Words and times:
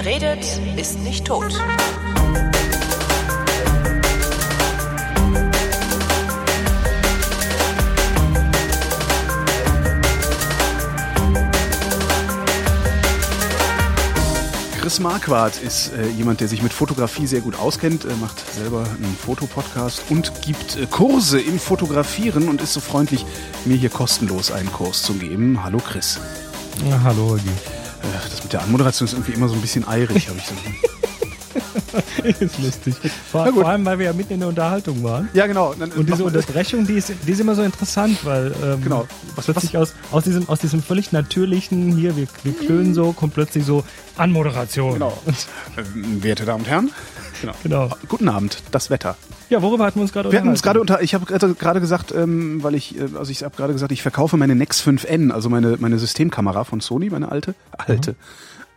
Wer 0.00 0.12
redet, 0.12 0.60
ist 0.76 1.00
nicht 1.00 1.24
tot. 1.24 1.52
Chris 14.80 15.00
Marquardt 15.00 15.60
ist 15.60 15.92
äh, 15.92 16.06
jemand, 16.10 16.40
der 16.40 16.46
sich 16.46 16.62
mit 16.62 16.72
Fotografie 16.72 17.26
sehr 17.26 17.40
gut 17.40 17.58
auskennt, 17.58 18.04
äh, 18.04 18.14
macht 18.20 18.38
selber 18.54 18.82
einen 18.82 19.16
Fotopodcast 19.16 20.04
und 20.10 20.42
gibt 20.42 20.76
äh, 20.76 20.86
Kurse 20.86 21.40
im 21.40 21.58
Fotografieren 21.58 22.48
und 22.48 22.62
ist 22.62 22.72
so 22.72 22.78
freundlich, 22.78 23.26
mir 23.64 23.76
hier 23.76 23.90
kostenlos 23.90 24.52
einen 24.52 24.72
Kurs 24.72 25.02
zu 25.02 25.14
geben. 25.14 25.64
Hallo 25.64 25.78
Chris. 25.78 26.20
Ja, 26.88 27.00
hallo, 27.02 27.30
Holgi. 27.30 27.50
Das 28.12 28.42
mit 28.42 28.52
der 28.52 28.62
Anmoderation 28.62 29.06
ist 29.06 29.14
irgendwie 29.14 29.32
immer 29.32 29.48
so 29.48 29.54
ein 29.54 29.60
bisschen 29.60 29.86
eirig, 29.86 30.28
habe 30.28 30.38
ich 30.38 30.46
so. 30.46 30.54
ist 32.24 32.58
lustig. 32.58 32.94
Vor, 33.30 33.46
vor, 33.52 33.68
allem, 33.68 33.84
weil 33.84 33.98
wir 33.98 34.06
ja 34.06 34.12
mitten 34.12 34.34
in 34.34 34.40
der 34.40 34.48
Unterhaltung 34.48 35.02
waren. 35.02 35.28
Ja, 35.32 35.46
genau. 35.46 35.74
Dann, 35.74 35.90
und 35.92 36.08
diese 36.08 36.24
Unterbrechung, 36.24 36.86
die 36.86 36.94
ist, 36.94 37.12
die 37.26 37.32
ist 37.32 37.40
immer 37.40 37.54
so 37.54 37.62
interessant, 37.62 38.24
weil 38.24 38.54
ähm, 38.62 38.82
genau. 38.82 39.06
was, 39.34 39.46
plötzlich 39.46 39.74
was? 39.74 39.90
Aus, 39.90 39.94
aus, 40.12 40.24
diesem, 40.24 40.48
aus 40.48 40.60
diesem 40.60 40.82
völlig 40.82 41.12
natürlichen, 41.12 41.96
hier, 41.96 42.16
wir, 42.16 42.26
wir 42.42 42.52
klönen 42.52 42.94
so, 42.94 43.12
kommt 43.12 43.34
plötzlich 43.34 43.64
so 43.64 43.84
Anmoderation. 44.16 44.94
Genau. 44.94 45.18
äh, 45.76 45.82
werte 46.22 46.44
Damen 46.44 46.60
und 46.60 46.68
Herren, 46.68 46.90
genau. 47.40 47.54
genau. 47.62 47.90
Guten 48.08 48.28
Abend, 48.28 48.62
das 48.70 48.90
Wetter. 48.90 49.16
Ja, 49.50 49.62
worüber 49.62 49.86
hatten 49.86 49.96
wir 49.96 50.02
uns 50.02 50.12
gerade 50.12 50.30
Wir 50.30 50.38
hatten 50.38 50.48
uns 50.48 50.62
gerade 50.62 50.80
unter, 50.80 51.02
ich 51.02 51.14
habe 51.14 51.24
gerade 51.26 51.80
gesagt, 51.80 52.12
ähm, 52.12 52.62
weil 52.62 52.74
ich, 52.74 52.98
äh, 52.98 53.08
also 53.16 53.30
ich 53.30 53.42
habe 53.42 53.56
gerade 53.56 53.72
gesagt, 53.72 53.92
ich 53.92 54.02
verkaufe 54.02 54.36
meine 54.36 54.54
Nex 54.54 54.82
5N, 54.82 55.30
also 55.30 55.48
meine, 55.48 55.76
meine 55.78 55.98
Systemkamera 55.98 56.64
von 56.64 56.80
Sony, 56.80 57.10
meine 57.10 57.30
alte, 57.30 57.54
alte. 57.78 58.12
Mhm 58.12 58.16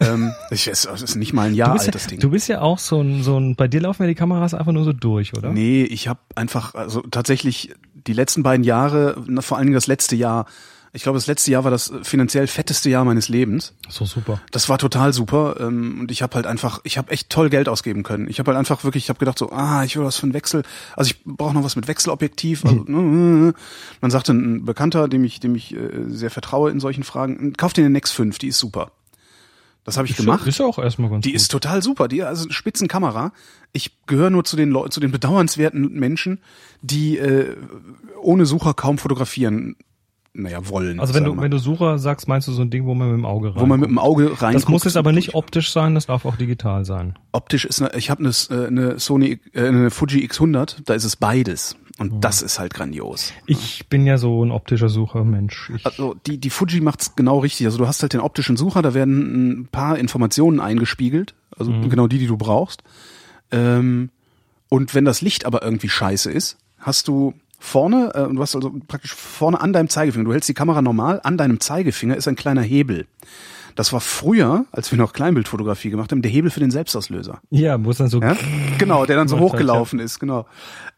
ähm, 0.02 0.34
ich 0.50 0.68
weiß, 0.68 0.86
ist 0.86 1.16
nicht 1.16 1.34
mal 1.34 1.48
ein 1.48 1.54
Jahr 1.54 1.74
alt, 1.74 1.86
ja, 1.86 1.92
das 1.92 2.08
Ding. 2.08 2.20
Du 2.20 2.32
bist 2.32 2.48
ja 2.48 2.62
auch 2.62 2.80
so 2.80 3.02
ein, 3.02 3.24
so 3.24 3.40
ein, 3.40 3.56
bei 3.56 3.68
dir 3.68 3.82
laufen 3.82 4.04
ja 4.04 4.08
die 4.08 4.16
Kameras 4.16 4.54
einfach 4.54 4.72
nur 4.72 4.84
so 4.84 4.94
durch, 4.94 5.38
oder? 5.38 5.52
Nee, 5.52 5.84
ich 5.84 6.08
habe 6.08 6.20
einfach, 6.36 6.74
also 6.74 7.02
tatsächlich 7.02 7.74
die 8.08 8.14
letzten 8.14 8.42
beiden 8.42 8.64
Jahre, 8.64 9.24
vor 9.40 9.58
allen 9.58 9.68
Dingen 9.68 9.76
das 9.76 9.88
letzte 9.88 10.16
Jahr, 10.16 10.46
ich 10.94 11.04
glaube, 11.04 11.18
das 11.18 11.28
letzte 11.28 11.52
Jahr 11.52 11.64
war 11.64 11.72
das 11.72 11.92
finanziell 12.04 12.48
fetteste 12.48 12.90
Jahr 12.90 13.06
meines 13.06 13.30
Lebens. 13.30 13.74
So 13.88 14.04
super. 14.04 14.42
Das 14.52 14.68
war 14.68 14.78
total 14.78 15.14
super 15.14 15.56
ähm, 15.60 16.02
und 16.02 16.12
ich 16.12 16.22
habe 16.22 16.36
halt 16.36 16.46
einfach, 16.46 16.82
ich 16.84 16.98
habe 16.98 17.12
echt 17.12 17.30
toll 17.30 17.50
Geld 17.50 17.70
ausgeben 17.70 18.04
können. 18.04 18.28
Ich 18.28 18.40
habe 18.40 18.52
halt 18.52 18.58
einfach 18.58 18.84
wirklich, 18.84 19.06
ich 19.06 19.10
habe 19.10 19.20
gedacht 19.20 19.38
so, 19.38 19.52
ah, 19.52 19.84
ich 19.86 19.96
will 19.96 20.04
was 20.04 20.18
für 20.18 20.24
einen 20.24 20.34
Wechsel. 20.34 20.64
Also 20.98 21.12
ich 21.12 21.24
brauche 21.24 21.54
noch 21.54 21.64
was 21.64 21.78
mit 21.78 21.88
Wechselobjektiv. 21.88 22.66
Also, 22.66 22.84
mhm. 22.86 23.54
Man 24.02 24.12
sagte 24.12 24.34
ein 24.34 24.66
Bekannter, 24.66 25.08
dem 25.08 25.24
ich, 25.24 25.40
dem 25.40 25.56
ich 25.56 25.74
äh, 25.74 25.90
sehr 26.08 26.30
vertraue 26.30 26.72
in 26.72 26.82
solchen 26.82 27.04
Fragen, 27.04 27.54
kauf 27.54 27.72
dir 27.72 27.82
eine 27.82 27.90
Nex 27.90 28.12
5, 28.12 28.38
die 28.38 28.48
ist 28.48 28.60
super. 28.60 28.92
Das 29.84 29.98
habe 29.98 30.06
ich 30.06 30.12
ist 30.12 30.18
gemacht. 30.18 30.46
Ist 30.46 30.62
auch 30.62 30.78
erstmal 30.78 31.10
ganz 31.10 31.24
Die 31.24 31.32
gut. 31.32 31.36
ist 31.38 31.50
total 31.50 31.82
super. 31.82 32.08
Die 32.08 32.22
also 32.22 32.50
Spitzenkamera. 32.50 33.32
Ich 33.74 34.06
gehöre 34.06 34.30
nur 34.30 34.44
zu 34.44 34.56
den 34.56 34.70
Leuten, 34.70 34.92
zu 34.92 35.00
den 35.00 35.12
bedauernswerten 35.12 35.94
Menschen, 35.94 36.40
die 36.82 37.18
äh, 37.18 37.56
ohne 38.22 38.46
Sucher 38.46 38.74
kaum 38.74 38.98
fotografieren. 38.98 39.76
Naja, 40.34 40.70
wollen. 40.70 41.02
Also 41.02 41.14
wenn 41.14 41.26
du, 41.26 41.38
wenn 41.38 41.52
du 41.52 41.58
Sucher 41.58 42.00
sagst, 42.00 42.30
meinst 42.30 42.48
du 42.48 42.54
so 42.54 42.62
ein 42.62 42.70
Ding, 42.70 42.86
wo 42.86 42.94
man 42.94 43.10
mit 43.10 43.18
dem 43.18 43.26
Auge 43.26 43.50
rein. 43.50 43.62
Wo 43.62 43.66
man 43.66 43.80
mit 43.82 43.90
dem 43.90 44.00
Auge 44.00 44.42
rein. 44.42 44.54
Das 44.54 44.68
muss 44.68 44.86
jetzt 44.86 44.96
aber 44.96 45.12
nicht 45.12 45.36
optisch 45.36 45.72
sein, 45.72 45.94
das 45.94 46.06
darf 46.06 46.26
auch 46.26 46.38
digital 46.38 46.86
sein. 46.86 47.20
Optisch 47.34 47.66
ist 47.66 47.82
eine, 47.82 47.94
ich 47.98 48.10
habe 48.10 48.24
eine, 48.24 48.68
eine 48.68 49.00
Sony, 49.00 49.40
äh, 49.54 49.68
eine 49.68 49.92
Fuji 49.92 50.26
X100, 50.26 50.84
da 50.86 50.94
ist 50.94 51.04
es 51.04 51.18
beides. 51.18 51.76
Und 51.98 52.14
mhm. 52.14 52.22
das 52.22 52.42
ist 52.42 52.60
halt 52.60 52.74
grandios. 52.74 53.34
Ich 53.46 53.88
bin 53.90 54.08
ja 54.08 54.18
so 54.18 54.44
ein 54.44 54.52
optischer 54.52 54.88
Suchermensch. 54.88 55.72
Ich 55.76 55.86
also 55.86 56.16
die, 56.26 56.38
die 56.38 56.50
Fuji 56.50 56.80
macht's 56.80 57.16
genau 57.16 57.40
richtig. 57.40 57.68
Also 57.68 57.78
du 57.78 57.88
hast 57.88 58.02
halt 58.02 58.14
den 58.14 58.22
optischen 58.22 58.56
Sucher, 58.56 58.82
da 58.82 58.94
werden 58.94 59.62
ein 59.62 59.68
paar 59.68 60.00
Informationen 60.00 60.62
eingespiegelt. 60.62 61.36
Also 61.58 61.72
mhm. 61.72 61.90
genau 61.90 62.08
die, 62.08 62.20
die 62.20 62.28
du 62.28 62.38
brauchst. 62.38 62.84
Ähm, 63.52 64.10
und 64.70 64.96
wenn 64.96 65.04
das 65.04 65.22
Licht 65.22 65.46
aber 65.46 65.62
irgendwie 65.62 65.90
scheiße 65.90 66.32
ist, 66.32 66.58
hast 66.80 67.10
du 67.10 67.34
vorne, 67.62 68.12
äh, 68.16 68.34
du 68.34 68.42
hast 68.42 68.56
also 68.56 68.74
praktisch 68.88 69.14
vorne 69.14 69.62
an 69.62 69.72
deinem 69.72 69.88
Zeigefinger, 69.88 70.26
du 70.26 70.34
hältst 70.34 70.50
die 70.50 70.56
Kamera 70.56 70.82
normal, 70.82 71.22
an 71.24 71.38
deinem 71.38 71.60
Zeigefinger 71.60 72.18
ist 72.18 72.28
ein 72.28 72.36
kleiner 72.36 72.64
Hebel. 72.64 73.06
Das 73.76 73.94
war 73.94 74.02
früher, 74.02 74.66
als 74.72 74.92
wir 74.92 74.98
noch 74.98 75.14
Kleinbildfotografie 75.14 75.90
gemacht 75.90 76.12
haben, 76.12 76.22
der 76.22 76.32
Hebel 76.32 76.52
für 76.52 76.60
den 76.60 76.72
Selbstauslöser. 76.72 77.42
Ja, 77.50 77.84
wo 77.84 77.92
es 77.92 77.98
dann 77.98 78.08
so 78.08 78.22
ja? 78.22 78.36
genau, 78.78 79.06
der 79.06 79.16
dann 79.16 79.28
so 79.28 79.40
hochgelaufen 79.40 80.00
ist, 80.00 80.20
genau. 80.20 80.46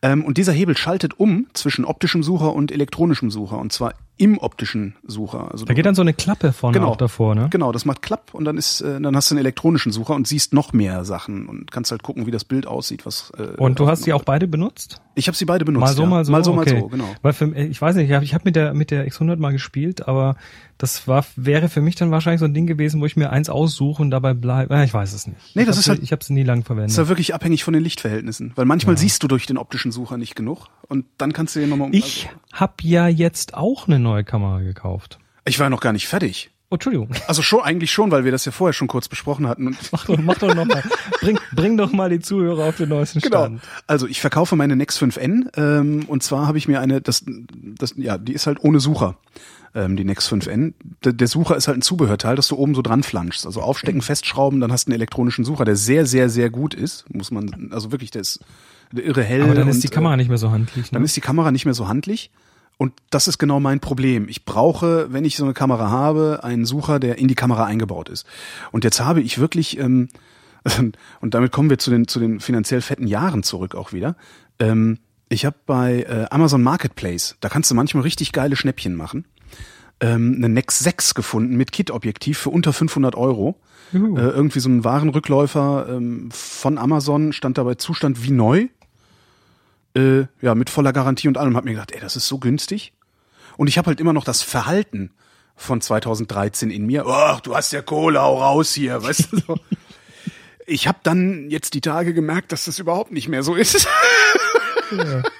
Ähm, 0.02 0.26
und 0.26 0.38
dieser 0.38 0.54
Hebel 0.54 0.78
schaltet 0.78 1.20
um 1.20 1.48
zwischen 1.54 1.86
optischem 1.86 2.24
Sucher 2.24 2.54
und 2.54 2.72
elektronischem 2.72 3.32
Sucher 3.32 3.58
und 3.58 3.72
zwar 3.72 3.94
im 4.18 4.38
optischen 4.38 4.96
Sucher. 5.06 5.52
Also 5.52 5.66
da 5.66 5.74
geht 5.74 5.86
dann 5.86 5.96
so 5.96 6.02
eine 6.02 6.14
Klappe 6.14 6.54
vorne 6.54 6.78
genau, 6.78 6.92
auch 6.92 6.98
davor, 6.98 7.34
ne? 7.34 7.48
Genau, 7.50 7.72
das 7.72 7.84
macht 7.86 8.04
Klapp 8.04 8.34
und 8.34 8.46
dann 8.46 8.58
ist, 8.58 8.82
äh, 8.82 9.02
dann 9.02 9.16
hast 9.16 9.32
du 9.32 9.36
einen 9.36 9.40
elektronischen 9.40 9.92
Sucher 9.92 10.14
und 10.14 10.28
siehst 10.28 10.54
noch 10.54 10.72
mehr 10.72 11.04
Sachen 11.04 11.48
und 11.48 11.72
kannst 11.72 11.92
halt 11.92 12.04
gucken, 12.04 12.28
wie 12.28 12.32
das 12.32 12.46
Bild 12.46 12.68
aussieht. 12.68 13.06
Was 13.06 13.32
äh, 13.38 13.58
und 13.58 13.80
du 13.80 13.88
hast 13.88 14.04
sie 14.04 14.14
auch 14.14 14.24
beide 14.24 14.48
benutzt? 14.48 15.02
Ich 15.16 15.28
habe 15.28 15.36
sie 15.36 15.46
beide 15.46 15.66
benutzt. 15.66 15.82
Mal 15.82 15.94
so, 15.94 16.04
ja. 16.04 16.10
mal 16.10 16.26
so, 16.26 16.32
mal 16.32 16.44
so, 16.44 16.54
okay. 16.54 16.74
mal 16.74 16.80
so, 16.82 16.88
genau. 16.90 17.10
Weil 17.24 17.34
für, 17.34 17.58
ich 17.58 17.82
weiß 17.82 17.96
nicht, 17.96 18.10
ich 18.10 18.14
habe 18.14 18.24
ich 18.24 18.34
hab 18.36 18.46
mit 18.46 18.56
der 18.56 18.74
mit 18.76 18.92
der 18.92 19.08
X100 19.08 19.38
mal 19.38 19.52
gespielt, 19.52 20.08
aber 20.08 20.36
das 20.84 21.08
war 21.08 21.26
wäre 21.38 21.70
für 21.70 21.80
mich 21.80 21.96
dann 21.96 22.12
wahrscheinlich 22.12 22.42
so 22.42 22.46
ein 22.46 22.54
Ding 22.54 22.68
gewesen, 22.68 23.00
wo 23.00 23.06
ich 23.06 23.16
mir 23.16 23.30
eins 23.30 23.48
aussuche 23.50 24.02
und 24.02 24.12
dabei 24.12 24.34
bleibe. 24.34 24.84
Ich 24.84 24.94
weiß 24.94 25.14
es 25.14 25.28
nicht. 25.28 25.40
Nee, 25.56 25.62
ich 25.62 25.68
das 25.70 25.78
ist 25.78 25.86
sie, 25.86 25.92
halt, 25.92 26.04
ich 26.04 26.12
habe 26.12 26.22
sie 26.22 26.34
nie 26.34 26.44
lang 26.44 26.66
verwendet. 26.66 26.90
Das 26.90 26.96
ist 26.96 26.98
ja 26.98 27.08
wirklich 27.08 27.34
abhängig 27.34 27.64
von 27.64 27.74
den 27.74 27.82
Lichtverhältnissen, 27.82 28.52
weil 28.56 28.66
manchmal 28.66 28.96
ja. 28.96 29.00
siehst 29.00 29.24
du 29.24 29.30
durch 29.30 29.46
den 29.46 29.58
optischen 29.58 29.94
Sucher 29.94 30.18
nicht 30.18 30.36
genug 30.36 30.68
und 30.90 31.06
dann 31.18 31.32
kannst 31.32 31.56
du 31.56 31.62
dir 31.62 31.68
nochmal. 31.68 31.88
Ich 31.94 32.28
also, 32.28 32.60
habe 32.60 32.74
ja 32.82 33.08
jetzt 33.08 33.54
auch 33.54 33.88
eine 33.88 33.98
neue 33.98 34.26
Kamera 34.26 34.60
gekauft. 34.60 35.20
Ich 35.46 35.58
war 35.58 35.70
noch 35.70 35.80
gar 35.80 35.94
nicht 35.94 36.06
fertig. 36.06 36.52
Oh, 36.70 36.76
Entschuldigung. 36.76 37.10
Also 37.28 37.44
schon, 37.44 37.62
eigentlich 37.62 37.94
schon, 37.94 38.12
weil 38.12 38.26
wir 38.26 38.34
das 38.34 38.44
ja 38.44 38.52
vorher 38.52 38.74
schon 38.74 38.88
kurz 38.90 39.08
besprochen 39.08 39.48
hatten. 39.48 39.78
mach 39.92 40.06
doch, 40.06 40.18
mach 40.18 40.40
doch 40.40 40.54
noch 40.54 40.66
mal. 40.66 40.84
bring, 41.22 41.40
bring 41.56 41.78
doch 41.78 41.94
mal 41.94 42.10
die 42.10 42.20
Zuhörer 42.20 42.66
auf 42.66 42.76
den 42.76 42.90
neuesten 42.90 43.22
genau. 43.22 43.46
Stand. 43.46 43.62
Genau. 43.62 43.74
Also 43.88 44.08
ich 44.08 44.20
verkaufe 44.20 44.58
meine 44.58 44.76
Nex 44.76 45.00
5N 45.00 45.56
ähm, 45.56 46.04
und 46.08 46.24
zwar 46.24 46.48
habe 46.48 46.58
ich 46.58 46.68
mir 46.68 46.82
eine, 46.82 47.00
das, 47.00 47.24
das, 47.28 47.94
ja, 47.96 48.18
die 48.18 48.34
ist 48.34 48.48
halt 48.48 48.62
ohne 48.64 48.82
Sucher. 48.82 49.16
Ähm, 49.76 49.96
die 49.96 50.04
Nex 50.04 50.32
5N. 50.32 50.74
Der, 51.04 51.14
der 51.14 51.28
Sucher 51.28 51.56
ist 51.56 51.68
halt 51.68 51.80
ein 51.80 51.82
Zubehörteil, 51.82 52.36
das 52.36 52.48
du 52.48 52.56
oben 52.56 52.76
so 52.76 52.82
dran 52.82 53.02
flanschst. 53.02 53.46
Also 53.46 53.62
aufstecken, 53.62 54.02
festschrauben, 54.02 54.60
dann 54.60 54.72
hast 54.72 54.86
du 54.86 54.92
einen 54.92 54.96
elektronischen 54.96 55.46
Sucher, 55.46 55.66
der 55.66 55.76
sehr, 55.76 56.06
sehr, 56.06 56.30
sehr 56.30 56.50
gut 56.50 56.74
ist. 56.74 57.06
Muss 57.14 57.32
man, 57.32 57.70
also 57.72 57.92
wirklich, 57.92 58.12
der 58.12 58.22
ist 58.22 58.40
irre 58.94 59.24
hell. 59.24 59.44
Aber 59.44 59.56
dann 59.56 59.68
ist 59.68 59.78
und, 59.78 59.84
die 59.84 59.90
Kamera 59.90 60.16
nicht 60.16 60.30
mehr 60.30 60.38
so 60.38 60.52
handlich. 60.52 60.92
Ne? 60.92 60.96
Dann 60.96 61.04
ist 61.04 61.16
die 61.16 61.22
Kamera 61.22 61.52
nicht 61.52 61.66
mehr 61.66 61.74
so 61.74 61.88
handlich. 61.88 62.32
Und 62.78 62.94
das 63.10 63.28
ist 63.28 63.38
genau 63.38 63.60
mein 63.60 63.80
Problem. 63.80 64.28
Ich 64.28 64.46
brauche, 64.46 65.12
wenn 65.12 65.26
ich 65.26 65.38
so 65.38 65.44
eine 65.44 65.54
Kamera 65.54 65.90
habe, 65.90 66.42
einen 66.44 66.66
Sucher, 66.66 67.00
der 67.00 67.18
in 67.18 67.28
die 67.28 67.36
Kamera 67.36 67.66
eingebaut 67.66 68.10
ist. 68.10 68.26
Und 68.72 68.84
jetzt 68.84 69.00
habe 69.00 69.22
ich 69.22 69.38
wirklich, 69.40 69.78
ähm, 69.78 70.10
und 71.22 71.34
damit 71.34 71.52
kommen 71.52 71.70
wir 71.70 71.78
zu 71.78 71.90
den, 71.90 72.08
zu 72.08 72.20
den 72.20 72.40
finanziell 72.40 72.82
fetten 72.82 73.08
Jahren 73.08 73.44
zurück 73.44 73.76
auch 73.76 73.94
wieder. 73.94 74.16
Ähm, 74.60 75.00
ich 75.30 75.46
habe 75.46 75.56
bei 75.66 76.04
äh, 76.04 76.28
Amazon 76.30 76.62
Marketplace, 76.62 77.38
da 77.40 77.50
kannst 77.50 77.72
du 77.72 77.76
manchmal 77.76 78.04
richtig 78.04 78.34
geile 78.34 78.56
Schnäppchen 78.56 78.96
machen, 78.96 79.26
ähm, 80.04 80.36
eine 80.38 80.50
Nex 80.50 80.80
6 80.80 81.16
gefunden 81.16 81.56
mit 81.56 81.72
Kit-Objektiv 81.72 82.38
für 82.38 82.50
unter 82.50 82.74
500 82.74 83.16
Euro. 83.16 83.56
Uh. 83.94 84.18
Äh, 84.18 84.30
irgendwie 84.30 84.60
so 84.60 84.70
ein 84.70 84.84
Warenrückläufer 84.84 85.88
ähm, 85.90 86.30
von 86.32 86.78
Amazon 86.78 87.32
stand 87.32 87.58
dabei 87.58 87.76
Zustand 87.76 88.24
wie 88.24 88.32
neu 88.32 88.68
äh, 89.96 90.26
ja, 90.42 90.56
mit 90.56 90.70
voller 90.70 90.94
Garantie 90.94 91.28
und 91.28 91.38
allem, 91.38 91.56
hab 91.56 91.66
mir 91.66 91.72
gedacht, 91.72 91.92
ey, 91.92 92.00
das 92.00 92.16
ist 92.16 92.28
so 92.28 92.40
günstig. 92.40 92.94
Und 93.58 93.68
ich 93.68 93.78
habe 93.78 93.88
halt 93.88 94.00
immer 94.00 94.14
noch 94.14 94.24
das 94.24 94.42
Verhalten 94.42 95.12
von 95.56 95.80
2013 95.82 96.72
in 96.72 96.86
mir. 96.86 97.06
Ach, 97.06 97.40
du 97.42 97.56
hast 97.56 97.72
ja 97.72 97.82
Kohle, 97.82 98.22
hau 98.22 98.40
raus 98.40 98.74
hier, 98.74 99.02
weißt 99.04 99.32
du 99.32 99.38
so. 99.38 99.56
Ich 100.66 100.88
habe 100.88 101.00
dann 101.04 101.50
jetzt 101.50 101.74
die 101.74 101.82
Tage 101.82 102.14
gemerkt, 102.14 102.52
dass 102.52 102.66
das 102.66 102.80
überhaupt 102.80 103.12
nicht 103.12 103.28
mehr 103.28 103.44
so 103.44 103.54
ist. 103.56 103.88
Ja. 104.92 105.22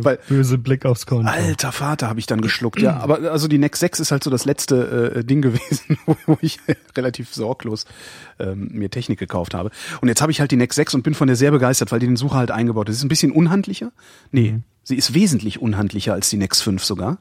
Weil, 0.00 0.18
böse 0.28 0.58
Blick 0.58 0.84
aufs 0.84 1.06
Konto. 1.06 1.28
Alter 1.28 1.72
Vater, 1.72 2.08
habe 2.08 2.20
ich 2.20 2.26
dann 2.26 2.40
geschluckt. 2.40 2.80
Ja, 2.80 2.98
aber 2.98 3.30
also 3.30 3.48
die 3.48 3.58
Nex 3.58 3.80
6 3.80 4.00
ist 4.00 4.12
halt 4.12 4.24
so 4.24 4.30
das 4.30 4.44
letzte 4.44 5.14
äh, 5.16 5.24
Ding 5.24 5.42
gewesen, 5.42 5.98
wo 6.26 6.38
ich 6.40 6.58
relativ 6.96 7.34
sorglos 7.34 7.86
ähm, 8.38 8.68
mir 8.72 8.90
Technik 8.90 9.18
gekauft 9.18 9.54
habe. 9.54 9.70
Und 10.00 10.08
jetzt 10.08 10.22
habe 10.22 10.32
ich 10.32 10.40
halt 10.40 10.50
die 10.50 10.56
Nex 10.56 10.76
6 10.76 10.94
und 10.94 11.02
bin 11.02 11.14
von 11.14 11.26
der 11.26 11.36
sehr 11.36 11.50
begeistert, 11.50 11.92
weil 11.92 12.00
die 12.00 12.06
den 12.06 12.16
Sucher 12.16 12.36
halt 12.36 12.50
eingebaut 12.50 12.88
ist. 12.88 12.96
Ist 12.96 13.04
ein 13.04 13.08
bisschen 13.08 13.32
unhandlicher. 13.32 13.92
Nee, 14.32 14.52
mhm. 14.52 14.62
sie 14.82 14.96
ist 14.96 15.14
wesentlich 15.14 15.60
unhandlicher 15.60 16.14
als 16.14 16.30
die 16.30 16.36
Nex 16.36 16.60
5 16.62 16.84
sogar. 16.84 17.18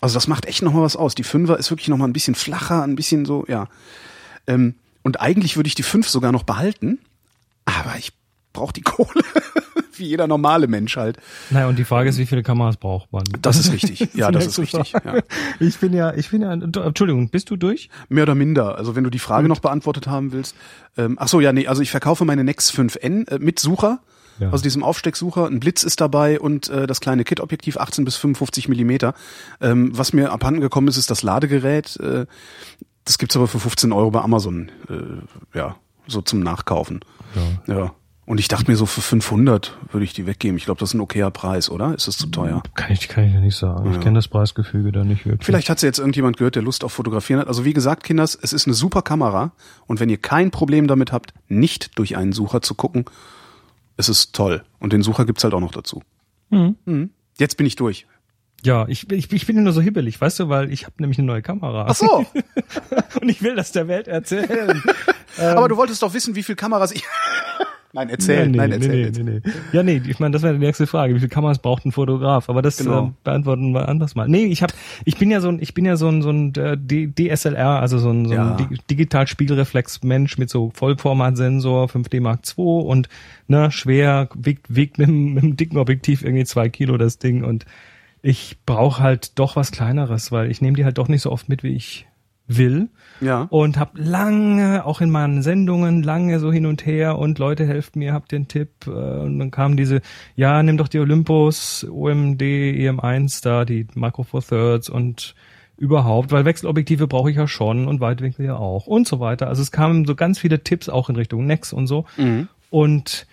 Also 0.00 0.14
das 0.14 0.28
macht 0.28 0.46
echt 0.46 0.62
nochmal 0.62 0.82
was 0.82 0.96
aus. 0.96 1.14
Die 1.14 1.24
5er 1.24 1.56
ist 1.56 1.70
wirklich 1.70 1.88
nochmal 1.88 2.08
ein 2.08 2.12
bisschen 2.12 2.34
flacher, 2.34 2.82
ein 2.82 2.96
bisschen 2.96 3.24
so, 3.24 3.44
ja. 3.48 3.68
Ähm, 4.46 4.74
und 5.02 5.20
eigentlich 5.20 5.56
würde 5.56 5.68
ich 5.68 5.74
die 5.74 5.82
5 5.82 6.08
sogar 6.08 6.32
noch 6.32 6.42
behalten, 6.42 6.98
aber 7.64 7.96
ich 7.98 8.12
brauche 8.52 8.72
die 8.72 8.80
Kohle. 8.82 9.22
Wie 9.96 10.06
jeder 10.06 10.26
normale 10.26 10.66
Mensch 10.66 10.96
halt. 10.96 11.18
Naja, 11.50 11.68
und 11.68 11.78
die 11.78 11.84
Frage 11.84 12.08
ist, 12.08 12.18
wie 12.18 12.26
viele 12.26 12.42
Kameras 12.42 12.76
braucht 12.76 13.12
man? 13.12 13.24
Das 13.42 13.58
ist 13.58 13.72
richtig. 13.72 14.08
Ja, 14.14 14.30
das 14.30 14.46
ist 14.46 14.58
richtig. 14.58 14.92
Ja. 14.92 15.20
Ich 15.60 15.78
bin 15.78 15.92
ja, 15.92 16.14
ich 16.14 16.30
bin 16.30 16.42
ja, 16.42 16.52
Entschuldigung, 16.52 17.28
bist 17.28 17.50
du 17.50 17.56
durch? 17.56 17.90
Mehr 18.08 18.24
oder 18.24 18.34
minder. 18.34 18.76
Also 18.76 18.96
wenn 18.96 19.04
du 19.04 19.10
die 19.10 19.18
Frage 19.18 19.44
Gut. 19.44 19.56
noch 19.56 19.60
beantwortet 19.60 20.06
haben 20.06 20.32
willst. 20.32 20.56
Ähm, 20.96 21.16
ach 21.20 21.28
so, 21.28 21.40
ja, 21.40 21.52
nee, 21.52 21.66
also 21.66 21.82
ich 21.82 21.90
verkaufe 21.90 22.24
meine 22.24 22.44
Nex 22.44 22.72
5N 22.72 23.30
äh, 23.30 23.38
mit 23.38 23.58
Sucher. 23.58 24.00
Ja. 24.38 24.50
Also 24.50 24.62
diesem 24.62 24.82
Aufstecksucher, 24.82 25.46
ein 25.46 25.60
Blitz 25.60 25.82
ist 25.82 26.00
dabei 26.00 26.40
und 26.40 26.70
äh, 26.70 26.86
das 26.86 27.00
kleine 27.00 27.24
Kit-Objektiv 27.24 27.76
18 27.76 28.04
bis 28.04 28.16
55 28.16 28.68
Millimeter. 28.68 29.14
Ähm, 29.60 29.96
was 29.96 30.12
mir 30.12 30.32
abhanden 30.32 30.60
gekommen 30.62 30.88
ist, 30.88 30.96
ist 30.96 31.10
das 31.10 31.22
Ladegerät. 31.22 31.96
Äh, 32.00 32.26
das 33.04 33.18
gibt's 33.18 33.36
aber 33.36 33.48
für 33.48 33.60
15 33.60 33.92
Euro 33.92 34.10
bei 34.10 34.20
Amazon. 34.20 34.70
Äh, 34.88 35.58
ja, 35.58 35.76
so 36.06 36.22
zum 36.22 36.40
Nachkaufen. 36.40 37.00
Ja. 37.66 37.74
ja. 37.74 37.94
Und 38.30 38.38
ich 38.38 38.46
dachte 38.46 38.70
mir 38.70 38.76
so 38.76 38.86
für 38.86 39.00
500 39.00 39.76
würde 39.90 40.04
ich 40.04 40.12
die 40.12 40.24
weggeben. 40.24 40.56
Ich 40.56 40.64
glaube, 40.64 40.78
das 40.78 40.90
ist 40.90 40.94
ein 40.94 41.00
okayer 41.00 41.32
Preis, 41.32 41.68
oder? 41.68 41.96
Ist 41.96 42.06
das 42.06 42.16
zu 42.16 42.28
teuer? 42.28 42.62
Kann 42.76 42.92
ich, 42.92 43.08
kann 43.08 43.24
ich 43.24 43.34
ja 43.34 43.40
nicht 43.40 43.56
sagen. 43.56 43.86
Ja. 43.86 43.96
Ich 43.96 44.00
kenne 44.00 44.14
das 44.14 44.28
Preisgefüge 44.28 44.92
da 44.92 45.02
nicht 45.02 45.26
wirklich. 45.26 45.44
Vielleicht 45.44 45.68
hat 45.68 45.80
sie 45.80 45.86
jetzt 45.86 45.98
irgendjemand 45.98 46.36
gehört, 46.36 46.54
der 46.54 46.62
Lust 46.62 46.84
auf 46.84 46.92
Fotografieren 46.92 47.40
hat. 47.40 47.48
Also 47.48 47.64
wie 47.64 47.72
gesagt, 47.72 48.04
Kinders, 48.04 48.38
es 48.40 48.52
ist 48.52 48.68
eine 48.68 48.74
super 48.74 49.02
Kamera. 49.02 49.50
Und 49.88 49.98
wenn 49.98 50.08
ihr 50.08 50.16
kein 50.16 50.52
Problem 50.52 50.86
damit 50.86 51.10
habt, 51.10 51.34
nicht 51.48 51.98
durch 51.98 52.16
einen 52.16 52.30
Sucher 52.30 52.62
zu 52.62 52.76
gucken, 52.76 53.06
es 53.96 54.08
ist 54.08 54.32
toll. 54.32 54.62
Und 54.78 54.92
den 54.92 55.02
Sucher 55.02 55.24
gibt's 55.24 55.42
halt 55.42 55.52
auch 55.52 55.58
noch 55.58 55.72
dazu. 55.72 56.00
Mhm. 56.50 56.76
Mhm. 56.84 57.10
Jetzt 57.36 57.56
bin 57.56 57.66
ich 57.66 57.74
durch. 57.74 58.06
Ja, 58.62 58.86
ich, 58.86 59.10
ich, 59.10 59.32
ich 59.32 59.46
bin 59.48 59.60
nur 59.60 59.72
so 59.72 59.80
hibbelig, 59.80 60.20
weißt 60.20 60.38
du, 60.38 60.48
weil 60.48 60.72
ich 60.72 60.84
habe 60.84 60.94
nämlich 61.00 61.18
eine 61.18 61.26
neue 61.26 61.42
Kamera. 61.42 61.86
Ach 61.88 61.96
so. 61.96 62.24
Und 63.20 63.28
ich 63.28 63.42
will 63.42 63.56
das 63.56 63.72
der 63.72 63.88
Welt 63.88 64.06
erzählen. 64.06 64.80
Aber 65.36 65.68
du 65.68 65.76
wolltest 65.76 66.00
doch 66.04 66.14
wissen, 66.14 66.36
wie 66.36 66.44
viel 66.44 66.54
Kameras 66.54 66.92
ich... 66.92 67.02
Nein, 67.92 68.08
erzähl, 68.08 68.48
nee, 68.48 68.56
nein, 68.56 68.70
erzähl. 68.70 69.10
Nee, 69.10 69.22
nee, 69.22 69.40
nee. 69.44 69.52
Ja, 69.72 69.82
nee, 69.82 70.00
ich 70.06 70.20
meine, 70.20 70.32
das 70.32 70.42
wäre 70.42 70.54
die 70.54 70.64
nächste 70.64 70.86
Frage. 70.86 71.14
Wie 71.14 71.18
viel 71.18 71.28
Kameras 71.28 71.58
braucht 71.58 71.84
ein 71.84 71.90
Fotograf? 71.90 72.48
Aber 72.48 72.62
das 72.62 72.76
genau. 72.76 73.08
äh, 73.08 73.10
beantworten 73.24 73.72
wir 73.72 73.88
anders 73.88 74.14
mal. 74.14 74.28
Nee, 74.28 74.44
ich 74.44 74.62
hab, 74.62 74.72
ich 75.04 75.18
bin 75.18 75.30
ja 75.30 75.40
so 75.40 75.48
ein, 75.48 75.60
ich 75.60 75.74
bin 75.74 75.84
ja 75.84 75.96
so 75.96 76.08
ein, 76.08 76.22
so 76.22 76.30
ein 76.30 76.54
äh, 76.54 76.76
DSLR, 76.78 77.80
also 77.80 77.98
so 77.98 78.10
ein, 78.10 78.26
so 78.26 78.34
ja. 78.34 78.54
ein 78.54 78.78
digital 78.88 79.26
Spiegelreflex-Mensch 79.26 80.38
mit 80.38 80.50
so 80.50 80.70
Vollformatsensor, 80.72 81.86
5D 81.86 82.20
Mark 82.20 82.42
II 82.56 82.64
und 82.64 83.08
ne, 83.48 83.72
schwer, 83.72 84.28
wiegt, 84.34 84.72
wiegt 84.72 84.98
mit, 84.98 85.08
mit 85.08 85.42
einem 85.42 85.56
dicken 85.56 85.76
Objektiv 85.76 86.22
irgendwie 86.22 86.44
zwei 86.44 86.68
Kilo 86.68 86.96
das 86.96 87.18
Ding 87.18 87.42
und 87.42 87.66
ich 88.22 88.58
brauche 88.66 89.02
halt 89.02 89.38
doch 89.38 89.56
was 89.56 89.72
Kleineres, 89.72 90.30
weil 90.30 90.50
ich 90.50 90.60
nehme 90.60 90.76
die 90.76 90.84
halt 90.84 90.98
doch 90.98 91.08
nicht 91.08 91.22
so 91.22 91.32
oft 91.32 91.48
mit, 91.48 91.62
wie 91.62 91.74
ich 91.74 92.06
will. 92.56 92.88
Ja. 93.20 93.46
Und 93.50 93.78
habe 93.78 94.00
lange, 94.00 94.84
auch 94.84 95.00
in 95.00 95.10
meinen 95.10 95.42
Sendungen, 95.42 96.02
lange 96.02 96.40
so 96.40 96.50
hin 96.50 96.66
und 96.66 96.86
her 96.86 97.18
und 97.18 97.38
Leute 97.38 97.66
helft 97.66 97.96
mir, 97.96 98.12
habt 98.12 98.32
den 98.32 98.48
Tipp. 98.48 98.86
Äh, 98.86 98.90
und 98.90 99.38
dann 99.38 99.50
kam 99.50 99.76
diese, 99.76 100.00
ja, 100.36 100.62
nimm 100.62 100.76
doch 100.76 100.88
die 100.88 100.98
Olympus, 100.98 101.86
OMD, 101.90 102.40
EM1 102.40 103.42
da, 103.42 103.64
die 103.64 103.86
Micro 103.94 104.22
Four 104.22 104.42
Thirds 104.42 104.88
und 104.88 105.34
überhaupt, 105.76 106.30
weil 106.30 106.44
Wechselobjektive 106.44 107.06
brauche 107.06 107.30
ich 107.30 107.36
ja 107.36 107.48
schon 107.48 107.88
und 107.88 108.00
Weitwinkel 108.00 108.44
ja 108.44 108.56
auch 108.56 108.86
und 108.86 109.08
so 109.08 109.18
weiter. 109.18 109.48
Also 109.48 109.62
es 109.62 109.72
kamen 109.72 110.04
so 110.04 110.14
ganz 110.14 110.38
viele 110.38 110.62
Tipps 110.62 110.90
auch 110.90 111.08
in 111.08 111.16
Richtung 111.16 111.46
Nex 111.46 111.72
und 111.72 111.86
so. 111.86 112.04
Mhm. 112.18 112.48
Und 112.68 113.26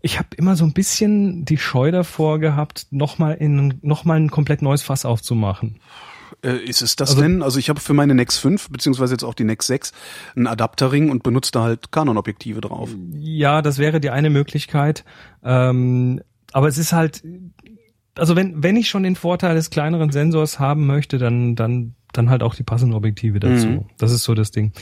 ich 0.00 0.18
habe 0.18 0.28
immer 0.36 0.56
so 0.56 0.64
ein 0.64 0.72
bisschen 0.72 1.44
die 1.44 1.58
Scheu 1.58 1.90
davor 1.90 2.38
gehabt, 2.38 2.86
nochmal 2.90 3.34
in 3.34 3.78
nochmal 3.82 4.18
ein 4.18 4.30
komplett 4.30 4.62
neues 4.62 4.82
Fass 4.82 5.04
aufzumachen. 5.04 5.76
Äh, 6.42 6.56
ist 6.64 6.82
es 6.82 6.96
das 6.96 7.10
also, 7.10 7.22
denn? 7.22 7.42
Also 7.42 7.58
ich 7.58 7.68
habe 7.68 7.80
für 7.80 7.94
meine 7.94 8.14
Nex 8.14 8.38
5, 8.38 8.70
beziehungsweise 8.70 9.14
jetzt 9.14 9.24
auch 9.24 9.34
die 9.34 9.44
Nex 9.44 9.66
6, 9.66 9.92
einen 10.36 10.46
Adapterring 10.46 11.10
und 11.10 11.22
benutze 11.22 11.52
da 11.52 11.62
halt 11.62 11.92
Canon-Objektive 11.92 12.60
drauf. 12.60 12.90
Ja, 13.12 13.62
das 13.62 13.78
wäre 13.78 14.00
die 14.00 14.10
eine 14.10 14.30
Möglichkeit. 14.30 15.04
Ähm, 15.42 16.20
aber 16.52 16.68
es 16.68 16.78
ist 16.78 16.92
halt, 16.92 17.22
also 18.16 18.36
wenn, 18.36 18.62
wenn 18.62 18.76
ich 18.76 18.88
schon 18.88 19.02
den 19.02 19.16
Vorteil 19.16 19.54
des 19.54 19.70
kleineren 19.70 20.10
Sensors 20.10 20.58
haben 20.58 20.86
möchte, 20.86 21.18
dann, 21.18 21.56
dann, 21.56 21.94
dann 22.12 22.30
halt 22.30 22.42
auch 22.42 22.54
die 22.54 22.62
passenden 22.62 22.94
Objektive 22.94 23.40
dazu. 23.40 23.66
Mhm. 23.66 23.84
Das 23.98 24.12
ist 24.12 24.24
so 24.24 24.34
das 24.34 24.50
Ding. 24.50 24.72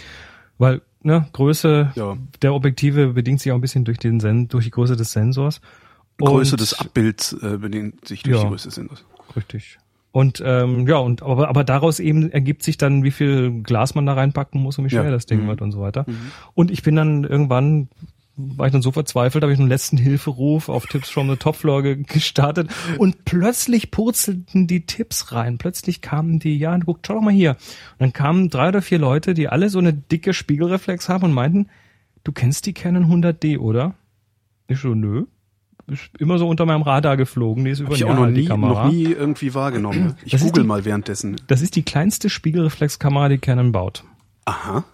Weil, 0.59 0.83
ne, 1.03 1.29
Größe 1.33 1.93
ja. 1.95 2.17
der 2.43 2.55
Objektive 2.55 3.15
bedingt 3.15 3.41
sich 3.41 3.53
auch 3.53 3.57
ein 3.57 3.61
bisschen 3.61 3.85
durch 3.85 3.99
den 3.99 4.21
Sen 4.21 4.49
durch 4.49 4.65
die 4.65 4.71
Größe 4.71 4.97
des 4.97 5.13
Sensors. 5.13 5.61
Größe 6.19 6.53
und, 6.53 6.61
des 6.61 6.75
Abbilds 6.75 7.33
äh, 7.33 7.59
bedingt 7.59 8.07
sich 8.07 8.23
durch 8.23 8.37
ja, 8.37 8.43
die 8.43 8.49
Größe 8.51 8.69
des 8.69 8.75
Sensors. 8.77 9.05
Richtig. 9.35 9.79
Und 10.13 10.43
ähm, 10.45 10.87
ja, 10.87 10.99
und 10.99 11.23
aber, 11.23 11.49
aber 11.49 11.65
daraus 11.65 11.99
eben 11.99 12.31
ergibt 12.31 12.63
sich 12.63 12.77
dann, 12.77 13.03
wie 13.03 13.11
viel 13.11 13.63
Glas 13.63 13.95
man 13.95 14.05
da 14.05 14.13
reinpacken 14.13 14.61
muss 14.61 14.79
und 14.79 14.85
wie 14.85 14.91
schwer 14.91 15.05
ja. 15.05 15.11
das 15.11 15.27
Ding 15.27 15.45
mhm. 15.45 15.49
wird 15.49 15.63
und 15.63 15.73
so 15.73 15.81
weiter. 15.81 16.05
Mhm. 16.07 16.33
Und 16.55 16.71
ich 16.71 16.83
bin 16.83 16.95
dann 16.95 17.25
irgendwann 17.25 17.89
war 18.35 18.67
ich 18.67 18.73
dann 18.73 18.83
so 18.83 18.93
verzweifelt, 18.93 19.43
habe 19.43 19.53
ich 19.53 19.59
einen 19.59 19.69
letzten 19.69 19.99
Hilferuf 19.99 20.71
auf 20.71 20.87
Tipps 20.87 21.11
from 21.11 21.29
the 21.29 21.37
Top 21.37 21.55
Floor 21.55 21.83
gestartet 21.83 22.71
und 22.97 23.27
plötzlich 23.27 23.91
purzelten 23.91 24.67
die 24.67 24.87
Tipps 24.87 25.33
rein. 25.33 25.59
Plötzlich 25.59 26.01
kamen 26.01 26.39
die, 26.39 26.57
ja, 26.57 26.79
guck, 26.79 27.01
schau 27.07 27.15
doch 27.15 27.21
mal 27.21 27.33
hier. 27.33 27.51
Und 27.51 28.01
dann 28.01 28.13
kamen 28.15 28.49
drei 28.49 28.69
oder 28.69 28.81
vier 28.81 28.99
Leute, 28.99 29.35
die 29.35 29.49
alle 29.49 29.69
so 29.69 29.79
eine 29.79 29.93
dicke 29.93 30.33
Spiegelreflex 30.33 31.11
haben 31.11 31.25
und 31.25 31.35
meinten, 31.35 31.69
du 32.25 32.33
kennst 32.33 32.65
die 32.65 32.73
Canon 32.73 33.05
100D, 33.05 33.59
oder? 33.59 33.95
Ich 34.67 34.79
so, 34.79 34.95
nö 34.95 35.27
immer 36.19 36.39
so 36.39 36.49
unter 36.49 36.67
meinem 36.67 36.83
Radar 36.83 37.17
geflogen. 37.17 37.65
Die 37.65 37.71
ist 37.71 37.81
über 37.81 37.95
ich 37.95 38.05
auch 38.05 38.15
noch 38.15 38.27
nie, 38.27 38.49
noch 38.49 38.91
nie 38.91 39.05
irgendwie 39.05 39.55
wahrgenommen. 39.55 40.17
Ich 40.25 40.33
das 40.33 40.43
google 40.43 40.63
die, 40.63 40.69
mal 40.69 40.85
währenddessen. 40.85 41.37
Das 41.47 41.63
ist 41.63 41.77
die 41.77 41.83
kleinste 41.83 42.31
Spiegelreflexkamera, 42.31 43.29
die 43.29 43.39
Canon 43.39 43.73
baut. 43.73 44.05
Aha. 44.45 44.85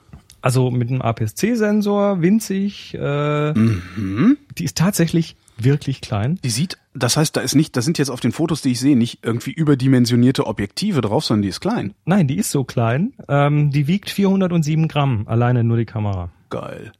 Also 0.41 0.71
mit 0.71 0.89
einem 0.89 1.03
APS-C-Sensor, 1.03 2.23
winzig. 2.23 2.95
Äh, 2.95 3.53
mhm. 3.53 4.39
Die 4.56 4.65
ist 4.65 4.77
tatsächlich 4.77 5.37
wirklich 5.59 6.00
klein. 6.00 6.39
Die 6.45 6.50
sieht, 6.50 6.79
das 6.95 7.17
heißt, 7.17 7.37
da 7.37 7.41
ist 7.41 7.55
nicht, 7.55 7.77
da 7.77 7.83
sind 7.83 7.99
jetzt 7.99 8.11
auf 8.11 8.21
den 8.21 8.33
Fotos, 8.33 8.62
die 8.62 8.71
ich 8.71 8.81
sehe, 8.81 8.97
nicht 8.97 9.21
irgendwie 9.23 9.51
überdimensionierte 9.51 10.47
Objektive 10.47 11.01
drauf, 11.01 11.25
sondern 11.25 11.43
die 11.43 11.49
ist 11.49 11.61
klein. 11.61 11.94
Nein, 12.05 12.29
die 12.29 12.37
ist 12.37 12.51
so 12.51 12.65
klein. 12.65 13.15
Ähm, 13.29 13.71
die 13.71 13.87
wiegt 13.87 14.11
407 14.11 14.89
Gramm, 14.89 15.25
alleine 15.27 15.65
nur 15.65 15.77
die 15.77 15.87
Kamera. 15.87 16.31
Geil. 16.51 16.93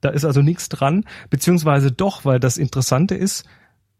Da 0.00 0.10
ist 0.10 0.24
also 0.24 0.42
nichts 0.42 0.68
dran, 0.68 1.04
beziehungsweise 1.30 1.90
doch, 1.90 2.24
weil 2.24 2.38
das 2.38 2.56
Interessante 2.56 3.14
ist, 3.14 3.44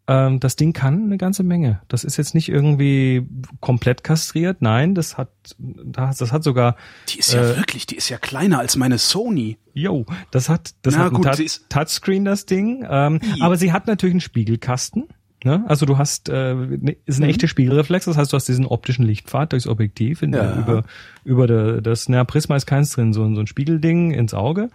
ähm, 0.08 0.40
das 0.40 0.56
Ding 0.56 0.72
kann 0.72 1.04
eine 1.04 1.18
ganze 1.18 1.42
Menge. 1.42 1.82
Das 1.86 2.02
ist 2.02 2.16
jetzt 2.16 2.34
nicht 2.34 2.48
irgendwie 2.48 3.28
komplett 3.60 4.02
kastriert. 4.02 4.62
Nein, 4.62 4.94
das 4.94 5.18
hat, 5.18 5.28
das 5.58 6.32
hat 6.32 6.42
sogar. 6.42 6.76
Die 7.10 7.18
ist 7.18 7.34
ja 7.34 7.42
äh, 7.42 7.56
wirklich, 7.56 7.86
die 7.86 7.96
ist 7.96 8.08
ja 8.08 8.16
kleiner 8.16 8.58
als 8.58 8.76
meine 8.76 8.96
Sony. 8.96 9.58
Jo, 9.74 10.06
das 10.30 10.48
hat, 10.48 10.74
das 10.82 10.94
Na, 10.94 11.04
hat 11.04 11.12
gut, 11.12 11.26
ein 11.26 11.36
Touch, 11.36 11.60
Touchscreen 11.68 12.24
das 12.24 12.46
Ding. 12.46 12.86
Ähm, 12.88 13.20
aber 13.40 13.56
sie 13.56 13.72
hat 13.72 13.86
natürlich 13.86 14.14
einen 14.14 14.20
Spiegelkasten. 14.22 15.08
Ne? 15.44 15.62
Also 15.68 15.84
du 15.84 15.98
hast, 15.98 16.30
äh, 16.30 16.54
ne, 16.54 16.96
ist 17.04 17.18
eine 17.18 17.26
mhm. 17.26 17.30
echte 17.30 17.46
Spiegelreflex, 17.46 18.06
das 18.06 18.16
heißt, 18.16 18.32
du 18.32 18.36
hast 18.36 18.48
diesen 18.48 18.66
optischen 18.66 19.04
Lichtpfad 19.04 19.52
durchs 19.52 19.68
Objektiv 19.68 20.22
in, 20.22 20.32
ja. 20.32 20.58
über 20.58 20.82
über 21.22 21.46
der, 21.46 21.80
das, 21.80 22.08
na 22.08 22.24
Prisma 22.24 22.56
ist 22.56 22.66
keins 22.66 22.90
drin, 22.90 23.12
so, 23.12 23.22
so 23.34 23.40
ein 23.40 23.46
Spiegelding 23.46 24.10
ins 24.10 24.34
Auge. 24.34 24.70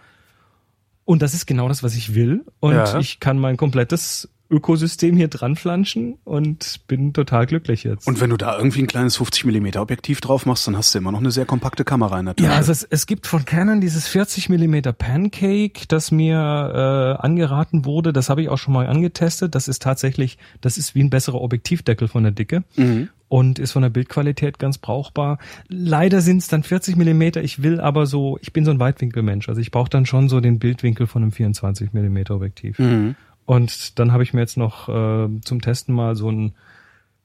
Und 1.06 1.22
das 1.22 1.34
ist 1.34 1.46
genau 1.46 1.68
das, 1.68 1.84
was 1.84 1.96
ich 1.96 2.16
will. 2.16 2.46
Und 2.60 2.74
ja. 2.74 3.00
ich 3.00 3.20
kann 3.20 3.38
mein 3.38 3.58
komplettes 3.58 4.30
Ökosystem 4.54 5.18
hier 5.18 5.28
dran 5.28 5.56
flanschen 5.56 6.20
und 6.24 6.82
bin 6.88 7.12
total 7.12 7.46
glücklich 7.48 7.84
jetzt. 7.84 8.08
Und 8.08 8.22
wenn 8.22 8.30
du 8.30 8.38
da 8.38 8.58
irgendwie 8.58 8.82
ein 8.82 8.88
kleines 8.88 9.18
50 9.18 9.46
mm 9.46 9.78
Objektiv 9.78 10.22
drauf 10.22 10.46
machst, 10.46 10.68
dann 10.68 10.78
hast 10.78 10.94
du 10.94 11.00
immer 11.00 11.12
noch 11.12 11.20
eine 11.20 11.32
sehr 11.32 11.46
kompakte 11.46 11.84
Kamera 11.84 12.20
in 12.20 12.28
der 12.28 12.36
Tasche. 12.36 12.50
Ja, 12.50 12.56
also 12.56 12.72
es, 12.72 12.84
es 12.84 13.08
gibt 13.08 13.26
von 13.28 13.46
Canon 13.46 13.82
dieses 13.82 14.08
40 14.08 14.50
mm 14.50 14.82
Pancake, 14.98 15.88
das 15.88 16.12
mir 16.12 16.38
äh, 16.38 17.24
angeraten 17.24 17.86
wurde. 17.86 18.14
Das 18.14 18.30
habe 18.30 18.44
ich 18.44 18.50
auch 18.50 18.58
schon 18.58 18.74
mal 18.74 18.88
angetestet. 18.88 19.56
Das 19.56 19.68
ist 19.68 19.82
tatsächlich, 19.82 20.38
das 20.62 20.78
ist 20.78 20.94
wie 20.94 21.04
ein 21.04 21.10
besserer 21.10 21.42
Objektivdeckel 21.42 22.08
von 22.08 22.24
der 22.24 22.32
Dicke. 22.32 22.64
Mhm 22.76 23.10
und 23.34 23.58
ist 23.58 23.72
von 23.72 23.82
der 23.82 23.90
Bildqualität 23.90 24.60
ganz 24.60 24.78
brauchbar. 24.78 25.40
Leider 25.68 26.22
sind 26.22 26.38
es 26.38 26.50
dann 26.50 26.62
40 26.62 26.98
Millimeter. 26.98 27.42
Ich 27.42 27.64
will 27.64 27.82
aber 27.82 28.06
so, 28.06 28.38
ich 28.44 28.54
bin 28.54 28.64
so 28.64 28.70
ein 28.70 28.80
Weitwinkelmensch, 28.80 29.50
also 29.50 29.60
ich 29.60 29.72
brauche 29.72 29.90
dann 29.90 30.06
schon 30.06 30.30
so 30.30 30.40
den 30.40 30.60
Bildwinkel 30.60 31.08
von 31.08 31.24
einem 31.24 31.32
24 31.32 31.94
Millimeter 31.94 32.36
Objektiv. 32.36 32.78
Mhm. 32.78 33.16
Und 33.46 34.00
dann 34.00 34.12
habe 34.12 34.24
ich 34.24 34.34
mir 34.34 34.42
jetzt 34.42 34.58
noch 34.58 34.90
äh, 34.90 35.28
zum 35.42 35.62
Testen 35.62 35.94
mal 35.94 36.16
so 36.16 36.32
ein 36.32 36.54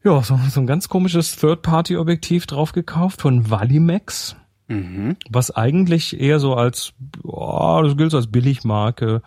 ja 0.05 0.23
so, 0.23 0.39
so 0.49 0.61
ein 0.61 0.67
ganz 0.67 0.89
komisches 0.89 1.37
Third-Party-Objektiv 1.37 2.47
drauf 2.47 2.73
gekauft 2.73 3.21
von 3.21 3.51
Valimax, 3.51 4.37
mhm. 4.69 5.17
was 5.29 5.51
eigentlich 5.51 6.21
eher 6.21 6.39
so 6.39 6.55
als 6.55 6.93
oh, 7.23 7.81
das 7.83 7.97
gilt 7.97 8.15
als 8.15 8.29
Billigmarke 8.29 9.23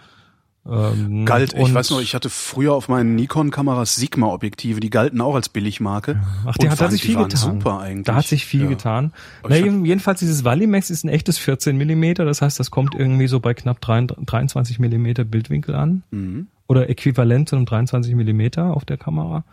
ähm, 0.69 1.25
Galt, 1.25 1.53
ich 1.53 1.73
weiß 1.73 1.89
noch, 1.89 2.01
ich 2.01 2.13
hatte 2.13 2.29
früher 2.29 2.73
auf 2.73 2.87
meinen 2.87 3.15
Nikon-Kameras 3.15 3.95
Sigma-Objektive, 3.95 4.79
die 4.79 4.91
galten 4.91 5.19
auch 5.19 5.33
als 5.33 5.49
Billigmarke. 5.49 6.21
Ach, 6.45 6.55
die 6.57 6.69
hat, 6.69 6.79
waren, 6.79 6.91
sich 6.91 7.01
viel 7.01 7.15
getan. 7.15 7.29
super 7.37 7.79
eigentlich. 7.79 8.05
Da 8.05 8.15
hat 8.15 8.27
sich 8.27 8.45
viel 8.45 8.63
ja. 8.63 8.69
getan. 8.69 9.11
Na, 9.47 9.55
jedenfalls 9.55 10.19
dieses 10.19 10.43
Valimax 10.43 10.91
ist 10.91 11.03
ein 11.03 11.09
echtes 11.09 11.39
14 11.39 11.77
Millimeter, 11.77 12.25
das 12.25 12.43
heißt, 12.43 12.59
das 12.59 12.69
kommt 12.69 12.93
irgendwie 12.93 13.27
so 13.27 13.39
bei 13.39 13.55
knapp 13.55 13.81
23 13.81 14.77
Millimeter 14.77 15.23
Bildwinkel 15.23 15.73
an. 15.73 16.03
Mhm. 16.11 16.47
Oder 16.71 16.89
äquivalent 16.89 17.49
zu 17.49 17.57
einem 17.57 17.65
23 17.65 18.15
Millimeter 18.15 18.73
auf 18.73 18.85
der 18.85 18.95
Kamera. 18.97 19.43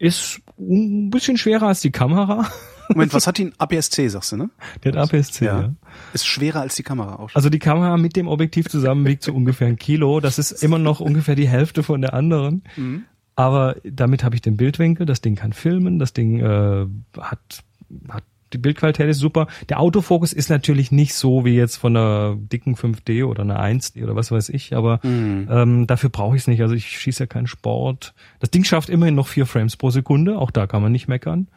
Ist 0.00 0.40
ein 0.58 1.10
bisschen 1.10 1.36
schwerer 1.36 1.68
als 1.68 1.80
die 1.80 1.92
Kamera. 1.92 2.44
Moment, 2.88 3.14
was 3.14 3.26
hat 3.28 3.38
die 3.38 3.52
APS-C, 3.56 4.08
sagst 4.08 4.32
du, 4.32 4.36
ne? 4.36 4.50
Die 4.82 4.88
hat 4.88 4.96
APS-C, 4.96 5.44
ja. 5.44 5.60
ja. 5.60 5.74
Ist 6.12 6.26
schwerer 6.26 6.62
als 6.62 6.74
die 6.74 6.82
Kamera 6.82 7.20
auch. 7.20 7.30
Schon. 7.30 7.36
Also 7.36 7.50
die 7.50 7.60
Kamera 7.60 7.96
mit 7.96 8.16
dem 8.16 8.26
Objektiv 8.26 8.68
zusammen 8.68 9.06
wiegt 9.06 9.22
so 9.22 9.32
ungefähr 9.32 9.68
ein 9.68 9.76
Kilo. 9.76 10.18
Das 10.18 10.40
ist 10.40 10.60
immer 10.64 10.80
noch 10.80 10.98
ungefähr 10.98 11.36
die 11.36 11.46
Hälfte 11.46 11.84
von 11.84 12.00
der 12.00 12.14
anderen. 12.14 12.64
Mhm. 12.74 13.04
Aber 13.36 13.76
damit 13.84 14.24
habe 14.24 14.34
ich 14.34 14.42
den 14.42 14.56
Bildwinkel, 14.56 15.06
das 15.06 15.20
Ding 15.20 15.36
kann 15.36 15.52
filmen, 15.52 16.00
das 16.00 16.14
Ding 16.14 16.40
äh, 16.40 16.86
hat, 17.20 17.62
hat 18.08 18.24
die 18.52 18.58
Bildqualität 18.58 19.08
ist 19.08 19.18
super. 19.18 19.48
Der 19.68 19.80
Autofokus 19.80 20.32
ist 20.32 20.50
natürlich 20.50 20.92
nicht 20.92 21.14
so 21.14 21.44
wie 21.44 21.56
jetzt 21.56 21.76
von 21.76 21.96
einer 21.96 22.36
dicken 22.36 22.76
5D 22.76 23.24
oder 23.24 23.42
einer 23.42 23.60
1D 23.60 24.02
oder 24.02 24.14
was 24.14 24.30
weiß 24.30 24.48
ich, 24.50 24.74
aber 24.76 25.00
mhm. 25.02 25.48
ähm, 25.50 25.86
dafür 25.86 26.10
brauche 26.10 26.36
ich 26.36 26.42
es 26.42 26.48
nicht. 26.48 26.62
Also 26.62 26.74
ich 26.74 26.86
schieße 26.86 27.24
ja 27.24 27.26
keinen 27.26 27.46
Sport. 27.46 28.14
Das 28.40 28.50
Ding 28.50 28.64
schafft 28.64 28.88
immerhin 28.88 29.14
noch 29.14 29.28
vier 29.28 29.46
Frames 29.46 29.76
pro 29.76 29.90
Sekunde, 29.90 30.38
auch 30.38 30.50
da 30.50 30.66
kann 30.66 30.82
man 30.82 30.92
nicht 30.92 31.08
meckern. 31.08 31.48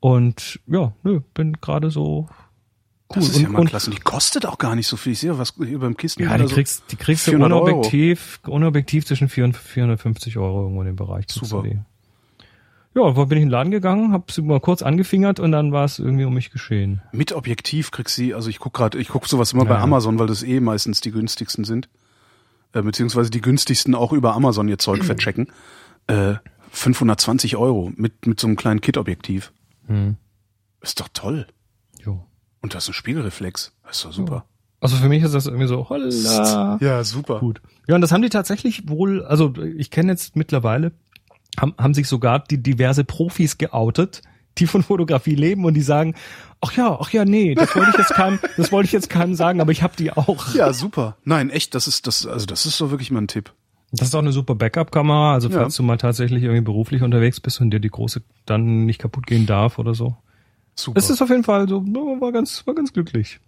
Und 0.00 0.60
ja, 0.66 0.92
nö, 1.02 1.20
bin 1.34 1.54
gerade 1.60 1.90
so 1.90 2.28
Cool. 3.10 3.16
Das 3.16 3.28
ist 3.28 3.36
und, 3.36 3.42
ja 3.42 3.48
mal 3.50 3.58
und, 3.60 3.68
klasse. 3.68 3.90
Die 3.90 3.98
kostet 3.98 4.46
auch 4.46 4.56
gar 4.56 4.74
nicht 4.74 4.86
so 4.86 4.96
viel. 4.96 5.12
Ich 5.12 5.20
sehe 5.20 5.38
was 5.38 5.54
hier 5.58 5.78
beim 5.78 5.96
Kisten. 5.96 6.22
Ja, 6.22 6.36
die 6.36 6.42
also 6.42 6.54
kriegst, 6.54 6.84
die 6.90 6.96
kriegst 6.96 7.26
du 7.26 7.32
400 7.32 7.52
ohne. 7.52 7.74
Objektiv, 7.74 8.40
ohne 8.46 8.66
Objektiv 8.66 9.04
zwischen 9.04 9.28
400 9.28 9.60
und 9.60 9.66
450 9.68 10.38
Euro 10.38 10.62
irgendwo 10.62 10.80
in 10.80 10.86
dem 10.86 10.96
Bereich. 10.96 11.26
Super. 11.28 11.62
die. 11.62 11.78
Ja, 12.94 13.10
dann 13.12 13.28
bin 13.28 13.38
ich 13.38 13.42
in 13.42 13.48
den 13.48 13.50
Laden 13.50 13.70
gegangen, 13.72 14.12
hab 14.12 14.30
sie 14.30 14.42
mal 14.42 14.60
kurz 14.60 14.82
angefingert 14.82 15.40
und 15.40 15.50
dann 15.52 15.72
war 15.72 15.84
es 15.84 15.98
irgendwie 15.98 16.24
um 16.24 16.34
mich 16.34 16.50
geschehen. 16.50 17.02
Mit 17.12 17.32
Objektiv 17.32 17.90
kriegst 17.90 18.18
du, 18.18 18.34
also 18.34 18.48
ich 18.48 18.58
guck 18.60 18.72
gerade, 18.74 18.98
ich 18.98 19.08
guck 19.08 19.26
sowas 19.26 19.52
immer 19.52 19.64
Ja, 19.64 19.68
bei 19.70 19.74
ja. 19.76 19.82
Amazon, 19.82 20.18
weil 20.18 20.28
das 20.28 20.42
eh 20.44 20.60
meistens 20.60 21.00
die 21.00 21.10
günstigsten 21.10 21.64
sind. 21.64 21.88
Äh, 22.72 22.82
beziehungsweise 22.82 23.30
die 23.30 23.40
günstigsten 23.40 23.94
auch 23.94 24.12
über 24.12 24.34
Amazon 24.34 24.68
ihr 24.68 24.78
Zeug 24.78 25.04
verchecken. 25.04 25.48
Äh, 26.06 26.34
520 26.70 27.56
Euro 27.56 27.90
mit, 27.96 28.26
mit 28.26 28.38
so 28.38 28.46
einem 28.46 28.56
kleinen 28.56 28.82
Kit-Objektiv. 28.82 29.52
Hm. 29.86 30.16
Ist 30.82 31.00
doch 31.00 31.08
toll. 31.14 31.46
Jo. 32.04 32.26
Und 32.60 32.74
das 32.74 32.84
ist 32.84 32.90
ein 32.90 32.92
Spiegelreflex. 32.92 33.72
Das 33.84 33.96
ist 33.96 34.04
doch 34.04 34.12
super. 34.12 34.44
Also 34.80 34.96
für 34.96 35.08
mich 35.08 35.22
ist 35.22 35.32
das 35.32 35.46
irgendwie 35.46 35.66
so, 35.66 35.88
holla. 35.88 36.76
Ja, 36.82 37.04
super. 37.04 37.38
Gut. 37.38 37.62
Ja, 37.88 37.94
und 37.94 38.02
das 38.02 38.12
haben 38.12 38.20
die 38.20 38.28
tatsächlich 38.28 38.86
wohl, 38.86 39.24
also 39.24 39.54
ich 39.78 39.90
kenne 39.90 40.12
jetzt 40.12 40.36
mittlerweile, 40.36 40.92
haben, 41.58 41.74
haben 41.78 41.94
sich 41.94 42.08
sogar 42.08 42.40
die 42.40 42.62
diverse 42.62 43.04
Profis 43.04 43.58
geoutet, 43.58 44.22
die 44.58 44.66
von 44.66 44.82
Fotografie 44.82 45.34
leben 45.34 45.64
und 45.64 45.74
die 45.74 45.80
sagen, 45.82 46.14
ach 46.60 46.72
ja, 46.72 46.96
ach 47.00 47.10
ja, 47.10 47.24
nee, 47.24 47.54
das 47.54 47.74
wollte 47.74 47.90
ich 47.90 47.98
jetzt 47.98 48.14
keinem, 48.14 48.38
das 48.56 48.70
wollte 48.72 48.86
ich 48.86 48.92
jetzt 48.92 49.10
keinem 49.10 49.34
sagen, 49.34 49.60
aber 49.60 49.72
ich 49.72 49.82
habe 49.82 49.94
die 49.96 50.12
auch. 50.12 50.54
Ja, 50.54 50.72
super. 50.72 51.16
Nein, 51.24 51.50
echt, 51.50 51.74
das 51.74 51.88
ist 51.88 52.06
das, 52.06 52.26
also 52.26 52.46
das 52.46 52.64
ist 52.66 52.76
so 52.76 52.90
wirklich 52.90 53.10
mal 53.10 53.20
ein 53.22 53.28
Tipp. 53.28 53.52
Das 53.92 54.08
ist 54.08 54.14
auch 54.14 54.20
eine 54.20 54.32
super 54.32 54.54
Backup-Kamera, 54.54 55.34
also 55.34 55.48
Ja. 55.48 55.60
falls 55.60 55.76
du 55.76 55.82
mal 55.82 55.96
tatsächlich 55.98 56.42
irgendwie 56.42 56.62
beruflich 56.62 57.02
unterwegs 57.02 57.40
bist 57.40 57.60
und 57.60 57.70
dir 57.70 57.80
die 57.80 57.90
große 57.90 58.22
dann 58.46 58.86
nicht 58.86 59.00
kaputt 59.00 59.26
gehen 59.26 59.46
darf 59.46 59.78
oder 59.78 59.94
so. 59.94 60.16
Super. 60.74 60.98
Es 60.98 61.10
ist 61.10 61.22
auf 61.22 61.28
jeden 61.30 61.44
Fall 61.44 61.68
so, 61.68 61.84
war 61.84 62.32
ganz, 62.32 62.66
war 62.66 62.74
ganz 62.74 62.92
glücklich. 62.92 63.38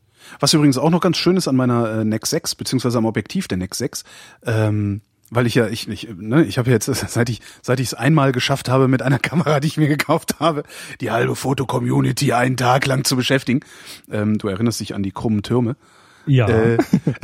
Was 0.40 0.54
übrigens 0.54 0.78
auch 0.78 0.90
noch 0.90 1.00
ganz 1.00 1.16
schön 1.16 1.36
ist 1.36 1.48
an 1.48 1.56
meiner 1.56 2.00
äh, 2.00 2.04
NEX 2.04 2.30
6, 2.30 2.54
beziehungsweise 2.54 2.98
am 2.98 3.04
Objektiv 3.06 3.48
der 3.48 3.58
NEX 3.58 3.78
6, 3.78 4.04
ähm, 4.44 5.00
weil 5.30 5.47
ich 5.47 5.54
ja, 5.54 5.66
ich, 5.66 5.88
ich, 5.88 6.09
ne, 6.16 6.45
ich 6.45 6.59
habe 6.59 6.71
jetzt, 6.71 6.87
seit 7.09 7.28
ich, 7.28 7.40
seit 7.62 7.80
ich 7.80 7.88
es 7.88 7.95
einmal 7.95 8.33
geschafft 8.33 8.68
habe, 8.68 8.88
mit 8.88 9.02
einer 9.02 9.18
Kamera, 9.21 9.61
die 9.61 9.68
ich 9.68 9.76
mir 9.76 9.88
gekauft 9.88 10.40
habe, 10.40 10.62
die 11.00 11.11
halbe 11.11 11.37
Foto-Community 11.37 12.33
einen 12.33 12.56
Tag 12.56 12.87
lang 12.87 13.04
zu 13.04 13.16
beschäftigen. 13.16 13.61
Ähm, 14.11 14.38
du 14.38 14.49
erinnerst 14.49 14.80
dich 14.80 14.95
an 14.95 15.02
die 15.02 15.12
krummen 15.12 15.42
Türme. 15.42 15.76
Ja. 16.26 16.49
Äh, 16.49 16.78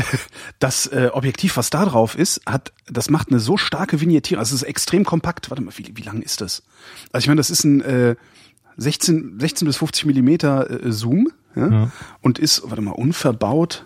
das 0.59 0.87
äh, 0.87 1.11
Objektiv, 1.13 1.57
was 1.57 1.71
da 1.71 1.85
drauf 1.85 2.17
ist, 2.17 2.41
hat, 2.47 2.73
das 2.87 3.11
macht 3.11 3.31
eine 3.31 3.41
so 3.41 3.57
starke 3.57 4.01
Vignettierung. 4.01 4.41
Also 4.41 4.55
es 4.55 4.63
ist 4.63 4.69
extrem 4.69 5.05
kompakt. 5.05 5.51
Warte 5.51 5.63
mal, 5.63 5.73
wie, 5.77 5.93
wie 5.95 6.03
lang 6.03 6.23
ist 6.23 6.41
das? 6.41 6.63
Also 7.13 7.25
ich 7.25 7.29
meine, 7.29 7.39
das 7.39 7.51
ist 7.51 7.65
ein 7.65 7.81
äh, 7.83 8.17
16, 8.77 9.39
16 9.39 9.67
bis 9.67 9.77
50 9.77 10.07
Millimeter 10.07 10.71
äh, 10.71 10.93
Zoom 10.93 11.29
ja? 11.55 11.69
Ja. 11.69 11.91
und 12.21 12.39
ist, 12.39 12.63
warte 12.65 12.83
mal, 12.83 12.93
unverbaut. 12.93 13.85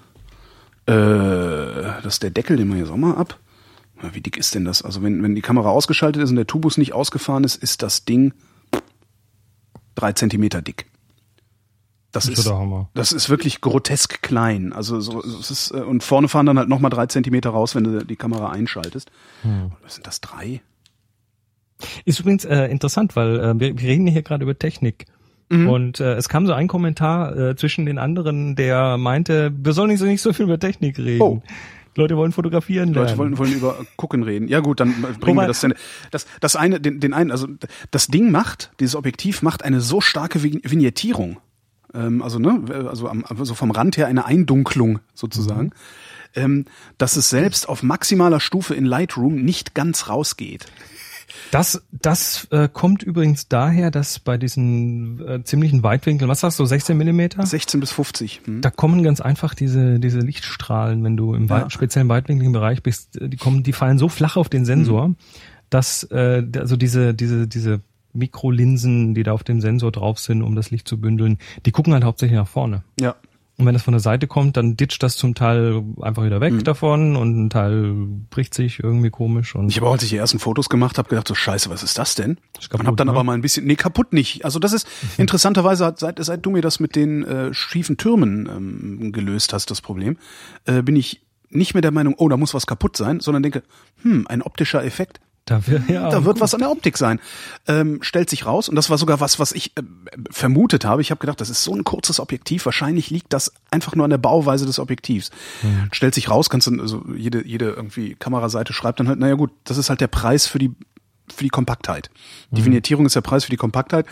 Äh, 0.87 0.93
das 0.95 2.15
ist 2.15 2.23
der 2.23 2.31
Deckel, 2.31 2.57
den 2.57 2.69
wir 2.69 2.77
hier 2.77 2.87
so 2.87 2.97
mal 2.97 3.15
ab. 3.15 3.39
Wie 4.13 4.21
dick 4.21 4.37
ist 4.37 4.55
denn 4.55 4.65
das? 4.65 4.83
Also 4.83 5.03
wenn, 5.03 5.23
wenn 5.23 5.35
die 5.35 5.43
Kamera 5.43 5.71
ausgeschaltet 5.71 6.23
ist 6.23 6.31
und 6.31 6.37
der 6.37 6.47
Tubus 6.47 6.77
nicht 6.77 6.93
ausgefahren 6.93 7.45
ist, 7.45 7.57
ist 7.57 7.83
das 7.83 8.05
Ding 8.05 8.35
drei 9.95 10.13
Zentimeter 10.13 10.63
dick. 10.63 10.87
Das, 12.13 12.29
Das 12.95 13.13
ist, 13.13 13.13
das 13.13 13.25
ist 13.25 13.31
wirklich 13.31 13.61
grotesk 13.61 14.23
klein. 14.23 14.73
Also 14.73 15.01
so, 15.01 15.23
es 15.23 15.51
ist, 15.51 15.71
äh, 15.73 15.81
und 15.81 16.03
vorne 16.03 16.29
fahren 16.29 16.47
dann 16.47 16.59
halt 16.59 16.69
nochmal 16.69 16.91
drei 16.91 17.07
Zentimeter 17.07 17.51
raus, 17.51 17.75
wenn 17.75 17.85
du 17.85 18.05
die 18.05 18.17
Kamera 18.17 18.51
einschaltest. 18.51 19.11
Hm. 19.43 19.73
Was 19.83 19.95
sind 19.97 20.07
das? 20.07 20.21
Drei? 20.21 20.63
Ist 22.07 22.21
übrigens 22.21 22.45
äh, 22.45 22.67
interessant, 22.67 23.17
weil 23.17 23.39
äh, 23.39 23.61
wir, 23.61 23.79
wir 23.79 23.89
reden 23.89 24.07
hier 24.07 24.23
gerade 24.23 24.45
über 24.45 24.59
Technik. 24.59 25.07
Mhm. 25.51 25.69
Und 25.69 26.01
äh, 26.01 26.15
es 26.15 26.29
kam 26.29 26.47
so 26.47 26.53
ein 26.53 26.69
Kommentar 26.69 27.37
äh, 27.37 27.57
zwischen 27.57 27.87
den 27.87 27.99
anderen, 27.99 28.57
der 28.57 28.97
meinte, 28.97 29.53
wir 29.57 29.73
sollen 29.75 29.91
nicht 29.91 30.01
so, 30.01 30.07
nicht 30.07 30.23
so 30.23 30.33
viel 30.33 30.47
über 30.47 30.59
Technik 30.59 30.99
reden. 30.99 31.23
Oh. 31.23 31.43
Leute 31.97 32.17
wollen 32.17 32.33
fotografieren 32.33 32.93
lernen. 32.93 33.09
Leute 33.09 33.19
wollen, 33.19 33.39
wollen 33.39 33.53
über 33.53 33.77
Gucken 33.97 34.23
reden. 34.23 34.49
Ja 34.49 34.61
gut, 34.61 34.81
dann 34.81 34.93
bringen 35.21 35.37
Wobei- 35.37 35.43
wir 35.45 35.49
das 35.49 35.61
denn. 35.61 35.75
Das, 36.11 36.27
das 36.41 36.55
eine, 36.57 36.81
den, 36.81 37.01
den 37.01 37.13
einen, 37.15 37.31
also 37.31 37.49
das 37.91 38.07
Ding 38.09 38.31
macht, 38.31 38.71
dieses 38.81 38.95
Objektiv 38.95 39.43
macht 39.43 39.65
eine 39.65 39.81
so 39.81 40.01
starke 40.01 40.41
Vig- 40.43 40.61
Vignettierung. 40.71 41.39
Ähm, 41.95 42.23
also, 42.23 42.39
ne, 42.39 42.63
also 42.89 43.09
am, 43.09 43.25
also 43.29 43.55
vom 43.55 43.71
Rand 43.71 43.97
her 43.97 44.07
eine 44.07 44.25
Eindunklung 44.27 44.99
sozusagen, 45.15 45.71
ähm, 46.35 46.67
dass 46.99 47.17
es 47.17 47.31
selbst 47.31 47.69
auf 47.69 47.83
maximaler 47.83 48.41
Stufe 48.41 48.75
in 48.75 48.85
Lightroom 48.85 49.37
nicht 49.45 49.75
ganz 49.75 50.09
rausgeht. 50.09 50.67
Das, 51.51 51.83
das 51.93 52.47
äh, 52.51 52.69
kommt 52.73 53.03
übrigens 53.03 53.49
daher, 53.49 53.91
dass 53.91 54.19
bei 54.19 54.37
diesen 54.37 55.27
äh, 55.27 55.43
ziemlichen 55.45 55.83
Weitwinkeln, 55.83 56.29
was 56.29 56.41
sagst 56.41 56.59
du, 56.59 56.65
16 56.65 56.97
Millimeter? 56.97 57.45
16 57.47 57.81
bis 57.81 57.93
50. 57.93 58.41
Hm? 58.45 58.61
Da 58.63 58.71
kommen 58.71 59.03
ganz 59.03 59.21
einfach 59.21 59.55
diese, 59.55 59.99
diese 60.01 60.19
Lichtstrahlen, 60.21 61.03
wenn 61.05 61.17
du 61.17 61.35
im 61.35 61.45
Ja. 61.45 61.63
weit, 61.63 61.73
speziellen 61.73 62.09
weitwinkligen 62.09 62.53
Bereich 62.53 62.83
bist, 62.83 63.21
äh, 63.21 63.29
die 63.29 63.37
kommen, 63.37 63.63
die 63.63 63.73
fallen 63.73 63.99
so 63.99 64.09
flach 64.09 64.37
auf 64.37 64.49
den 64.49 64.65
Sensor, 64.65 65.09
Mhm. 65.09 65.17
dass 65.71 66.03
äh, 66.11 66.43
also 66.57 66.77
diese, 66.77 67.15
diese, 67.15 67.47
diese 67.47 67.81
Mikrolinsen, 68.13 69.15
die 69.15 69.23
da 69.23 69.33
auf 69.33 69.45
dem 69.45 69.61
Sensor 69.61 69.93
drauf 69.93 70.19
sind, 70.19 70.43
um 70.43 70.55
das 70.57 70.71
Licht 70.71 70.89
zu 70.89 70.99
bündeln, 71.01 71.39
die 71.65 71.71
gucken 71.73 71.93
halt 71.93 72.05
hauptsächlich 72.05 72.37
nach 72.39 72.49
vorne. 72.49 72.83
Ja. 72.99 73.15
Und 73.59 73.65
wenn 73.65 73.73
das 73.73 73.83
von 73.83 73.93
der 73.93 74.01
Seite 74.01 74.27
kommt, 74.27 74.59
dann 74.59 74.77
ditcht 74.77 75.03
das 75.03 75.17
zum 75.17 75.35
Teil 75.35 75.83
einfach 76.03 76.25
wieder 76.25 76.43
weg 76.43 76.53
Mhm. 76.53 76.65
davon 76.65 77.17
und 77.17 77.47
ein 77.47 77.49
Teil 77.51 77.95
bricht 78.29 78.53
sich 78.53 78.81
irgendwie 78.83 79.09
komisch 79.09 79.55
und 79.55 79.71
Ich 79.71 79.77
habe 79.79 79.87
auch, 79.89 79.93
als 79.93 80.03
ich 80.03 80.11
die 80.11 80.17
ersten 80.19 80.39
Fotos 80.39 80.69
gemacht 80.69 80.99
habe, 80.99 81.09
gedacht, 81.09 81.27
so 81.27 81.35
scheiße, 81.35 81.71
was 81.71 81.83
ist 81.83 81.97
das 81.97 82.15
denn? 82.17 82.37
Ist 82.59 82.69
kaputt, 82.69 82.81
und 82.81 82.87
habe 82.87 82.97
dann 82.97 83.07
ne? 83.07 83.13
aber 83.15 83.25
mal 83.25 83.33
ein 83.33 83.41
bisschen, 83.41 83.65
nee, 83.67 83.77
kaputt 83.77 84.13
nicht. 84.13 84.45
Also 84.45 84.59
das 84.59 84.75
ist 84.75 84.87
interessanterweise, 85.17 85.87
hat- 85.87 85.99
seit, 85.99 86.23
seit 86.23 86.45
du 86.45 86.51
mir 86.51 86.61
das 86.61 86.81
mit 86.81 86.97
den 86.97 87.25
äh, 87.25 87.55
schiefen 87.55 87.97
Türmen 87.97 88.47
ähm, 88.47 89.13
gelöst 89.13 89.55
hast, 89.55 89.71
das 89.71 89.81
Problem, 89.81 90.19
äh, 90.67 90.83
bin 90.83 90.95
ich 90.97 91.23
nicht 91.49 91.73
mehr 91.73 91.81
der 91.81 91.93
Meinung, 91.93 92.15
oh, 92.19 92.29
da 92.29 92.37
muss 92.37 92.53
was 92.53 92.67
kaputt 92.67 92.97
sein, 92.99 93.21
sondern 93.21 93.43
denke, 93.43 93.63
hm, 94.03 94.27
ein 94.29 94.43
optischer 94.43 94.85
Effekt. 94.85 95.21
Da 95.47 95.65
wird, 95.67 95.89
ja, 95.89 96.11
da 96.11 96.25
wird 96.25 96.41
was 96.41 96.55
an 96.55 96.61
der 96.61 96.71
Optik 96.71 96.99
sein. 96.99 97.21
Ähm, 97.69 98.01
stellt 98.03 98.29
sich 98.29 98.47
raus, 98.47 98.69
und 98.69 98.75
das 98.75 98.91
war 98.91 98.99
sogar 98.99 99.21
was, 99.21 99.39
was 99.39 99.53
ich 99.53 99.77
äh, 99.77 99.83
vermutet 100.31 100.85
habe. 100.85 101.01
Ich 101.03 101.11
habe 101.13 101.21
gedacht, 101.21 101.41
das 101.41 101.51
ist 101.51 101.63
so 101.63 101.73
ein 101.73 101.85
kurzes 101.85 102.19
Objektiv. 102.19 102.67
Wahrscheinlich 102.67 103.11
liegt 103.11 103.33
das 103.33 103.53
einfach 103.71 103.95
nur 103.95 104.05
an 104.05 104.11
der 104.11 104.19
Bauweise 104.19 104.67
des 104.67 104.81
Objektivs. 104.81 105.31
Stellt 105.93 106.15
sich 106.15 106.29
raus, 106.29 106.51
kannst 106.51 106.67
du, 106.67 106.81
also 106.81 107.05
jede, 107.17 107.47
jede 107.47 107.71
irgendwie 107.71 108.17
Kameraseite 108.17 108.73
schreibt 108.73 108.99
dann 108.99 109.09
halt, 109.09 109.21
naja 109.21 109.35
gut, 109.35 109.53
das 109.65 109.79
ist 109.79 109.89
halt 109.89 110.01
der 110.01 110.09
Preis 110.09 110.47
für 110.47 110.59
die 110.59 110.75
für 111.33 111.43
die 111.43 111.51
Kompaktheit. 111.51 112.11
Die 112.53 112.65
Vignettierung 112.65 113.05
ist 113.05 113.17
der 113.17 113.21
Preis 113.21 113.45
für 113.45 113.51
die 113.51 113.57
Kompaktheit. 113.57 114.07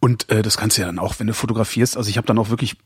Und 0.00 0.28
äh, 0.28 0.42
das 0.42 0.58
kannst 0.58 0.76
du 0.76 0.82
ja 0.82 0.86
dann 0.86 0.98
auch, 0.98 1.18
wenn 1.18 1.26
du 1.26 1.32
fotografierst. 1.32 1.96
Also 1.96 2.10
ich 2.10 2.18
habe 2.18 2.26
dann 2.26 2.38
auch 2.38 2.50
wirklich 2.50 2.76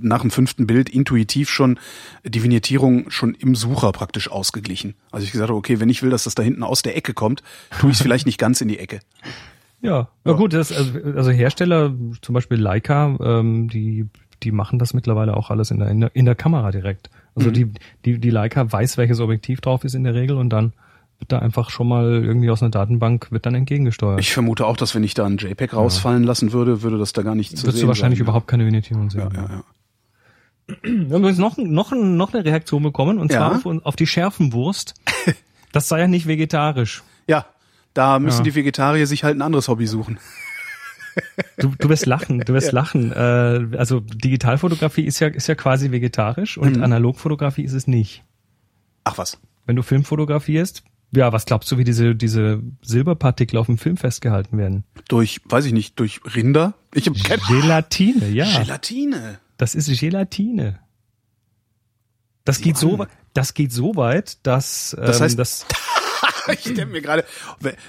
nach 0.00 0.20
dem 0.20 0.30
fünften 0.30 0.66
Bild 0.66 0.88
intuitiv 0.88 1.48
schon 1.50 1.78
die 2.24 2.42
Vignettierung 2.42 3.10
schon 3.10 3.34
im 3.34 3.54
Sucher 3.54 3.92
praktisch 3.92 4.30
ausgeglichen. 4.30 4.94
Also 5.10 5.24
ich 5.24 5.32
gesagt 5.32 5.48
habe, 5.50 5.58
okay, 5.58 5.80
wenn 5.80 5.88
ich 5.88 6.02
will, 6.02 6.10
dass 6.10 6.24
das 6.24 6.34
da 6.34 6.42
hinten 6.42 6.62
aus 6.62 6.82
der 6.82 6.96
Ecke 6.96 7.14
kommt, 7.14 7.42
tue 7.80 7.90
ich 7.90 7.96
es 7.96 8.02
vielleicht 8.02 8.26
nicht 8.26 8.38
ganz 8.38 8.60
in 8.60 8.68
die 8.68 8.78
Ecke. 8.78 9.00
Ja, 9.80 10.08
ja 10.24 10.32
gut, 10.32 10.52
das, 10.54 10.72
also, 10.72 10.92
also 11.16 11.30
Hersteller, 11.30 11.94
zum 12.20 12.34
Beispiel 12.34 12.58
Leica, 12.58 13.16
ähm, 13.20 13.68
die, 13.68 14.06
die 14.42 14.50
machen 14.52 14.78
das 14.78 14.92
mittlerweile 14.92 15.36
auch 15.36 15.50
alles 15.50 15.70
in 15.70 15.78
der, 15.78 15.88
in 15.88 16.00
der, 16.00 16.10
in 16.14 16.24
der 16.24 16.34
Kamera 16.34 16.70
direkt. 16.70 17.10
Also 17.34 17.50
Mhm. 17.50 17.54
die, 17.54 17.66
die, 18.04 18.18
die 18.18 18.30
Leica 18.30 18.70
weiß, 18.72 18.98
welches 18.98 19.20
Objektiv 19.20 19.60
drauf 19.60 19.84
ist 19.84 19.94
in 19.94 20.02
der 20.04 20.14
Regel 20.14 20.36
und 20.36 20.50
dann 20.50 20.72
wird 21.20 21.32
da 21.32 21.38
einfach 21.40 21.70
schon 21.70 21.88
mal 21.88 22.04
irgendwie 22.24 22.48
aus 22.50 22.62
einer 22.62 22.70
Datenbank 22.70 23.32
wird 23.32 23.44
dann 23.46 23.54
entgegengesteuert. 23.56 24.20
Ich 24.20 24.32
vermute 24.32 24.66
auch, 24.66 24.76
dass 24.76 24.94
wenn 24.94 25.02
ich 25.02 25.14
da 25.14 25.26
ein 25.26 25.36
JPEG 25.36 25.74
rausfallen 25.74 26.22
lassen 26.22 26.52
würde, 26.52 26.82
würde 26.82 26.96
das 26.98 27.12
da 27.12 27.22
gar 27.22 27.34
nicht 27.34 27.56
zu 27.56 27.66
Wirst 27.66 27.76
sehen 27.78 27.82
du 27.82 27.88
wahrscheinlich 27.88 28.18
sein. 28.18 28.24
überhaupt 28.24 28.46
keine 28.46 28.64
Vignettierung 28.66 29.10
sehen. 29.10 29.28
Ja, 29.32 29.42
ja, 29.42 29.48
ja. 29.48 29.64
Wir 30.82 30.90
haben 30.92 31.06
übrigens 31.22 31.38
noch, 31.38 31.56
noch, 31.56 31.92
noch 31.92 32.34
eine 32.34 32.44
Reaktion 32.44 32.82
bekommen 32.82 33.18
und 33.18 33.32
zwar 33.32 33.52
Ja. 33.52 33.56
auf, 33.56 33.66
auf 33.84 33.96
die 33.96 34.06
Schärfenwurst. 34.06 34.94
Das 35.72 35.86
sei 35.86 36.00
ja 36.00 36.08
nicht 36.08 36.26
vegetarisch. 36.26 37.02
ja, 37.26 37.44
da 37.92 38.18
müssen 38.18 38.38
Ja. 38.38 38.44
die 38.44 38.54
Vegetarier 38.54 39.06
sich 39.06 39.22
halt 39.22 39.36
ein 39.36 39.42
anderes 39.42 39.68
Hobby 39.68 39.86
suchen. 39.86 40.18
Du, 41.58 41.74
du 41.78 41.88
wirst 41.90 42.06
lachen, 42.06 42.40
du 42.40 42.54
wirst 42.54 42.72
lachen. 42.72 43.12
Äh, 43.12 43.76
also 43.76 44.00
Digitalfotografie 44.00 45.02
ist 45.04 45.18
ja, 45.20 45.28
ist 45.28 45.46
ja 45.46 45.54
quasi 45.54 45.90
vegetarisch 45.90 46.56
und 46.56 46.76
Mhm. 46.78 46.82
Analogfotografie 46.84 47.64
ist 47.64 47.74
es 47.74 47.86
nicht. 47.86 48.24
Ach 49.04 49.18
was. 49.18 49.38
Wenn 49.66 49.76
du 49.76 49.82
Film 49.82 50.04
fotografierst, 50.04 50.84
ja, 51.10 51.32
was 51.34 51.44
glaubst 51.44 51.70
du, 51.70 51.76
wie 51.76 51.84
diese, 51.84 52.14
diese 52.14 52.62
Silberpartikel 52.82 53.58
auf 53.58 53.66
dem 53.66 53.76
Film 53.78 53.96
festgehalten 53.98 54.56
werden? 54.56 54.84
Durch, 55.08 55.40
weiß 55.44 55.66
ich 55.66 55.72
nicht, 55.74 55.98
durch 56.00 56.20
Rinder? 56.34 56.74
Ich 56.94 57.06
habe 57.08 57.18
keine 57.18 57.42
Gelatine, 57.48 58.28
ja. 58.30 58.60
Gelatine. 58.62 59.38
Das 59.58 59.74
ist 59.74 60.00
Gelatine. 60.00 60.78
Das 62.44 62.60
geht 62.62 62.78
so, 62.78 62.90
Mann. 62.92 63.00
weit- 63.00 63.08
das 63.34 63.52
geht 63.54 63.72
so 63.72 63.94
weit, 63.96 64.38
dass, 64.46 64.96
ähm, 64.98 65.04
Das 65.04 65.20
heißt- 65.20 65.36
dass 65.36 65.66
Ich 66.50 66.64
denke 66.64 66.86
mir 66.86 67.02
gerade, 67.02 67.24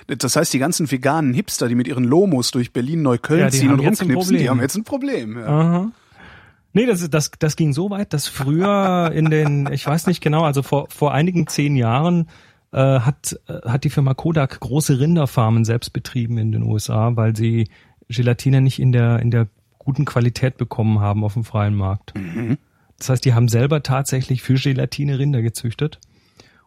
das 0.07 0.35
heißt, 0.35 0.53
die 0.53 0.59
ganzen 0.59 0.91
veganen 0.91 1.33
Hipster, 1.33 1.69
die 1.69 1.75
mit 1.75 1.88
ihren 1.88 2.03
Lomos 2.03 2.51
durch 2.51 2.73
Berlin-Neukölln 2.73 3.39
Ja, 3.39 3.49
ziehen 3.49 3.71
und 3.71 3.79
rumknipsen, 3.79 4.38
die 4.38 4.49
haben 4.49 4.59
jetzt 4.59 4.75
ein 4.75 4.83
Problem. 4.83 5.38
Ja. 5.39 5.45
Aha. 5.47 5.91
Nee, 6.73 6.85
das, 6.85 7.09
das, 7.09 7.31
das 7.39 7.55
ging 7.55 7.71
so 7.71 7.89
weit, 7.89 8.11
dass 8.13 8.27
früher 8.27 9.11
in 9.13 9.29
den, 9.29 9.71
ich 9.71 9.88
weiß 9.88 10.07
nicht 10.07 10.19
genau, 10.21 10.43
also 10.43 10.61
vor, 10.61 10.88
vor 10.89 11.13
einigen 11.13 11.47
zehn 11.47 11.75
Jahren 11.77 12.27
äh, 12.73 12.99
hat, 12.99 13.39
äh, 13.47 13.61
hat 13.67 13.85
die 13.85 13.89
Firma 13.89 14.13
Kodak 14.13 14.59
große 14.59 14.99
Rinderfarmen 14.99 15.63
selbst 15.63 15.93
betrieben 15.93 16.38
in 16.38 16.51
den 16.51 16.63
USA, 16.63 17.15
weil 17.15 17.35
sie 17.35 17.69
Gelatine 18.09 18.59
nicht 18.61 18.79
in 18.79 18.91
der, 18.91 19.19
in 19.19 19.31
der 19.31 19.47
guten 19.89 20.05
Qualität 20.05 20.58
bekommen 20.58 21.00
haben 21.00 21.24
auf 21.24 21.34
dem 21.34 21.43
freien 21.43 21.74
Markt. 21.74 22.13
Das 23.00 23.10
heißt, 23.10 23.25
die 23.25 23.34
haben 23.34 23.48
selber 23.48 23.81
tatsächlich 23.81 24.43
für 24.43 24.53
Gelatine 24.53 25.17
Rinder 25.17 25.41
gezüchtet 25.41 26.00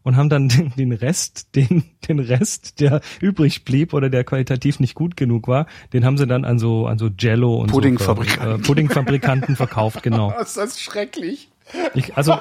und 0.02 0.16
haben 0.16 0.28
dann 0.28 0.48
den, 0.48 0.72
den 0.76 0.90
Rest, 0.90 1.54
den, 1.54 1.84
den 2.08 2.18
Rest, 2.18 2.80
der 2.80 3.00
übrig 3.20 3.64
blieb 3.64 3.94
oder 3.94 4.10
der 4.10 4.24
qualitativ 4.24 4.80
nicht 4.80 4.96
gut 4.96 5.16
genug 5.16 5.46
war, 5.46 5.66
den 5.92 6.04
haben 6.04 6.18
sie 6.18 6.26
dann 6.26 6.44
an 6.44 6.58
so, 6.58 6.88
an 6.88 6.98
so 6.98 7.10
Jello 7.16 7.60
und 7.60 7.70
Puddingfabrikanten. 7.70 8.56
So, 8.56 8.58
äh, 8.58 8.58
Puddingfabrikanten 8.58 9.54
verkauft, 9.54 10.02
genau. 10.02 10.36
ist 10.40 10.56
das 10.56 10.80
schrecklich. 10.80 11.48
Ich, 11.94 12.16
also, 12.16 12.36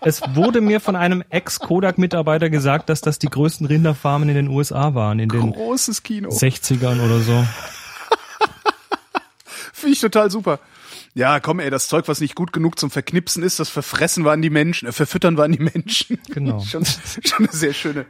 es 0.00 0.20
wurde 0.34 0.60
mir 0.60 0.80
von 0.80 0.96
einem 0.96 1.22
Ex-Kodak-Mitarbeiter 1.30 2.50
gesagt, 2.50 2.88
dass 2.88 3.02
das 3.02 3.20
die 3.20 3.28
größten 3.28 3.66
Rinderfarmen 3.66 4.28
in 4.28 4.34
den 4.34 4.48
USA 4.48 4.94
waren, 4.94 5.20
in 5.20 5.28
den 5.28 5.52
Großes 5.52 6.02
Kino. 6.02 6.30
60ern 6.30 7.00
oder 7.04 7.20
so. 7.20 7.46
Finde 9.80 9.94
ich 9.94 10.00
total 10.00 10.30
super. 10.30 10.60
Ja, 11.14 11.40
komm, 11.40 11.58
ey, 11.60 11.70
das 11.70 11.88
Zeug, 11.88 12.06
was 12.06 12.20
nicht 12.20 12.34
gut 12.34 12.52
genug 12.52 12.78
zum 12.78 12.90
Verknipsen 12.90 13.42
ist, 13.42 13.58
das 13.58 13.68
verfressen 13.68 14.24
wir 14.24 14.32
an 14.32 14.42
die 14.42 14.50
Menschen, 14.50 14.88
äh, 14.88 14.92
verfüttern 14.92 15.36
wir 15.36 15.44
an 15.44 15.52
die 15.52 15.58
Menschen. 15.58 16.18
Genau. 16.28 16.60
schon, 16.64 16.84
schon 16.84 17.46
eine 17.46 17.48
sehr 17.52 17.72
schöne. 17.72 18.04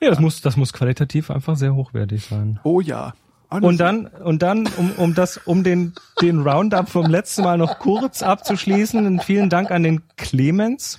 Ja, 0.00 0.10
das 0.10 0.18
muss, 0.18 0.40
das 0.40 0.56
muss 0.56 0.72
qualitativ 0.72 1.30
einfach 1.30 1.56
sehr 1.56 1.74
hochwertig 1.74 2.24
sein. 2.24 2.58
Oh 2.64 2.80
ja. 2.80 3.12
Alles 3.50 3.68
Und 3.68 3.78
dann, 3.78 4.06
und 4.06 4.42
dann, 4.42 4.66
um, 4.76 4.92
um 4.92 5.14
das, 5.14 5.36
um 5.36 5.64
den, 5.64 5.92
den 6.22 6.40
Roundup 6.40 6.88
vom 6.88 7.06
letzten 7.06 7.42
Mal 7.42 7.58
noch 7.58 7.78
kurz 7.80 8.22
abzuschließen, 8.22 9.20
vielen 9.20 9.50
Dank 9.50 9.70
an 9.72 9.82
den 9.82 10.02
Clemens. 10.16 10.98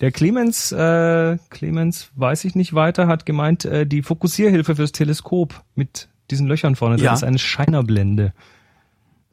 Der 0.00 0.12
Clemens, 0.12 0.70
äh, 0.72 1.38
Clemens, 1.50 2.10
weiß 2.14 2.44
ich 2.44 2.54
nicht 2.54 2.74
weiter, 2.74 3.08
hat 3.08 3.26
gemeint, 3.26 3.64
äh, 3.64 3.84
die 3.84 4.02
Fokussierhilfe 4.02 4.76
fürs 4.76 4.92
Teleskop 4.92 5.62
mit 5.74 6.08
diesen 6.30 6.46
Löchern 6.46 6.76
vorne, 6.76 6.96
Ja. 6.98 7.10
das 7.10 7.20
ist 7.20 7.24
eine 7.24 7.38
Scheinerblende. 7.38 8.32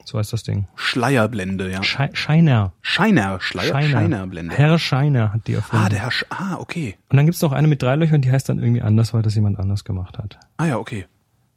So 0.05 0.19
heißt 0.19 0.33
das 0.33 0.43
Ding. 0.43 0.67
Schleierblende, 0.75 1.71
ja. 1.71 1.81
Schei 1.83 2.09
Scheiner. 2.13 2.73
Scheiner, 2.81 3.39
Schleier, 3.41 3.69
Scheiner. 3.69 3.89
Scheinerblende. 3.89 4.55
Herr 4.55 4.77
Scheiner 4.79 5.33
hat 5.33 5.47
die 5.47 5.53
erfunden. 5.53 5.85
Ah, 5.85 5.89
der 5.89 5.99
Herr 5.99 6.11
Sch 6.11 6.25
Ah, 6.29 6.55
okay. 6.59 6.95
Und 7.09 7.17
dann 7.17 7.25
gibt's 7.25 7.41
noch 7.41 7.51
eine 7.51 7.67
mit 7.67 7.81
drei 7.81 7.95
Löchern, 7.95 8.21
die 8.21 8.31
heißt 8.31 8.49
dann 8.49 8.59
irgendwie 8.59 8.81
anders, 8.81 9.13
weil 9.13 9.21
das 9.21 9.35
jemand 9.35 9.59
anders 9.59 9.83
gemacht 9.83 10.17
hat. 10.17 10.37
Ah 10.57 10.65
ja, 10.65 10.77
okay. 10.77 11.05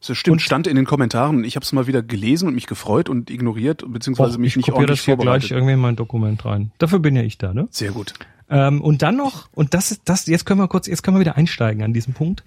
Das 0.06 0.16
stimmt, 0.16 0.34
Und- 0.34 0.40
stand 0.42 0.66
in 0.66 0.76
den 0.76 0.84
Kommentaren. 0.84 1.42
Ich 1.44 1.56
habe 1.56 1.64
es 1.64 1.72
mal 1.72 1.86
wieder 1.86 2.02
gelesen 2.02 2.46
und 2.48 2.54
mich 2.54 2.66
gefreut 2.66 3.08
und 3.08 3.30
ignoriert, 3.30 3.84
beziehungsweise 3.88 4.34
Och, 4.34 4.38
mich 4.38 4.52
ich 4.52 4.56
nicht 4.58 4.66
kopiere 4.66 4.80
ordentlich 4.82 4.98
das 5.00 5.04
hier 5.04 5.16
gleich 5.16 5.50
irgendwie 5.50 5.72
in 5.72 5.80
mein 5.80 5.96
Dokument 5.96 6.44
rein. 6.44 6.70
Dafür 6.78 6.98
bin 7.00 7.16
ja 7.16 7.22
ich 7.22 7.38
da, 7.38 7.52
ne? 7.52 7.66
Sehr 7.70 7.90
gut. 7.92 8.14
Ähm, 8.48 8.80
und 8.80 9.02
dann 9.02 9.16
noch, 9.16 9.48
und 9.52 9.74
das 9.74 9.90
ist 9.90 10.02
das, 10.04 10.26
jetzt 10.26 10.46
können 10.46 10.60
wir 10.60 10.68
kurz, 10.68 10.86
jetzt 10.86 11.02
können 11.02 11.16
wir 11.16 11.20
wieder 11.20 11.36
einsteigen 11.36 11.82
an 11.82 11.92
diesem 11.92 12.14
Punkt. 12.14 12.44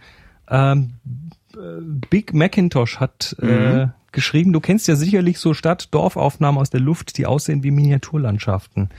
Ähm, 0.49 0.93
äh, 1.05 1.35
Big 2.09 2.33
Macintosh 2.33 2.97
hat 2.99 3.35
äh, 3.41 3.87
geschrieben, 4.11 4.53
du 4.53 4.59
kennst 4.59 4.87
ja 4.87 4.95
sicherlich 4.95 5.39
so 5.39 5.53
Stadt-Dorfaufnahmen 5.53 6.59
aus 6.59 6.69
der 6.69 6.79
Luft, 6.79 7.17
die 7.17 7.25
aussehen 7.25 7.63
wie 7.63 7.71
Miniaturlandschaften. 7.71 8.89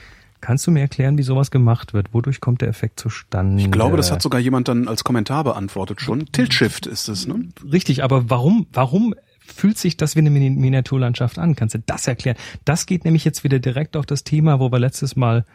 Kannst 0.41 0.65
du 0.65 0.71
mir 0.71 0.79
erklären, 0.81 1.17
wie 1.17 1.23
sowas 1.23 1.51
gemacht 1.51 1.93
wird? 1.93 2.13
Wodurch 2.13 2.39
kommt 2.39 2.61
der 2.61 2.67
Effekt 2.67 2.99
zustande? 2.99 3.61
Ich 3.61 3.69
glaube, 3.69 3.97
das 3.97 4.11
hat 4.11 4.21
sogar 4.21 4.39
jemand 4.39 4.67
dann 4.67 4.87
als 4.87 5.03
Kommentar 5.03 5.43
beantwortet 5.43 6.01
schon. 6.01 6.25
Tilt 6.31 6.53
Shift 6.53 6.87
ist 6.87 7.09
es, 7.09 7.27
ne? 7.27 7.45
Richtig, 7.71 8.03
aber 8.03 8.29
warum, 8.29 8.65
warum 8.73 9.13
fühlt 9.39 9.77
sich 9.77 9.97
das 9.97 10.15
wie 10.15 10.19
eine 10.19 10.31
Mini- 10.31 10.49
Miniaturlandschaft 10.49 11.37
an? 11.37 11.55
Kannst 11.55 11.75
du 11.75 11.79
das 11.85 12.07
erklären? 12.07 12.37
Das 12.65 12.87
geht 12.87 13.05
nämlich 13.05 13.23
jetzt 13.23 13.43
wieder 13.43 13.59
direkt 13.59 13.95
auf 13.95 14.07
das 14.07 14.23
Thema, 14.23 14.59
wo 14.59 14.71
wir 14.71 14.79
letztes 14.79 15.15
Mal 15.15 15.45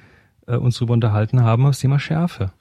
äh, 0.46 0.56
uns 0.56 0.76
drüber 0.76 0.94
unterhalten 0.94 1.42
haben, 1.42 1.64
das 1.64 1.80
Thema 1.80 1.98
Schärfe. 1.98 2.52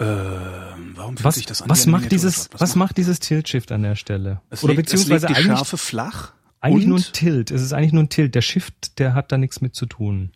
Ähm, 0.00 0.92
warum 0.94 1.16
fühlt 1.16 1.24
Was, 1.24 1.34
sich 1.36 1.46
das 1.46 1.62
an? 1.62 1.68
was 1.70 1.86
macht 1.86 2.12
dieses, 2.12 2.24
Miniaturlandschaft? 2.36 2.60
was 2.60 2.76
macht 2.76 2.96
dieses 2.96 3.20
Tilt-Shift 3.20 3.72
an 3.72 3.82
der 3.82 3.96
Stelle? 3.96 4.40
Es 4.50 4.62
Oder 4.62 4.74
legt, 4.74 4.84
beziehungsweise 4.86 5.14
es 5.14 5.22
legt 5.22 5.30
die 5.30 5.42
eigentlich, 5.44 5.56
Schärfe 5.58 5.76
flach 5.76 6.32
eigentlich 6.60 6.84
und 6.84 6.88
nur 6.90 6.98
ein 6.98 7.04
Tilt. 7.12 7.50
Es 7.50 7.62
ist 7.62 7.72
eigentlich 7.72 7.92
nur 7.92 8.04
ein 8.04 8.08
Tilt. 8.08 8.34
Der 8.34 8.42
Shift, 8.42 8.98
der 8.98 9.14
hat 9.14 9.32
da 9.32 9.38
nichts 9.38 9.60
mit 9.60 9.74
zu 9.74 9.86
tun. 9.86 10.30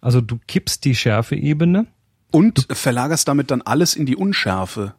Also 0.00 0.20
du 0.20 0.38
kippst 0.46 0.84
die 0.84 0.94
Schärfeebene. 0.94 1.86
und 2.30 2.66
verlagerst 2.70 3.26
damit 3.28 3.50
dann 3.50 3.62
alles 3.62 3.94
in 3.94 4.04
die 4.06 4.16
Unschärfe. 4.16 4.94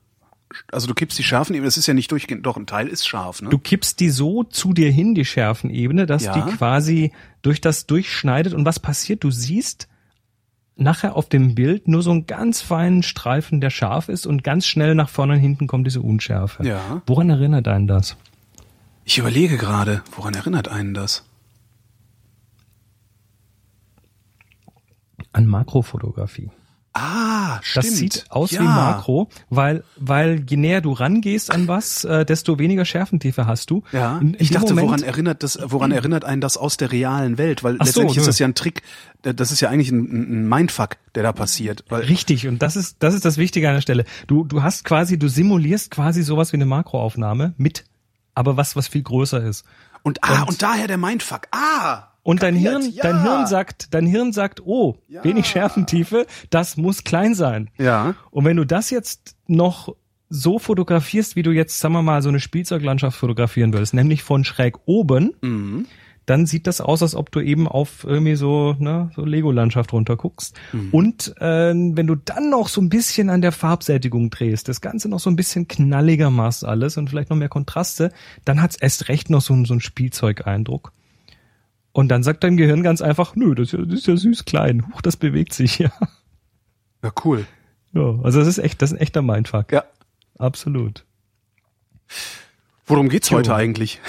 Also 0.71 0.87
du 0.87 0.93
kippst 0.93 1.19
die 1.19 1.23
Schärfen 1.23 1.55
eben, 1.55 1.65
das 1.65 1.77
ist 1.77 1.87
ja 1.87 1.93
nicht 1.93 2.09
durchgehend, 2.11 2.45
doch 2.45 2.55
ein 2.57 2.65
Teil 2.65 2.87
ist 2.87 3.05
scharf, 3.07 3.41
ne? 3.41 3.49
Du 3.49 3.59
kippst 3.59 3.99
die 3.99 4.09
so 4.09 4.43
zu 4.43 4.73
dir 4.73 4.89
hin, 4.89 5.13
die 5.13 5.25
Schärfenebene, 5.25 6.05
dass 6.05 6.23
Ja. 6.23 6.33
die 6.39 6.51
quasi 6.55 7.11
durch 7.41 7.59
das 7.59 7.85
durchschneidet. 7.85 8.53
Und 8.53 8.63
was 8.65 8.79
passiert? 8.79 9.23
Du 9.25 9.29
siehst 9.31 9.87
nachher 10.77 11.15
auf 11.15 11.29
dem 11.29 11.55
Bild 11.55 11.87
nur 11.87 12.01
so 12.01 12.11
einen 12.11 12.27
ganz 12.27 12.61
feinen 12.61 13.03
Streifen, 13.03 13.61
der 13.61 13.69
scharf 13.69 14.09
ist 14.09 14.25
und 14.25 14.43
ganz 14.43 14.65
schnell 14.65 14.95
nach 14.95 15.09
vorne 15.09 15.33
und 15.33 15.39
hinten 15.39 15.67
kommt 15.67 15.87
diese 15.87 16.01
Unschärfe. 16.01 16.65
Ja. 16.65 17.01
Woran 17.05 17.29
erinnert 17.29 17.67
einen 17.67 17.87
das? 17.87 18.15
Ich 19.03 19.17
überlege 19.17 19.57
gerade, 19.57 20.03
woran 20.15 20.33
erinnert 20.33 20.67
einen 20.67 20.93
das? 20.93 21.23
An 25.31 25.45
Makrofotografie. 25.45 26.49
Ah, 26.99 27.59
stimmt. 27.61 27.85
Das 27.85 27.95
sieht 27.95 28.25
aus 28.29 28.51
ja. 28.51 28.61
wie 28.61 28.65
Makro, 28.65 29.29
weil, 29.49 29.83
weil 29.97 30.43
je 30.49 30.57
näher 30.57 30.81
du 30.81 30.93
rangehst 30.93 31.51
an 31.51 31.67
was, 31.67 32.03
äh, 32.05 32.25
desto 32.25 32.57
weniger 32.59 32.85
Schärfentiefe 32.85 33.45
hast 33.45 33.69
du. 33.69 33.83
Ja, 33.91 34.17
In- 34.17 34.33
in 34.33 34.37
ich 34.39 34.49
dachte, 34.51 34.73
Moment- 34.73 34.87
woran 34.87 35.03
erinnert 35.03 35.43
das, 35.43 35.59
woran 35.63 35.91
erinnert 35.91 36.25
einen 36.25 36.41
das 36.41 36.57
aus 36.57 36.77
der 36.77 36.91
realen 36.91 37.37
Welt? 37.37 37.63
Weil 37.63 37.75
Ach 37.79 37.85
so, 37.85 38.01
letztendlich 38.01 38.17
ist 38.17 38.27
das 38.27 38.39
ja 38.39 38.47
ein 38.47 38.55
Trick, 38.55 38.81
das 39.21 39.51
ist 39.51 39.61
ja 39.61 39.69
eigentlich 39.69 39.91
ein, 39.91 40.43
ein 40.45 40.49
Mindfuck, 40.49 40.97
der 41.15 41.23
da 41.23 41.33
passiert. 41.33 41.83
Weil, 41.89 42.01
Richtig, 42.03 42.47
und 42.47 42.61
das 42.61 42.75
ist, 42.75 42.97
das 42.99 43.13
ist 43.13 43.25
das 43.25 43.37
Wichtige 43.37 43.67
an 43.69 43.75
der 43.75 43.81
Stelle. 43.81 44.05
Du, 44.27 44.43
du 44.45 44.63
hast 44.63 44.83
quasi, 44.83 45.19
du 45.19 45.27
simulierst 45.27 45.91
quasi 45.91 46.23
sowas 46.23 46.51
wie 46.53 46.57
eine 46.57 46.65
Makroaufnahme 46.65 47.53
mit, 47.57 47.83
aber 48.33 48.57
was, 48.57 48.75
was 48.75 48.87
viel 48.87 49.03
größer 49.03 49.43
ist. 49.43 49.65
und, 50.03 50.23
ah, 50.23 50.41
und- 50.43 50.49
und, 50.49 50.61
daher 50.61 50.87
der 50.87 50.97
Mindfuck. 50.97 51.47
Ah! 51.51 52.07
Und 52.27 52.43
dein 52.43 52.55
kapiert, 52.55 52.81
Hirn, 52.83 52.91
ja. 52.93 53.03
dein 53.03 53.21
Hirn 53.21 53.47
sagt, 53.47 53.93
dein 53.93 54.05
Hirn 54.05 54.33
sagt, 54.33 54.61
oh, 54.65 54.97
Ja. 55.07 55.23
wenig 55.23 55.45
Schärfentiefe, 55.47 56.25
das 56.49 56.75
muss 56.75 57.03
klein 57.05 57.35
sein. 57.35 57.69
Ja. 57.77 58.15
Und 58.31 58.43
wenn 58.45 58.57
du 58.57 58.65
das 58.65 58.89
jetzt 58.89 59.35
noch 59.47 59.95
so 60.29 60.59
fotografierst, 60.59 61.37
wie 61.37 61.43
du 61.43 61.51
jetzt, 61.51 61.79
sagen 61.79 61.93
wir 61.93 62.01
mal, 62.01 62.21
so 62.21 62.27
eine 62.27 62.41
Spielzeuglandschaft 62.41 63.17
fotografieren 63.17 63.71
würdest, 63.71 63.93
nämlich 63.93 64.23
von 64.23 64.43
schräg 64.43 64.75
oben, 64.85 65.35
Mhm. 65.41 65.85
dann 66.25 66.45
sieht 66.45 66.67
das 66.67 66.81
aus, 66.81 67.01
als 67.01 67.15
ob 67.15 67.31
du 67.31 67.39
eben 67.39 67.65
auf 67.65 68.03
irgendwie 68.03 68.35
so, 68.35 68.75
ne, 68.77 69.09
so 69.15 69.23
Lego-Landschaft 69.23 69.93
runterguckst. 69.93 70.53
Mhm. 70.73 70.89
Und 70.91 71.33
äh, 71.39 71.73
wenn 71.73 72.07
du 72.07 72.15
dann 72.15 72.49
noch 72.49 72.67
so 72.67 72.81
ein 72.81 72.89
bisschen 72.89 73.29
an 73.29 73.41
der 73.41 73.53
Farbsättigung 73.53 74.29
drehst, 74.31 74.67
das 74.67 74.81
Ganze 74.81 75.07
noch 75.07 75.21
so 75.21 75.29
ein 75.29 75.37
bisschen 75.37 75.69
knalliger 75.69 76.29
machst 76.29 76.65
alles 76.65 76.97
und 76.97 77.09
vielleicht 77.09 77.29
noch 77.29 77.37
mehr 77.37 77.47
Kontraste, 77.47 78.11
dann 78.43 78.61
hat's 78.61 78.75
erst 78.75 79.07
recht 79.07 79.29
noch 79.29 79.39
so, 79.41 79.53
so 79.63 79.73
einen 79.73 79.79
Spielzeugeindruck. 79.79 80.91
Und 81.97 82.09
dann 82.09 82.21
sagt 82.21 82.43
dein 82.43 82.57
Gehirn 82.57 82.83
ganz 82.83 83.01
einfach, 83.01 83.35
nö, 83.35 83.55
das 83.55 83.69
ist 83.69 83.71
ja, 83.73 83.83
das 83.83 83.95
ist 84.01 84.05
ja 84.07 84.15
süß 84.15 84.45
klein. 84.45 84.85
Huch, 84.93 85.01
das 85.01 85.17
bewegt 85.17 85.51
sich, 85.51 85.79
ja. 85.79 85.89
Ja, 87.03 87.11
cool. 87.25 87.47
ja. 87.91 88.19
Also 88.21 88.37
das 88.37 88.47
ist 88.47 88.59
echt, 88.59 88.83
das 88.83 88.91
ist 88.91 88.97
ein 88.97 89.01
echter 89.01 89.23
Mindfuck. 89.23 89.71
Ja. 89.71 89.83
Absolut. 90.37 91.05
Worum 92.85 93.09
geht's 93.09 93.31
heute 93.31 93.55
eigentlich? 93.55 93.99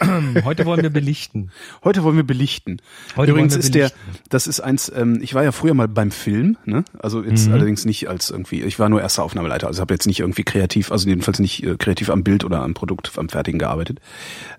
Heute 0.44 0.66
wollen 0.66 0.82
wir 0.82 0.90
belichten. 0.90 1.50
Heute 1.84 2.02
wollen 2.02 2.16
wir 2.16 2.24
belichten. 2.26 2.82
Heute 3.16 3.30
Übrigens 3.30 3.54
wir 3.54 3.60
ist 3.60 3.74
der, 3.74 3.88
belichten. 3.90 4.18
das 4.28 4.46
ist 4.48 4.60
eins, 4.60 4.92
ähm, 4.94 5.20
ich 5.22 5.34
war 5.34 5.44
ja 5.44 5.52
früher 5.52 5.72
mal 5.72 5.86
beim 5.88 6.10
Film, 6.10 6.58
ne? 6.66 6.84
Also 6.98 7.22
jetzt 7.22 7.46
Mhm. 7.46 7.54
allerdings 7.54 7.84
nicht 7.86 8.08
als 8.08 8.28
irgendwie, 8.30 8.62
ich 8.64 8.78
war 8.80 8.88
nur 8.90 9.00
erster 9.00 9.22
Aufnahmeleiter, 9.22 9.68
also 9.68 9.80
habe 9.80 9.94
jetzt 9.94 10.06
nicht 10.06 10.20
irgendwie 10.20 10.42
kreativ, 10.42 10.90
also 10.92 11.08
jedenfalls 11.08 11.38
nicht 11.38 11.62
äh, 11.64 11.76
kreativ 11.78 12.10
am 12.10 12.22
Bild 12.24 12.44
oder 12.44 12.60
am 12.62 12.74
Produkt, 12.74 13.12
am 13.16 13.28
Fertigen 13.30 13.58
gearbeitet. 13.60 14.00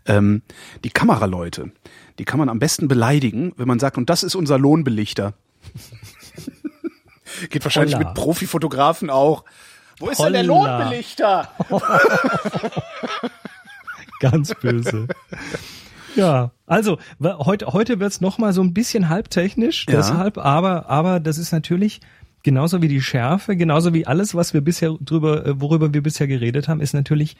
Ähm, 0.07 0.41
die 0.83 0.89
Kameraleute, 0.89 1.71
die 2.19 2.25
kann 2.25 2.37
man 2.37 2.49
am 2.49 2.59
besten 2.59 2.87
beleidigen, 2.87 3.53
wenn 3.57 3.67
man 3.67 3.79
sagt, 3.79 3.97
und 3.97 4.09
das 4.09 4.23
ist 4.23 4.35
unser 4.35 4.59
Lohnbelichter. 4.59 5.33
Geht 7.49 7.63
wahrscheinlich 7.63 7.95
Holla. 7.95 8.07
mit 8.09 8.15
Profifotografen 8.15 9.09
auch. 9.09 9.45
Wo 9.99 10.09
ist 10.09 10.19
denn 10.19 10.33
der 10.33 10.47
Holla. 10.47 10.79
Lohnbelichter? 10.79 11.49
Ganz 14.19 14.53
böse. 14.55 15.07
Ja, 16.15 16.51
also 16.65 16.97
heute 17.21 17.67
heute 17.67 17.99
wird's 17.99 18.19
noch 18.19 18.37
mal 18.37 18.51
so 18.51 18.61
ein 18.61 18.73
bisschen 18.73 19.09
halbtechnisch, 19.09 19.85
Ja. 19.87 19.97
deshalb, 19.97 20.37
aber 20.37 20.89
aber 20.89 21.19
das 21.19 21.37
ist 21.37 21.51
natürlich 21.53 22.01
genauso 22.43 22.81
wie 22.81 22.87
die 22.87 23.01
Schärfe, 23.01 23.55
genauso 23.55 23.93
wie 23.93 24.07
alles, 24.07 24.35
was 24.35 24.53
wir 24.53 24.61
bisher 24.61 24.95
drüber, 24.99 25.45
äh, 25.45 25.61
worüber 25.61 25.93
wir 25.93 26.03
bisher 26.03 26.27
geredet 26.27 26.67
haben, 26.67 26.81
ist 26.81 26.93
natürlich 26.93 27.37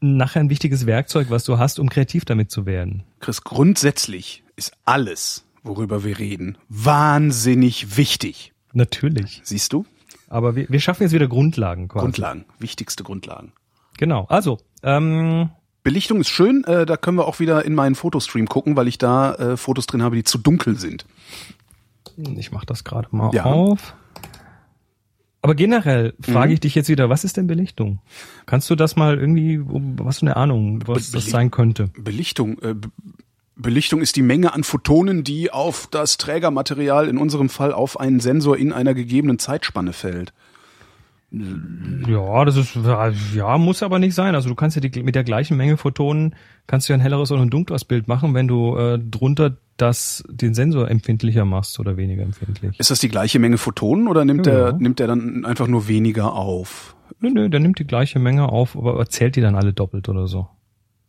nachher 0.00 0.40
ein 0.40 0.50
wichtiges 0.50 0.86
Werkzeug, 0.86 1.28
was 1.30 1.44
du 1.44 1.58
hast, 1.58 1.78
um 1.78 1.88
kreativ 1.88 2.24
damit 2.24 2.50
zu 2.50 2.66
werden. 2.66 3.04
Chris, 3.20 3.42
grundsätzlich 3.44 4.42
ist 4.56 4.72
alles, 4.84 5.44
worüber 5.62 6.04
wir 6.04 6.18
reden, 6.18 6.58
wahnsinnig 6.68 7.96
wichtig. 7.96 8.52
Natürlich. 8.72 9.40
Siehst 9.44 9.72
du? 9.72 9.84
Aber 10.28 10.54
wir, 10.56 10.68
wir 10.68 10.80
schaffen 10.80 11.02
jetzt 11.02 11.12
wieder 11.12 11.26
Grundlagen 11.28 11.88
quasi. 11.88 12.04
Grundlagen, 12.04 12.44
wichtigste 12.58 13.02
Grundlagen. 13.02 13.52
Genau. 13.98 14.26
Also, 14.28 14.58
ähm, 14.82 15.50
Belichtung 15.82 16.20
ist 16.20 16.28
schön, 16.28 16.62
äh, 16.64 16.86
da 16.86 16.96
können 16.96 17.16
wir 17.18 17.26
auch 17.26 17.40
wieder 17.40 17.64
in 17.64 17.74
meinen 17.74 17.94
Fotostream 17.94 18.46
gucken, 18.46 18.76
weil 18.76 18.86
ich 18.86 18.98
da 18.98 19.34
äh, 19.34 19.56
Fotos 19.56 19.86
drin 19.86 20.02
habe, 20.02 20.14
die 20.16 20.24
zu 20.24 20.38
dunkel 20.38 20.78
sind. 20.78 21.04
ich 22.36 22.52
mach 22.52 22.64
das 22.64 22.84
gerade 22.84 23.08
mal 23.10 23.34
Ja. 23.34 23.44
auf. 23.44 23.94
Aber 25.42 25.54
generell 25.54 26.12
Mhm. 26.18 26.32
frage 26.32 26.52
ich 26.52 26.60
dich 26.60 26.74
jetzt 26.74 26.88
wieder, 26.88 27.08
was 27.08 27.24
ist 27.24 27.36
denn 27.36 27.46
Belichtung? 27.46 28.00
Kannst 28.46 28.68
du 28.68 28.74
das 28.74 28.96
mal 28.96 29.18
irgendwie, 29.18 29.60
was 29.64 30.18
für 30.18 30.26
eine 30.26 30.36
Ahnung, 30.36 30.82
was 30.86 31.10
das 31.10 31.24
Beli- 31.24 31.30
sein 31.30 31.50
könnte? 31.50 31.90
Belichtung, 31.98 32.58
äh, 32.60 32.74
Belichtung 33.56 34.00
ist 34.02 34.16
die 34.16 34.22
Menge 34.22 34.52
an 34.54 34.64
Photonen, 34.64 35.24
die 35.24 35.50
auf 35.50 35.86
das 35.90 36.18
Trägermaterial, 36.18 37.08
in 37.08 37.18
unserem 37.18 37.48
Fall 37.48 37.72
auf 37.72 37.98
einen 38.00 38.20
Sensor 38.20 38.56
in 38.56 38.72
einer 38.72 38.94
gegebenen 38.94 39.38
Zeitspanne 39.38 39.92
fällt. 39.92 40.32
Ja, 41.32 42.44
das 42.44 42.56
ist, 42.56 42.76
ja, 43.34 43.56
muss 43.58 43.82
aber 43.84 43.98
nicht 44.00 44.14
sein. 44.14 44.34
Also 44.34 44.48
du 44.48 44.54
kannst 44.56 44.76
ja 44.76 44.80
die, 44.82 45.02
mit 45.02 45.14
der 45.14 45.22
gleichen 45.24 45.56
Menge 45.56 45.76
Photonen, 45.76 46.34
kannst 46.66 46.88
du 46.88 46.92
ja 46.92 46.98
ein 46.98 47.00
helleres 47.02 47.30
oder 47.30 47.42
ein 47.42 47.50
dunkleres 47.50 47.84
Bild 47.84 48.08
machen, 48.08 48.34
wenn 48.34 48.48
du 48.48 48.76
äh, 48.76 48.98
drunter 48.98 49.56
das, 49.80 50.22
den 50.30 50.54
Sensor 50.54 50.90
empfindlicher 50.90 51.44
machst 51.44 51.78
oder 51.80 51.96
weniger 51.96 52.22
empfindlich. 52.22 52.78
Ist 52.78 52.90
das 52.90 52.98
die 53.00 53.08
gleiche 53.08 53.38
Menge 53.38 53.58
Photonen 53.58 54.08
oder 54.08 54.24
nimmt 54.24 54.46
Ja. 54.46 54.70
der, 54.70 54.72
nimmt 54.74 54.98
der 54.98 55.06
dann 55.06 55.44
einfach 55.44 55.66
nur 55.66 55.88
weniger 55.88 56.32
auf? 56.34 56.96
Nö, 57.20 57.30
nö, 57.30 57.48
der 57.48 57.60
nimmt 57.60 57.78
die 57.78 57.86
gleiche 57.86 58.18
Menge 58.18 58.48
auf, 58.48 58.76
aber 58.76 59.04
zählt 59.06 59.36
die 59.36 59.40
dann 59.40 59.54
alle 59.56 59.72
doppelt 59.72 60.08
oder 60.08 60.26
so. 60.26 60.48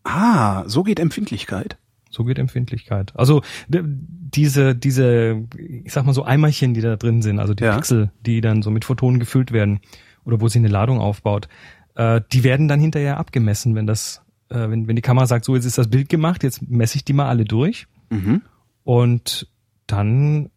Ah, 0.03 0.63
so 0.67 0.83
geht 0.83 0.99
Empfindlichkeit. 0.99 1.77
So 2.09 2.23
geht 2.25 2.39
Empfindlichkeit. 2.39 3.13
Also 3.15 3.41
diese, 3.69 4.75
diese, 4.75 5.43
ich 5.57 5.91
sag 5.93 6.05
mal 6.05 6.13
so 6.13 6.23
Eimerchen, 6.23 6.73
die 6.73 6.81
da 6.81 6.95
drin 6.95 7.21
sind, 7.21 7.39
also 7.39 7.53
die 7.53 7.63
Ja. 7.63 7.75
Pixel, 7.75 8.11
die 8.25 8.41
dann 8.41 8.61
so 8.61 8.71
mit 8.71 8.85
Photonen 8.85 9.19
gefüllt 9.19 9.51
werden 9.51 9.79
oder 10.25 10.41
wo 10.41 10.47
sie 10.47 10.59
eine 10.59 10.67
Ladung 10.67 10.99
aufbaut, 10.99 11.47
äh, 11.95 12.21
die 12.31 12.43
werden 12.43 12.67
dann 12.67 12.79
hinterher 12.79 13.17
abgemessen, 13.17 13.75
wenn 13.75 13.87
das, 13.87 14.21
äh, 14.49 14.69
wenn, 14.69 14.87
wenn 14.87 14.95
die 14.95 15.01
Kamera 15.01 15.25
sagt, 15.25 15.45
so 15.45 15.55
jetzt 15.55 15.65
ist 15.65 15.77
das 15.77 15.89
Bild 15.89 16.09
gemacht, 16.09 16.43
jetzt 16.43 16.61
messe 16.69 16.97
ich 16.97 17.05
die 17.05 17.13
mal 17.13 17.29
alle 17.29 17.45
durch 17.45 17.87
Mhm. 18.09 18.41
Und 18.91 19.47
dann 19.87 20.49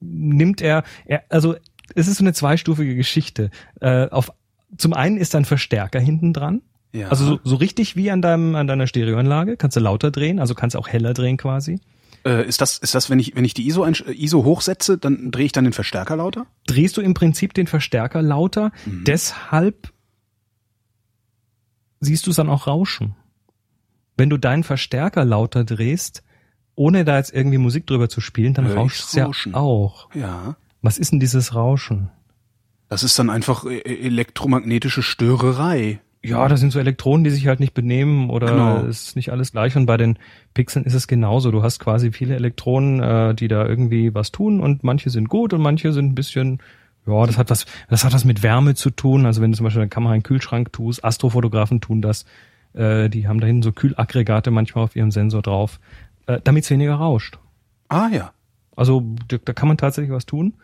nimmt 0.00 0.60
er, 0.62 0.84
er 1.04 1.24
also 1.28 1.54
es 1.94 2.08
ist 2.08 2.16
so 2.18 2.24
eine 2.24 2.32
zweistufige 2.32 2.94
Geschichte. 2.96 3.50
Äh, 3.80 4.08
auf, 4.08 4.30
zum 4.76 4.94
einen 4.94 5.16
ist 5.18 5.34
ein 5.34 5.44
Verstärker 5.44 6.00
hinten 6.00 6.32
dran, 6.32 6.62
Ja. 6.92 7.08
also 7.08 7.24
so, 7.26 7.40
so 7.44 7.56
richtig 7.56 7.94
wie 7.96 8.10
an 8.10 8.22
deinem 8.22 8.54
an 8.54 8.66
deiner 8.66 8.86
Stereoanlage, 8.86 9.56
kannst 9.56 9.76
du 9.76 9.80
lauter 9.80 10.10
drehen, 10.10 10.38
also 10.38 10.54
kannst 10.54 10.74
du 10.74 10.78
auch 10.78 10.88
heller 10.88 11.12
drehen 11.14 11.36
quasi. 11.36 11.78
äh, 12.24 12.46
ist 12.48 12.60
das, 12.62 12.78
ist 12.78 12.94
das, 12.94 13.10
wenn 13.10 13.18
ich, 13.18 13.36
wenn 13.36 13.44
ich 13.44 13.52
die 13.54 13.66
ISO, 13.66 13.82
einsch- 13.84 14.06
äh, 14.06 14.12
ISO 14.12 14.44
hochsetze, 14.44 14.96
dann 14.98 15.30
drehe 15.30 15.44
ich 15.46 15.52
dann 15.52 15.64
den 15.64 15.74
Verstärker 15.74 16.16
lauter? 16.16 16.46
Drehst 16.66 16.96
du 16.96 17.02
im 17.02 17.12
Prinzip 17.14 17.52
den 17.52 17.66
Verstärker 17.66 18.22
lauter, 18.22 18.72
deshalb 18.86 19.92
siehst 22.00 22.26
du 22.26 22.30
es 22.30 22.36
dann 22.36 22.48
auch 22.48 22.66
rauschen. 22.66 23.14
Wenn 24.16 24.30
du 24.30 24.36
deinen 24.38 24.64
Verstärker 24.64 25.24
lauter 25.24 25.64
drehst, 25.64 26.22
ohne 26.76 27.04
da 27.04 27.16
jetzt 27.16 27.34
irgendwie 27.34 27.58
Musik 27.58 27.86
drüber 27.86 28.08
zu 28.08 28.20
spielen, 28.20 28.54
dann 28.54 28.66
rauscht 28.66 29.04
es 29.04 29.12
ja 29.12 29.30
auch. 29.52 30.08
Ja. 30.14 30.56
Was 30.82 30.98
ist 30.98 31.12
denn 31.12 31.20
dieses 31.20 31.54
Rauschen? 31.54 32.10
Das 32.88 33.02
ist 33.02 33.18
dann 33.18 33.30
einfach 33.30 33.64
äh, 33.64 33.78
elektromagnetische 33.80 35.02
Störerei. 35.02 36.00
Ja, 36.22 36.48
das 36.48 36.60
sind 36.60 36.72
so 36.72 36.78
Elektronen, 36.78 37.22
die 37.22 37.30
sich 37.30 37.46
halt 37.48 37.60
nicht 37.60 37.74
benehmen 37.74 38.30
oder 38.30 38.46
Genau. 38.46 38.78
es 38.86 39.08
ist 39.08 39.16
nicht 39.16 39.30
alles 39.30 39.52
gleich. 39.52 39.76
Und 39.76 39.84
bei 39.84 39.98
den 39.98 40.18
Pixeln 40.54 40.86
ist 40.86 40.94
es 40.94 41.06
genauso. 41.06 41.50
Du 41.50 41.62
hast 41.62 41.80
quasi 41.80 42.12
viele 42.12 42.34
Elektronen, 42.34 43.00
äh, 43.00 43.34
die 43.34 43.46
da 43.48 43.66
irgendwie 43.66 44.14
was 44.14 44.32
tun 44.32 44.60
und 44.60 44.84
manche 44.84 45.10
sind 45.10 45.28
gut 45.28 45.52
und 45.52 45.60
manche 45.60 45.92
sind 45.92 46.06
ein 46.12 46.14
bisschen, 46.14 46.60
ja, 47.06 47.26
das 47.26 47.36
hat 47.36 47.50
was, 47.50 47.66
das 47.90 48.04
hat 48.04 48.14
was 48.14 48.24
mit 48.24 48.42
Wärme 48.42 48.74
zu 48.74 48.88
tun. 48.88 49.26
Also 49.26 49.42
wenn 49.42 49.52
du 49.52 49.56
zum 49.58 49.64
Beispiel 49.64 49.82
eine 49.82 49.90
Kamera 49.90 50.14
in 50.14 50.20
den 50.20 50.24
Kühlschrank 50.24 50.72
tust, 50.72 51.04
Astrofotografen 51.04 51.82
tun 51.82 52.00
das, 52.00 52.24
äh, 52.72 53.10
die 53.10 53.28
haben 53.28 53.40
da 53.40 53.46
hinten 53.46 53.62
so 53.62 53.72
Kühlaggregate 53.72 54.50
manchmal 54.50 54.84
auf 54.84 54.96
ihrem 54.96 55.10
Sensor 55.10 55.42
drauf, 55.42 55.78
äh, 56.26 56.40
damit 56.42 56.64
es 56.64 56.70
weniger 56.70 56.94
rauscht. 56.94 57.38
Ah 57.88 58.08
ja. 58.08 58.32
Also 58.76 59.02
da, 59.28 59.38
da 59.38 59.52
kann 59.52 59.68
man 59.68 59.76
tatsächlich 59.76 60.12
was 60.12 60.26
tun. 60.26 60.54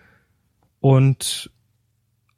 Und 0.80 1.50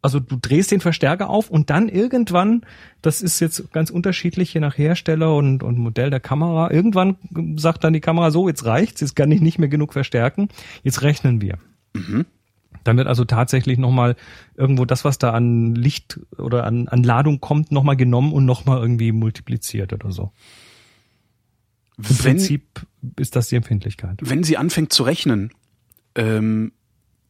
also 0.02 0.18
du 0.18 0.36
drehst 0.36 0.72
den 0.72 0.80
Verstärker 0.80 1.30
auf 1.30 1.48
und 1.48 1.70
dann 1.70 1.88
irgendwann, 1.88 2.66
das 3.02 3.22
ist 3.22 3.38
jetzt 3.38 3.72
ganz 3.72 3.88
unterschiedlich 3.88 4.52
je 4.52 4.60
nach 4.60 4.76
Hersteller 4.76 5.34
und, 5.36 5.62
und 5.62 5.78
Modell 5.78 6.10
der 6.10 6.20
Kamera, 6.20 6.72
irgendwann 6.72 7.16
sagt 7.56 7.84
dann 7.84 7.92
die 7.92 8.00
Kamera 8.00 8.32
so, 8.32 8.48
jetzt 8.48 8.64
reicht's, 8.64 9.00
jetzt 9.00 9.14
kann 9.14 9.30
ich 9.30 9.40
nicht 9.40 9.60
mehr 9.60 9.68
genug 9.68 9.92
verstärken, 9.92 10.48
jetzt 10.82 11.02
rechnen 11.02 11.40
wir. 11.40 11.58
Dann 12.82 12.96
wird 12.96 13.06
also 13.06 13.24
tatsächlich 13.24 13.78
nochmal 13.78 14.16
irgendwo 14.56 14.84
das, 14.84 15.04
was 15.04 15.18
da 15.18 15.30
an 15.30 15.76
Licht 15.76 16.18
oder 16.36 16.64
an, 16.64 16.88
an 16.88 17.04
Ladung 17.04 17.40
kommt, 17.40 17.70
nochmal 17.70 17.96
genommen 17.96 18.32
und 18.32 18.44
nochmal 18.44 18.80
irgendwie 18.80 19.12
multipliziert 19.12 19.92
oder 19.92 20.10
so. 20.10 20.32
Im 21.96 22.04
Wenn, 22.08 22.16
Prinzip 22.16 22.86
ist 23.18 23.36
das 23.36 23.48
die 23.48 23.56
Empfindlichkeit. 23.56 24.18
wenn 24.20 24.44
sie 24.44 24.56
anfängt 24.56 24.92
zu 24.92 25.02
rechnen, 25.02 25.50
ähm, 26.14 26.72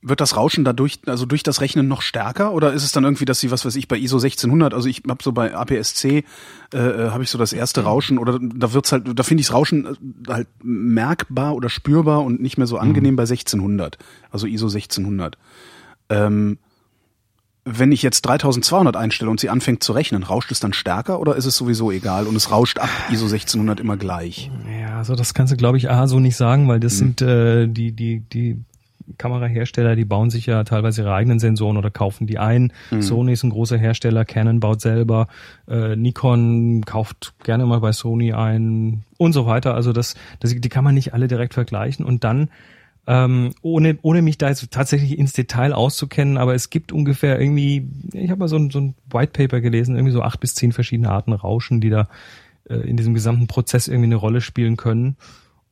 wird 0.02 0.20
das 0.20 0.36
Rauschen 0.36 0.64
dadurch, 0.64 0.98
also 1.06 1.26
durch 1.26 1.44
das 1.44 1.60
Rechnen 1.60 1.86
noch 1.86 2.02
stärker 2.02 2.52
oder 2.52 2.72
ist 2.72 2.82
es 2.82 2.90
dann 2.90 3.04
irgendwie, 3.04 3.24
dass 3.24 3.38
sie, 3.38 3.52
was 3.52 3.64
weiß 3.64 3.76
ich, 3.76 3.86
bei 3.86 3.96
ISO 3.96 4.16
1600, 4.16 4.74
also 4.74 4.88
ich 4.88 5.02
habe 5.08 5.22
so 5.22 5.30
bei 5.30 5.54
APS-C, 5.54 6.24
äh, 6.74 6.76
äh, 6.76 7.10
habe 7.10 7.22
ich 7.22 7.30
so 7.30 7.38
das 7.38 7.52
erste 7.52 7.84
Rauschen 7.84 8.18
oder 8.18 8.38
da 8.40 8.72
wird's 8.72 8.90
halt, 8.90 9.06
da 9.16 9.22
finde 9.22 9.42
ich 9.42 9.46
das 9.46 9.54
Rauschen 9.54 9.86
äh, 9.86 10.32
halt 10.32 10.48
merkbar 10.62 11.54
oder 11.54 11.68
spürbar 11.68 12.24
und 12.24 12.40
nicht 12.42 12.58
mehr 12.58 12.66
so 12.66 12.78
angenehm 12.78 13.14
bei 13.14 13.22
1600, 13.22 13.96
also 14.30 14.48
ISO 14.48 14.66
1600. 14.66 15.38
Ähm, 16.08 16.58
wenn 17.64 17.92
ich 17.92 18.02
jetzt 18.02 18.22
3200 18.22 18.96
einstelle 18.96 19.30
und 19.30 19.38
sie 19.38 19.48
anfängt 19.48 19.84
zu 19.84 19.92
rechnen, 19.92 20.24
rauscht 20.24 20.50
es 20.50 20.58
dann 20.58 20.72
stärker 20.72 21.20
oder 21.20 21.36
ist 21.36 21.44
es 21.44 21.56
sowieso 21.56 21.92
egal 21.92 22.26
und 22.26 22.34
es 22.34 22.50
rauscht 22.50 22.80
ab 22.80 22.90
ISO 23.10 23.26
1600 23.26 23.78
immer 23.78 23.96
gleich? 23.96 24.50
Ja, 24.66 24.81
also 25.02 25.16
das 25.16 25.34
kannst 25.34 25.52
du, 25.52 25.56
glaube 25.56 25.78
ich, 25.78 25.90
A, 25.90 26.06
so 26.06 26.20
nicht 26.20 26.36
sagen, 26.36 26.68
weil 26.68 26.78
das 26.78 26.96
sind 26.96 27.20
äh, 27.22 27.66
die, 27.66 27.90
die, 27.90 28.20
die 28.20 28.62
Kamerahersteller, 29.18 29.96
die 29.96 30.04
bauen 30.04 30.30
sich 30.30 30.46
ja 30.46 30.62
teilweise 30.62 31.02
ihre 31.02 31.12
eigenen 31.12 31.40
Sensoren 31.40 31.76
oder 31.76 31.90
kaufen 31.90 32.28
die 32.28 32.38
ein. 32.38 32.72
Sony 33.02 33.32
ist 33.32 33.42
ein 33.42 33.50
großer 33.50 33.76
Hersteller, 33.76 34.24
Canon 34.24 34.60
baut 34.60 34.80
selber, 34.80 35.26
äh, 35.66 35.96
Nikon 35.96 36.84
kauft 36.84 37.34
gerne 37.42 37.66
mal 37.66 37.80
bei 37.80 37.90
Sony 37.90 38.32
ein 38.32 39.02
und 39.18 39.32
so 39.32 39.44
weiter. 39.44 39.74
Also 39.74 39.92
das, 39.92 40.14
das 40.38 40.54
die 40.54 40.68
kann 40.68 40.84
man 40.84 40.94
nicht 40.94 41.12
alle 41.14 41.26
direkt 41.26 41.54
vergleichen 41.54 42.06
und 42.06 42.22
dann 42.22 42.48
ähm, 43.08 43.50
ohne, 43.60 43.98
ohne 44.02 44.22
mich 44.22 44.38
da 44.38 44.50
jetzt 44.50 44.70
tatsächlich 44.70 45.18
ins 45.18 45.32
Detail 45.32 45.72
auszukennen, 45.72 46.36
aber 46.38 46.54
es 46.54 46.70
gibt 46.70 46.92
ungefähr 46.92 47.40
irgendwie, 47.40 47.88
ich 48.12 48.30
habe 48.30 48.38
mal 48.38 48.48
so 48.48 48.54
ein, 48.54 48.70
so 48.70 48.78
ein 48.78 48.94
White 49.10 49.32
Paper 49.32 49.60
gelesen, 49.60 49.96
irgendwie 49.96 50.12
so 50.12 50.22
acht 50.22 50.38
bis 50.38 50.54
zehn 50.54 50.70
verschiedene 50.70 51.10
Arten 51.10 51.32
Rauschen, 51.32 51.80
die 51.80 51.90
da 51.90 52.06
äh, 52.68 52.74
in 52.76 52.96
diesem 52.96 53.14
gesamten 53.14 53.46
Prozess 53.46 53.88
irgendwie 53.88 54.06
eine 54.08 54.16
Rolle 54.16 54.40
spielen 54.40 54.76
können. 54.76 55.16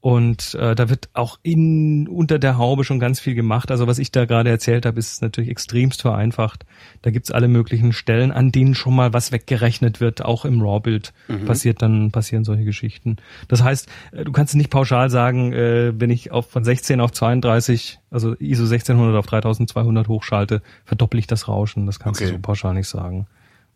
Und 0.03 0.55
äh, 0.55 0.74
da 0.74 0.88
wird 0.88 1.11
auch 1.12 1.38
in 1.42 2.09
unter 2.09 2.38
der 2.38 2.57
Haube 2.57 2.85
schon 2.85 3.00
ganz 3.00 3.20
viel 3.20 3.35
gemacht. 3.35 3.70
Also 3.70 3.87
was 3.87 3.98
ich 3.98 4.11
da 4.11 4.24
gerade 4.24 4.48
erzählt 4.48 4.87
habe, 4.87 4.98
ist 4.98 5.20
natürlich 5.20 5.50
extremst 5.50 6.00
vereinfacht. 6.00 6.64
Da 7.03 7.11
gibt's 7.11 7.31
alle 7.31 7.48
möglichen 7.48 7.92
Stellen, 7.92 8.33
an 8.33 8.50
denen 8.50 8.74
schon 8.74 8.96
mal 8.96 9.12
was 9.12 9.31
weggerechnet 9.31 10.00
wird. 10.00 10.24
Auch 10.24 10.46
im 10.46 10.62
RAW-Bild 10.62 11.12
passiert 11.44 11.83
dann 11.83 12.12
passieren 12.12 12.44
solche 12.44 12.64
Geschichten. 12.64 13.16
Das 13.48 13.62
heißt, 13.62 13.90
äh, 14.12 14.24
du 14.24 14.33
kannst 14.33 14.55
nicht 14.55 14.70
pauschal 14.70 15.11
sagen, 15.11 15.53
äh, 15.53 15.92
wenn 16.00 16.09
ich 16.09 16.31
auf 16.31 16.50
von 16.50 16.64
16 16.64 16.98
auf 17.03 17.12
32, 17.12 17.98
also 18.11 18.35
ISO 18.38 18.62
1600 18.64 19.14
auf 19.14 19.26
3200 19.26 20.09
hochschalte, 20.09 20.62
verdopple 20.87 21.20
ich 21.20 21.26
das 21.26 21.46
Rauschen. 21.46 21.85
Das 21.85 21.98
kannst 22.00 22.22
Okay. 22.22 22.31
du 22.31 22.37
so 22.37 22.40
pauschal 22.40 22.72
nicht 22.72 22.88
sagen. 22.88 23.26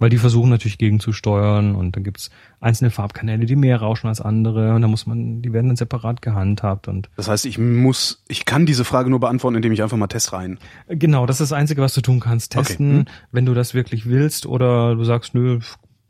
Weil 0.05 0.11
die 0.11 0.19
versuchen 0.19 0.51
natürlich 0.51 0.77
gegenzusteuern 0.77 1.75
und 1.75 1.97
dann 1.97 2.05
gibt's 2.05 2.29
einzelne 2.61 2.91
Farbkanäle, 2.91 3.47
die 3.47 3.57
mehr 3.57 3.79
rauschen 3.79 4.09
als 4.09 4.21
andere 4.21 4.75
und 4.75 4.83
da 4.83 4.89
muss 4.89 5.07
man, 5.07 5.41
die 5.41 5.55
werden 5.55 5.69
dann 5.69 5.77
separat 5.77 6.21
gehandhabt 6.21 6.89
und 6.89 7.09
Das 7.17 7.27
heißt, 7.29 7.47
ich 7.47 7.57
muss, 7.57 8.23
ich 8.29 8.45
kann 8.45 8.67
diese 8.67 8.85
Frage 8.85 9.09
nur 9.09 9.21
beantworten, 9.21 9.57
indem 9.57 9.73
ich 9.73 9.83
einfach 9.83 9.97
mal 9.97 10.07
Test 10.09 10.35
rein. 10.35 10.59
genau, 10.89 11.25
das 11.25 11.41
ist 11.41 11.51
das 11.51 11.59
Einzige, 11.59 11.81
was 11.81 11.95
du 11.95 12.03
tun 12.03 12.21
kannst. 12.21 12.55
Okay. 12.55 12.67
Testen, 12.67 12.97
Hm. 12.99 13.05
wenn 13.33 13.47
du 13.47 13.55
das 13.55 13.73
wirklich 13.73 14.05
willst 14.05 14.45
oder 14.45 14.95
du 14.95 15.05
sagst, 15.05 15.35
nö, 15.35 15.61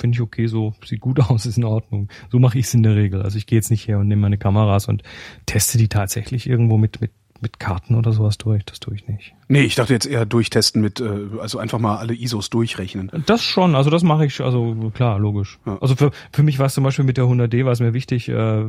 finde 0.01 0.17
ich 0.17 0.21
okay, 0.21 0.49
so 0.49 0.75
sieht 0.85 1.01
gut 1.01 1.21
aus, 1.31 1.47
ist 1.47 1.57
in 1.57 1.63
Ordnung. 1.63 2.09
So 2.33 2.41
mache 2.41 2.59
ich 2.59 2.67
es 2.67 2.75
in 2.75 2.83
der 2.83 2.97
Regel. 2.97 3.23
Also 3.23 3.39
ich 3.39 3.47
gehe 3.47 3.59
jetzt 3.59 3.71
nicht 3.71 3.87
her 3.87 4.01
und 4.01 4.09
nehme 4.09 4.23
meine 4.23 4.39
Kameras 4.39 4.89
und 4.89 5.05
teste 5.47 5.79
die 5.79 5.89
tatsächlich 5.89 6.49
irgendwo 6.49 6.79
mit, 6.79 7.01
mit, 7.01 7.13
mit 7.45 7.61
Karten 7.61 7.95
oder 7.95 8.13
sowas 8.13 8.39
durch. 8.39 8.65
Das 8.65 8.81
tue 8.81 8.97
ich 8.97 9.07
nicht. 9.07 9.35
Nee, 9.47 9.61
ich 9.61 9.77
dachte 9.77 9.93
jetzt 9.93 10.07
eher 10.07 10.27
durchtesten 10.27 10.81
mit, 10.81 10.99
äh, 11.01 11.29
also 11.41 11.59
einfach 11.59 11.79
mal 11.79 11.99
alle 11.99 12.15
ISOs 12.15 12.51
durchrechnen. 12.51 13.13
Das 13.27 13.45
schon, 13.45 13.77
also 13.77 13.91
das 13.91 14.03
mache 14.03 14.27
ich, 14.27 14.41
also 14.41 14.91
klar, 14.95 15.21
logisch. 15.21 15.61
Ja. 15.67 15.79
Also 15.81 15.95
für, 15.95 16.11
für 16.33 16.43
mich 16.43 16.59
war 16.59 16.67
es 16.67 16.75
zum 16.75 16.83
Beispiel 16.83 17.05
mit 17.05 17.17
der 17.17 17.27
100D, 17.27 17.65
war 17.65 17.73
es 17.73 17.81
mir 17.81 17.95
wichtig, 17.95 18.29
äh, 18.29 18.65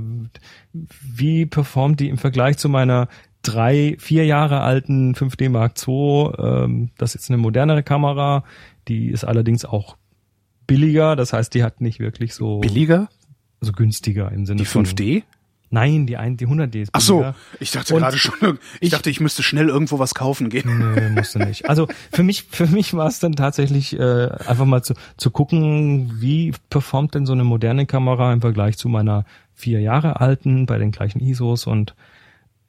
wie 0.74 1.46
performt 1.48 2.00
die 2.00 2.10
im 2.10 2.18
Vergleich 2.18 2.58
zu 2.58 2.70
meiner 2.70 3.08
drei, 3.42 3.96
vier 3.98 4.26
Jahre 4.26 4.62
alten 4.62 5.16
5D 5.16 5.50
Mark 5.50 5.76
II, 5.88 6.32
ähm, 6.38 6.90
das 6.98 7.12
ist 7.12 7.22
jetzt 7.22 7.32
eine 7.32 7.38
modernere 7.38 7.82
Kamera, 7.82 8.44
die 8.88 9.08
ist 9.08 9.24
allerdings 9.24 9.66
auch 9.66 9.96
billiger, 10.68 11.16
das 11.16 11.32
heißt, 11.32 11.54
die 11.54 11.64
hat 11.64 11.80
nicht 11.80 12.00
wirklich 12.00 12.34
so, 12.34 12.60
Billiger? 12.60 13.08
also 13.62 13.72
günstiger 13.72 14.32
im 14.32 14.46
Sinne 14.46 14.60
Die 14.60 14.66
von 14.66 14.86
5D? 14.86 15.24
Nein, 15.72 16.06
die, 16.06 16.16
ein, 16.18 16.38
die 16.38 16.48
100D 16.48 16.82
ist 16.84 16.90
Ach 16.94 17.02
so, 17.02 17.34
ich 17.60 17.72
dachte 17.72 17.96
Und 17.96 18.02
gerade 18.02 18.18
schon, 18.18 18.36
irg- 18.36 18.60
ich, 18.80 18.92
dachte, 18.92 19.10
ich 19.10 19.20
müsste 19.20 19.44
schnell 19.44 19.68
irgendwo 19.70 20.00
was 20.00 20.14
kaufen 20.16 20.50
gehen. 20.50 20.94
Nee, 20.96 21.10
musste 21.10 21.40
nicht. 21.40 21.68
Also 21.70 21.88
für 22.12 22.24
mich, 22.24 22.44
für 22.44 22.68
mich 22.68 22.94
war 22.94 23.08
es 23.08 23.20
dann 23.20 23.34
tatsächlich 23.34 23.98
äh, 24.00 24.30
einfach 24.48 24.66
mal 24.66 24.84
zu, 24.84 24.94
zu 25.18 25.32
gucken, 25.32 26.14
wie 26.22 26.54
performt 26.70 27.16
denn 27.16 27.26
so 27.26 27.34
eine 27.34 27.44
moderne 27.44 27.86
Kamera 27.86 28.32
im 28.32 28.42
Vergleich 28.42 28.78
zu 28.78 28.90
meiner 28.90 29.26
vier 29.54 29.82
Jahre 29.82 30.20
alten 30.22 30.66
bei 30.66 30.78
den 30.78 30.92
gleichen 30.92 31.20
ISOs 31.20 31.66
und 31.68 31.96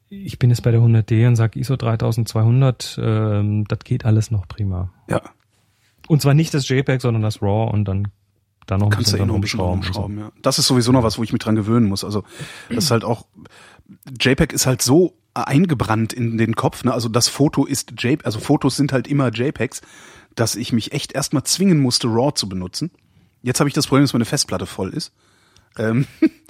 ich 0.09 0.39
bin 0.39 0.51
jetzt 0.51 0.63
bei 0.63 0.71
der 0.71 0.81
100D 0.81 1.27
und 1.27 1.35
sage 1.37 1.59
ISO 1.59 1.77
3200, 1.77 2.99
ähm, 3.03 3.65
das 3.67 3.81
geht 3.81 4.05
alles 4.05 4.31
noch 4.31 4.47
prima. 4.47 4.91
Ja. 5.11 5.21
Und 6.09 6.23
zwar 6.23 6.35
nicht 6.35 6.55
das 6.55 6.69
JPEG, 6.69 7.01
sondern 7.01 7.23
das 7.23 7.43
RAW 7.43 7.71
und 7.73 7.87
dann 7.87 8.09
da 8.67 8.79
noch 8.79 8.87
ein 8.87 8.91
Kannst 8.91 9.13
du 9.13 9.13
bisschen 9.17 9.25
eh 9.25 9.29
noch 9.29 9.35
ein 9.37 9.41
bisschen 9.41 9.61
rumschrauben. 9.61 9.87
und 9.89 9.95
so. 9.95 10.01
rumschrauben, 10.01 10.19
ja. 10.37 10.43
Das 10.43 10.59
ist 10.59 10.67
sowieso 10.67 10.93
noch 10.93 11.03
was, 11.03 11.19
wo 11.19 11.23
ich 11.23 11.33
mich 11.33 11.41
dran 11.41 11.55
gewöhnen 11.57 11.87
muss. 11.87 12.05
Also 12.05 12.25
das 12.69 12.85
ist 12.85 12.91
halt 12.91 13.05
auch 13.05 13.27
JPEG 14.21 14.53
ist 14.53 14.67
halt 14.67 14.83
so 14.83 15.15
eingebrannt 15.35 16.13
in 16.13 16.39
den 16.39 16.57
Kopf, 16.57 16.83
ne? 16.85 16.93
Also 16.93 17.09
das 17.09 17.29
Foto 17.29 17.65
ist 17.65 17.93
JPEG, 17.99 18.25
also 18.27 18.41
Fotos 18.41 18.77
sind 18.77 18.93
halt 18.93 19.07
immer 19.07 19.29
JPEGs, 19.33 19.83
dass 20.35 20.55
ich 20.57 20.73
mich 20.73 20.93
echt 20.93 21.13
erstmal 21.13 21.45
zwingen 21.45 21.79
musste, 21.81 22.09
RAW 22.09 22.33
zu 22.35 22.49
benutzen. 22.49 22.91
Jetzt 23.43 23.61
habe 23.61 23.69
ich 23.69 23.75
das 23.75 23.87
Problem, 23.87 24.05
dass 24.05 24.13
meine 24.13 24.25
Festplatte 24.25 24.67
voll 24.67 24.91
ist. 24.91 25.13
Ähm, 25.79 26.07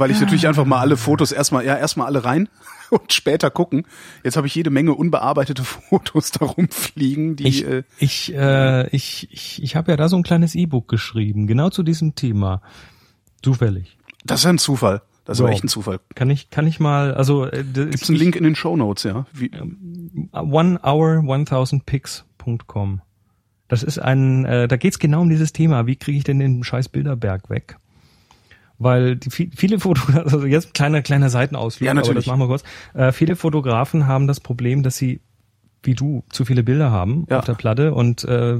weil 0.00 0.10
ich 0.10 0.20
natürlich 0.20 0.48
einfach 0.48 0.64
mal 0.64 0.80
alle 0.80 0.96
Fotos 0.96 1.30
erstmal, 1.32 1.64
ja, 1.64 1.76
erstmal 1.76 2.06
alle 2.08 2.24
rein 2.24 2.48
und 2.90 3.12
später 3.12 3.50
gucken. 3.50 3.86
Jetzt 4.24 4.36
habe 4.36 4.46
ich 4.48 4.54
jede 4.54 4.70
Menge 4.70 4.94
unbearbeitete 4.94 5.62
Fotos 5.64 6.32
da 6.32 6.46
rumfliegen, 6.46 7.36
die 7.36 7.46
Ich, 7.46 7.64
äh, 7.66 7.84
ich, 7.98 8.34
äh, 8.34 8.88
ich, 8.88 9.28
ich, 9.30 9.62
ich 9.62 9.76
habe 9.76 9.92
ja 9.92 9.96
da 9.96 10.08
so 10.08 10.16
ein 10.16 10.24
kleines 10.24 10.54
E-Book 10.56 10.88
geschrieben, 10.88 11.46
genau 11.46 11.70
zu 11.70 11.82
diesem 11.84 12.16
Thema. 12.16 12.62
Zufällig. 13.42 13.96
das 14.24 14.40
ist 14.40 14.46
ein 14.46 14.58
Zufall. 14.58 15.02
Das 15.24 15.38
ist 15.38 15.42
aber 15.42 15.50
Ja. 15.50 15.54
echt 15.54 15.64
ein 15.64 15.68
Zufall. 15.68 16.00
Kann 16.14 16.28
ich, 16.30 16.50
kann 16.50 16.66
ich 16.66 16.80
mal, 16.80 17.14
also 17.14 17.44
äh, 17.46 17.62
das 17.62 17.90
Gibt's 17.90 18.08
einen 18.08 18.18
Link 18.18 18.34
in 18.36 18.44
den 18.44 18.54
Show 18.56 18.74
Notes, 18.76 19.04
ja? 19.04 19.26
Wie, 19.32 19.50
onehour1000pics.com. 20.32 23.00
Das 23.68 23.82
ist 23.82 23.98
ein, 23.98 24.44
äh, 24.46 24.66
da 24.66 24.76
geht's 24.76 24.98
genau 24.98 25.20
um 25.22 25.28
dieses 25.28 25.52
Thema. 25.52 25.86
Wie 25.86 25.96
kriege 25.96 26.18
ich 26.18 26.24
denn 26.24 26.38
den 26.40 26.64
scheiß 26.64 26.88
Bilderberg 26.88 27.50
weg? 27.50 27.76
Weil 28.82 29.16
die, 29.16 29.30
vi- 29.30 29.50
viele 29.54 29.78
Fotografen, 29.78 30.22
also 30.24 30.44
jetzt 30.46 30.72
kleiner 30.74 31.02
kleiner 31.02 31.28
Seitenausflug, 31.30 31.84
Ja, 31.86 31.92
aber 31.92 32.00
das 32.00 32.08
natürlich. 32.08 32.26
machen 32.26 32.40
wir 32.40 32.46
kurz. 32.48 32.64
Äh, 32.94 33.12
viele 33.12 33.36
Fotografen 33.36 34.06
haben 34.06 34.26
das 34.26 34.40
Problem, 34.40 34.82
dass 34.82 34.96
sie 34.96 35.20
wie 35.82 35.94
du 35.94 36.24
zu 36.30 36.44
viele 36.44 36.62
Bilder 36.62 36.90
haben 36.90 37.26
Ja. 37.30 37.38
auf 37.38 37.44
der 37.46 37.54
Platte 37.54 37.94
und 37.94 38.24
äh, 38.24 38.58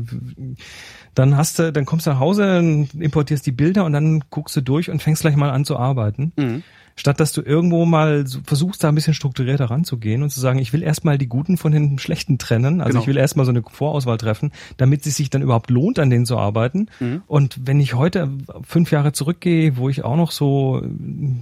dann 1.14 1.36
hast 1.36 1.58
du, 1.58 1.72
dann 1.72 1.84
kommst 1.84 2.06
du 2.06 2.10
nach 2.10 2.18
Hause, 2.20 2.86
importierst 2.98 3.44
die 3.46 3.52
Bilder 3.52 3.84
und 3.84 3.92
dann 3.92 4.24
guckst 4.30 4.56
du 4.56 4.60
durch 4.62 4.90
und 4.90 5.02
fängst 5.02 5.22
gleich 5.22 5.36
mal 5.36 5.50
an 5.50 5.64
zu 5.64 5.76
arbeiten. 5.76 6.32
Mhm. 6.36 6.62
Statt 7.00 7.18
dass 7.18 7.32
du 7.32 7.40
irgendwo 7.40 7.86
mal 7.86 8.26
so 8.26 8.40
versuchst, 8.44 8.84
da 8.84 8.90
ein 8.90 8.94
bisschen 8.94 9.14
strukturierter 9.14 9.70
ranzugehen 9.70 10.22
und 10.22 10.28
zu 10.28 10.38
sagen, 10.38 10.58
ich 10.58 10.74
will 10.74 10.82
erstmal 10.82 11.16
die 11.16 11.28
Guten 11.28 11.56
von 11.56 11.72
den 11.72 11.98
Schlechten 11.98 12.36
trennen. 12.36 12.82
Also 12.82 12.90
Genau. 12.90 13.00
ich 13.00 13.06
will 13.06 13.16
erstmal 13.16 13.46
so 13.46 13.52
eine 13.52 13.62
Vorauswahl 13.62 14.18
treffen, 14.18 14.52
damit 14.76 15.06
es 15.06 15.16
sich 15.16 15.30
dann 15.30 15.40
überhaupt 15.40 15.70
lohnt, 15.70 15.98
an 15.98 16.10
denen 16.10 16.26
zu 16.26 16.36
arbeiten. 16.36 16.88
Mhm. 17.00 17.22
Und 17.26 17.58
wenn 17.64 17.80
ich 17.80 17.94
heute 17.94 18.28
fünf 18.64 18.90
Jahre 18.90 19.12
zurückgehe, 19.12 19.78
wo 19.78 19.88
ich 19.88 20.04
auch 20.04 20.16
noch 20.16 20.30
so 20.30 20.82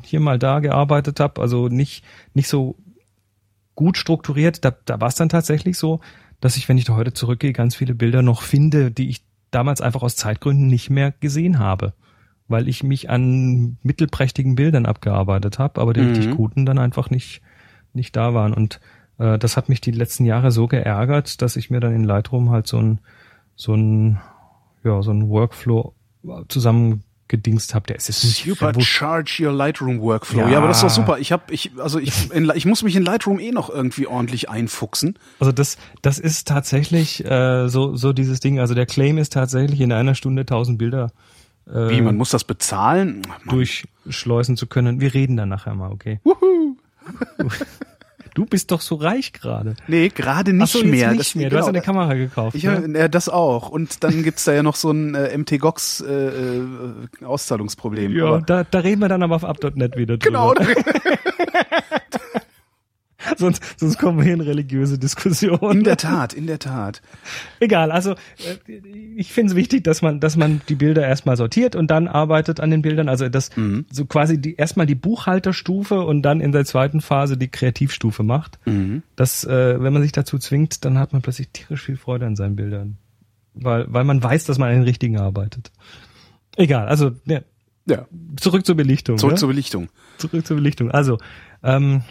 hier 0.05 0.21
mal 0.21 0.39
da 0.39 0.61
gearbeitet 0.61 1.19
habe, 1.19 1.41
also 1.43 1.67
nicht, 1.67 2.05
nicht 2.35 2.47
so 2.47 2.77
gut 3.75 3.97
strukturiert, 3.97 4.65
da, 4.65 4.73
da 4.85 5.01
war 5.01 5.09
es 5.09 5.17
dann 5.17 5.29
tatsächlich 5.29 5.77
so, 5.77 5.99
dass 6.41 6.57
ich, 6.57 6.69
wenn 6.69 6.79
ich 6.79 6.85
da 6.85 6.95
heute 6.95 7.15
zurückgehe, 7.15 7.53
ganz 7.53 7.75
viele 7.75 7.97
Bilder 7.97 8.23
noch 8.23 8.43
finde, 8.43 8.93
die 8.93 9.09
ich 9.09 9.23
damals 9.51 9.81
einfach 9.81 10.03
aus 10.03 10.15
Zeitgründen 10.15 10.69
nicht 10.69 10.89
mehr 10.89 11.13
gesehen 11.19 11.59
habe. 11.59 11.95
Weil 12.49 12.67
ich 12.69 12.83
mich 12.83 13.11
an 13.11 13.77
mittelprächtigen 13.83 14.55
Bildern 14.55 14.87
abgearbeitet 14.87 15.59
habe, 15.59 15.81
aber 15.81 15.93
die 15.93 16.01
Mhm. 16.01 16.07
richtig 16.09 16.31
guten 16.31 16.65
dann 16.67 16.79
einfach 16.79 17.11
nicht, 17.11 17.43
nicht 17.93 18.17
da 18.17 18.33
waren. 18.35 18.55
Und 18.55 18.81
äh, 19.19 19.39
das 19.39 19.57
hat 19.57 19.69
mich 19.69 19.81
die 19.83 19.91
letzten 19.91 20.25
Jahre 20.25 20.51
so 20.51 20.67
geärgert, 20.67 21.43
dass 21.43 21.57
ich 21.57 21.69
mir 21.71 21.81
dann 21.81 21.95
in 21.95 22.05
Lightroom 22.05 22.51
halt 22.51 22.67
so 22.67 22.79
ein, 22.79 23.01
so 23.55 23.75
ein, 23.75 24.19
ja, 24.83 25.03
so 25.03 25.11
ein 25.11 25.29
Workflow 25.29 25.95
zusammengedingst 26.49 27.75
habe. 27.75 27.87
Der 27.89 27.97
ist 27.97 28.09
nicht 28.09 28.45
Supercharge 28.45 29.45
your 29.47 29.53
Lightroom 29.53 30.01
Workflow. 30.01 30.41
Ja, 30.43 30.49
Ja. 30.51 30.59
aber 30.59 30.69
das 30.69 30.79
ist 30.79 30.83
doch 30.85 30.91
super. 30.91 31.19
Ich 31.19 31.33
habe, 31.33 31.53
ich, 31.53 31.73
also 31.79 31.99
ich, 31.99 32.31
in, 32.33 32.51
ich 32.55 32.65
muss 32.67 32.83
mich 32.83 32.97
in 32.97 33.03
Lightroom 33.03 33.39
eh 33.41 33.51
noch 33.51 33.71
irgendwie 33.71 34.07
ordentlich 34.07 34.49
einfuchsen. 34.49 35.19
Also 35.41 35.53
das, 35.53 35.77
das 36.03 36.19
ist 36.19 36.49
tatsächlich 36.49 37.25
äh, 37.25 37.69
so, 37.69 37.95
so 37.97 38.13
dieses 38.13 38.41
Ding. 38.41 38.59
Also 38.59 38.75
der 38.75 38.87
Claim 38.87 39.19
ist 39.19 39.33
tatsächlich 39.33 39.81
in 39.81 39.93
einer 39.93 40.15
Stunde 40.15 40.43
1000 40.43 40.79
Bilder 40.79 41.13
äh, 41.73 41.91
Wie, 41.91 42.01
man 42.01 42.17
muss 42.17 42.31
das 42.31 42.45
bezahlen? 42.45 43.23
Mann. 43.29 43.39
durchschleusen 43.49 44.57
zu 44.57 44.67
können. 44.67 45.01
Wir 45.01 45.15
reden 45.15 45.37
dann 45.37 45.49
nachher 45.49 45.75
mal, 45.75 45.91
okay? 45.93 46.21
Du 48.35 48.45
bist 48.47 48.71
doch 48.71 48.81
so 48.83 48.95
reich 48.97 49.33
gerade. 49.33 49.75
Nee, 49.89 50.11
gerade 50.11 50.53
nicht 50.53 50.63
Ach 50.63 50.69
so, 50.81 50.85
mehr. 50.85 51.09
Nicht 51.11 51.21
Das- 51.21 51.35
mehr. 51.35 51.51
Du 51.51 51.57
hast 51.57 51.67
genau. 51.67 51.77
eine 51.79 51.85
Kamera 51.85 52.15
gekauft. 52.15 52.55
Ich, 52.55 52.63
ne? 52.63 52.89
ja, 52.97 53.09
das 53.09 53.29
auch. 53.29 53.69
Und 53.69 54.05
dann 54.05 54.23
gibt's 54.23 54.45
da 54.45 54.53
ja 54.53 54.63
noch 54.63 54.77
so 54.77 54.93
ein 54.93 55.17
äh, 55.17 55.37
MT-Gox 55.37 56.03
äh, 56.03 56.29
äh, 56.29 57.25
Auszahlungsproblem. 57.25 58.17
ja, 58.17 58.27
Aber- 58.27 58.43
da, 58.43 58.63
da 58.63 58.79
reden 58.79 59.01
wir 59.01 59.09
dann 59.09 59.25
aber 59.25 59.35
auf 59.35 59.45
up.net 59.45 59.97
wieder 59.97 60.19
genau. 60.19 60.55
sonst, 63.39 63.63
sonst 63.79 63.99
kommen 63.99 64.19
wir 64.19 64.25
hier 64.25 64.35
in 64.35 64.41
religiöse 64.41 64.99
Diskussionen. 64.99 65.79
In 65.79 65.85
der 65.85 65.97
Tat, 65.97 66.33
in 66.35 66.47
der 66.47 66.59
Tat. 66.59 67.01
Egal, 67.61 67.91
also 67.93 68.13
äh, 68.13 68.73
ich 69.17 69.33
finde 69.33 69.51
es 69.53 69.57
wichtig, 69.57 69.85
dass 69.85 70.03
man, 70.03 70.21
dass 70.21 70.37
man 70.37 70.61
die 70.69 70.75
Bilder 70.75 71.07
erstmal 71.07 71.37
sortiert 71.37 71.77
und 71.77 71.91
dann 71.91 72.09
arbeitet 72.09 72.61
an 72.61 72.71
den 72.71 72.83
Bildern. 72.83 73.09
Also 73.09 73.29
das 73.29 73.55
Mhm. 73.57 73.87
so 73.91 74.05
quasi 74.05 74.41
die 74.41 74.57
erstmal 74.57 74.87
die 74.87 74.95
Buchhalterstufe 74.95 76.01
und 76.01 76.23
dann 76.23 76.41
in 76.41 76.53
der 76.53 76.65
zweiten 76.65 77.01
Phase 77.01 77.37
die 77.37 77.49
Kreativstufe 77.49 78.23
macht. 78.23 78.59
Mhm. 78.67 79.03
Das, 79.17 79.45
äh, 79.45 79.81
wenn 79.83 79.93
man 79.93 80.03
sich 80.03 80.13
dazu 80.13 80.39
zwingt, 80.39 80.85
dann 80.85 80.99
hat 80.99 81.13
man 81.13 81.23
plötzlich 81.23 81.49
tierisch 81.53 81.83
viel 81.83 81.97
Freude 81.97 82.27
an 82.27 82.37
seinen 82.37 82.57
Bildern. 82.57 82.99
Weil, 83.55 83.87
weil 83.89 84.05
man 84.05 84.23
weiß, 84.23 84.45
dass 84.45 84.59
man 84.59 84.69
an 84.69 84.75
den 84.77 84.85
richtigen 84.85 85.19
arbeitet. 85.19 85.73
Egal, 86.57 86.89
also 86.89 87.13
ja, 87.25 87.41
Ja, 87.87 88.07
zurück 88.37 88.65
zur 88.67 88.75
Belichtung. 88.77 89.19
zurück 89.19 89.33
ne? 89.35 89.39
zur 89.39 89.49
Belichtung. 89.49 89.89
zurück 90.19 90.47
zur 90.47 90.57
Belichtung. 90.57 90.91
Also, 90.91 91.19
ähm, 91.63 92.03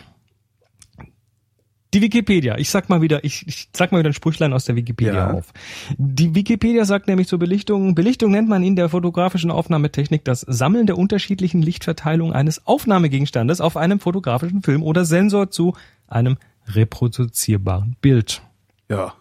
die 1.94 2.02
Wikipedia. 2.02 2.58
Ich 2.58 2.70
sag 2.70 2.90
mal 2.90 3.02
wieder, 3.02 3.24
ich, 3.24 3.48
ich 3.48 3.70
sag 3.74 3.92
mal 3.92 4.00
wieder 4.00 4.10
ein 4.10 4.14
Sprüchlein 4.14 4.52
aus 4.54 4.66
der 4.66 4.76
Wikipedia 4.76 5.14
Ja. 5.14 5.32
auf. 5.32 5.54
Die 5.98 6.36
Wikipedia 6.36 6.84
sagt 6.86 7.08
nämlich 7.08 7.28
zur 7.28 7.40
Belichtung, 7.40 7.96
Belichtung 7.96 8.32
nennt 8.32 8.50
man 8.50 8.64
in 8.64 8.76
der 8.76 8.90
fotografischen 8.90 9.52
Aufnahmetechnik 9.52 10.26
das 10.26 10.42
Sammeln 10.42 10.86
der 10.88 10.98
unterschiedlichen 10.98 11.62
Lichtverteilung 11.62 12.34
eines 12.34 12.68
Aufnahmegegenstandes 12.68 13.62
auf 13.62 13.78
einem 13.78 14.00
fotografischen 14.00 14.64
Film 14.64 14.84
oder 14.84 15.06
Sensor 15.06 15.50
zu 15.50 15.76
einem 16.08 16.38
reproduzierbaren 16.68 17.96
Bild. 18.02 18.42
Ja, 18.90 19.14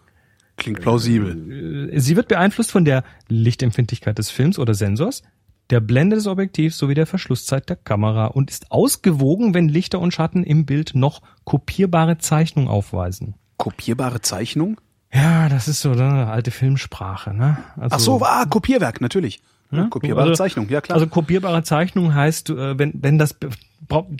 klingt 0.57 0.81
plausibel. 0.81 1.89
Äh, 1.93 1.99
Sie 1.99 2.15
wird 2.15 2.27
beeinflusst 2.27 2.71
von 2.71 2.85
der 2.85 3.03
Lichtempfindlichkeit 3.29 4.17
des 4.17 4.29
Films 4.29 4.59
oder 4.59 4.73
Sensors, 4.73 5.23
der 5.69 5.79
Blende 5.81 6.15
des 6.15 6.27
Objektivs 6.27 6.77
sowie 6.77 6.93
der 6.93 7.05
Verschlusszeit 7.05 7.67
der 7.69 7.75
Kamera 7.75 8.25
und 8.27 8.49
ist 8.49 8.71
ausgewogen, 8.71 9.53
wenn 9.53 9.67
Lichter 9.67 9.99
und 9.99 10.13
Schatten 10.13 10.43
im 10.43 10.65
Bild 10.65 10.91
noch 10.95 11.21
kopierbare 11.43 12.17
Zeichnung 12.17 12.67
aufweisen. 12.67 13.35
Kopierbare 13.57 14.21
Zeichnung? 14.21 14.79
Ja, 15.13 15.49
das 15.49 15.67
ist 15.67 15.81
so 15.81 15.91
eine 15.91 16.27
alte 16.27 16.51
Filmsprache, 16.51 17.33
ne? 17.33 17.57
Also, 17.77 17.95
Ach 17.95 17.99
so, 17.99 18.21
ah, 18.25 18.45
Kopierwerk, 18.45 19.01
natürlich. 19.01 19.41
Ne? 19.69 19.87
kopierbare 19.89 20.29
Also- 20.29 20.43
Zeichnung, 20.43 20.69
ja 20.69 20.79
klar. 20.79 20.95
Also 20.95 21.07
kopierbare 21.07 21.61
Zeichnung 21.63 22.13
heißt, 22.13 22.51
äh, 22.51 22.79
wenn, 22.79 22.93
wenn 23.01 23.17
das 23.17 23.35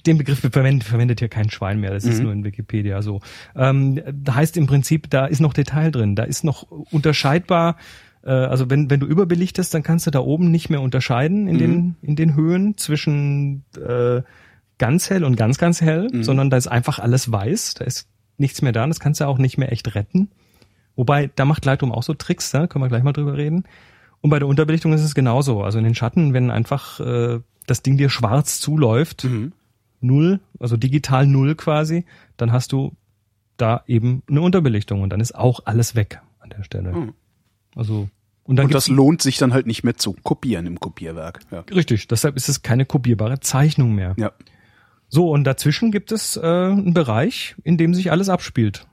den 0.06 0.18
Begriff 0.18 0.40
verwendet, 0.40 0.86
verwendet 0.88 1.20
hier 1.20 1.30
kein 1.30 1.50
Schwein 1.50 1.80
mehr. 1.80 1.92
Das 1.92 2.04
ist 2.04 2.18
Mhm. 2.18 2.24
nur 2.24 2.34
in 2.34 2.44
Wikipedia 2.44 3.02
so. 3.02 3.22
Ähm, 3.56 4.02
heißt 4.30 4.58
im 4.58 4.68
Prinzip, 4.68 5.10
da 5.10 5.26
ist 5.26 5.40
noch 5.40 5.54
Detail 5.54 5.92
drin. 5.92 6.16
Da 6.16 6.24
ist 6.24 6.44
noch 6.44 6.64
unterscheidbar. 6.92 7.78
Äh, 8.28 8.32
also 8.32 8.70
wenn 8.70 8.90
wenn 8.90 9.00
du 9.00 9.08
überbelichtest, 9.08 9.74
dann 9.74 9.82
kannst 9.84 10.06
du 10.06 10.12
da 10.12 10.20
oben 10.20 10.52
nicht 10.52 10.70
mehr 10.70 10.82
unterscheiden 10.82 11.48
in 11.48 11.56
Mhm. 11.56 11.60
den 11.60 11.96
in 12.02 12.16
den 12.16 12.36
Höhen 12.36 12.78
zwischen 12.78 13.64
äh, 13.78 14.22
ganz 14.78 15.10
hell 15.10 15.24
und 15.24 15.36
ganz 15.38 15.58
ganz 15.58 15.82
hell, 15.82 16.10
Mhm. 16.12 16.24
sondern 16.24 16.50
da 16.50 16.58
ist 16.58 16.68
einfach 16.68 17.00
alles 17.00 17.32
weiß. 17.32 17.76
Da 17.76 17.86
ist 17.86 18.08
nichts 18.38 18.62
mehr 18.62 18.72
da. 18.74 18.84
und 18.84 18.90
Das 18.90 19.00
kannst 19.00 19.22
du 19.22 19.26
auch 19.26 19.38
nicht 19.40 19.58
mehr 19.58 19.72
echt 19.72 19.96
retten. 19.96 20.30
Wobei, 20.96 21.30
da 21.36 21.46
macht 21.46 21.64
Lightroom 21.66 21.92
auch 21.92 22.04
so 22.04 22.14
Tricks, 22.14 22.52
da 22.52 22.68
können 22.68 22.84
wir 22.84 22.90
gleich 22.90 23.04
mal 23.04 23.14
drüber 23.14 23.38
reden. 23.38 23.64
Und 24.22 24.30
bei 24.32 24.40
der 24.40 24.48
Unterbelichtung 24.48 24.94
ist 24.94 25.04
es 25.04 25.14
genauso. 25.16 25.64
Also 25.64 25.78
in 25.78 25.84
den 25.84 25.96
Schatten, 25.96 26.34
wenn 26.34 26.50
einfach 26.52 27.00
äh, 27.00 27.40
das 27.68 27.82
Ding 27.84 27.98
dir 27.98 28.10
schwarz 28.10 28.60
zuläuft, 28.60 29.24
Mhm. 29.24 29.54
null, 30.02 30.40
also 30.60 30.76
digital 30.78 31.26
null 31.28 31.56
quasi, 31.56 32.06
dann 32.36 32.52
hast 32.52 32.72
du 32.72 32.94
da 33.58 33.84
eben 33.88 34.22
eine 34.28 34.42
Unterbelichtung 34.42 35.02
und 35.02 35.10
dann 35.12 35.20
ist 35.22 35.34
auch 35.36 35.62
alles 35.66 35.96
weg 35.96 36.20
an 36.40 36.50
der 36.50 36.64
Stelle. 36.64 36.92
Mhm. 36.94 37.14
Also 37.76 38.10
und 38.48 38.56
dann 38.56 38.68
Und 38.68 38.74
das 38.74 38.88
lohnt 38.88 39.22
sich 39.22 39.38
dann 39.38 39.54
halt 39.54 39.68
nicht 39.68 39.84
mehr 39.84 39.98
zu 39.98 40.14
kopieren 40.24 40.66
im 40.66 40.80
Kopierwerk. 40.80 41.42
Ja. 41.52 41.60
richtig, 41.74 42.08
deshalb 42.08 42.36
ist 42.36 42.50
es 42.50 42.62
keine 42.62 42.86
kopierbare 42.86 43.40
Zeichnung 43.40 43.94
mehr. 43.94 44.16
ja. 44.18 44.32
So, 45.10 45.32
und 45.32 45.46
dazwischen 45.46 45.92
gibt 45.92 46.12
es 46.12 46.36
äh, 46.36 46.42
einen 46.42 46.94
Bereich, 46.94 47.56
in 47.64 47.78
dem 47.78 47.94
sich 47.94 48.12
alles 48.12 48.28
abspielt, 48.28 48.88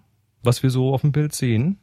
was 0.44 0.62
wir 0.62 0.70
so 0.70 0.94
auf 0.94 1.00
dem 1.00 1.10
Bild 1.10 1.34
sehen. 1.34 1.78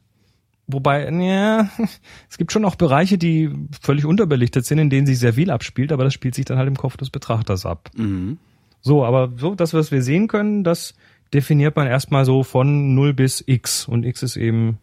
Wobei, 0.66 1.10
ja, 1.10 1.68
es 2.30 2.38
gibt 2.38 2.50
schon 2.50 2.64
auch 2.64 2.76
Bereiche, 2.76 3.18
die 3.18 3.50
völlig 3.82 4.06
unterbelichtet 4.06 4.64
sind, 4.64 4.78
in 4.78 4.88
denen 4.88 5.06
sich 5.06 5.18
sehr 5.18 5.34
viel 5.34 5.50
abspielt, 5.50 5.92
aber 5.92 6.04
das 6.04 6.14
spielt 6.14 6.34
sich 6.34 6.46
dann 6.46 6.56
halt 6.56 6.68
im 6.68 6.76
Kopf 6.76 6.96
des 6.96 7.10
Betrachters 7.10 7.66
ab. 7.66 7.90
Mhm. 7.94 8.38
So, 8.80 9.04
aber 9.04 9.32
so, 9.36 9.54
das, 9.54 9.74
was 9.74 9.92
wir 9.92 10.02
sehen 10.02 10.28
können, 10.28 10.64
das 10.64 10.94
definiert 11.34 11.76
man 11.76 11.86
erstmal 11.86 12.24
so 12.24 12.42
von 12.42 12.94
0 12.94 13.12
bis 13.14 13.44
X. 13.46 13.86
Und 13.86 14.04
X 14.04 14.22
ist 14.22 14.36
eben, 14.36 14.78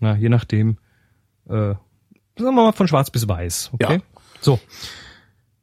na, 0.00 0.16
je 0.16 0.28
nachdem, 0.28 0.78
äh, 1.48 1.74
sagen 2.38 2.56
wir 2.56 2.64
mal 2.64 2.72
von 2.72 2.88
schwarz 2.88 3.10
bis 3.10 3.28
weiß. 3.28 3.70
Okay? 3.72 3.94
Ja. 3.96 4.00
So. 4.40 4.58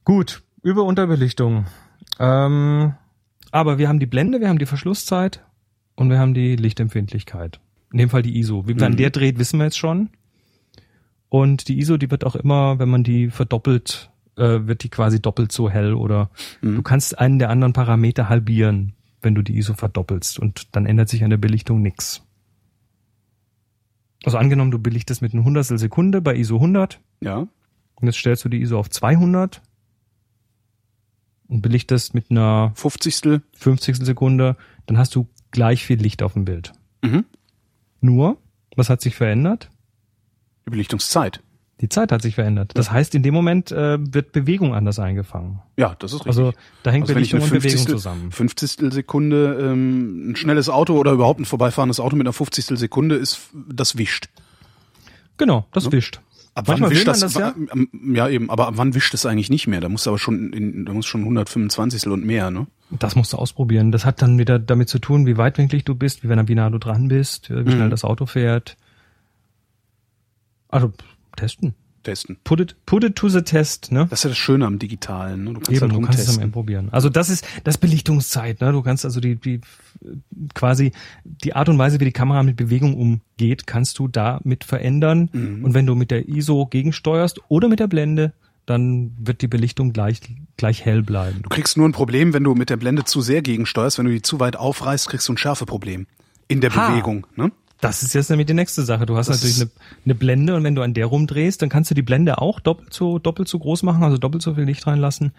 Gut, 0.06 0.42
über 0.64 0.84
Unterbelichtung. 0.84 1.66
Ähm, 2.20 2.94
aber 3.52 3.78
wir 3.78 3.88
haben 3.90 4.00
die 4.00 4.06
Blende, 4.06 4.40
wir 4.42 4.50
haben 4.50 4.60
die 4.60 4.66
Verschlusszeit 4.66 5.44
und 5.96 6.10
wir 6.10 6.20
haben 6.20 6.34
die 6.34 6.56
Lichtempfindlichkeit. 6.56 7.60
In 7.92 7.98
dem 8.00 8.10
Fall 8.10 8.22
die 8.22 8.38
ISO. 8.40 8.68
Wie 8.68 8.74
man 8.74 8.94
Mhm. 8.94 8.98
der 8.98 9.10
dreht, 9.10 9.38
wissen 9.38 9.60
wir 9.60 9.66
jetzt 9.66 9.78
schon. 9.78 10.10
Und 11.30 11.68
die 11.68 11.80
ISO, 11.80 11.98
die 11.98 12.10
wird 12.12 12.26
auch 12.26 12.36
immer, 12.36 12.80
wenn 12.80 12.90
man 12.90 13.04
die 13.04 13.30
verdoppelt, 13.30 14.10
äh, 14.38 14.60
wird 14.68 14.84
die 14.84 14.90
quasi 14.90 15.22
doppelt 15.22 15.52
so 15.52 15.70
hell 15.70 15.94
oder 15.94 16.30
du 16.62 16.82
kannst 16.82 17.20
einen 17.20 17.40
der 17.40 17.50
anderen 17.50 17.74
Parameter 17.74 18.30
halbieren, 18.30 18.94
wenn 19.22 19.36
du 19.36 19.42
die 19.42 19.58
ISO 19.58 19.74
verdoppelst 19.74 20.40
und 20.40 20.76
dann 20.76 20.86
ändert 20.86 21.10
sich 21.10 21.24
an 21.24 21.30
der 21.30 21.38
Belichtung 21.38 21.82
nix. 21.82 22.24
Also 24.24 24.38
angenommen, 24.38 24.72
du 24.72 24.80
belichtest 24.80 25.22
mit 25.22 25.34
einem 25.34 25.44
Hundertstel 25.46 25.78
Sekunde 25.80 26.22
bei 26.22 26.36
ISO 26.36 26.56
100 26.56 27.00
Ja. 27.22 27.38
und 27.38 28.06
jetzt 28.08 28.18
stellst 28.18 28.46
du 28.46 28.50
die 28.50 28.62
ISO 28.62 28.78
auf 28.80 28.90
200 28.90 29.62
und 31.48 31.62
belichtest 31.62 32.14
mit 32.14 32.30
einer 32.32 32.72
50. 32.76 33.42
50. 33.54 33.98
Sekunde, 34.06 34.56
dann 34.86 34.98
hast 34.98 35.16
du 35.16 35.28
gleich 35.52 35.86
viel 35.86 36.00
Licht 36.02 36.24
auf 36.24 36.34
dem 36.34 36.46
Bild. 36.46 36.72
Mhm. 37.04 37.26
Nur, 38.00 38.38
was 38.76 38.90
hat 38.90 39.02
sich 39.02 39.16
verändert? 39.16 39.70
Die 40.66 40.72
Belichtungszeit. 40.72 41.42
Die 41.82 41.90
Zeit 41.90 42.12
hat 42.12 42.22
sich 42.22 42.36
verändert. 42.36 42.72
Das 42.76 42.92
heißt, 42.92 43.16
in 43.16 43.24
dem 43.24 43.34
Moment 43.34 43.72
äh, 43.72 43.98
wird 44.00 44.32
Bewegung 44.32 44.74
anders 44.76 45.00
eingefangen. 45.00 45.60
Ja, 45.78 45.96
das 45.98 46.12
ist 46.14 46.20
richtig. 46.26 46.28
Also 46.28 46.54
da 46.84 46.92
hängt 46.92 47.04
Also 47.06 47.16
Belichtung 47.16 47.42
und 47.42 47.50
Bewegung 47.50 47.70
50. 47.72 47.88
zusammen. 47.90 48.32
50. 48.32 48.94
Sekunde 48.94 49.58
ähm, 49.60 50.32
ein 50.32 50.36
schnelles 50.36 50.70
Auto 50.70 50.96
oder 50.96 51.12
überhaupt 51.12 51.40
ein 51.40 51.46
vorbeifahrendes 51.46 52.00
Auto 52.00 52.16
mit 52.16 52.28
einer 52.28 52.34
50. 52.34 52.78
Sekunde 52.78 53.16
ist, 53.16 53.50
das 53.68 53.98
wischt. 53.98 54.30
Genau, 55.38 55.66
das 55.74 55.92
wischt. 55.92 56.22
Ab 56.54 56.68
Manchmal 56.68 56.90
wann 56.90 56.96
wischt 56.98 57.08
das? 57.08 57.22
das 57.22 57.34
ja. 57.34 57.56
ja, 58.14 58.28
eben, 58.28 58.50
aber 58.52 58.68
ab 58.68 58.74
wann 58.76 58.94
wischt 58.94 59.14
es 59.14 59.26
eigentlich 59.26 59.50
nicht 59.50 59.68
mehr? 59.68 59.80
Da 59.80 59.88
muss 59.90 60.06
aber 60.06 60.20
schon 60.20 60.52
in, 60.52 60.86
da 60.86 60.94
muss 60.94 61.06
schon 61.06 61.22
125 61.22 62.06
und 62.08 62.26
mehr, 62.26 62.52
ne? 62.52 62.68
Das 62.92 63.16
musst 63.16 63.32
du 63.34 63.38
ausprobieren. 63.38 63.92
Das 63.94 64.06
hat 64.06 64.22
dann 64.22 64.38
wieder 64.38 64.60
damit 64.60 64.90
zu 64.90 65.00
tun, 65.00 65.26
wie 65.26 65.38
weitwinklig 65.38 65.86
du 65.86 65.96
bist, 65.96 66.24
wie, 66.24 66.30
wenn 66.30 66.38
nah 66.46 66.70
du 66.70 66.78
dran 66.78 67.08
bist, 67.08 67.50
wie 67.50 67.72
schnell 67.72 67.88
Mhm. 67.88 67.90
das 67.90 68.04
Auto 68.04 68.26
fährt. 68.26 68.76
Also 70.68 70.92
testen. 71.36 71.76
Testen. 72.04 72.38
Put 72.44 72.60
it, 72.60 72.76
put 72.86 73.04
it 73.04 73.16
to 73.16 73.30
the 73.30 73.42
test, 73.42 73.92
ne? 73.92 74.08
Das 74.10 74.20
ist 74.20 74.24
ja 74.24 74.30
das 74.30 74.38
Schöne 74.38 74.66
am 74.66 74.80
Digitalen, 74.80 75.44
ne? 75.44 75.54
Du 75.54 75.60
kannst 75.60 75.72
Eben, 75.72 75.82
halt 75.82 75.94
du 75.94 76.02
kannst 76.02 76.20
es 76.20 76.36
am. 76.36 76.42
Ende 76.42 76.54
probieren. 76.54 76.90
Also 76.92 77.10
das 77.10 77.30
ist 77.30 77.46
das 77.64 77.78
Belichtungszeit, 77.78 78.60
ne? 78.62 78.72
Du 78.72 78.82
kannst 78.82 79.06
also 79.06 79.20
die, 79.20 79.36
die 79.36 79.62
quasi 80.56 80.94
die 81.24 81.54
Art 81.54 81.70
und 81.70 81.78
Weise, 81.78 82.00
wie 82.00 82.06
die 82.06 82.12
Kamera 82.12 82.44
mit 82.44 82.56
Bewegung 82.58 82.96
umgeht, 82.96 83.68
kannst 83.68 84.00
du 84.00 84.08
damit 84.08 84.64
verändern. 84.64 85.30
Mhm. 85.32 85.64
Und 85.64 85.74
wenn 85.74 85.86
du 85.86 85.96
mit 85.96 86.12
der 86.12 86.28
ISO 86.28 86.66
gegensteuerst 86.66 87.40
oder 87.50 87.68
mit 87.68 87.80
der 87.80 87.88
Blende, 87.88 88.34
dann 88.66 89.12
wird 89.20 89.42
die 89.42 89.48
Belichtung 89.48 89.94
gleich 89.94 90.22
gleich 90.58 90.86
hell 90.86 91.04
bleiben. 91.04 91.42
Du 91.44 91.50
kriegst 91.50 91.78
nur 91.78 91.88
ein 91.88 91.92
Problem, 91.92 92.34
wenn 92.34 92.44
du 92.44 92.56
mit 92.56 92.70
der 92.70 92.78
Blende 92.78 93.04
zu 93.04 93.22
sehr 93.22 93.42
gegensteuerst. 93.42 93.98
Wenn 93.98 94.06
du 94.06 94.12
die 94.12 94.22
zu 94.22 94.40
weit 94.40 94.56
aufreißt, 94.56 95.10
kriegst 95.10 95.28
du 95.28 95.34
ein 95.34 95.38
Schärfeproblem. 95.38 96.08
In 96.48 96.62
der 96.62 96.76
Ha. 96.76 96.90
Bewegung, 96.90 97.28
ne? 97.36 97.52
Das 97.82 98.04
ist 98.04 98.14
jetzt 98.14 98.30
nämlich 98.30 98.46
die 98.46 98.54
nächste 98.54 98.84
Sache. 98.84 99.06
Du 99.06 99.18
hast 99.18 99.28
Das 99.28 99.38
natürlich 99.38 99.62
eine, 99.62 99.72
eine 100.06 100.16
Blende 100.16 100.56
und 100.56 100.64
wenn 100.64 100.76
du 100.76 100.84
an 100.84 100.94
der 100.94 101.08
rumdrehst, 101.08 101.62
dann 101.62 101.70
kannst 101.70 101.90
du 101.90 101.96
die 101.96 102.04
Blende 102.04 102.40
auch 102.40 102.60
doppelt 102.60 102.94
so 102.94 103.20
doppelt 103.20 103.48
so 103.48 103.60
groß 103.60 103.84
machen, 103.84 104.04
also 104.04 104.18
doppelt 104.18 104.44
so 104.44 104.54
viel 104.54 104.64
Licht 104.64 104.86
reinlassen 104.88 105.34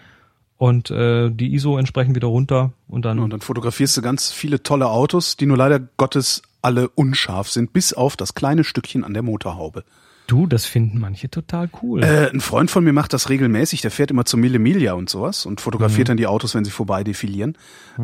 und 0.58 0.90
äh, 0.90 1.30
die 1.30 1.54
ISO 1.54 1.78
entsprechend 1.78 2.14
wieder 2.16 2.28
runter 2.28 2.72
und 2.88 3.04
dann 3.04 3.18
Und 3.20 3.32
dann 3.32 3.40
fotografierst 3.40 3.96
du 3.96 4.02
ganz 4.02 4.30
viele 4.32 4.62
tolle 4.62 4.88
Autos, 4.88 5.36
die 5.36 5.46
nur 5.46 5.56
leider 5.56 5.80
Gottes 5.96 6.42
alle 6.62 6.88
unscharf 6.88 7.48
sind, 7.48 7.72
bis 7.72 7.92
auf 7.92 8.16
das 8.16 8.34
kleine 8.34 8.64
Stückchen 8.64 9.04
an 9.04 9.14
der 9.14 9.22
Motorhaube. 9.22 9.84
du, 10.28 10.46
das 10.46 10.64
finden 10.64 10.98
manche 10.98 11.28
total 11.28 11.68
cool. 11.82 12.02
Äh, 12.02 12.30
ein 12.30 12.40
Freund 12.40 12.70
von 12.70 12.84
mir 12.84 12.92
macht 12.92 13.12
das 13.12 13.28
regelmäßig, 13.28 13.82
der 13.82 13.90
fährt 13.90 14.10
immer 14.10 14.24
zur 14.24 14.38
Mille 14.38 14.58
Miglia 14.58 14.94
und 14.94 15.10
sowas 15.10 15.46
und 15.46 15.60
fotografiert 15.60 16.08
dann 16.08 16.16
die 16.16 16.26
Autos, 16.26 16.54
wenn 16.54 16.64
sie 16.64 16.70
vorbei 16.70 17.04
defilieren. 17.04 17.58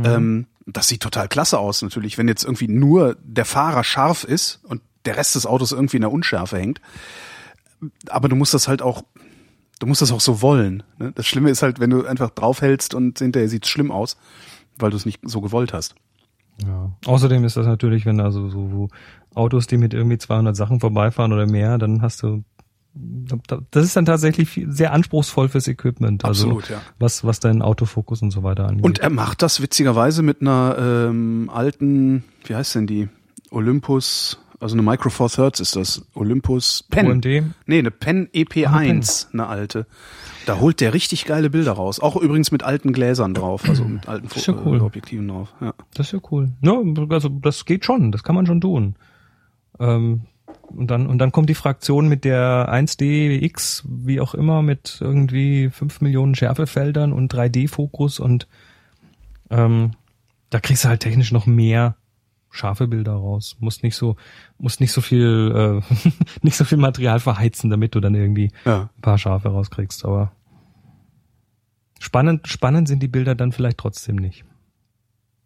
Ähm, 0.04 0.46
das 0.72 0.88
sieht 0.88 1.02
total 1.02 1.28
klasse 1.28 1.58
aus 1.58 1.82
natürlich, 1.82 2.18
wenn 2.18 2.28
jetzt 2.28 2.44
irgendwie 2.44 2.68
nur 2.68 3.16
der 3.22 3.44
Fahrer 3.44 3.84
scharf 3.84 4.24
ist 4.24 4.60
und 4.64 4.82
der 5.04 5.16
Rest 5.16 5.34
des 5.34 5.46
Autos 5.46 5.72
irgendwie 5.72 5.96
in 5.96 6.02
der 6.02 6.12
Unschärfe 6.12 6.58
hängt. 6.58 6.80
Aber 8.08 8.28
du 8.28 8.36
musst 8.36 8.54
das 8.54 8.68
halt 8.68 8.82
auch, 8.82 9.02
du 9.78 9.86
musst 9.86 10.02
das 10.02 10.12
auch 10.12 10.20
so 10.20 10.42
wollen. 10.42 10.82
Ne? 10.98 11.12
Das 11.14 11.26
Schlimme 11.26 11.50
ist 11.50 11.62
halt, 11.62 11.80
wenn 11.80 11.90
du 11.90 12.04
einfach 12.04 12.30
draufhältst 12.30 12.94
und 12.94 13.18
hinterher 13.18 13.48
sieht's 13.48 13.68
schlimm 13.68 13.90
aus, 13.90 14.16
weil 14.76 14.90
du 14.90 14.96
es 14.96 15.06
nicht 15.06 15.20
so 15.22 15.40
gewollt 15.40 15.72
hast. 15.72 15.94
Ja. 16.62 16.92
Außerdem 17.06 17.44
ist 17.44 17.56
das 17.56 17.66
natürlich, 17.66 18.04
wenn 18.04 18.20
also 18.20 18.48
so 18.48 18.88
Autos, 19.34 19.68
die 19.68 19.76
mit 19.76 19.94
irgendwie 19.94 20.18
200 20.18 20.56
Sachen 20.56 20.80
vorbeifahren 20.80 21.32
oder 21.32 21.46
mehr, 21.46 21.78
dann 21.78 22.02
hast 22.02 22.22
du 22.22 22.42
das 23.70 23.84
ist 23.84 23.96
dann 23.96 24.06
tatsächlich 24.06 24.60
sehr 24.68 24.92
anspruchsvoll 24.92 25.48
fürs 25.48 25.68
Equipment, 25.68 26.24
also 26.24 26.46
Absolut, 26.46 26.70
ja. 26.70 26.80
was 26.98 27.24
was 27.24 27.40
deinen 27.40 27.62
Autofokus 27.62 28.22
und 28.22 28.30
so 28.30 28.42
weiter 28.42 28.66
angeht. 28.66 28.84
Und 28.84 28.98
er 28.98 29.10
macht 29.10 29.42
das 29.42 29.60
witzigerweise 29.60 30.22
mit 30.22 30.40
einer 30.40 30.76
ähm, 30.78 31.50
alten, 31.52 32.24
wie 32.44 32.54
heißt 32.54 32.74
denn 32.74 32.86
die? 32.86 33.08
Olympus, 33.50 34.38
also 34.60 34.74
eine 34.74 34.82
Micro 34.82 35.10
Four 35.10 35.28
Thirds 35.28 35.60
ist 35.60 35.76
das. 35.76 36.06
Olympus 36.14 36.84
Pen. 36.90 37.06
OMD? 37.06 37.26
Nee, 37.66 37.78
eine 37.78 37.90
Pen 37.90 38.28
EP1, 38.28 39.32
eine 39.32 39.46
alte. 39.46 39.86
Da 40.46 40.58
holt 40.58 40.80
der 40.80 40.94
richtig 40.94 41.24
geile 41.26 41.50
Bilder 41.50 41.72
raus. 41.72 42.00
Auch 42.00 42.16
übrigens 42.16 42.50
mit 42.50 42.62
alten 42.62 42.92
Gläsern 42.92 43.34
drauf, 43.34 43.68
also 43.68 43.84
mit 43.84 44.08
alten 44.08 44.26
ist 44.34 44.46
ja 44.46 44.54
cool. 44.64 44.78
äh, 44.78 44.80
Objektiven 44.80 45.28
drauf. 45.28 45.54
Ja. 45.60 45.74
Das 45.94 46.06
ist 46.06 46.12
ja 46.12 46.20
cool. 46.30 46.52
Ja, 46.62 46.80
also 47.10 47.28
das 47.28 47.64
geht 47.64 47.84
schon, 47.84 48.12
das 48.12 48.22
kann 48.22 48.34
man 48.34 48.46
schon 48.46 48.60
tun. 48.60 48.96
Ähm, 49.78 50.22
und 50.68 50.90
dann 50.90 51.06
und 51.06 51.18
dann 51.18 51.32
kommt 51.32 51.48
die 51.48 51.54
Fraktion 51.54 52.08
mit 52.08 52.24
der 52.24 52.68
1DX, 52.72 53.84
wie 53.86 54.20
auch 54.20 54.34
immer, 54.34 54.62
mit 54.62 54.98
irgendwie 55.00 55.70
5 55.70 56.00
Millionen 56.00 56.34
Schärfefeldern 56.34 57.12
und 57.12 57.32
3D-Fokus 57.32 58.20
und 58.20 58.46
ähm, 59.50 59.92
da 60.50 60.60
kriegst 60.60 60.84
du 60.84 60.88
halt 60.88 61.00
technisch 61.00 61.32
noch 61.32 61.46
mehr 61.46 61.96
scharfe 62.50 62.88
Bilder 62.88 63.12
raus. 63.12 63.56
Muss 63.60 63.82
nicht 63.82 63.96
so, 63.96 64.16
muss 64.58 64.80
nicht 64.80 64.92
so 64.92 65.00
viel, 65.00 65.82
äh, 65.84 66.10
nicht 66.42 66.56
so 66.56 66.64
viel 66.64 66.78
Material 66.78 67.20
verheizen, 67.20 67.70
damit 67.70 67.94
du 67.94 68.00
dann 68.00 68.14
irgendwie 68.14 68.50
ja. 68.64 68.88
ein 68.96 69.00
paar 69.02 69.18
Scharfe 69.18 69.48
rauskriegst. 69.48 70.04
Aber 70.04 70.32
spannend, 71.98 72.48
spannend 72.48 72.88
sind 72.88 73.02
die 73.02 73.08
Bilder 73.08 73.34
dann 73.34 73.52
vielleicht 73.52 73.78
trotzdem 73.78 74.16
nicht. 74.16 74.44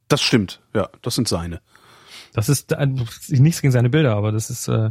Das 0.09 0.23
stimmt. 0.23 0.61
Ja, 0.75 0.89
das 1.03 1.15
sind 1.15 1.29
seine. 1.29 1.61
Das 2.33 2.49
ist 2.49 2.73
äh, 2.73 2.87
nichts 2.87 3.61
gegen 3.61 3.73
seine 3.73 3.91
Bilder, 3.91 4.17
aber 4.17 4.33
das 4.33 4.51
ist, 4.51 4.69
äh, 4.69 4.91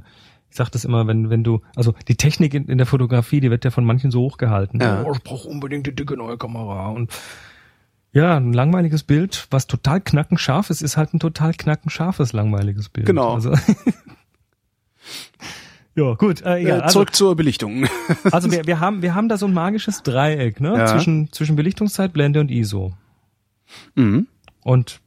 ich 0.49 0.55
sag 0.57 0.69
das 0.71 0.85
immer, 0.85 1.07
wenn 1.07 1.29
wenn 1.29 1.43
du, 1.43 1.61
also 1.75 1.93
die 2.07 2.15
Technik 2.15 2.53
in, 2.53 2.67
in 2.67 2.77
der 2.77 2.87
Fotografie, 2.87 3.39
die 3.39 3.49
wird 3.49 3.65
ja 3.65 3.71
von 3.71 3.85
manchen 3.85 4.11
so 4.11 4.21
hochgehalten. 4.21 4.79
Ja. 4.79 5.03
Oh, 5.03 5.13
ich 5.13 5.23
brauche 5.23 5.47
unbedingt 5.47 5.87
die 5.87 5.95
dicke 5.95 6.15
neue 6.17 6.37
Kamera 6.37 6.89
und 6.89 7.11
ja, 8.13 8.35
ein 8.37 8.51
langweiliges 8.51 9.03
Bild, 9.03 9.47
was 9.51 9.67
total 9.67 10.01
knackenscharf 10.01 10.69
ist, 10.69 10.81
ist 10.81 10.97
halt 10.97 11.13
ein 11.13 11.19
total 11.19 11.53
knackenscharfes 11.53 12.33
langweiliges 12.33 12.89
Bild. 12.89 13.07
Genau. 13.07 13.35
Also, 13.35 13.53
ja, 15.95 16.13
gut, 16.15 16.41
äh, 16.41 16.57
egal. 16.59 16.79
äh, 16.79 16.81
Also, 16.83 16.93
zurück 16.99 17.15
zur 17.15 17.35
Belichtung. 17.35 17.85
also 18.31 18.51
wir, 18.51 18.65
wir 18.65 18.79
haben 18.79 19.01
wir 19.01 19.15
haben 19.15 19.29
da 19.29 19.37
so 19.37 19.45
ein 19.47 19.53
magisches 19.53 20.03
Dreieck, 20.03 20.59
ne, 20.61 20.77
Ja. 20.77 20.85
zwischen 20.87 21.31
zwischen 21.31 21.55
Belichtungszeit, 21.55 22.13
Blende 22.13 22.39
und 22.39 22.49
ISO. 22.51 22.93
mhm. 23.95 24.27
Und 24.63 25.00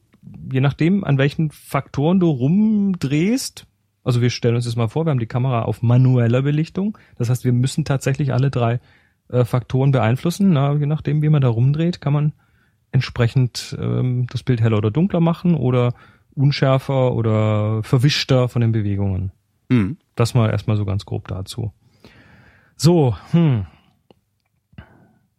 je 0.51 0.61
nachdem, 0.61 1.05
an 1.05 1.19
welchen 1.19 1.51
Faktoren 1.51 2.21
du 2.21 2.31
rumdrehst, 2.31 3.67
also 4.03 4.21
wir 4.21 4.31
stellen 4.31 4.55
uns 4.55 4.67
jetzt 4.67 4.77
mal 4.77 4.89
vor, 4.89 5.07
wir 5.07 5.11
haben 5.11 5.19
die 5.19 5.27
Kamera 5.27 5.63
auf 5.63 5.83
manueller 5.83 6.43
Belichtung. 6.43 6.99
Das 7.17 7.31
heißt, 7.31 7.45
wir 7.45 7.53
müssen 7.53 7.85
tatsächlich 7.85 8.33
alle 8.33 8.51
drei 8.51 8.81
äh, 9.29 9.45
Faktoren 9.45 9.93
beeinflussen. 9.93 10.53
Na, 10.53 10.75
je 10.75 10.87
nachdem, 10.87 11.23
wie 11.23 11.31
man 11.31 11.41
da 11.41 11.49
rumdreht, 11.49 12.03
kann 12.03 12.13
man 12.13 12.33
entsprechend 12.93 13.77
ähm, 13.81 14.27
das 14.31 14.43
Bild 14.43 14.61
heller 14.61 14.79
oder 14.79 14.91
dunkler 14.91 15.21
machen 15.21 15.55
oder 15.55 15.95
unschärfer 16.35 17.13
oder 17.15 17.83
verwischter 17.83 18.49
von 18.49 18.61
den 18.61 18.73
Bewegungen. 18.73 19.33
Mhm. 19.69 19.97
Das 20.15 20.35
mal 20.35 20.51
erstmal 20.51 20.77
so 20.77 20.85
ganz 20.85 21.07
grob 21.07 21.27
dazu. 21.29 21.73
So, 22.77 23.17
hm. 23.31 23.67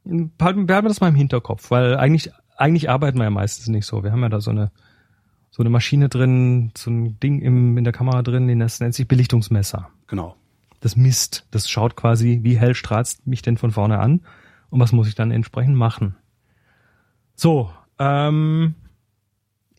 Behalten, 0.03 0.67
behalten 0.67 0.85
wir 0.85 0.89
das 0.89 1.01
mal 1.01 1.09
im 1.09 1.15
Hinterkopf, 1.15 1.71
weil 1.71 1.97
eigentlich, 1.97 2.31
eigentlich 2.57 2.89
arbeiten 2.89 3.17
wir 3.17 3.25
ja 3.25 3.29
meistens 3.29 3.67
nicht 3.67 3.85
so. 3.85 4.03
Wir 4.03 4.11
haben 4.11 4.21
ja 4.21 4.29
da 4.29 4.39
so 4.39 4.51
eine, 4.51 4.71
so 5.55 5.63
eine 5.63 5.69
Maschine 5.69 6.09
drin, 6.09 6.71
so 6.75 6.91
ein 6.91 7.17
Ding 7.21 7.39
im, 7.39 7.77
in 7.77 7.85
der 7.85 7.93
Kamera 7.93 8.23
drin, 8.23 8.59
das 8.59 8.81
nennt 8.81 8.93
sich 8.93 9.07
Belichtungsmesser. 9.07 9.87
Genau. 10.07 10.35
Das 10.81 10.97
misst, 10.97 11.47
das 11.51 11.69
schaut 11.69 11.95
quasi, 11.95 12.41
wie 12.43 12.57
hell 12.57 12.75
strahlt 12.75 13.15
mich 13.23 13.41
denn 13.41 13.55
von 13.55 13.71
vorne 13.71 13.99
an 13.99 14.19
und 14.69 14.81
was 14.81 14.91
muss 14.91 15.07
ich 15.07 15.15
dann 15.15 15.31
entsprechend 15.31 15.77
machen. 15.77 16.17
So, 17.35 17.69
ähm, 17.99 18.75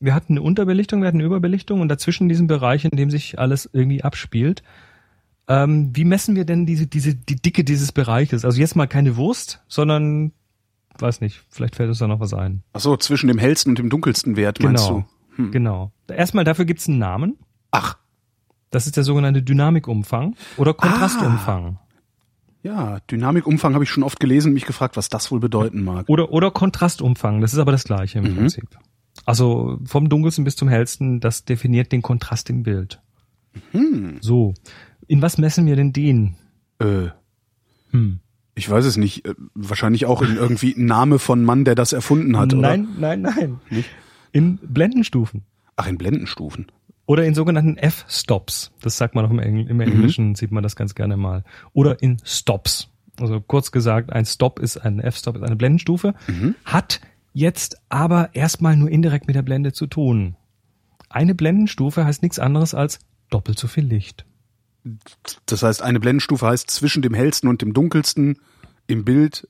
wir 0.01 0.15
hatten 0.15 0.33
eine 0.33 0.41
Unterbelichtung, 0.41 1.03
wir 1.03 1.09
hatten 1.09 1.19
eine 1.19 1.27
Überbelichtung 1.27 1.83
und 1.83 1.91
dazwischen 1.91 2.31
diesen 2.31 2.47
Bereich, 2.47 2.87
in 2.87 2.97
dem 2.97 3.11
sich 3.11 3.39
alles 3.39 3.69
irgendwie 3.71 4.03
abspielt. 4.03 4.63
Ähm, 5.49 5.91
wie 5.95 6.07
messen 6.07 6.37
wir 6.37 6.47
denn 6.47 6.65
diese, 6.65 6.87
diese, 6.87 7.15
die 7.15 7.37
Dicke 7.37 7.65
dieses 7.65 7.93
Bereiches? 7.93 8.47
Also 8.47 8.59
jetzt 8.59 8.77
mal 8.77 8.87
keine 8.87 9.17
Wurst, 9.19 9.63
sondern, 9.69 10.33
weiß 11.01 11.21
nicht, 11.21 11.43
vielleicht 11.51 11.77
fällt 11.77 11.91
uns 11.91 11.99
da 11.99 12.07
noch 12.09 12.21
was 12.21 12.33
ein. 12.33 12.63
Ach 12.73 12.81
so, 12.81 12.97
zwischen 12.97 13.29
dem 13.29 13.37
hellsten 13.37 13.73
und 13.73 13.79
dem 13.79 13.91
dunkelsten 13.91 14.37
Wert, 14.37 14.63
meinst 14.63 14.87
Genau. 14.87 15.01
du? 15.01 15.16
Hm. 15.37 15.51
Genau. 15.53 15.93
Erstmal 16.09 16.45
dafür 16.45 16.65
gibt's 16.65 16.89
einen 16.89 16.99
Namen. 16.99 17.37
Ach, 17.71 17.97
Das 18.71 18.87
ist 18.87 18.97
der 18.97 19.05
sogenannte 19.05 19.43
Dynamikumfang 19.43 20.35
oder 20.57 20.75
Kontrastumfang. 20.75 21.79
ja, 22.63 22.99
Dynamikumfang 23.11 23.75
habe 23.75 23.85
ich 23.85 23.91
schon 23.91 24.03
oft 24.03 24.19
gelesen 24.21 24.49
und 24.49 24.55
mich 24.55 24.67
gefragt, 24.67 24.97
was 24.97 25.09
das 25.09 25.31
wohl 25.31 25.41
bedeuten 25.41 25.85
mag. 25.85 26.09
Oder, 26.09 26.33
oder 26.33 26.51
Kontrastumfang. 26.51 27.41
Das 27.41 27.53
ist 27.53 27.59
aber 27.59 27.73
das 27.73 27.85
gleiche 27.85 28.19
im 28.19 28.25
Mhm. 28.33 28.37
Prinzip. 28.37 28.69
Also 29.25 29.79
vom 29.85 30.09
dunkelsten 30.09 30.45
bis 30.45 30.57
zum 30.57 30.69
hellsten, 30.69 31.21
das 31.21 31.45
definiert 31.45 31.91
den 31.93 32.03
Kontrast 32.03 32.51
im 32.51 32.63
Bild. 32.65 33.01
Hm. 33.73 34.19
So. 34.21 34.53
In 35.07 35.23
was 35.23 35.39
messen 35.39 35.65
wir 35.67 35.77
denn 35.77 35.93
den? 35.93 36.37
Äh, 36.79 37.09
Hm. 37.93 38.19
Ich 38.57 38.69
weiß 38.69 38.85
es 38.85 38.97
nicht. 38.97 39.25
Äh, 39.27 39.35
wahrscheinlich 39.55 40.07
auch 40.07 40.23
in 40.23 40.37
irgendwie 40.37 40.75
Name 40.77 41.19
von 41.19 41.45
Mann, 41.45 41.65
der 41.65 41.75
das 41.75 41.93
erfunden 41.93 42.37
hat, 42.39 42.53
oder? 42.53 42.63
Nein, 42.77 42.89
nein, 42.99 43.21
nein. 43.23 43.61
In 44.33 44.59
Blendenstufen. 44.59 45.45
Ach, 45.77 45.87
in 45.87 45.99
Blendenstufen. 45.99 46.67
Oder 47.07 47.25
in 47.25 47.35
sogenannten 47.35 47.77
F-Stops. 47.77 48.73
Das 48.81 48.97
sagt 48.97 49.15
man 49.15 49.25
auch 49.25 49.31
im, 49.31 49.39
Engl 49.39 49.69
im 49.69 49.81
Englischen, 49.81 50.35
sieht 50.35 50.51
man 50.51 50.63
das 50.63 50.75
ganz 50.75 50.95
gerne 50.95 51.17
mal. 51.17 51.45
Oder 51.73 52.03
in 52.03 52.19
Stops. 52.25 52.89
Also 53.21 53.41
kurz 53.41 53.71
gesagt, 53.71 54.13
ein 54.13 54.27
Stop 54.27 54.59
ist 54.59 54.77
ein 54.77 55.01
F-Stop, 55.01 55.37
ist 55.37 55.43
eine 55.43 55.57
Blendenstufe, 55.57 56.15
hat 56.65 57.01
jetzt 57.33 57.79
aber 57.89 58.31
erstmal 58.35 58.77
nur 58.77 58.91
indirekt 58.91 59.27
mit 59.27 59.37
der 59.37 59.43
Blende 59.43 59.73
zu 59.73 59.87
tun. 59.87 60.37
Eine 61.09 61.35
Blendenstufe 61.35 62.05
heißt 62.05 62.23
nichts 62.23 62.39
anderes 62.39 62.75
als 62.75 62.99
doppelt 63.31 63.59
so 63.59 63.69
viel 63.69 63.85
Licht. 63.85 64.27
Das 65.47 65.63
heißt, 65.63 65.83
eine 65.83 66.01
Blendenstufe 66.01 66.47
heißt 66.47 66.71
zwischen 66.71 67.03
dem 67.03 67.15
hellsten 67.15 67.49
und 67.49 67.63
dem 67.63 67.73
dunkelsten 67.73 68.39
im 68.87 69.05
Bild. 69.05 69.49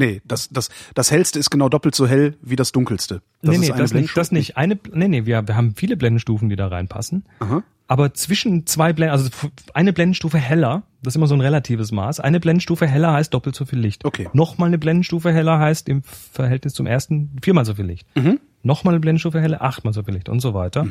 Nee, 0.00 0.22
das, 0.24 0.48
das, 0.48 0.70
das 0.94 1.10
hellste 1.10 1.38
ist 1.38 1.50
genau 1.50 1.68
doppelt 1.68 1.94
so 1.94 2.06
hell 2.06 2.38
wie 2.40 2.56
das 2.56 2.72
dunkelste. 2.72 3.20
Das 3.42 3.50
nee, 3.50 3.56
ist 3.56 3.60
nee, 3.60 3.72
eine 3.72 3.82
das 3.82 3.92
nicht, 3.92 4.16
das 4.16 4.32
nicht. 4.32 4.56
Eine, 4.56 4.78
nee, 4.92 5.08
nee, 5.08 5.26
wir, 5.26 5.46
wir 5.46 5.56
haben 5.56 5.74
viele 5.76 5.98
Blendenstufen, 5.98 6.48
die 6.48 6.56
da 6.56 6.68
reinpassen. 6.68 7.26
Aha. 7.40 7.62
Aber 7.86 8.14
zwischen 8.14 8.66
zwei 8.66 8.94
Blenden, 8.94 9.12
also 9.12 9.28
eine 9.74 9.92
Blendenstufe 9.92 10.38
heller, 10.38 10.84
das 11.02 11.12
ist 11.12 11.16
immer 11.16 11.26
so 11.26 11.34
ein 11.34 11.42
relatives 11.42 11.92
Maß. 11.92 12.18
Eine 12.18 12.40
Blendenstufe 12.40 12.86
heller 12.86 13.12
heißt 13.12 13.34
doppelt 13.34 13.54
so 13.54 13.66
viel 13.66 13.78
Licht. 13.78 14.06
Okay. 14.06 14.30
Nochmal 14.32 14.68
eine 14.68 14.78
Blendenstufe 14.78 15.34
heller 15.34 15.58
heißt 15.58 15.86
im 15.90 16.02
Verhältnis 16.02 16.72
zum 16.72 16.86
ersten 16.86 17.36
viermal 17.42 17.66
so 17.66 17.74
viel 17.74 17.84
Licht. 17.84 18.06
Mhm. 18.16 18.40
Nochmal 18.62 18.94
eine 18.94 19.00
Blendenstufe 19.00 19.38
heller, 19.38 19.60
achtmal 19.60 19.92
so 19.92 20.02
viel 20.02 20.14
Licht 20.14 20.30
und 20.30 20.40
so 20.40 20.54
weiter. 20.54 20.86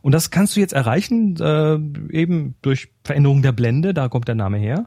Und 0.00 0.12
das 0.12 0.30
kannst 0.30 0.56
du 0.56 0.60
jetzt 0.60 0.72
erreichen, 0.72 1.36
äh, 1.38 1.74
eben 2.16 2.54
durch 2.62 2.88
Veränderung 3.02 3.42
der 3.42 3.52
Blende, 3.52 3.92
da 3.92 4.08
kommt 4.08 4.26
der 4.28 4.34
Name 4.34 4.56
her. 4.56 4.86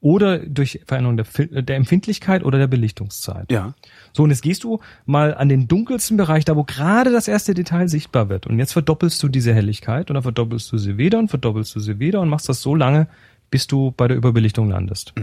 Oder 0.00 0.38
durch 0.38 0.80
Veränderung 0.86 1.16
der, 1.16 1.62
der 1.62 1.76
Empfindlichkeit 1.76 2.44
oder 2.44 2.58
der 2.58 2.68
Belichtungszeit. 2.68 3.50
Ja. 3.50 3.74
So, 4.12 4.22
und 4.22 4.30
jetzt 4.30 4.42
gehst 4.42 4.62
du 4.62 4.78
mal 5.06 5.34
an 5.34 5.48
den 5.48 5.66
dunkelsten 5.66 6.16
Bereich, 6.16 6.44
da 6.44 6.54
wo 6.54 6.62
gerade 6.62 7.10
das 7.10 7.26
erste 7.26 7.52
Detail 7.52 7.88
sichtbar 7.88 8.28
wird. 8.28 8.46
Und 8.46 8.60
jetzt 8.60 8.72
verdoppelst 8.72 9.20
du 9.22 9.28
diese 9.28 9.52
Helligkeit 9.52 10.08
und 10.08 10.14
dann 10.14 10.22
verdoppelst 10.22 10.70
du 10.70 10.78
sie 10.78 10.98
wieder 10.98 11.18
und 11.18 11.28
verdoppelst 11.28 11.74
du 11.74 11.80
sie 11.80 11.98
wieder 11.98 12.20
und 12.20 12.28
machst 12.28 12.48
das 12.48 12.62
so 12.62 12.76
lange, 12.76 13.08
bis 13.50 13.66
du 13.66 13.90
bei 13.90 14.06
der 14.06 14.16
Überbelichtung 14.16 14.68
landest. 14.68 15.14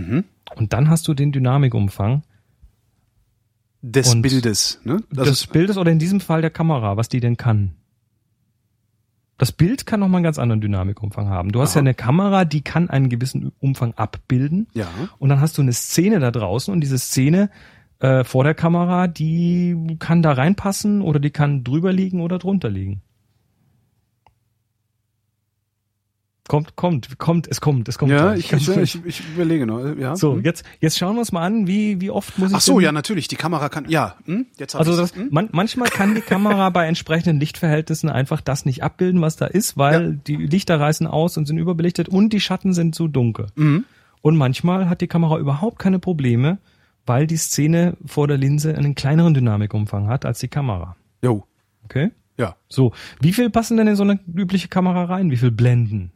Und 0.55 0.73
dann 0.73 0.89
hast 0.89 1.07
du 1.07 1.13
den 1.13 1.31
Dynamikumfang 1.31 2.23
Des 3.81 4.19
Bildes, 4.21 4.81
ne? 4.83 5.03
Das 5.09 5.29
des 5.29 5.47
Bildes 5.47 5.77
oder 5.77 5.91
in 5.91 5.99
diesem 5.99 6.19
Fall 6.19 6.41
der 6.41 6.49
Kamera, 6.49 6.97
was 6.97 7.07
die 7.07 7.21
denn 7.21 7.37
kann. 7.37 7.75
Das 9.37 9.51
Bild 9.51 9.85
kann 9.85 9.99
nochmal 9.99 10.19
einen 10.19 10.23
ganz 10.23 10.39
anderen 10.39 10.61
Dynamikumfang 10.61 11.27
haben. 11.27 11.51
Du 11.51 11.61
hast 11.61 11.71
Aha. 11.71 11.77
ja 11.77 11.81
eine 11.81 11.93
Kamera, 11.93 12.45
die 12.45 12.61
kann 12.61 12.89
einen 12.89 13.09
gewissen 13.09 13.51
Umfang 13.59 13.93
abbilden. 13.95 14.67
ja. 14.73 14.87
Und 15.19 15.29
dann 15.29 15.41
hast 15.41 15.57
du 15.57 15.61
eine 15.61 15.73
Szene 15.73 16.19
da 16.19 16.31
draußen 16.31 16.73
und 16.73 16.81
diese 16.81 16.97
Szene 16.97 17.49
äh, 17.99 18.23
vor 18.23 18.43
der 18.43 18.53
Kamera, 18.53 19.07
die 19.07 19.97
kann 19.99 20.21
da 20.21 20.33
reinpassen 20.33 21.01
oder 21.01 21.19
die 21.19 21.31
kann 21.31 21.63
drüber 21.63 21.91
liegen 21.91 22.21
oder 22.21 22.39
drunter 22.39 22.69
liegen. 22.69 23.01
Kommt, 26.47 26.75
kommt, 26.75 27.17
kommt, 27.17 27.47
es 27.47 27.59
kommt, 27.59 27.89
es 27.89 27.97
kommt. 27.97 28.11
Ja, 28.11 28.33
gleich. 28.33 28.53
ich, 28.53 28.67
ich, 28.67 28.77
ich, 28.77 29.05
ich 29.05 29.23
überlege 29.33 29.65
noch. 29.65 29.83
Ja. 29.97 30.15
so, 30.15 30.33
Hm. 30.35 30.43
jetzt, 30.43 30.63
jetzt 30.79 30.97
schauen 30.97 31.15
wir 31.15 31.21
uns 31.21 31.31
mal 31.31 31.41
an, 31.41 31.65
wie, 31.65 31.99
wie 32.01 32.11
oft 32.11 32.37
muss 32.37 32.51
ich 32.51 32.55
Ach 32.57 32.61
so, 32.61 32.79
ja, 32.79 32.91
natürlich. 32.91 33.27
Die 33.27 33.35
Kamera 33.35 33.67
kann. 33.69 33.85
Ja. 33.89 34.15
Hm? 34.25 34.45
Jetzt 34.59 34.75
Also 34.75 34.95
das, 34.95 35.15
Hm? 35.15 35.29
man, 35.31 35.49
manchmal 35.53 35.89
kann 35.89 36.13
die 36.13 36.21
Kamera 36.21 36.69
bei 36.69 36.85
entsprechenden 36.85 37.39
Lichtverhältnissen 37.39 38.09
einfach 38.09 38.41
das 38.41 38.65
nicht 38.65 38.83
abbilden, 38.83 39.21
was 39.21 39.37
da 39.37 39.47
ist, 39.47 39.75
weil 39.77 40.09
Ja. 40.11 40.15
die 40.27 40.35
Lichter 40.35 40.79
reißen 40.79 41.07
aus 41.07 41.35
und 41.37 41.47
sind 41.47 41.57
überbelichtet 41.57 42.09
und 42.09 42.31
die 42.31 42.39
Schatten 42.39 42.73
sind 42.73 42.93
zu 42.93 43.07
dunkel. 43.07 43.47
Mhm. 43.55 43.85
Und 44.21 44.37
manchmal 44.37 44.87
hat 44.87 45.01
die 45.01 45.07
Kamera 45.07 45.39
überhaupt 45.39 45.79
keine 45.79 45.97
Probleme, 45.97 46.59
weil 47.07 47.25
die 47.25 47.37
Szene 47.37 47.97
vor 48.05 48.27
der 48.27 48.37
Linse 48.37 48.75
einen 48.75 48.93
kleineren 48.93 49.33
Dynamikumfang 49.33 50.07
hat 50.07 50.25
als 50.25 50.39
die 50.39 50.47
Kamera. 50.47 50.95
Jo. 51.23 51.43
Okay? 51.85 52.11
Ja. 52.37 52.55
So, 52.67 52.91
wie 53.21 53.33
viel 53.33 53.49
passen 53.49 53.77
denn 53.77 53.87
in 53.87 53.95
so 53.95 54.03
eine 54.03 54.19
übliche 54.31 54.67
Kamera 54.67 55.05
rein? 55.05 55.31
Wie 55.31 55.37
viel 55.37 55.51
Blenden? 55.51 56.11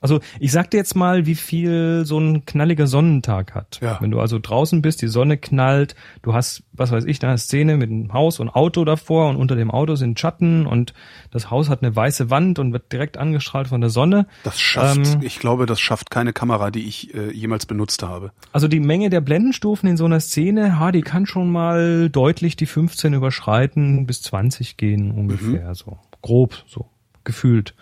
Also 0.00 0.20
ich 0.38 0.52
sag 0.52 0.70
dir 0.70 0.78
jetzt 0.78 0.96
mal, 0.96 1.26
wie 1.26 1.34
viel 1.34 2.04
so 2.04 2.18
ein 2.18 2.44
knalliger 2.44 2.86
Sonnentag 2.86 3.54
hat. 3.54 3.78
Ja. 3.82 3.98
Wenn 4.00 4.10
du 4.10 4.20
also 4.20 4.38
draußen 4.38 4.82
bist, 4.82 5.02
die 5.02 5.08
Sonne 5.08 5.36
knallt, 5.36 5.94
du 6.22 6.34
hast, 6.34 6.62
was 6.72 6.90
weiß 6.90 7.04
ich, 7.04 7.22
eine 7.24 7.38
Szene 7.38 7.76
mit 7.76 7.90
einem 7.90 8.12
Haus 8.12 8.40
und 8.40 8.48
Auto 8.48 8.84
davor 8.84 9.28
und 9.28 9.36
unter 9.36 9.56
dem 9.56 9.70
Auto 9.70 9.94
sind 9.94 10.18
Schatten 10.18 10.66
und 10.66 10.94
das 11.30 11.50
Haus 11.50 11.68
hat 11.68 11.82
eine 11.82 11.94
weiße 11.94 12.30
Wand 12.30 12.58
und 12.58 12.72
wird 12.72 12.92
direkt 12.92 13.16
angestrahlt 13.16 13.68
von 13.68 13.80
der 13.80 13.90
Sonne. 13.90 14.26
Das 14.44 14.58
schafft, 14.58 15.14
Ähm, 15.14 15.20
ich 15.22 15.38
glaube, 15.38 15.66
das 15.66 15.80
schafft 15.80 16.10
keine 16.10 16.32
Kamera, 16.32 16.70
die 16.70 16.86
ich 16.86 17.14
äh, 17.14 17.32
jemals 17.32 17.66
benutzt 17.66 18.02
habe. 18.02 18.32
Also 18.52 18.68
die 18.68 18.80
Menge 18.80 19.10
der 19.10 19.20
Blendenstufen 19.20 19.88
in 19.88 19.96
so 19.96 20.04
einer 20.04 20.20
Szene, 20.20 20.78
ha, 20.78 20.92
die 20.92 21.02
kann 21.02 21.26
schon 21.26 21.50
mal 21.50 22.08
deutlich 22.10 22.56
die 22.56 22.66
15 22.66 23.14
überschreiten, 23.14 24.06
bis 24.06 24.22
20 24.22 24.76
gehen 24.76 25.10
ungefähr, 25.10 25.74
so 25.74 25.98
grob, 26.22 26.64
so 26.66 26.86
gefühlt. 27.24 27.74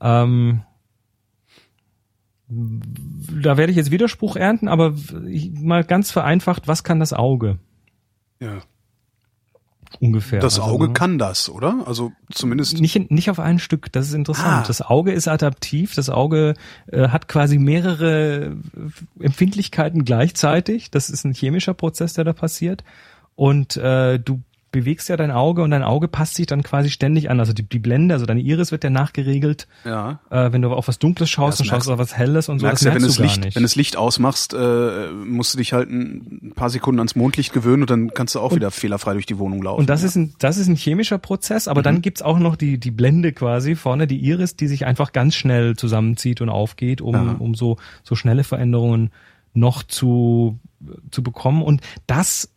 Ähm, 0.00 0.62
da 2.48 3.56
werde 3.56 3.70
ich 3.70 3.76
jetzt 3.76 3.90
Widerspruch 3.90 4.36
ernten, 4.36 4.68
aber 4.68 4.94
mal 5.60 5.84
ganz 5.84 6.10
vereinfacht, 6.10 6.68
was 6.68 6.84
kann 6.84 7.00
das 7.00 7.12
Auge 7.12 7.58
Ja. 8.40 8.58
ungefähr? 10.00 10.40
Das 10.40 10.58
Also, 10.60 10.70
Auge 10.72 10.88
ne? 10.88 10.92
kann 10.92 11.18
das, 11.18 11.48
oder? 11.48 11.84
Also 11.86 12.12
zumindest. 12.32 12.80
Nicht, 12.80 13.10
nicht 13.10 13.30
auf 13.30 13.40
ein 13.40 13.58
Stück, 13.58 13.90
das 13.92 14.06
ist 14.08 14.14
interessant. 14.14 14.64
Ah. 14.64 14.64
Das 14.66 14.80
Auge 14.82 15.12
ist 15.12 15.26
adaptiv, 15.28 15.94
das 15.94 16.08
Auge 16.10 16.54
äh, 16.86 17.08
hat 17.08 17.28
quasi 17.28 17.58
mehrere 17.58 18.56
äh, 19.20 19.24
Empfindlichkeiten 19.24 20.04
gleichzeitig. 20.04 20.90
Das 20.90 21.10
ist 21.10 21.24
ein 21.24 21.34
chemischer 21.34 21.74
Prozess, 21.74 22.12
der 22.14 22.24
da 22.24 22.32
passiert. 22.32 22.84
Und 23.34 23.76
äh, 23.76 24.18
du 24.18 24.40
bewegst 24.72 25.08
ja 25.08 25.16
dein 25.16 25.30
Auge 25.30 25.62
und 25.62 25.70
dein 25.70 25.82
Auge 25.82 26.08
passt 26.08 26.34
sich 26.34 26.46
dann 26.46 26.62
quasi 26.62 26.90
ständig 26.90 27.30
an. 27.30 27.40
Also 27.40 27.52
die, 27.52 27.62
die 27.62 27.78
Blende, 27.78 28.14
also 28.14 28.26
deine 28.26 28.40
Iris 28.40 28.72
wird 28.72 28.84
ja 28.84 28.90
nachgeregelt. 28.90 29.66
Ja. 29.84 30.20
Äh, 30.30 30.52
wenn 30.52 30.62
du 30.62 30.70
auf 30.70 30.88
was 30.88 30.98
Dunkles 30.98 31.30
schaust, 31.30 31.58
Ja, 31.58 31.64
dann 31.64 31.70
schaust 31.70 31.88
du 31.88 31.92
auf 31.92 31.98
was 31.98 32.16
Helles 32.16 32.48
und 32.48 32.58
so. 32.58 32.66
merkst 32.66 32.84
das 32.84 32.88
ja, 32.88 32.94
wenn 32.94 33.02
du 33.02 33.08
das 33.08 33.18
Licht, 33.18 33.44
nicht. 33.44 33.56
wenn 33.56 33.62
du 33.62 33.64
das 33.64 33.76
Licht 33.76 33.96
ausmachst, 33.96 34.54
äh, 34.54 35.08
musst 35.12 35.54
du 35.54 35.58
dich 35.58 35.72
halt 35.72 35.88
ein 35.90 36.52
paar 36.54 36.70
Sekunden 36.70 37.00
ans 37.00 37.16
Mondlicht 37.16 37.52
gewöhnen 37.52 37.82
und 37.84 37.90
dann 37.90 38.10
kannst 38.12 38.34
du 38.34 38.40
auch 38.40 38.54
wieder 38.54 38.70
fehlerfrei 38.70 39.14
durch 39.14 39.26
die 39.26 39.38
Wohnung 39.38 39.62
laufen. 39.62 39.80
Und 39.80 39.88
das 39.88 40.02
ja. 40.02 40.08
ist 40.08 40.16
ein, 40.16 40.34
das 40.38 40.58
ist 40.58 40.68
ein 40.68 40.76
chemischer 40.76 41.18
Prozess, 41.18 41.68
aber 41.68 41.82
dann 41.82 42.02
gibt's 42.02 42.22
auch 42.22 42.38
noch 42.38 42.56
die, 42.56 42.78
die 42.78 42.90
Blende 42.90 43.32
quasi 43.32 43.76
vorne, 43.76 44.06
die 44.06 44.18
Iris, 44.18 44.56
die 44.56 44.66
sich 44.66 44.84
einfach 44.84 45.12
ganz 45.12 45.34
schnell 45.34 45.76
zusammenzieht 45.76 46.40
und 46.40 46.48
aufgeht, 46.48 47.00
um, 47.00 47.40
um 47.40 47.54
so, 47.54 47.78
so 48.02 48.14
schnelle 48.14 48.44
Veränderungen 48.44 49.10
noch 49.54 49.82
zu, 49.82 50.58
zu 51.10 51.22
bekommen. 51.22 51.62
Und 51.62 51.80
das 52.06 52.50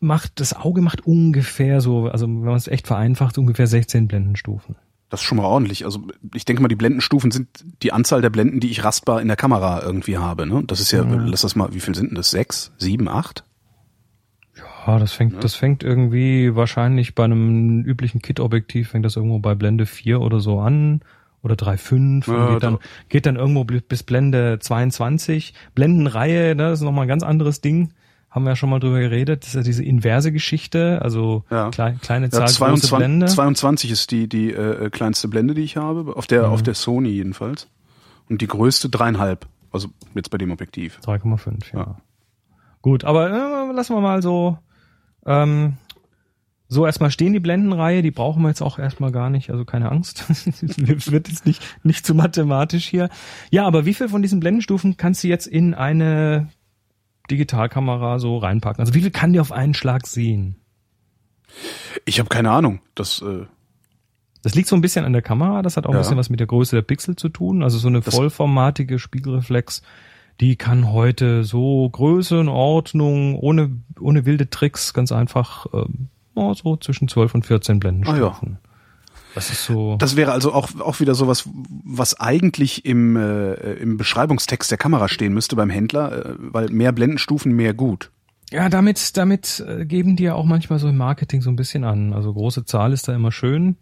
macht, 0.00 0.40
das 0.40 0.54
Auge 0.54 0.80
macht 0.82 1.06
ungefähr 1.06 1.80
so, 1.80 2.06
also 2.08 2.26
wenn 2.26 2.40
man 2.44 2.56
es 2.56 2.68
echt 2.68 2.86
vereinfacht, 2.86 3.38
ungefähr 3.38 3.66
16 3.66 4.08
Blendenstufen. 4.08 4.76
Das 5.08 5.20
ist 5.20 5.24
schon 5.26 5.38
mal 5.38 5.44
ordentlich. 5.44 5.84
Also 5.84 6.00
ich 6.34 6.44
denke 6.44 6.62
mal, 6.62 6.68
die 6.68 6.74
Blendenstufen 6.74 7.30
sind 7.30 7.48
die 7.82 7.92
Anzahl 7.92 8.20
der 8.22 8.30
Blenden, 8.30 8.58
die 8.60 8.70
ich 8.70 8.82
rastbar 8.84 9.20
in 9.22 9.28
der 9.28 9.36
Kamera 9.36 9.80
irgendwie 9.82 10.18
habe. 10.18 10.46
Ne? 10.46 10.64
Das 10.66 10.80
ist 10.80 10.90
ja, 10.90 11.02
lass 11.04 11.42
das 11.42 11.54
mal, 11.54 11.72
wie 11.72 11.80
viel 11.80 11.94
sind 11.94 12.08
denn 12.10 12.16
das? 12.16 12.30
Sechs, 12.30 12.72
sieben, 12.76 13.08
acht? 13.08 13.44
Ja, 14.86 14.98
das 14.98 15.12
fängt, 15.12 15.42
das 15.44 15.54
fängt 15.54 15.82
irgendwie 15.82 16.54
wahrscheinlich 16.54 17.14
bei 17.14 17.24
einem 17.24 17.82
üblichen 17.84 18.22
Kit-Objektiv 18.22 18.90
fängt 18.90 19.04
das 19.04 19.16
irgendwo 19.16 19.38
bei 19.38 19.54
Blende 19.54 19.84
4 19.86 20.20
oder 20.20 20.40
so 20.40 20.60
an 20.60 21.00
oder 21.42 21.54
3,5 21.54 22.26
Ja, 22.32 22.46
und 22.46 22.52
geht 22.54 22.62
dann, 22.62 22.74
da- 22.74 22.80
geht 23.08 23.26
dann 23.26 23.36
irgendwo 23.36 23.64
bis 23.64 24.02
Blende 24.02 24.58
22. 24.60 25.54
Blendenreihe, 25.74 26.54
ne, 26.54 26.70
das 26.70 26.80
ist 26.80 26.84
nochmal 26.84 27.04
ein 27.04 27.08
ganz 27.08 27.22
anderes 27.22 27.60
Ding. 27.60 27.92
Haben 28.36 28.44
wir 28.44 28.50
ja 28.50 28.56
schon 28.56 28.68
mal 28.68 28.80
drüber 28.80 29.00
geredet. 29.00 29.42
Das 29.44 29.48
ist 29.48 29.54
ja 29.54 29.62
diese 29.62 29.82
inverse 29.82 30.30
Geschichte, 30.30 31.00
also 31.00 31.44
Ja. 31.50 31.70
klei- 31.70 31.96
kleine 32.02 32.26
Ja, 32.26 32.30
Zahl, 32.32 32.40
große 32.42 32.56
22, 32.58 32.90
Blende. 32.98 33.26
22 33.26 33.90
ist 33.90 34.10
die, 34.10 34.28
die 34.28 34.52
äh, 34.52 34.90
kleinste 34.90 35.28
Blende, 35.28 35.54
die 35.54 35.62
ich 35.62 35.78
habe, 35.78 36.14
auf 36.14 36.26
der, 36.26 36.50
auf 36.50 36.62
der 36.62 36.74
Sony 36.74 37.08
jedenfalls. 37.08 37.66
Und 38.28 38.42
die 38.42 38.46
größte 38.46 38.90
dreieinhalb. 38.90 39.46
Also 39.72 39.88
jetzt 40.14 40.30
bei 40.30 40.36
dem 40.36 40.50
Objektiv. 40.50 41.00
3,5, 41.02 41.72
ja. 41.72 41.78
Ja. 41.78 41.96
Gut, 42.82 43.04
aber 43.04 43.30
äh, 43.30 43.72
lassen 43.72 43.94
wir 43.96 44.02
mal 44.02 44.20
so, 44.20 44.58
ähm, 45.24 45.78
so 46.68 46.84
erstmal 46.84 47.10
stehen 47.10 47.32
die 47.32 47.40
Blendenreihe, 47.40 48.02
die 48.02 48.10
brauchen 48.10 48.42
wir 48.42 48.48
jetzt 48.48 48.60
auch 48.60 48.78
erstmal 48.78 49.12
gar 49.12 49.30
nicht, 49.30 49.48
also 49.50 49.64
keine 49.64 49.90
Angst. 49.90 50.24
Wird 51.10 51.28
jetzt 51.28 51.46
nicht, 51.46 51.62
nicht 51.84 52.04
zu 52.04 52.14
mathematisch 52.14 52.86
hier. 52.86 53.08
Ja, 53.50 53.66
aber 53.66 53.86
wie 53.86 53.94
viel 53.94 54.10
von 54.10 54.20
diesen 54.20 54.40
Blendenstufen 54.40 54.98
kannst 54.98 55.24
du 55.24 55.28
jetzt 55.28 55.46
in 55.46 55.72
eine 55.72 56.48
Digitalkamera 57.30 58.18
so 58.18 58.38
reinpacken? 58.38 58.80
Also 58.80 58.94
wie 58.94 59.00
viel 59.02 59.10
kann 59.10 59.32
die 59.32 59.40
auf 59.40 59.52
einen 59.52 59.74
Schlag 59.74 60.06
sehen? 60.06 60.56
Ich 62.04 62.18
habe 62.18 62.28
keine 62.28 62.50
Ahnung. 62.50 62.80
Das, 62.94 63.22
äh, 63.22 63.46
Das 64.42 64.54
liegt 64.54 64.68
so 64.68 64.76
ein 64.76 64.80
bisschen 64.80 65.04
an 65.04 65.12
der 65.12 65.22
Kamera, 65.22 65.62
das 65.62 65.76
hat 65.76 65.86
auch 65.86 65.90
ein 65.90 65.94
Ja. 65.96 66.00
bisschen 66.02 66.16
was 66.18 66.30
mit 66.30 66.38
der 66.38 66.46
Größe 66.46 66.76
der 66.76 66.82
Pixel 66.82 67.16
zu 67.16 67.28
tun. 67.28 67.62
Also 67.64 67.78
so 67.78 67.88
eine 67.88 68.00
Das- 68.00 68.14
vollformatige 68.14 68.98
Spiegelreflex, 69.00 69.82
die 70.40 70.54
kann 70.56 70.92
heute 70.92 71.42
so 71.42 71.88
Größenordnung, 71.90 73.34
ohne, 73.36 73.70
ohne 73.98 74.24
wilde 74.26 74.48
Tricks, 74.50 74.92
ganz 74.94 75.10
einfach 75.12 75.66
ähm, 75.72 76.08
ja, 76.36 76.54
so 76.54 76.76
zwischen 76.76 77.08
12 77.08 77.34
und 77.34 77.46
14 77.46 77.80
Blendenstufen. 77.80 78.58
Ah, 78.62 78.68
Das 79.36 79.50
ist 79.50 79.64
so. 79.66 79.96
Das 79.98 80.16
wäre 80.16 80.32
also 80.32 80.52
auch, 80.54 80.70
auch 80.80 80.98
wieder 80.98 81.14
sowas, 81.14 81.46
was 81.84 82.18
eigentlich 82.18 82.86
im, 82.86 83.16
äh, 83.16 83.52
im 83.74 83.98
Beschreibungstext 83.98 84.70
der 84.70 84.78
Kamera 84.78 85.08
stehen 85.08 85.34
müsste 85.34 85.56
beim 85.56 85.68
Händler, 85.68 86.26
äh, 86.26 86.34
weil 86.38 86.70
mehr 86.70 86.90
Blendenstufen, 86.92 87.52
mehr 87.52 87.74
gut. 87.74 88.10
Ja, 88.50 88.68
damit, 88.70 89.16
damit 89.18 89.62
äh, 89.68 89.84
geben 89.84 90.16
die 90.16 90.22
ja 90.24 90.34
auch 90.34 90.46
manchmal 90.46 90.78
so 90.78 90.88
im 90.88 90.96
Marketing 90.96 91.42
so 91.42 91.50
ein 91.50 91.56
bisschen 91.56 91.84
an. 91.84 92.14
Also 92.14 92.32
große 92.32 92.64
Zahl 92.64 92.92
ist 92.94 93.08
da 93.08 93.14
immer 93.14 93.30
schön. 93.30 93.76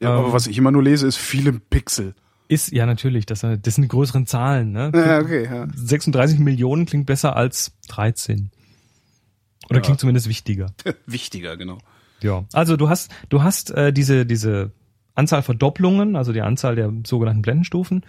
Ja, 0.00 0.14
Ähm. 0.14 0.20
aber 0.24 0.32
was 0.32 0.46
ich 0.46 0.56
immer 0.56 0.70
nur 0.70 0.82
lese, 0.82 1.06
ist 1.06 1.16
viele 1.18 1.52
Pixel. 1.52 2.14
Ist, 2.48 2.72
ja 2.72 2.86
natürlich, 2.86 3.26
das, 3.26 3.40
das 3.40 3.74
sind 3.74 3.82
die 3.82 3.88
größeren 3.88 4.24
Zahlen, 4.26 4.72
ne? 4.72 4.92
Ja, 4.94 5.18
okay, 5.20 5.44
ja. 5.44 5.66
36 5.74 6.38
Millionen 6.38 6.86
klingt 6.86 7.04
besser 7.04 7.36
als 7.36 7.72
13. 7.88 8.50
Oder 9.68 9.78
Ja. 9.78 9.82
klingt 9.82 10.00
zumindest 10.00 10.28
wichtiger. 10.28 10.72
Wichtiger, 11.06 11.56
genau. 11.58 11.78
Ja. 12.22 12.44
Also 12.54 12.76
du 12.78 12.88
hast, 12.88 13.10
du 13.28 13.42
hast 13.42 13.72
äh, 13.72 13.92
diese, 13.92 14.24
diese 14.24 14.70
Anzahl 15.16 15.42
Verdopplungen, 15.42 16.14
also 16.14 16.32
die 16.32 16.42
Anzahl 16.42 16.76
der 16.76 16.92
sogenannten 17.04 17.42
Blendenstufen. 17.42 18.04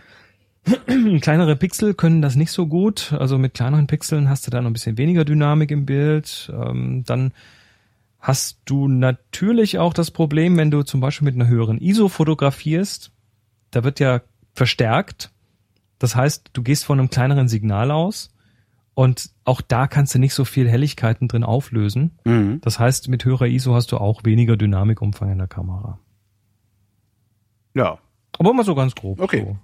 Kleinere 1.22 1.56
Pixel 1.56 1.94
können 1.94 2.22
das 2.22 2.36
nicht 2.36 2.52
so 2.52 2.68
gut. 2.68 3.14
Also 3.18 3.38
mit 3.38 3.54
kleineren 3.54 3.88
Pixeln 3.88 4.30
hast 4.30 4.46
du 4.46 4.52
da 4.52 4.62
noch 4.62 4.70
ein 4.70 4.74
bisschen 4.74 4.98
weniger 4.98 5.24
Dynamik 5.24 5.72
im 5.72 5.86
Bild. 5.86 6.52
Ähm, 6.54 7.04
dann 7.06 7.32
hast 8.20 8.60
du 8.66 8.90
natürlich 8.90 9.80
auch 9.80 9.94
das 9.94 10.12
Problem, 10.12 10.58
wenn 10.58 10.70
du 10.70 10.84
zum 10.84 11.00
Beispiel 11.00 11.26
mit 11.26 11.36
einer 11.36 11.48
höheren 11.48 11.80
ISO 11.80 12.10
fotografierst, 12.10 13.12
da 13.72 13.84
wird 13.86 14.00
ja 14.00 14.22
verstärkt. 14.54 15.32
Das 16.00 16.16
heißt, 16.16 16.50
du 16.54 16.62
gehst 16.62 16.84
von 16.84 17.00
einem 17.00 17.10
kleineren 17.10 17.48
Signal 17.48 17.90
aus 17.90 18.34
und 18.94 19.30
auch 19.46 19.62
da 19.62 19.88
kannst 19.88 20.16
du 20.16 20.20
nicht 20.20 20.34
so 20.34 20.44
viel 20.44 20.68
Helligkeiten 20.68 21.28
drin 21.28 21.44
auflösen. 21.44 22.18
Mhm. 22.26 22.60
Das 22.62 22.80
heißt, 22.80 23.08
mit 23.08 23.24
höherer 23.24 23.48
ISO 23.48 23.76
hast 23.76 23.92
du 23.94 23.98
auch 23.98 24.26
weniger 24.26 24.58
Dynamikumfang 24.58 25.32
in 25.32 25.38
der 25.38 25.48
Kamera. 25.48 26.00
Ja. 27.78 28.00
Aber 28.40 28.54
mal 28.54 28.66
so 28.66 28.76
ganz 28.76 28.96
grob. 28.96 29.22
Okay. 29.22 29.56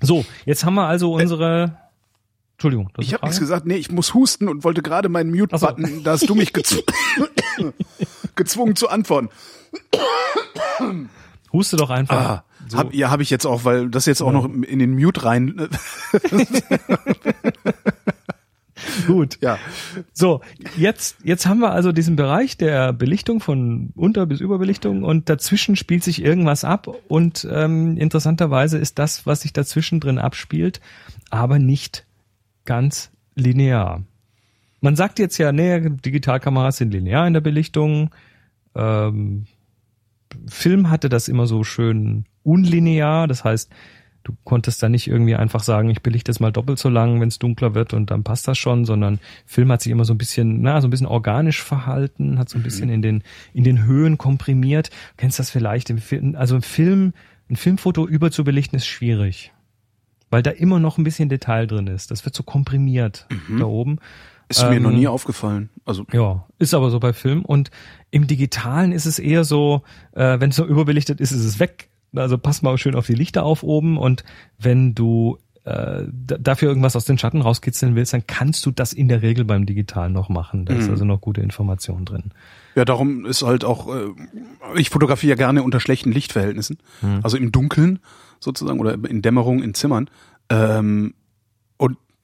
So, 0.00 0.22
so 0.22 0.24
jetzt 0.44 0.64
haben 0.64 0.74
wir 0.74 0.86
also 0.86 1.14
unsere. 1.14 1.78
Entschuldigung. 2.52 2.90
das 2.94 3.04
ist 3.04 3.08
Ich 3.08 3.14
habe 3.14 3.24
nichts 3.26 3.40
gesagt, 3.40 3.66
nee, 3.66 3.76
ich 3.76 3.90
muss 3.90 4.14
husten 4.14 4.48
und 4.48 4.64
wollte 4.64 4.80
gerade 4.82 5.08
meinen 5.08 5.30
Mute-Button, 5.30 6.04
da 6.04 6.12
hast 6.12 6.28
du 6.28 6.34
mich 6.34 6.52
gezw 6.52 6.82
gezwungen 8.36 8.76
zu 8.76 8.88
antworten. 8.88 9.28
Huste 11.52 11.76
doch 11.76 11.90
einfach. 11.90 12.16
Ah, 12.16 12.44
so. 12.68 12.78
hab, 12.78 12.94
ja, 12.94 13.10
habe 13.10 13.22
ich 13.22 13.30
jetzt 13.30 13.44
auch, 13.46 13.64
weil 13.64 13.90
das 13.90 14.06
jetzt 14.06 14.22
auch 14.22 14.32
noch 14.32 14.44
in 14.44 14.78
den 14.78 14.94
Mute 14.94 15.24
rein. 15.24 15.68
Gut. 19.06 19.38
ja. 19.40 19.58
So, 20.12 20.40
jetzt, 20.76 21.16
jetzt 21.24 21.46
haben 21.46 21.60
wir 21.60 21.72
also 21.72 21.92
diesen 21.92 22.16
Bereich 22.16 22.56
der 22.56 22.92
Belichtung 22.92 23.40
von 23.40 23.90
Unter- 23.94 24.26
bis 24.26 24.40
Überbelichtung 24.40 25.02
und 25.02 25.28
dazwischen 25.28 25.76
spielt 25.76 26.04
sich 26.04 26.22
irgendwas 26.22 26.64
ab 26.64 26.88
und 27.08 27.46
ähm, 27.50 27.96
interessanterweise 27.96 28.78
ist 28.78 28.98
das, 28.98 29.26
was 29.26 29.42
sich 29.42 29.52
dazwischen 29.52 30.00
drin 30.00 30.18
abspielt, 30.18 30.80
aber 31.30 31.58
nicht 31.58 32.06
ganz 32.64 33.10
linear. 33.34 34.02
Man 34.80 34.96
sagt 34.96 35.18
jetzt 35.18 35.38
ja, 35.38 35.52
nee, 35.52 35.80
Digitalkameras 35.80 36.76
sind 36.76 36.92
linear 36.92 37.26
in 37.26 37.32
der 37.32 37.40
Belichtung. 37.40 38.10
Ähm, 38.74 39.46
Film 40.46 40.90
hatte 40.90 41.08
das 41.08 41.28
immer 41.28 41.46
so 41.46 41.64
schön 41.64 42.26
unlinear, 42.42 43.26
das 43.26 43.44
heißt, 43.44 43.70
du 44.24 44.34
konntest 44.44 44.82
da 44.82 44.88
nicht 44.88 45.06
irgendwie 45.06 45.36
einfach 45.36 45.62
sagen, 45.62 45.90
ich 45.90 46.02
belichte 46.02 46.30
es 46.30 46.40
mal 46.40 46.50
doppelt 46.50 46.78
so 46.78 46.88
lang, 46.88 47.20
wenn 47.20 47.28
es 47.28 47.38
dunkler 47.38 47.74
wird 47.74 47.92
und 47.92 48.10
dann 48.10 48.24
passt 48.24 48.48
das 48.48 48.58
schon, 48.58 48.84
sondern 48.84 49.20
Film 49.46 49.70
hat 49.70 49.82
sich 49.82 49.92
immer 49.92 50.04
so 50.04 50.14
ein 50.14 50.18
bisschen, 50.18 50.62
na, 50.62 50.80
so 50.80 50.88
ein 50.88 50.90
bisschen 50.90 51.06
organisch 51.06 51.62
verhalten, 51.62 52.38
hat 52.38 52.48
so 52.48 52.58
ein 52.58 52.62
bisschen 52.62 52.88
in 52.88 53.02
den, 53.02 53.22
in 53.52 53.64
den 53.64 53.84
Höhen 53.84 54.18
komprimiert. 54.18 54.88
Du 54.88 55.16
kennst 55.18 55.38
das 55.38 55.50
vielleicht 55.50 55.90
also 56.34 56.56
im 56.56 56.62
Film, 56.62 57.12
ein 57.48 57.56
Filmfoto 57.56 58.06
überzubelichten 58.06 58.76
ist 58.76 58.86
schwierig. 58.86 59.52
Weil 60.30 60.42
da 60.42 60.50
immer 60.50 60.80
noch 60.80 60.98
ein 60.98 61.04
bisschen 61.04 61.28
Detail 61.28 61.66
drin 61.66 61.86
ist. 61.86 62.10
Das 62.10 62.24
wird 62.24 62.34
so 62.34 62.42
komprimiert 62.42 63.28
da 63.58 63.66
oben. 63.66 63.98
Ist 64.48 64.68
mir 64.68 64.80
noch 64.80 64.90
Ähm, 64.90 64.96
nie 64.96 65.06
aufgefallen. 65.06 65.70
Also 65.84 66.06
Ja, 66.12 66.46
ist 66.58 66.74
aber 66.74 66.90
so 66.90 66.98
bei 66.98 67.12
Film. 67.12 67.44
Und 67.44 67.70
im 68.10 68.26
Digitalen 68.26 68.92
ist 68.92 69.06
es 69.06 69.18
eher 69.18 69.44
so, 69.44 69.82
äh, 70.12 70.40
wenn 70.40 70.50
es 70.50 70.56
so 70.56 70.66
überbelichtet 70.66 71.20
ist, 71.20 71.30
ist 71.30 71.44
es 71.44 71.60
weg. 71.60 71.88
Also 72.14 72.38
pass 72.38 72.62
mal 72.62 72.76
schön 72.78 72.94
auf 72.94 73.06
die 73.06 73.14
Lichter 73.14 73.44
auf 73.44 73.62
oben 73.62 73.98
und 73.98 74.24
wenn 74.58 74.94
du 74.94 75.38
äh, 75.64 76.04
dafür 76.10 76.68
irgendwas 76.68 76.94
aus 76.94 77.06
den 77.06 77.16
Schatten 77.16 77.40
rauskitzeln 77.40 77.94
willst, 77.96 78.12
dann 78.12 78.26
kannst 78.26 78.66
du 78.66 78.70
das 78.70 78.92
in 78.92 79.08
der 79.08 79.22
Regel 79.22 79.44
beim 79.44 79.64
Digitalen 79.64 80.12
noch 80.12 80.28
machen. 80.28 80.66
Da 80.66 80.74
ist 80.74 80.90
also 80.90 81.04
noch 81.04 81.20
gute 81.20 81.40
Information 81.40 82.04
drin. 82.04 82.32
Ja, 82.74 82.84
darum 82.84 83.24
ist 83.24 83.42
halt 83.42 83.64
auch, 83.64 83.88
äh, 83.94 84.10
ich 84.76 84.90
fotografiere 84.90 85.30
ja 85.30 85.36
gerne 85.36 85.62
unter 85.62 85.80
schlechten 85.80 86.12
Lichtverhältnissen, 86.12 86.78
also 87.22 87.36
im 87.36 87.50
Dunkeln 87.50 88.00
sozusagen 88.40 88.78
oder 88.78 88.92
in 89.08 89.22
Dämmerung 89.22 89.62
in 89.62 89.74
Zimmern. 89.74 90.10
Ähm, 90.50 91.14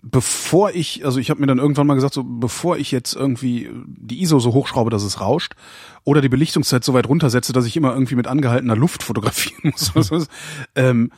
bevor 0.03 0.71
ich, 0.73 1.05
also 1.05 1.19
ich 1.19 1.31
habe 1.31 1.41
mir 1.41 1.47
dann 1.47 1.59
irgendwann 1.59 1.87
mal 1.87 1.95
gesagt, 1.95 2.15
so 2.15 2.25
bevor 2.25 2.79
ich 2.79 2.91
jetzt 2.91 3.15
irgendwie 3.15 3.71
die 3.87 4.23
ISO 4.23 4.39
so 4.39 4.53
hochschraube, 4.53 4.91
dass 4.91 5.03
es 5.03 5.21
rauscht, 5.21 5.55
oder 6.05 6.21
die 6.21 6.29
Belichtungszeit 6.29 6.85
so 6.85 6.95
weit 6.95 7.09
runtersetze, 7.09 7.53
dass 7.53 7.67
ich 7.67 7.77
immer 7.77 7.93
irgendwie 7.93 8.15
mit 8.15 8.27
angehaltener 8.27 8.77
Luft 8.77 9.03
fotografieren 9.03 9.73
muss, 9.73 9.95
was, 9.95 10.11
was, 10.11 10.29
ähm, 10.75 11.11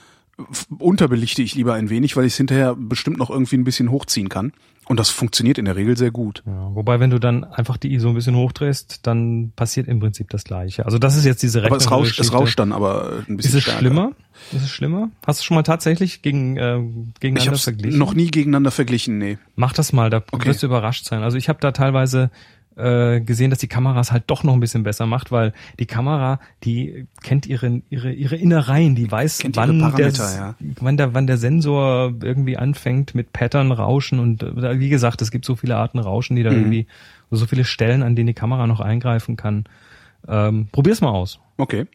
unterbelichte 0.78 1.42
ich 1.42 1.54
lieber 1.54 1.74
ein 1.74 1.90
wenig, 1.90 2.16
weil 2.16 2.24
ich 2.24 2.32
es 2.32 2.36
hinterher 2.36 2.74
bestimmt 2.74 3.18
noch 3.18 3.30
irgendwie 3.30 3.56
ein 3.56 3.64
bisschen 3.64 3.90
hochziehen 3.90 4.28
kann. 4.28 4.52
Und 4.86 4.98
das 4.98 5.10
funktioniert 5.10 5.58
in 5.58 5.64
der 5.64 5.76
Regel 5.76 5.96
sehr 5.96 6.10
gut. 6.10 6.42
Ja, 6.44 6.70
wobei, 6.74 6.98
wenn 6.98 7.10
du 7.10 7.20
dann 7.20 7.44
einfach 7.44 7.76
die 7.76 7.94
ISO 7.94 8.08
ein 8.08 8.14
bisschen 8.14 8.34
hochdrehst, 8.34 9.06
dann 9.06 9.52
passiert 9.54 9.86
im 9.86 10.00
Prinzip 10.00 10.28
das 10.30 10.42
Gleiche. 10.44 10.84
Also 10.84 10.98
das 10.98 11.16
ist 11.16 11.24
jetzt 11.24 11.42
diese 11.42 11.64
Aber 11.64 11.76
es 11.76 11.90
rauscht, 11.90 12.18
es 12.18 12.32
rauscht 12.32 12.58
dann 12.58 12.72
aber 12.72 13.22
ein 13.28 13.36
bisschen 13.36 13.50
Ist 13.50 13.54
es 13.54 13.62
stärker. 13.62 13.78
schlimmer? 13.78 14.12
Ist 14.50 14.62
es 14.64 14.70
schlimmer? 14.70 15.10
Hast 15.24 15.40
du 15.40 15.44
schon 15.44 15.54
mal 15.54 15.62
tatsächlich 15.62 16.20
gegen, 16.22 16.56
äh, 16.56 16.78
Ich 16.78 17.20
gegeneinander 17.20 17.52
habe 17.52 17.58
verglichen? 17.58 17.98
noch 17.98 18.14
nie 18.14 18.26
gegeneinander 18.30 18.72
verglichen, 18.72 19.18
nee. 19.18 19.38
Mach 19.54 19.72
das 19.72 19.92
mal, 19.92 20.10
da 20.10 20.22
Okay. 20.32 20.46
wirst 20.48 20.62
du 20.62 20.66
überrascht 20.66 21.04
sein. 21.04 21.22
Also 21.22 21.36
ich 21.38 21.48
habe 21.48 21.60
da 21.60 21.70
teilweise 21.70 22.30
äh, 22.76 23.20
gesehen, 23.20 23.50
dass 23.50 23.58
die 23.58 23.68
Kameras 23.68 24.12
halt 24.12 24.24
doch 24.28 24.44
noch 24.44 24.54
ein 24.54 24.60
bisschen 24.60 24.82
besser 24.82 25.06
macht, 25.06 25.30
weil 25.30 25.52
die 25.78 25.86
Kamera, 25.86 26.40
die 26.64 27.06
kennt 27.22 27.46
ihre 27.46 27.82
ihre 27.90 28.12
ihre 28.12 28.36
Innereien, 28.36 28.94
die 28.94 29.10
weiß, 29.10 29.38
Kennt 29.40 29.56
wann 29.56 29.78
der, 29.96 30.10
ja. 30.10 30.54
wann 30.80 30.96
der 30.96 31.14
wann 31.14 31.26
der 31.26 31.36
Sensor 31.38 32.14
irgendwie 32.22 32.56
anfängt 32.56 33.14
mit 33.14 33.32
Pattern 33.32 33.72
Rauschen 33.72 34.18
und 34.18 34.42
äh, 34.42 34.78
wie 34.80 34.88
gesagt, 34.88 35.20
es 35.22 35.30
gibt 35.30 35.44
so 35.44 35.56
viele 35.56 35.76
Arten 35.76 35.98
Rauschen, 35.98 36.36
die 36.36 36.42
da 36.42 36.50
Mhm. 36.50 36.56
irgendwie 36.58 36.86
so 37.30 37.46
viele 37.46 37.64
Stellen, 37.64 38.02
an 38.02 38.14
denen 38.16 38.26
die 38.28 38.34
Kamera 38.34 38.66
noch 38.66 38.80
eingreifen 38.80 39.36
kann. 39.36 39.64
Ähm, 40.28 40.68
probier's 40.70 41.00
mal 41.00 41.10
aus. 41.10 41.40
Okay. 41.56 41.86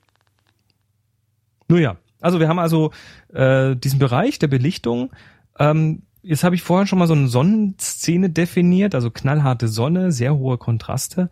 Nun 1.67 1.81
ja, 1.81 1.97
also 2.21 2.39
wir 2.39 2.47
haben 2.47 2.59
also 2.59 2.91
äh, 3.33 3.75
diesen 3.75 3.99
Bereich 3.99 4.39
der 4.39 4.47
Belichtung. 4.47 5.11
Ähm, 5.59 6.03
jetzt 6.23 6.43
habe 6.43 6.55
ich 6.55 6.63
vorhin 6.63 6.87
schon 6.87 6.99
mal 6.99 7.07
so 7.07 7.13
eine 7.13 7.27
Sonnenszene 7.27 8.29
definiert, 8.29 8.95
also 8.95 9.11
knallharte 9.11 9.67
Sonne, 9.67 10.11
sehr 10.11 10.35
hohe 10.35 10.57
Kontraste. 10.57 11.29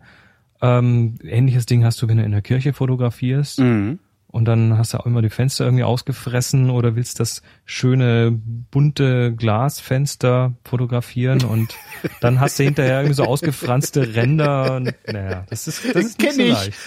Ähm, 0.62 1.16
ähnliches 1.22 1.66
Ding 1.66 1.84
hast 1.84 2.00
du, 2.00 2.08
wenn 2.08 2.16
du 2.16 2.24
in 2.24 2.32
der 2.32 2.42
Kirche 2.42 2.72
fotografierst 2.72 3.58
Mhm. 3.58 3.98
und 4.28 4.44
dann 4.46 4.78
hast 4.78 4.94
du 4.94 4.98
auch 4.98 5.04
immer 5.06 5.20
die 5.20 5.28
Fenster 5.28 5.64
irgendwie 5.66 5.84
ausgefressen 5.84 6.70
oder 6.70 6.96
willst 6.96 7.20
das 7.20 7.42
schöne 7.66 8.32
bunte 8.32 9.34
Glasfenster 9.34 10.54
fotografieren 10.64 11.44
und 11.44 11.74
dann 12.22 12.40
hast 12.40 12.58
du 12.58 12.64
hinterher 12.64 13.00
irgendwie 13.00 13.14
so 13.14 13.24
ausgefranste 13.24 14.14
Ränder. 14.14 14.76
Und, 14.76 14.94
naja, 15.06 15.44
das 15.50 15.68
ist, 15.68 15.84
das 15.94 16.04
ist 16.04 16.20
nicht 16.20 16.32
so 16.34 16.40
ich. 16.42 16.52
leicht. 16.52 16.78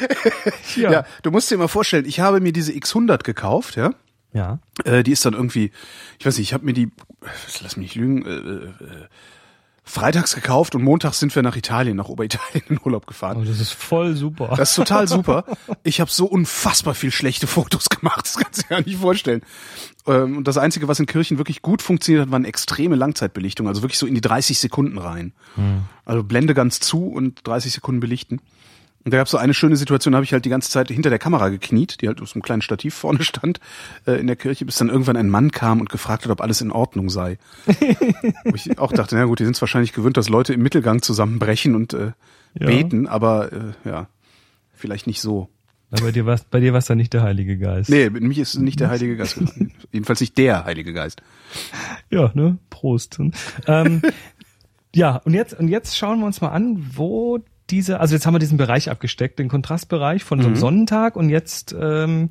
Ja. 0.78 1.06
du 1.24 1.32
musst 1.32 1.52
dir 1.52 1.58
mal 1.58 1.68
vorstellen, 1.68 2.06
ich 2.08 2.20
habe 2.20 2.40
mir 2.42 2.54
diese 2.54 2.72
X100 2.72 3.24
gekauft, 3.24 3.76
ja. 3.76 3.92
Ja. 4.34 4.60
Äh, 4.86 5.04
die 5.04 5.12
ist 5.12 5.26
dann 5.26 5.34
irgendwie, 5.34 5.72
ich 6.20 6.26
weiß 6.26 6.38
nicht, 6.38 6.48
ich 6.50 6.54
habe 6.54 6.66
mir 6.66 6.74
die, 6.74 6.90
lass 7.62 7.78
mich 7.78 7.78
nicht 7.78 7.96
lügen, 7.96 8.26
äh, 8.26 8.30
äh, 8.30 9.08
freitags 9.84 10.36
gekauft 10.36 10.76
und 10.76 10.84
montags 10.84 11.20
sind 11.20 11.36
wir 11.36 11.42
nach 11.42 11.56
Italien, 11.56 11.98
nach 11.98 12.10
Oberitalien 12.10 12.64
in 12.70 12.80
Urlaub 12.84 13.08
gefahren. 13.08 13.38
Oh, 13.42 13.44
das 13.44 13.60
ist 13.60 13.72
voll 13.72 14.16
super. 14.16 14.54
Das 14.56 14.70
ist 14.70 14.76
total 14.76 15.08
super. 15.08 15.46
Ich 15.84 16.00
habe 16.00 16.12
so 16.12 16.28
unfassbar 16.28 16.94
viel 16.94 17.10
schlechte 17.12 17.48
Fotos 17.48 17.90
gemacht, 17.90 18.26
das 18.26 18.36
kannst 18.38 18.60
du 18.60 18.62
dir 18.64 18.70
gar 18.70 18.82
nicht 18.82 19.00
vorstellen. 19.00 19.42
Ähm, 20.06 20.38
Und 20.38 20.48
das 20.48 20.58
Einzige, 20.58 20.88
was 20.88 21.00
in 21.00 21.08
Kirchen 21.08 21.40
wirklich 21.40 21.64
gut 21.64 21.82
funktioniert 21.82 22.28
hat, 22.28 22.32
waren 22.32 22.46
extreme 22.46 22.96
Langzeitbelichtung, 22.96 23.68
also 23.68 23.82
wirklich 23.82 23.98
so 23.98 24.06
in 24.06 24.14
die 24.14 24.22
30 24.22 24.60
Sekunden 24.60 25.00
rein. 25.00 25.34
Also 26.06 26.24
Blende 26.24 26.54
ganz 26.54 26.80
zu 26.80 27.08
und 27.08 27.48
30 27.48 27.74
Sekunden 27.74 28.00
belichten. 28.00 28.42
Und 29.06 29.14
da 29.14 29.18
gab 29.18 29.26
es 29.28 29.32
so 29.32 29.38
eine 29.38 29.54
schöne 29.54 29.76
Situation, 29.78 30.12
da 30.12 30.18
habe 30.18 30.26
ich 30.26 30.34
halt 30.34 30.44
die 30.46 30.50
ganze 30.50 30.70
Zeit 30.70 30.90
hinter 30.90 31.10
der 31.10 31.20
Kamera 31.20 31.50
gekniet, 31.50 32.02
die 32.02 32.08
halt 32.08 32.22
aus 32.22 32.36
einem 32.36 32.42
kleinen 32.42 32.62
Stativ 32.62 32.94
vorne 32.96 33.24
stand 33.24 33.60
äh, 34.06 34.20
in 34.20 34.28
der 34.28 34.36
Kirche, 34.36 34.66
bis 34.66 34.76
dann 34.76 34.90
irgendwann 34.90 35.16
ein 35.18 35.30
Mann 35.30 35.52
kam 35.52 35.80
und 35.80 35.90
gefragt 35.90 36.26
hat, 36.26 36.32
ob 36.32 36.42
alles 36.42 36.60
in 36.62 36.72
Ordnung 36.72 37.10
sei. 37.10 37.38
Wo 38.44 38.56
ich 38.56 38.78
auch 38.78 38.92
dachte, 38.92 39.16
na 39.16 39.26
gut, 39.26 39.40
die 39.40 39.46
sind 39.46 39.56
es 39.56 39.62
wahrscheinlich 39.62 39.94
gewöhnt, 39.94 40.18
dass 40.18 40.28
Leute 40.30 40.54
im 40.54 40.62
Mittelgang 40.62 41.02
zusammenbrechen 41.02 41.76
und 41.76 41.94
äh, 41.94 42.12
Ja. 42.60 42.66
beten, 42.68 43.08
aber 43.08 43.52
äh, 43.54 43.74
ja, 43.90 44.08
vielleicht 44.74 45.08
nicht 45.08 45.22
so. 45.22 45.48
Na, 45.92 46.02
bei 46.02 46.12
dir 46.12 46.26
war 46.26 46.40
bei 46.52 46.60
dir 46.60 46.74
war's 46.74 46.86
dann 46.86 46.98
nicht 46.98 47.14
der 47.14 47.24
Heilige 47.24 47.58
Geist. 47.58 47.90
Nee, 47.90 48.10
mit 48.12 48.22
mich 48.22 48.38
ist 48.38 48.56
nicht 48.60 48.80
der 48.80 48.90
Heilige 48.90 49.16
Geist. 49.18 49.40
Jedenfalls 49.92 50.20
nicht 50.20 50.38
der 50.38 50.66
Heilige 50.66 50.94
Geist. 50.94 51.22
Ja, 52.12 52.32
ne? 52.36 52.58
Prost. 52.70 53.18
Ähm, 53.66 54.02
ja, 54.94 55.16
und 55.18 55.34
jetzt 55.34 55.54
und 55.58 55.68
jetzt 55.68 55.98
schauen 55.98 56.20
wir 56.20 56.26
uns 56.28 56.42
mal 56.42 56.50
an, 56.50 56.92
wo 56.96 57.40
diese, 57.70 58.00
also 58.00 58.16
jetzt 58.16 58.26
haben 58.26 58.34
wir 58.34 58.40
diesen 58.40 58.58
Bereich 58.58 58.90
abgesteckt, 58.90 59.40
den 59.40 59.48
Kontrastbereich 59.50 60.24
von 60.24 60.42
so 60.42 60.48
einem 60.48 60.56
Sonnentag 60.56 61.16
und 61.16 61.30
jetzt 61.30 61.76
ähm, 61.80 62.30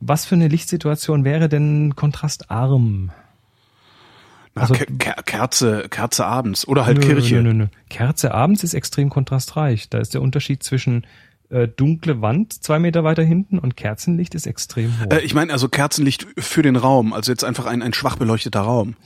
was 0.00 0.24
für 0.24 0.34
eine 0.34 0.48
Lichtsituation 0.48 1.24
wäre 1.24 1.48
denn 1.48 1.94
kontrastarm? 1.96 3.10
Na, 4.54 4.62
Also- 4.62 4.74
Ke- 4.74 4.86
Kerze, 5.24 5.86
Kerze 5.88 6.26
abends 6.26 6.66
oder 6.66 6.84
halt 6.86 6.98
Nö, 6.98 7.06
Kirche. 7.06 7.36
Nö, 7.36 7.42
nö, 7.42 7.52
nö. 7.54 7.66
Kerze 7.88 8.34
abends 8.34 8.64
ist 8.64 8.74
extrem 8.74 9.08
kontrastreich. 9.10 9.88
Da 9.88 9.98
ist 9.98 10.14
der 10.14 10.20
Unterschied 10.22 10.62
zwischen 10.62 11.06
äh, 11.50 11.68
dunkle 11.68 12.20
Wand 12.20 12.52
zwei 12.62 12.78
Meter 12.78 13.04
weiter 13.04 13.22
hinten 13.22 13.58
und 13.58 13.76
Kerzenlicht 13.76 14.34
ist 14.34 14.46
extrem 14.46 14.90
hoch. 15.00 15.10
Äh, 15.10 15.20
ich 15.20 15.34
meine 15.34 15.52
also 15.52 15.68
Kerzenlicht 15.68 16.26
für 16.38 16.62
den 16.62 16.76
Raum, 16.76 17.12
also 17.12 17.30
jetzt 17.30 17.44
einfach 17.44 17.66
ein, 17.66 17.82
ein 17.82 17.92
schwach 17.94 18.16
beleuchteter 18.16 18.60
Raum. 18.60 18.96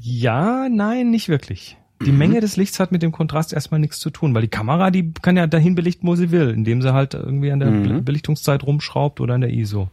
Ja, 0.00 0.68
nein, 0.70 1.10
nicht 1.10 1.28
wirklich. 1.28 1.76
Mhm. 2.02 2.06
Die 2.06 2.12
Menge 2.12 2.40
des 2.40 2.56
Lichts 2.56 2.78
hat 2.80 2.92
mit 2.92 3.02
dem 3.02 3.12
Kontrast 3.12 3.52
erstmal 3.52 3.80
nichts 3.80 3.98
zu 3.98 4.10
tun, 4.10 4.34
weil 4.34 4.42
die 4.42 4.48
Kamera, 4.48 4.90
die 4.90 5.12
kann 5.12 5.36
ja 5.36 5.46
dahin 5.46 5.74
belichten, 5.74 6.06
wo 6.06 6.14
sie 6.16 6.30
will, 6.30 6.50
indem 6.50 6.82
sie 6.82 6.92
halt 6.92 7.14
irgendwie 7.14 7.50
an 7.50 7.60
der 7.60 7.70
Mhm. 7.70 7.82
Be- 7.82 8.02
Belichtungszeit 8.02 8.62
rumschraubt 8.64 9.20
oder 9.20 9.34
an 9.34 9.40
der 9.40 9.50
ISO 9.52 9.90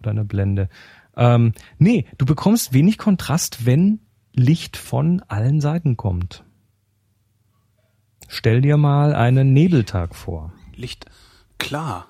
oder 0.00 0.10
an 0.10 0.16
der 0.16 0.24
Blende. 0.24 0.68
Ähm, 1.16 1.52
nee, 1.78 2.06
du 2.18 2.24
bekommst 2.26 2.72
wenig 2.72 2.96
Kontrast, 2.98 3.66
wenn 3.66 4.00
Licht 4.32 4.76
von 4.76 5.22
allen 5.28 5.60
Seiten 5.60 5.96
kommt. 5.96 6.44
Stell 8.28 8.60
dir 8.60 8.76
mal 8.76 9.14
einen 9.14 9.52
Nebeltag 9.52 10.14
vor. 10.14 10.52
Licht, 10.76 11.06
klar. 11.58 12.06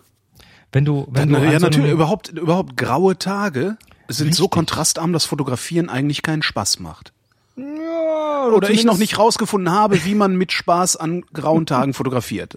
Wenn 0.72 0.84
du, 0.84 1.07
wenn 1.11 1.30
Dann, 1.32 1.43
du 1.43 1.47
ja, 1.47 1.59
so 1.59 1.66
einem- 1.66 1.74
natürlich, 1.74 1.91
überhaupt, 1.93 2.28
überhaupt 2.28 2.76
graue 2.76 3.18
Tage 3.18 3.76
sind 4.09 4.34
so 4.34 4.45
Richtig. 4.45 4.51
kontrastarm, 4.51 5.12
dass 5.12 5.24
Fotografieren 5.24 5.88
eigentlich 5.88 6.22
keinen 6.22 6.43
Spaß 6.43 6.78
macht. 6.80 7.12
Ja, 7.61 8.48
Oder 8.54 8.70
ich 8.70 8.84
noch 8.84 8.98
nicht 8.98 9.18
rausgefunden 9.18 9.72
habe, 9.72 10.04
wie 10.04 10.14
man 10.14 10.36
mit 10.36 10.52
Spaß 10.52 10.96
an 10.96 11.22
grauen 11.32 11.66
Tagen 11.66 11.94
fotografiert. 11.94 12.54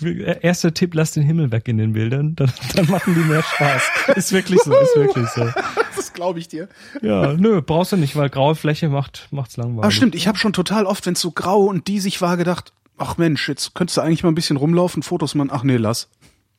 Erster 0.42 0.74
Tipp, 0.74 0.94
lass 0.94 1.12
den 1.12 1.22
Himmel 1.22 1.50
weg 1.52 1.68
in 1.68 1.78
den 1.78 1.92
Bildern, 1.92 2.34
dann, 2.36 2.52
dann 2.74 2.86
machen 2.90 3.14
die 3.14 3.20
mehr 3.28 3.42
Spaß. 3.42 3.82
Ist 4.16 4.32
wirklich 4.32 4.60
so, 4.62 4.72
ist 4.72 4.96
wirklich 4.96 5.28
so. 5.28 5.48
Das 5.96 6.12
glaube 6.12 6.38
ich 6.38 6.48
dir. 6.48 6.68
Ja, 7.02 7.32
nö, 7.34 7.62
brauchst 7.62 7.92
du 7.92 7.96
nicht, 7.96 8.16
weil 8.16 8.28
graue 8.28 8.56
Fläche 8.56 8.88
macht, 8.88 9.28
macht's 9.30 9.56
langweilig. 9.56 9.84
Aber 9.84 9.90
stimmt, 9.92 10.14
ich 10.14 10.26
habe 10.28 10.36
schon 10.36 10.52
total 10.52 10.86
oft, 10.86 11.06
wenn 11.06 11.14
es 11.14 11.20
so 11.20 11.30
grau 11.30 11.64
und 11.64 11.86
diesig 11.86 12.20
war, 12.20 12.36
gedacht, 12.36 12.72
ach 12.98 13.16
Mensch, 13.16 13.48
jetzt 13.48 13.74
könntest 13.74 13.96
du 13.96 14.00
eigentlich 14.00 14.22
mal 14.22 14.30
ein 14.30 14.34
bisschen 14.34 14.56
rumlaufen, 14.56 15.02
Fotos 15.02 15.34
machen. 15.34 15.50
Ach 15.52 15.62
nee, 15.62 15.76
lass. 15.76 16.08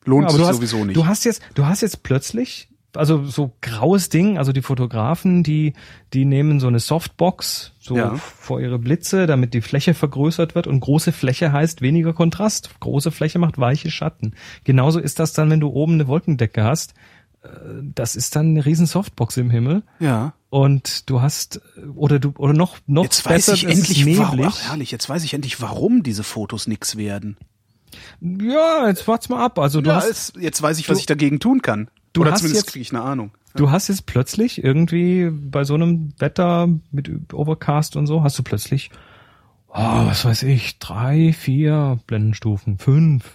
Lohnt 0.04 0.30
Ja, 0.30 0.36
sich 0.36 0.46
hast, 0.46 0.56
sowieso 0.56 0.84
nicht. 0.84 0.96
Du 0.96 1.06
hast 1.06 1.24
jetzt, 1.24 1.42
du 1.54 1.66
hast 1.66 1.82
jetzt 1.82 2.02
plötzlich, 2.02 2.68
also 2.96 3.24
so 3.24 3.52
graues 3.60 4.08
Ding, 4.08 4.38
also 4.38 4.52
die 4.52 4.62
Fotografen, 4.62 5.42
die, 5.42 5.74
die 6.12 6.24
nehmen 6.24 6.58
so 6.60 6.66
eine 6.66 6.80
Softbox 6.80 7.72
so 7.78 7.96
Ja. 7.96 8.14
vor 8.16 8.60
ihre 8.60 8.78
Blitze, 8.78 9.26
damit 9.26 9.54
die 9.54 9.60
Fläche 9.60 9.94
vergrößert 9.94 10.54
wird 10.54 10.66
und 10.66 10.80
große 10.80 11.12
Fläche 11.12 11.52
heißt 11.52 11.80
weniger 11.82 12.12
Kontrast. 12.12 12.70
Große 12.80 13.10
Fläche 13.10 13.38
macht 13.38 13.58
weiche 13.58 13.90
Schatten. 13.90 14.34
Genauso 14.64 14.98
ist 14.98 15.18
das 15.18 15.32
dann, 15.32 15.50
wenn 15.50 15.60
du 15.60 15.68
oben 15.68 15.94
eine 15.94 16.08
Wolkendecke 16.08 16.64
hast. 16.64 16.94
Äh, 17.42 17.48
Das 17.94 18.16
ist 18.16 18.34
dann 18.36 18.50
eine 18.50 18.64
riesen 18.66 18.86
Softbox 18.86 19.36
im 19.36 19.50
Himmel. 19.50 19.82
ja. 20.00 20.32
Und 20.48 21.10
du 21.10 21.20
hast, 21.20 21.60
oder 21.96 22.18
du, 22.18 22.32
oder 22.38 22.54
noch, 22.54 22.78
noch 22.86 23.02
Jetzt 23.02 23.26
weiß 23.26 23.46
besser, 23.46 23.52
ich 23.54 23.64
es 23.64 23.78
ist 23.78 23.88
endlich, 23.98 24.18
warum, 24.18 24.36
neblig. 24.38 24.54
ach, 24.56 24.68
herrlich, 24.70 24.90
jetzt 24.90 25.06
weiß 25.06 25.22
ich 25.24 25.34
endlich, 25.34 25.60
warum 25.60 26.02
diese 26.02 26.22
Fotos 26.22 26.66
nix 26.66 26.96
werden. 26.96 27.36
Ja, 28.20 28.88
jetzt 28.88 29.06
wart's 29.06 29.28
mal 29.28 29.44
ab. 29.44 29.58
Also 29.58 29.80
du 29.80 29.90
ja, 29.90 29.96
hast, 29.96 30.36
jetzt 30.36 30.62
weiß 30.62 30.78
ich, 30.78 30.88
was 30.88 30.96
du- 30.96 31.00
ich 31.00 31.06
dagegen 31.06 31.40
tun 31.40 31.60
kann. 31.62 31.88
Du 32.16 32.22
Oder 32.22 32.32
hast 32.32 32.40
zumindest 32.40 32.66
jetzt- 32.66 32.72
kriege 32.72 32.82
ich 32.82 32.90
eine 32.92 33.02
Ahnung. 33.02 33.30
Du 33.54 33.70
hast 33.70 33.88
jetzt 33.88 34.04
plötzlich 34.06 34.62
irgendwie 34.62 35.30
bei 35.30 35.64
so 35.64 35.74
einem 35.74 36.12
Wetter 36.18 36.68
mit 36.90 37.32
Overcast 37.32 37.96
und 37.96 38.06
so, 38.06 38.22
hast 38.22 38.38
du 38.38 38.42
plötzlich, 38.42 38.90
oh, 39.68 39.74
was 40.06 40.26
weiß 40.26 40.42
ich, 40.42 40.78
drei, 40.78 41.32
vier 41.32 41.98
Blendenstufen, 42.06 42.76
fünf, 42.78 43.34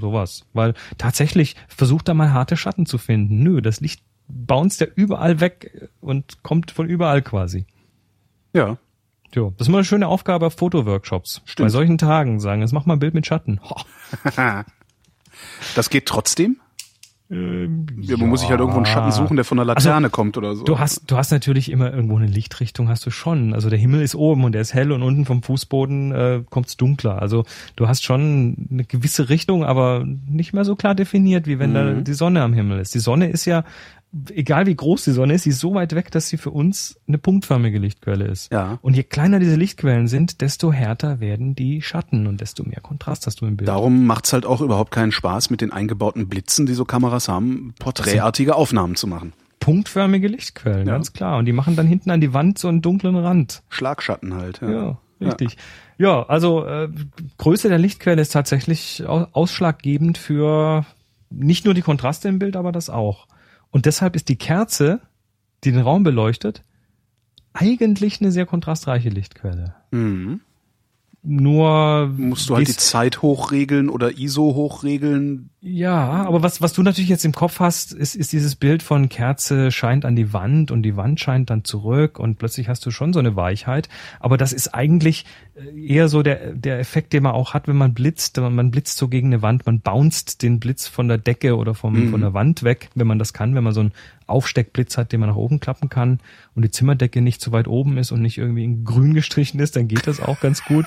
sowas. 0.00 0.46
Weil 0.54 0.72
tatsächlich 0.96 1.54
versucht 1.68 2.08
da 2.08 2.14
mal 2.14 2.32
harte 2.32 2.56
Schatten 2.56 2.86
zu 2.86 2.96
finden. 2.96 3.42
Nö, 3.42 3.60
das 3.60 3.80
Licht 3.80 4.02
bounced 4.26 4.80
ja 4.80 4.86
überall 4.94 5.40
weg 5.40 5.88
und 6.00 6.42
kommt 6.42 6.70
von 6.70 6.88
überall 6.88 7.20
quasi. 7.20 7.66
Ja. 8.54 8.78
Jo, 9.34 9.52
das 9.58 9.66
ist 9.68 9.70
mal 9.70 9.78
eine 9.78 9.84
schöne 9.84 10.08
Aufgabe 10.08 10.46
auf 10.46 10.54
Fotoworkshops. 10.54 11.42
Stimmt. 11.44 11.66
Bei 11.66 11.68
solchen 11.68 11.98
Tagen 11.98 12.40
sagen, 12.40 12.62
jetzt 12.62 12.72
mach 12.72 12.86
mal 12.86 12.94
ein 12.94 13.00
Bild 13.00 13.12
mit 13.12 13.26
Schatten. 13.26 13.60
Das 15.74 15.90
geht 15.90 16.06
trotzdem? 16.06 16.58
Ähm, 17.30 17.86
Ja, 18.00 18.16
man 18.16 18.28
muss 18.28 18.40
sich 18.40 18.50
halt 18.50 18.60
irgendwo 18.60 18.78
einen 18.78 18.86
Schatten 18.86 19.12
suchen, 19.12 19.36
der 19.36 19.44
von 19.44 19.58
der 19.58 19.64
Laterne 19.66 20.10
kommt 20.10 20.36
oder 20.38 20.54
so. 20.56 20.64
Du 20.64 20.78
hast, 20.78 21.10
du 21.10 21.16
hast 21.16 21.30
natürlich 21.30 21.70
immer 21.70 21.92
irgendwo 21.92 22.16
eine 22.16 22.26
Lichtrichtung, 22.26 22.88
hast 22.88 23.04
du 23.04 23.10
schon. 23.10 23.52
Also 23.54 23.68
der 23.70 23.78
Himmel 23.78 24.02
ist 24.02 24.14
oben 24.14 24.44
und 24.44 24.52
der 24.52 24.62
ist 24.62 24.72
hell 24.74 24.92
und 24.92 25.02
unten 25.02 25.24
vom 25.26 25.42
Fußboden 25.42 26.12
äh, 26.12 26.42
kommt's 26.48 26.76
dunkler. 26.76 27.20
Also 27.20 27.44
du 27.76 27.88
hast 27.88 28.04
schon 28.04 28.68
eine 28.70 28.84
gewisse 28.84 29.28
Richtung, 29.28 29.64
aber 29.64 30.04
nicht 30.28 30.52
mehr 30.54 30.64
so 30.64 30.74
klar 30.76 30.94
definiert, 30.94 31.46
wie 31.46 31.58
wenn 31.58 31.70
Mhm. 31.70 31.74
da 31.74 31.92
die 31.94 32.14
Sonne 32.14 32.42
am 32.42 32.52
Himmel 32.54 32.78
ist. 32.80 32.94
Die 32.94 32.98
Sonne 33.00 33.28
ist 33.28 33.44
ja, 33.44 33.64
egal 34.34 34.66
wie 34.66 34.74
groß 34.74 35.04
die 35.04 35.10
Sonne 35.12 35.34
ist, 35.34 35.42
sie 35.44 35.50
ist 35.50 35.60
so 35.60 35.74
weit 35.74 35.94
weg, 35.94 36.10
dass 36.10 36.28
sie 36.28 36.36
für 36.38 36.50
uns 36.50 36.98
eine 37.06 37.18
punktförmige 37.18 37.78
Lichtquelle 37.78 38.24
ist. 38.26 38.50
Ja. 38.52 38.78
Und 38.82 38.94
je 38.96 39.02
kleiner 39.02 39.38
diese 39.38 39.56
Lichtquellen 39.56 40.08
sind, 40.08 40.40
desto 40.40 40.72
härter 40.72 41.20
werden 41.20 41.54
die 41.54 41.82
Schatten 41.82 42.26
und 42.26 42.40
desto 42.40 42.64
mehr 42.64 42.80
Kontrast 42.80 43.26
hast 43.26 43.40
du 43.40 43.46
im 43.46 43.56
Bild. 43.56 43.68
Darum 43.68 44.06
macht's 44.06 44.32
halt 44.32 44.46
auch 44.46 44.60
überhaupt 44.60 44.90
keinen 44.92 45.12
Spaß, 45.12 45.50
mit 45.50 45.60
den 45.60 45.72
eingebauten 45.72 46.28
Blitzen, 46.28 46.66
die 46.66 46.74
so 46.74 46.84
Kameras 46.84 47.28
haben, 47.28 47.74
porträtartige 47.78 48.54
Aufnahmen 48.56 48.96
zu 48.96 49.06
machen. 49.06 49.32
Punktförmige 49.60 50.28
Lichtquellen, 50.28 50.86
Ja. 50.86 50.94
ganz 50.94 51.12
klar. 51.12 51.36
Und 51.38 51.44
die 51.44 51.52
machen 51.52 51.76
dann 51.76 51.86
hinten 51.86 52.10
an 52.10 52.20
die 52.20 52.32
Wand 52.32 52.58
so 52.58 52.68
einen 52.68 52.80
dunklen 52.80 53.16
Rand. 53.16 53.62
Schlagschatten 53.68 54.34
halt. 54.34 54.60
Ja. 54.62 54.70
Ja, 54.70 54.98
richtig. 55.20 55.56
Ja, 55.98 56.22
also 56.26 56.64
äh, 56.64 56.88
Größe 57.38 57.68
der 57.68 57.78
Lichtquelle 57.78 58.22
ist 58.22 58.32
tatsächlich 58.32 59.04
au- 59.06 59.26
ausschlaggebend 59.32 60.16
für 60.16 60.86
nicht 61.28 61.64
nur 61.64 61.74
die 61.74 61.82
Kontraste 61.82 62.28
im 62.28 62.38
Bild, 62.38 62.54
aber 62.56 62.70
das 62.72 62.88
auch. 62.88 63.26
Und 63.70 63.86
deshalb 63.86 64.16
ist 64.16 64.28
die 64.28 64.36
Kerze, 64.36 65.00
die 65.64 65.72
den 65.72 65.80
Raum 65.80 66.02
beleuchtet, 66.02 66.62
eigentlich 67.52 68.20
eine 68.20 68.30
sehr 68.30 68.46
kontrastreiche 68.46 69.08
Lichtquelle. 69.08 69.74
Mhm. 69.90 70.40
Nur 71.22 72.12
Musst 72.16 72.48
du 72.48 72.54
halt 72.54 72.68
die 72.68 72.76
Zeit 72.76 73.22
hochregeln 73.22 73.90
oder 73.90 74.16
ISO 74.18 74.54
hochregeln. 74.54 75.50
Ja, 75.60 76.24
aber 76.24 76.42
was, 76.44 76.62
was 76.62 76.72
du 76.72 76.82
natürlich 76.82 77.10
jetzt 77.10 77.24
im 77.24 77.32
Kopf 77.32 77.58
hast, 77.58 77.92
ist, 77.92 78.14
ist 78.14 78.32
dieses 78.32 78.54
Bild 78.54 78.84
von 78.84 79.08
Kerze 79.08 79.72
scheint 79.72 80.04
an 80.04 80.14
die 80.14 80.32
Wand 80.32 80.70
und 80.70 80.82
die 80.84 80.96
Wand 80.96 81.18
scheint 81.18 81.50
dann 81.50 81.64
zurück 81.64 82.20
und 82.20 82.38
plötzlich 82.38 82.68
hast 82.68 82.86
du 82.86 82.92
schon 82.92 83.12
so 83.12 83.18
eine 83.18 83.34
Weichheit. 83.34 83.88
Aber 84.20 84.36
das 84.36 84.52
ist 84.52 84.74
eigentlich 84.74 85.26
eher 85.74 86.08
so 86.08 86.22
der, 86.22 86.54
der 86.54 86.78
Effekt, 86.78 87.12
den 87.12 87.22
man 87.22 87.32
auch 87.32 87.54
hat, 87.54 87.68
wenn 87.68 87.76
man 87.76 87.94
blitzt. 87.94 88.36
Man, 88.38 88.54
man 88.54 88.70
blitzt 88.70 88.96
so 88.96 89.08
gegen 89.08 89.28
eine 89.28 89.42
Wand, 89.42 89.66
man 89.66 89.80
bounced 89.80 90.42
den 90.42 90.60
Blitz 90.60 90.86
von 90.86 91.08
der 91.08 91.18
Decke 91.18 91.56
oder 91.56 91.74
vom, 91.74 92.10
von 92.10 92.20
der 92.20 92.34
Wand 92.34 92.62
weg, 92.62 92.90
wenn 92.94 93.06
man 93.06 93.18
das 93.18 93.32
kann, 93.32 93.54
wenn 93.54 93.64
man 93.64 93.72
so 93.72 93.80
einen 93.80 93.92
Aufsteckblitz 94.26 94.96
hat, 94.96 95.12
den 95.12 95.20
man 95.20 95.30
nach 95.30 95.36
oben 95.36 95.60
klappen 95.60 95.88
kann 95.88 96.20
und 96.54 96.62
die 96.62 96.70
Zimmerdecke 96.70 97.20
nicht 97.20 97.40
zu 97.40 97.52
weit 97.52 97.66
oben 97.66 97.96
ist 97.98 98.12
und 98.12 98.22
nicht 98.22 98.38
irgendwie 98.38 98.64
in 98.64 98.84
grün 98.84 99.14
gestrichen 99.14 99.58
ist, 99.60 99.76
dann 99.76 99.88
geht 99.88 100.06
das 100.06 100.20
auch 100.20 100.40
ganz 100.40 100.64
gut. 100.64 100.86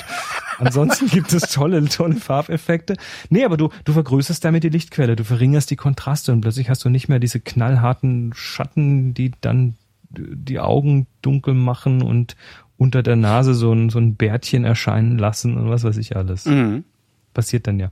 Ansonsten 0.60 1.08
gibt 1.12 1.34
es 1.34 1.44
tolle, 1.44 1.84
tolle 1.86 2.16
Farbeffekte. 2.16 2.96
Nee, 3.30 3.44
aber 3.44 3.58
du, 3.58 3.70
du 3.84 3.94
vergrößerst 3.94 4.44
damit 4.44 4.64
die 4.64 4.70
Lichtquelle, 4.70 5.16
du 5.16 5.24
verringerst 5.24 5.72
die 5.72 5.76
Kontraste 5.76 6.32
und 6.32 6.42
plötzlich 6.42 6.70
hast 6.70 6.86
du 6.86 6.90
nicht 6.90 7.10
mehr 7.10 7.20
diese 7.20 7.40
knallharten 7.40 8.32
Schatten, 8.36 9.14
die 9.14 9.32
dann 9.42 9.76
die 10.14 10.60
Augen 10.60 11.08
dunkel 11.22 11.54
machen 11.54 12.02
und 12.02 12.36
unter 12.82 13.04
der 13.04 13.16
Nase 13.16 13.54
so 13.54 13.72
ein, 13.72 13.92
so 13.92 14.00
ein 14.00 14.16
Bärtchen 14.16 14.66
erscheinen 14.66 15.20
lassen 15.20 15.56
und 15.56 15.70
was 15.70 15.84
weiß 15.84 15.98
ich 15.98 16.16
alles. 16.16 16.48
Mhm. 16.48 16.84
Passiert 17.32 17.68
dann 17.68 17.80
ja. 17.80 17.92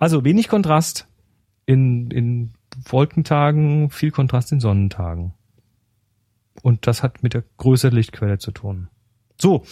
Also 0.00 0.24
wenig 0.24 0.48
Kontrast 0.48 1.06
in, 1.64 2.10
in 2.10 2.50
Wolkentagen, 2.86 3.88
viel 3.90 4.10
Kontrast 4.10 4.50
in 4.50 4.58
Sonnentagen. 4.58 5.32
Und 6.60 6.88
das 6.88 7.04
hat 7.04 7.22
mit 7.22 7.34
der 7.34 7.44
Größe 7.58 7.90
der 7.90 7.98
Lichtquelle 7.98 8.38
zu 8.38 8.50
tun. 8.50 8.88
So. 9.40 9.64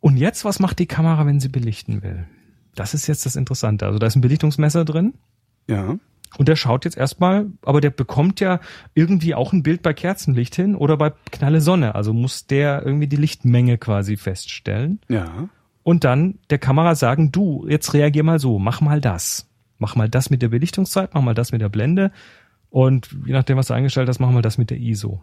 Und 0.00 0.18
jetzt, 0.18 0.44
was 0.44 0.60
macht 0.60 0.78
die 0.78 0.86
Kamera, 0.86 1.24
wenn 1.24 1.40
sie 1.40 1.48
belichten 1.48 2.02
will? 2.02 2.26
Das 2.74 2.92
ist 2.92 3.06
jetzt 3.06 3.24
das 3.24 3.34
Interessante. 3.34 3.86
Also 3.86 3.98
da 3.98 4.08
ist 4.08 4.14
ein 4.14 4.20
Belichtungsmesser 4.20 4.84
drin. 4.84 5.14
Ja. 5.70 5.96
Und 6.38 6.48
der 6.48 6.56
schaut 6.56 6.84
jetzt 6.84 6.96
erstmal, 6.96 7.46
aber 7.62 7.80
der 7.80 7.90
bekommt 7.90 8.40
ja 8.40 8.60
irgendwie 8.94 9.34
auch 9.34 9.52
ein 9.52 9.62
Bild 9.62 9.82
bei 9.82 9.94
Kerzenlicht 9.94 10.54
hin 10.54 10.74
oder 10.74 10.96
bei 10.96 11.12
knalle 11.30 11.60
Sonne. 11.60 11.94
Also 11.94 12.12
muss 12.12 12.46
der 12.46 12.84
irgendwie 12.84 13.06
die 13.06 13.16
Lichtmenge 13.16 13.78
quasi 13.78 14.16
feststellen 14.16 15.00
Ja. 15.08 15.48
und 15.82 16.04
dann 16.04 16.38
der 16.50 16.58
Kamera 16.58 16.94
sagen, 16.94 17.32
du, 17.32 17.66
jetzt 17.68 17.94
reagier 17.94 18.22
mal 18.22 18.38
so, 18.38 18.58
mach 18.58 18.80
mal 18.80 19.00
das. 19.00 19.48
Mach 19.78 19.94
mal 19.96 20.08
das 20.08 20.30
mit 20.30 20.42
der 20.42 20.48
Belichtungszeit, 20.48 21.10
mach 21.14 21.22
mal 21.22 21.34
das 21.34 21.52
mit 21.52 21.60
der 21.60 21.68
Blende 21.68 22.10
und 22.70 23.08
je 23.26 23.32
nachdem, 23.32 23.56
was 23.56 23.68
du 23.68 23.74
eingestellt 23.74 24.08
hast, 24.08 24.20
mach 24.20 24.30
mal 24.30 24.42
das 24.42 24.58
mit 24.58 24.70
der 24.70 24.78
ISO. 24.78 25.22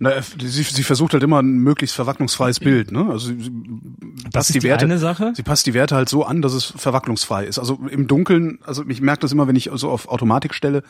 Na, 0.00 0.10
äh, 0.10 0.22
sie, 0.22 0.62
sie 0.62 0.82
versucht 0.84 1.12
halt 1.12 1.22
immer 1.22 1.42
ein 1.42 1.58
möglichst 1.58 1.96
verwacklungsfreies 1.96 2.60
Bild, 2.60 2.92
ne? 2.92 3.06
Also 3.10 3.28
sie, 3.28 3.40
sie 3.40 4.30
passt 4.32 4.54
die, 4.54 4.62
Werte, 4.62 4.84
eine 4.84 4.98
Sache. 4.98 5.32
sie 5.34 5.42
passt 5.42 5.66
die 5.66 5.74
Werte 5.74 5.96
halt 5.96 6.08
so 6.08 6.24
an, 6.24 6.40
dass 6.40 6.52
es 6.52 6.64
verwacklungsfrei 6.64 7.44
ist. 7.44 7.58
Also 7.58 7.80
im 7.90 8.06
Dunkeln, 8.06 8.60
also 8.64 8.84
ich 8.88 9.00
merke 9.00 9.22
das 9.22 9.32
immer, 9.32 9.48
wenn 9.48 9.56
ich 9.56 9.70
so 9.74 9.90
auf 9.90 10.08
Automatik 10.08 10.54
stelle, 10.54 10.84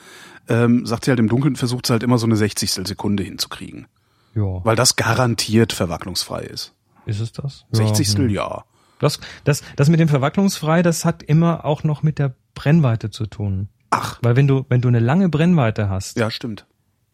ähm, 0.49 0.85
sagt 0.85 1.07
sie 1.07 1.11
halt 1.11 1.21
im 1.21 1.29
Dunkeln, 1.29 1.57
versucht 1.57 1.87
sie 1.87 1.93
halt 1.93 2.03
immer 2.03 2.19
so 2.19 2.27
eine 2.27 2.37
Sechzigstel 2.37 2.87
Sekunde 2.87 3.23
hinzukriegen. 3.23 3.87
Ja, 4.35 4.65
Weil 4.65 4.77
das 4.77 4.97
garantiert 4.97 5.73
verwacklungsfrei 5.73 6.43
ist. 6.43 6.75
ist 7.07 7.21
es 7.21 7.33
das? 7.33 7.65
Sechzigstel, 7.73 8.27
hm. 8.27 8.35
ja. 8.35 8.65
Das, 8.99 9.21
das, 9.45 9.63
das 9.77 9.89
mit 9.89 10.01
dem 10.01 10.09
verwacklungsfrei, 10.09 10.83
das 10.83 11.05
hat 11.05 11.23
immer 11.23 11.65
auch 11.65 11.83
noch 11.83 12.03
mit 12.03 12.19
der 12.19 12.35
Brennweite 12.55 13.11
zu 13.11 13.27
tun. 13.27 13.69
Ach, 13.91 14.19
Weil 14.23 14.37
wenn 14.37 14.47
du, 14.47 14.67
wenn 14.69 14.81
du 14.81 14.89
eine 14.89 14.99
lange 14.99 15.29
Brennweite 15.29 15.89
hast, 15.89 16.19
ja, 16.19 16.31
stimmt. 16.31 16.67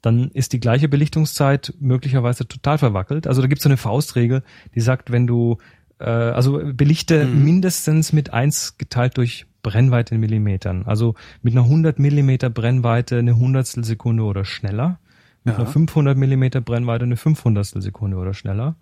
Dann 0.05 0.31
ist 0.33 0.53
die 0.53 0.61
gleiche 0.61 0.89
Belichtungszeit 0.89 1.73
möglicherweise 1.81 2.47
total 2.47 2.79
verwackelt. 2.79 3.27
Also 3.27 3.41
da 3.41 3.49
gibt 3.49 3.61
es 3.61 3.63
so 3.63 3.69
eine 3.71 3.77
Faustregel, 3.77 4.43
die 4.75 4.81
sagt, 4.81 5.11
wenn 5.13 5.27
du 5.27 5.59
äh, 6.01 6.05
also 6.05 6.61
belichte 6.75 7.25
Mhm. 7.25 7.45
mindestens 7.45 8.13
mit 8.13 8.33
eins 8.33 8.77
geteilt 8.79 9.17
durch 9.17 9.47
Brennweite 9.63 10.15
in 10.17 10.21
Millimetern. 10.21 10.85
Also 10.87 11.15
mit 11.43 11.55
einer 11.55 11.65
100 11.65 11.99
Millimeter 11.99 12.51
Brennweite 12.51 13.19
eine 13.19 13.37
Hundertstel 13.37 13.85
Sekunde 13.85 14.25
oder 14.25 14.45
schneller. 14.45 14.99
Mit 15.45 15.55
Ja. 15.55 15.61
einer 15.61 15.69
500 15.71 16.19
Millimeter 16.19 16.61
Brennweite 16.61 17.05
eine 17.05 17.17
500 17.17 17.65
Sekunde 17.81 18.17
oder 18.17 18.35
schneller. 18.35 18.75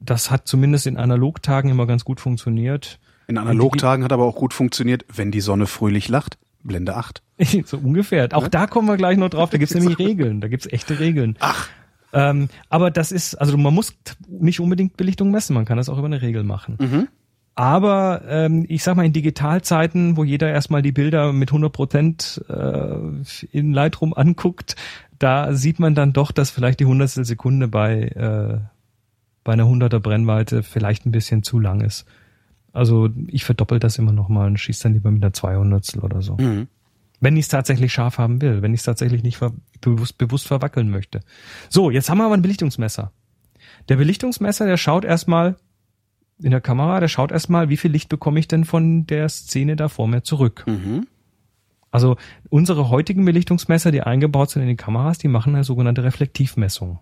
Das 0.00 0.30
hat 0.30 0.48
zumindest 0.48 0.86
in 0.86 0.96
Analogtagen 0.96 1.70
immer 1.70 1.86
ganz 1.86 2.04
gut 2.04 2.20
funktioniert. 2.20 2.98
In 3.26 3.38
Analogtagen 3.38 4.04
hat 4.04 4.12
aber 4.12 4.24
auch 4.24 4.36
gut 4.36 4.52
funktioniert, 4.54 5.04
wenn 5.14 5.30
die 5.30 5.40
Sonne 5.40 5.66
fröhlich 5.66 6.08
lacht. 6.08 6.38
Blende 6.64 6.96
8. 6.96 7.22
so 7.66 7.78
ungefähr. 7.78 8.28
Auch 8.32 8.48
da 8.48 8.66
kommen 8.66 8.88
wir 8.88 8.96
gleich 8.96 9.16
noch 9.16 9.30
drauf. 9.30 9.50
Da 9.50 9.58
gibt's 9.58 9.74
nämlich 9.74 9.98
Regeln. 9.98 10.40
Da 10.40 10.48
gibt's 10.48 10.66
echte 10.66 10.98
Regeln. 10.98 11.36
Ach. 11.40 11.68
Ähm, 12.12 12.48
aber 12.68 12.90
das 12.90 13.12
ist, 13.12 13.34
also 13.34 13.56
man 13.56 13.74
muss 13.74 13.94
nicht 14.28 14.60
unbedingt 14.60 14.96
Belichtung 14.96 15.30
messen. 15.30 15.54
Man 15.54 15.64
kann 15.64 15.76
das 15.76 15.88
auch 15.88 15.98
über 15.98 16.06
eine 16.06 16.22
Regel 16.22 16.44
machen. 16.44 16.76
Mhm. 16.80 17.08
Aber 17.56 18.22
ähm, 18.26 18.66
ich 18.68 18.82
sag 18.82 18.96
mal, 18.96 19.06
in 19.06 19.12
Digitalzeiten, 19.12 20.16
wo 20.16 20.24
jeder 20.24 20.50
erstmal 20.50 20.82
die 20.82 20.92
Bilder 20.92 21.32
mit 21.32 21.50
100 21.50 21.72
Prozent 21.72 22.44
äh, 22.48 22.96
in 23.52 23.72
Lightroom 23.72 24.12
anguckt, 24.12 24.74
da 25.18 25.52
sieht 25.54 25.78
man 25.78 25.94
dann 25.94 26.12
doch, 26.12 26.32
dass 26.32 26.50
vielleicht 26.50 26.80
die 26.80 26.86
Hundertstel 26.86 27.24
Sekunde 27.24 27.68
bei, 27.68 28.02
äh, 28.02 28.58
bei 29.44 29.52
einer 29.52 29.64
100er 29.64 30.00
Brennweite 30.00 30.62
vielleicht 30.62 31.06
ein 31.06 31.12
bisschen 31.12 31.42
zu 31.42 31.60
lang 31.60 31.80
ist. 31.80 32.06
Also 32.74 33.08
ich 33.28 33.44
verdoppel 33.44 33.78
das 33.78 33.96
immer 33.98 34.12
nochmal 34.12 34.48
und 34.48 34.58
schieße 34.58 34.82
dann 34.82 34.92
lieber 34.94 35.10
mit 35.10 35.22
einer 35.22 35.32
200 35.32 35.96
oder 36.02 36.20
so. 36.20 36.36
Mhm. 36.36 36.66
Wenn 37.20 37.36
ich 37.36 37.44
es 37.44 37.48
tatsächlich 37.48 37.92
scharf 37.92 38.18
haben 38.18 38.42
will, 38.42 38.60
wenn 38.60 38.74
ich 38.74 38.80
es 38.80 38.84
tatsächlich 38.84 39.22
nicht 39.22 39.38
ver 39.38 39.52
bewusst, 39.80 40.18
bewusst 40.18 40.46
verwackeln 40.46 40.90
möchte. 40.90 41.20
So, 41.70 41.90
jetzt 41.90 42.10
haben 42.10 42.18
wir 42.18 42.24
aber 42.26 42.34
ein 42.34 42.42
Belichtungsmesser. 42.42 43.12
Der 43.88 43.96
Belichtungsmesser, 43.96 44.66
der 44.66 44.76
schaut 44.76 45.04
erstmal 45.04 45.56
in 46.42 46.50
der 46.50 46.60
Kamera, 46.60 46.98
der 47.00 47.08
schaut 47.08 47.30
erstmal, 47.30 47.68
wie 47.68 47.76
viel 47.76 47.92
Licht 47.92 48.08
bekomme 48.08 48.40
ich 48.40 48.48
denn 48.48 48.64
von 48.64 49.06
der 49.06 49.28
Szene 49.28 49.76
da 49.76 49.88
vor 49.88 50.08
mir 50.08 50.22
zurück. 50.22 50.64
Mhm. 50.66 51.06
Also 51.92 52.16
unsere 52.50 52.88
heutigen 52.90 53.24
Belichtungsmesser, 53.24 53.92
die 53.92 54.02
eingebaut 54.02 54.50
sind 54.50 54.62
in 54.62 54.68
die 54.68 54.76
Kameras, 54.76 55.18
die 55.18 55.28
machen 55.28 55.54
eine 55.54 55.62
sogenannte 55.62 56.02
Reflektivmessung. 56.02 56.98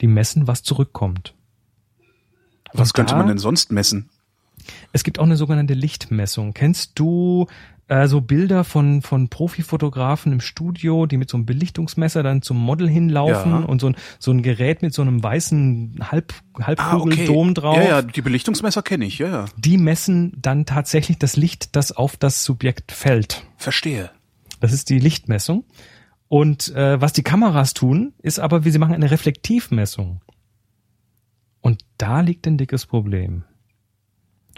Die 0.00 0.06
messen, 0.06 0.46
was 0.46 0.62
zurückkommt. 0.62 1.34
Was 2.72 2.90
Und 2.90 2.94
könnte 2.94 3.12
da- 3.14 3.18
man 3.18 3.26
denn 3.26 3.38
sonst 3.38 3.72
messen? 3.72 4.08
Es 4.92 5.04
gibt 5.04 5.18
auch 5.18 5.24
eine 5.24 5.36
sogenannte 5.36 5.74
Lichtmessung. 5.74 6.54
Kennst 6.54 6.98
du 6.98 7.46
äh, 7.88 8.06
so 8.06 8.20
Bilder 8.20 8.64
von, 8.64 9.02
von 9.02 9.28
Profifotografen 9.28 10.32
im 10.32 10.40
Studio, 10.40 11.06
die 11.06 11.16
mit 11.16 11.28
so 11.28 11.36
einem 11.36 11.46
Belichtungsmesser 11.46 12.22
dann 12.22 12.40
zum 12.42 12.56
Model 12.58 12.88
hinlaufen 12.88 13.52
Ja. 13.52 13.58
und 13.60 13.80
so 13.80 13.88
ein, 13.88 13.96
so 14.18 14.30
ein 14.30 14.42
Gerät 14.42 14.82
mit 14.82 14.94
so 14.94 15.02
einem 15.02 15.22
weißen 15.22 15.98
Halb, 16.10 16.32
Halbkugeldom 16.60 17.54
drauf? 17.54 17.76
Ah, 17.76 17.82
Ja, 17.82 17.88
ja, 17.88 18.02
die 18.02 18.22
Belichtungsmesser 18.22 18.82
kenne 18.82 19.04
ich, 19.04 19.18
ja, 19.18 19.28
ja. 19.28 19.44
Die 19.56 19.78
messen 19.78 20.32
dann 20.40 20.64
tatsächlich 20.66 21.18
das 21.18 21.36
Licht, 21.36 21.74
das 21.76 21.92
auf 21.92 22.16
das 22.16 22.44
Subjekt 22.44 22.92
fällt. 22.92 23.44
Verstehe. 23.56 24.10
Das 24.60 24.72
ist 24.72 24.88
die 24.90 24.98
Lichtmessung. 24.98 25.64
Und 26.28 26.74
äh, 26.74 26.98
was 27.00 27.12
die 27.12 27.22
Kameras 27.24 27.74
tun, 27.74 28.14
ist 28.22 28.38
aber, 28.38 28.64
wie 28.64 28.70
sie 28.70 28.78
machen 28.78 28.94
eine 28.94 29.10
Reflektivmessung. 29.10 30.22
Und 31.60 31.82
da 31.98 32.20
liegt 32.22 32.46
ein 32.46 32.56
dickes 32.56 32.86
Problem. 32.86 33.44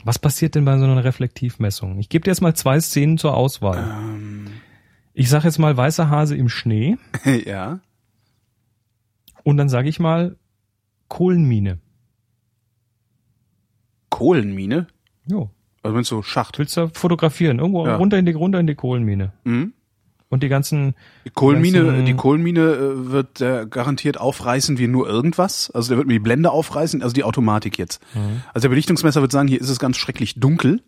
Was 0.02 0.18
passiert 0.18 0.54
denn 0.54 0.64
bei 0.64 0.76
so 0.78 0.84
einer 0.84 1.04
Reflektivmessung? 1.04 1.98
Ich 1.98 2.08
gebe 2.08 2.24
dir 2.24 2.30
jetzt 2.30 2.40
mal 2.40 2.54
zwei 2.54 2.80
Szenen 2.80 3.16
zur 3.18 3.36
Auswahl. 3.36 3.78
Ähm, 3.78 4.46
Ich 5.12 5.28
sage 5.30 5.44
jetzt 5.44 5.58
mal 5.58 5.76
weißer 5.76 6.10
Hase 6.10 6.36
im 6.36 6.48
Schnee 6.48 6.96
ja. 7.46 7.78
und 9.44 9.56
dann 9.56 9.68
sage 9.68 9.88
ich 9.88 10.00
mal 10.00 10.36
Kohlenmine. 11.08 11.78
Kohlenmine? 14.10 14.86
Jo. 15.26 15.50
Also 15.82 15.94
meinst 15.94 16.10
du 16.10 16.22
Schacht? 16.22 16.58
Willst 16.58 16.76
du 16.76 16.88
fotografieren? 16.88 17.58
Irgendwo 17.58 17.86
Ja. 17.86 17.96
runter 17.96 18.18
in 18.18 18.26
die 18.26 18.32
runter 18.32 18.60
in 18.60 18.66
die 18.66 18.74
Kohlenmine. 18.74 19.32
Mhm. 19.44 19.74
Und 20.34 20.42
die 20.42 20.48
ganzen 20.48 20.94
Die 21.24 21.30
Kohlenmine, 21.30 21.84
ganzen- 21.84 22.04
die 22.04 22.14
Kohlenmine 22.14 22.60
äh, 22.60 23.10
wird 23.12 23.40
der 23.40 23.64
garantiert 23.64 24.20
aufreißen 24.20 24.76
wie 24.76 24.86
nur 24.86 25.08
irgendwas. 25.08 25.70
Also 25.70 25.88
der 25.88 25.96
wird 25.96 26.06
mir 26.06 26.12
die 26.14 26.18
Blende 26.18 26.50
aufreißen, 26.50 27.02
also 27.02 27.14
die 27.14 27.24
Automatik 27.24 27.78
jetzt. 27.78 28.02
Also 28.52 28.64
der 28.64 28.68
Belichtungsmesser 28.68 29.22
wird 29.22 29.32
sagen, 29.32 29.48
hier 29.48 29.60
ist 29.60 29.70
es 29.70 29.78
ganz 29.78 29.96
schrecklich 29.96 30.34
dunkel. 30.38 30.82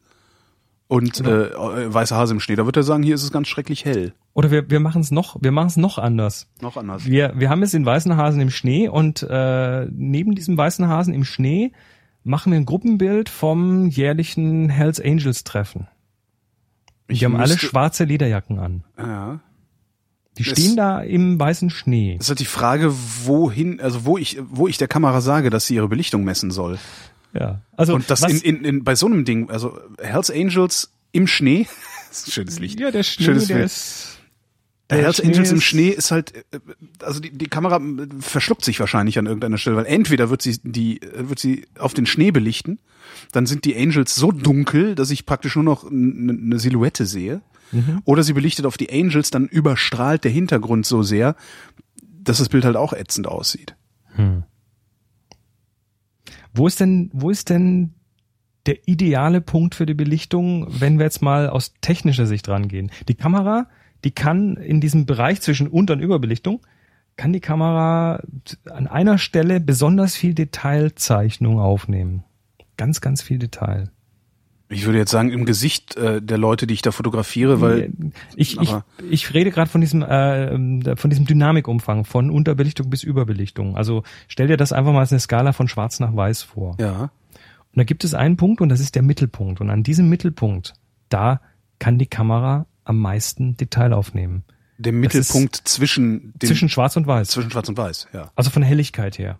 Und 0.88 1.20
äh, 1.26 1.46
äh, 1.48 1.92
weißer 1.92 2.14
Hase 2.14 2.32
im 2.34 2.38
Schnee, 2.38 2.54
da 2.54 2.64
wird 2.64 2.76
er 2.76 2.84
sagen, 2.84 3.02
hier 3.02 3.16
ist 3.16 3.24
es 3.24 3.32
ganz 3.32 3.48
schrecklich 3.48 3.84
hell. 3.84 4.12
oder 4.34 4.52
wir, 4.52 4.70
wir 4.70 4.78
machen 4.78 5.00
es 5.00 5.10
noch, 5.10 5.36
wir 5.40 5.50
machen 5.50 5.66
es 5.66 5.76
noch 5.76 5.98
anders. 5.98 6.46
Noch 6.60 6.76
anders. 6.76 7.06
Wir, 7.06 7.32
wir 7.36 7.50
haben 7.50 7.60
jetzt 7.62 7.74
den 7.74 7.84
weißen 7.84 8.16
Hasen 8.16 8.40
im 8.40 8.50
Schnee 8.50 8.88
und 8.88 9.26
äh, 9.28 9.86
neben 9.90 10.36
diesem 10.36 10.56
weißen 10.56 10.86
Hasen 10.86 11.12
im 11.12 11.24
Schnee 11.24 11.72
machen 12.22 12.52
wir 12.52 12.58
ein 12.60 12.66
Gruppenbild 12.66 13.28
vom 13.28 13.88
jährlichen 13.88 14.68
Hells 14.68 15.00
Angels 15.00 15.42
Treffen. 15.42 15.88
Ich 17.08 17.20
Die 17.20 17.24
haben 17.24 17.36
alle 17.36 17.52
müsste- 17.54 17.66
schwarze 17.66 18.04
Lederjacken 18.04 18.58
an. 18.58 18.84
Ja. 18.98 19.40
Die 20.38 20.42
Es- 20.42 20.48
stehen 20.48 20.76
da 20.76 21.00
im 21.00 21.38
weißen 21.38 21.70
Schnee. 21.70 22.16
Das 22.18 22.26
ist 22.26 22.30
halt 22.30 22.40
die 22.40 22.44
Frage, 22.44 22.92
wohin, 23.24 23.80
also 23.80 24.04
wo 24.04 24.18
ich, 24.18 24.38
wo 24.50 24.68
ich 24.68 24.76
der 24.76 24.88
Kamera 24.88 25.20
sage, 25.20 25.50
dass 25.50 25.66
sie 25.66 25.76
ihre 25.76 25.88
Belichtung 25.88 26.24
messen 26.24 26.50
soll. 26.50 26.78
Ja. 27.32 27.60
Also 27.76 27.94
Und 27.94 28.10
das 28.10 28.22
was, 28.22 28.32
in, 28.32 28.40
in, 28.58 28.64
in, 28.64 28.84
bei 28.84 28.94
so 28.94 29.06
einem 29.06 29.24
Ding, 29.24 29.50
also 29.50 29.78
Hells 30.00 30.30
Angels 30.30 30.92
im 31.12 31.26
Schnee, 31.26 31.66
das 32.08 32.18
ist 32.20 32.28
ein 32.28 32.32
schönes 32.32 32.58
Licht. 32.58 32.80
ja 32.80 32.90
der 32.90 33.02
Schnee, 33.02 33.24
Schönes 33.24 33.46
der 33.46 33.54
Bild. 33.54 33.66
ist 33.66 34.15
Der 34.90 34.98
Hells 34.98 35.20
Angels 35.20 35.50
im 35.50 35.60
Schnee 35.60 35.88
ist 35.88 36.10
halt, 36.10 36.32
äh, 36.52 36.60
also 37.02 37.20
die, 37.20 37.30
die 37.30 37.48
Kamera 37.48 37.78
äh, 37.78 38.06
verschluckt 38.20 38.64
sich 38.64 38.78
wahrscheinlich 38.78 39.18
an 39.18 39.26
irgendeiner 39.26 39.58
Stelle, 39.58 39.76
weil 39.76 39.86
entweder 39.86 40.30
wird 40.30 40.42
sie 40.42 40.58
die, 40.62 41.02
äh, 41.02 41.28
wird 41.28 41.38
sie 41.38 41.66
auf 41.78 41.92
den 41.92 42.06
Schnee 42.06 42.30
belichten, 42.30 42.78
dann 43.32 43.46
sind 43.46 43.64
die 43.64 43.76
Angels 43.76 44.14
so 44.14 44.30
dunkel, 44.30 44.94
dass 44.94 45.10
ich 45.10 45.26
praktisch 45.26 45.56
nur 45.56 45.64
noch 45.64 45.90
eine 45.90 46.58
Silhouette 46.58 47.06
sehe. 47.06 47.40
Mhm. 47.72 48.02
Oder 48.04 48.22
sie 48.22 48.32
belichtet 48.32 48.64
auf 48.64 48.76
die 48.76 48.92
Angels, 48.92 49.30
dann 49.30 49.46
überstrahlt 49.48 50.22
der 50.22 50.30
Hintergrund 50.30 50.86
so 50.86 51.02
sehr, 51.02 51.34
dass 52.02 52.38
das 52.38 52.48
Bild 52.48 52.64
halt 52.64 52.76
auch 52.76 52.92
ätzend 52.92 53.26
aussieht. 53.26 53.74
Wo 56.54 56.66
ist 56.66 56.80
denn, 56.80 57.10
wo 57.12 57.30
ist 57.30 57.50
denn 57.50 57.94
der 58.66 58.88
ideale 58.88 59.40
Punkt 59.40 59.74
für 59.74 59.86
die 59.86 59.94
Belichtung, 59.94 60.66
wenn 60.80 60.98
wir 60.98 61.04
jetzt 61.04 61.22
mal 61.22 61.48
aus 61.48 61.74
technischer 61.80 62.26
Sicht 62.26 62.48
rangehen? 62.48 62.90
Die 63.08 63.14
Kamera, 63.14 63.68
die 64.06 64.12
kann 64.12 64.56
in 64.56 64.80
diesem 64.80 65.04
Bereich 65.04 65.40
zwischen 65.40 65.66
Unter- 65.66 65.94
und 65.94 66.00
Überbelichtung, 66.00 66.60
kann 67.16 67.32
die 67.32 67.40
Kamera 67.40 68.22
an 68.70 68.86
einer 68.86 69.18
Stelle 69.18 69.58
besonders 69.58 70.14
viel 70.14 70.32
Detailzeichnung 70.32 71.58
aufnehmen. 71.58 72.22
Ganz, 72.76 73.00
ganz 73.00 73.20
viel 73.20 73.40
Detail. 73.40 73.90
Ich 74.68 74.86
würde 74.86 74.98
jetzt 74.98 75.10
sagen, 75.10 75.32
im 75.32 75.44
Gesicht 75.44 75.96
äh, 75.96 76.22
der 76.22 76.38
Leute, 76.38 76.68
die 76.68 76.74
ich 76.74 76.82
da 76.82 76.92
fotografiere, 76.92 77.60
weil 77.60 77.90
ich, 78.36 78.60
ich, 78.60 78.72
ich 79.10 79.34
rede 79.34 79.50
gerade 79.50 79.68
von 79.68 79.80
diesem 79.80 80.02
äh, 80.02 80.94
von 80.94 81.10
diesem 81.10 81.26
Dynamikumfang 81.26 82.04
von 82.04 82.30
Unterbelichtung 82.30 82.88
bis 82.88 83.02
Überbelichtung. 83.02 83.76
Also 83.76 84.04
stell 84.28 84.46
dir 84.46 84.56
das 84.56 84.72
einfach 84.72 84.92
mal 84.92 85.00
als 85.00 85.10
eine 85.10 85.18
Skala 85.18 85.52
von 85.52 85.66
Schwarz 85.66 85.98
nach 85.98 86.14
Weiß 86.14 86.44
vor. 86.44 86.76
ja, 86.78 87.02
Und 87.02 87.10
da 87.74 87.82
gibt 87.82 88.04
es 88.04 88.14
einen 88.14 88.36
Punkt 88.36 88.60
und 88.60 88.68
das 88.68 88.78
ist 88.78 88.94
der 88.94 89.02
Mittelpunkt. 89.02 89.60
Und 89.60 89.68
an 89.70 89.82
diesem 89.82 90.08
Mittelpunkt, 90.08 90.74
da 91.08 91.40
kann 91.80 91.98
die 91.98 92.06
Kamera 92.06 92.66
am 92.86 92.98
meisten 92.98 93.56
Detail 93.56 93.92
aufnehmen. 93.92 94.44
der 94.78 94.92
Mittelpunkt 94.92 95.56
zwischen 95.64 96.32
den, 96.38 96.48
zwischen 96.48 96.68
Schwarz 96.68 96.96
und 96.96 97.06
Weiß. 97.06 97.28
zwischen 97.28 97.50
Schwarz 97.50 97.68
und 97.68 97.76
Weiß, 97.78 98.08
ja. 98.12 98.30
Also 98.34 98.50
von 98.50 98.62
Helligkeit 98.62 99.18
her. 99.18 99.38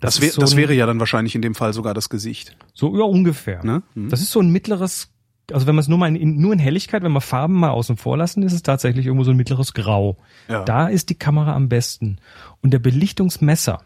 Das, 0.00 0.16
ist 0.16 0.22
wär, 0.22 0.32
so 0.32 0.40
das 0.40 0.52
ein- 0.52 0.56
wäre 0.58 0.74
ja 0.74 0.86
dann 0.86 0.98
wahrscheinlich 1.00 1.34
in 1.34 1.42
dem 1.42 1.54
Fall 1.54 1.72
sogar 1.72 1.94
das 1.94 2.08
Gesicht. 2.08 2.56
So, 2.74 2.96
ja, 2.96 3.04
ungefähr. 3.04 3.64
Ne? 3.64 3.82
Mhm. 3.94 4.08
Das 4.10 4.20
ist 4.20 4.30
so 4.30 4.40
ein 4.40 4.50
mittleres, 4.50 5.10
also 5.52 5.66
wenn 5.66 5.74
man 5.74 5.82
es 5.82 5.88
nur 5.88 5.98
mal 5.98 6.14
in, 6.14 6.40
nur 6.40 6.52
in 6.52 6.58
Helligkeit, 6.58 7.02
wenn 7.02 7.12
wir 7.12 7.20
Farben 7.20 7.54
mal 7.54 7.70
außen 7.70 7.96
vor 7.96 8.16
lassen, 8.16 8.42
ist 8.42 8.52
es 8.52 8.62
tatsächlich 8.62 9.06
irgendwo 9.06 9.24
so 9.24 9.30
ein 9.30 9.36
mittleres 9.36 9.72
Grau. 9.74 10.16
Ja. 10.48 10.64
Da 10.64 10.88
ist 10.88 11.10
die 11.10 11.14
Kamera 11.14 11.54
am 11.54 11.68
besten. 11.68 12.18
Und 12.62 12.72
der 12.72 12.78
Belichtungsmesser, 12.80 13.82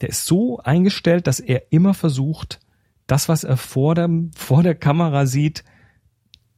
der 0.00 0.08
ist 0.10 0.26
so 0.26 0.58
eingestellt, 0.58 1.26
dass 1.28 1.40
er 1.40 1.72
immer 1.72 1.94
versucht, 1.94 2.60
das, 3.06 3.28
was 3.28 3.44
er 3.44 3.56
vor 3.56 3.94
der, 3.94 4.08
vor 4.34 4.62
der 4.62 4.74
Kamera 4.74 5.26
sieht, 5.26 5.64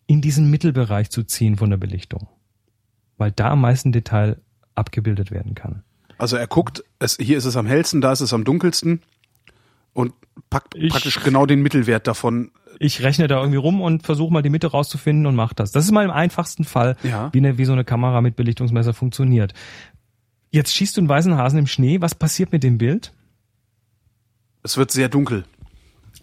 in 0.06 0.20
diesen 0.20 0.50
Mittelbereich 0.50 1.10
zu 1.10 1.22
ziehen 1.24 1.56
von 1.56 1.70
der 1.70 1.76
Belichtung. 1.76 2.28
Weil 3.16 3.30
da 3.32 3.50
am 3.50 3.60
meisten 3.60 3.92
Detail 3.92 4.40
abgebildet 4.74 5.30
werden 5.30 5.54
kann. 5.54 5.82
Also 6.18 6.36
er 6.36 6.46
guckt, 6.46 6.84
es, 6.98 7.16
hier 7.20 7.36
ist 7.38 7.44
es 7.44 7.56
am 7.56 7.66
hellsten, 7.66 8.00
da 8.00 8.12
ist 8.12 8.20
es 8.20 8.32
am 8.32 8.44
dunkelsten 8.44 9.02
und 9.92 10.12
packt 10.50 10.74
Ich- 10.76 10.90
praktisch 10.92 11.20
genau 11.22 11.46
den 11.46 11.62
Mittelwert 11.62 12.06
davon. 12.06 12.50
Ich 12.80 13.02
rechne 13.02 13.28
da 13.28 13.38
irgendwie 13.38 13.56
rum 13.58 13.80
und 13.80 14.02
versuche 14.02 14.32
mal 14.32 14.42
die 14.42 14.50
Mitte 14.50 14.66
rauszufinden 14.68 15.26
und 15.26 15.36
mache 15.36 15.54
das. 15.54 15.70
Das 15.70 15.84
ist 15.84 15.92
mal 15.92 16.04
im 16.04 16.10
einfachsten 16.10 16.64
Fall, 16.64 16.96
Ja. 17.04 17.32
wie, 17.32 17.38
eine, 17.38 17.56
wie 17.56 17.64
so 17.64 17.72
eine 17.72 17.84
Kamera 17.84 18.20
mit 18.20 18.34
Belichtungsmesser 18.34 18.94
funktioniert. 18.94 19.54
Jetzt 20.50 20.74
schießt 20.74 20.96
du 20.96 21.00
einen 21.00 21.08
weißen 21.08 21.36
Hasen 21.36 21.60
im 21.60 21.66
Schnee. 21.68 22.00
Was 22.00 22.14
passiert 22.16 22.50
mit 22.52 22.62
dem 22.64 22.78
Bild? 22.78 23.12
Es 24.62 24.76
wird 24.76 24.90
sehr 24.90 25.08
dunkel. 25.08 25.44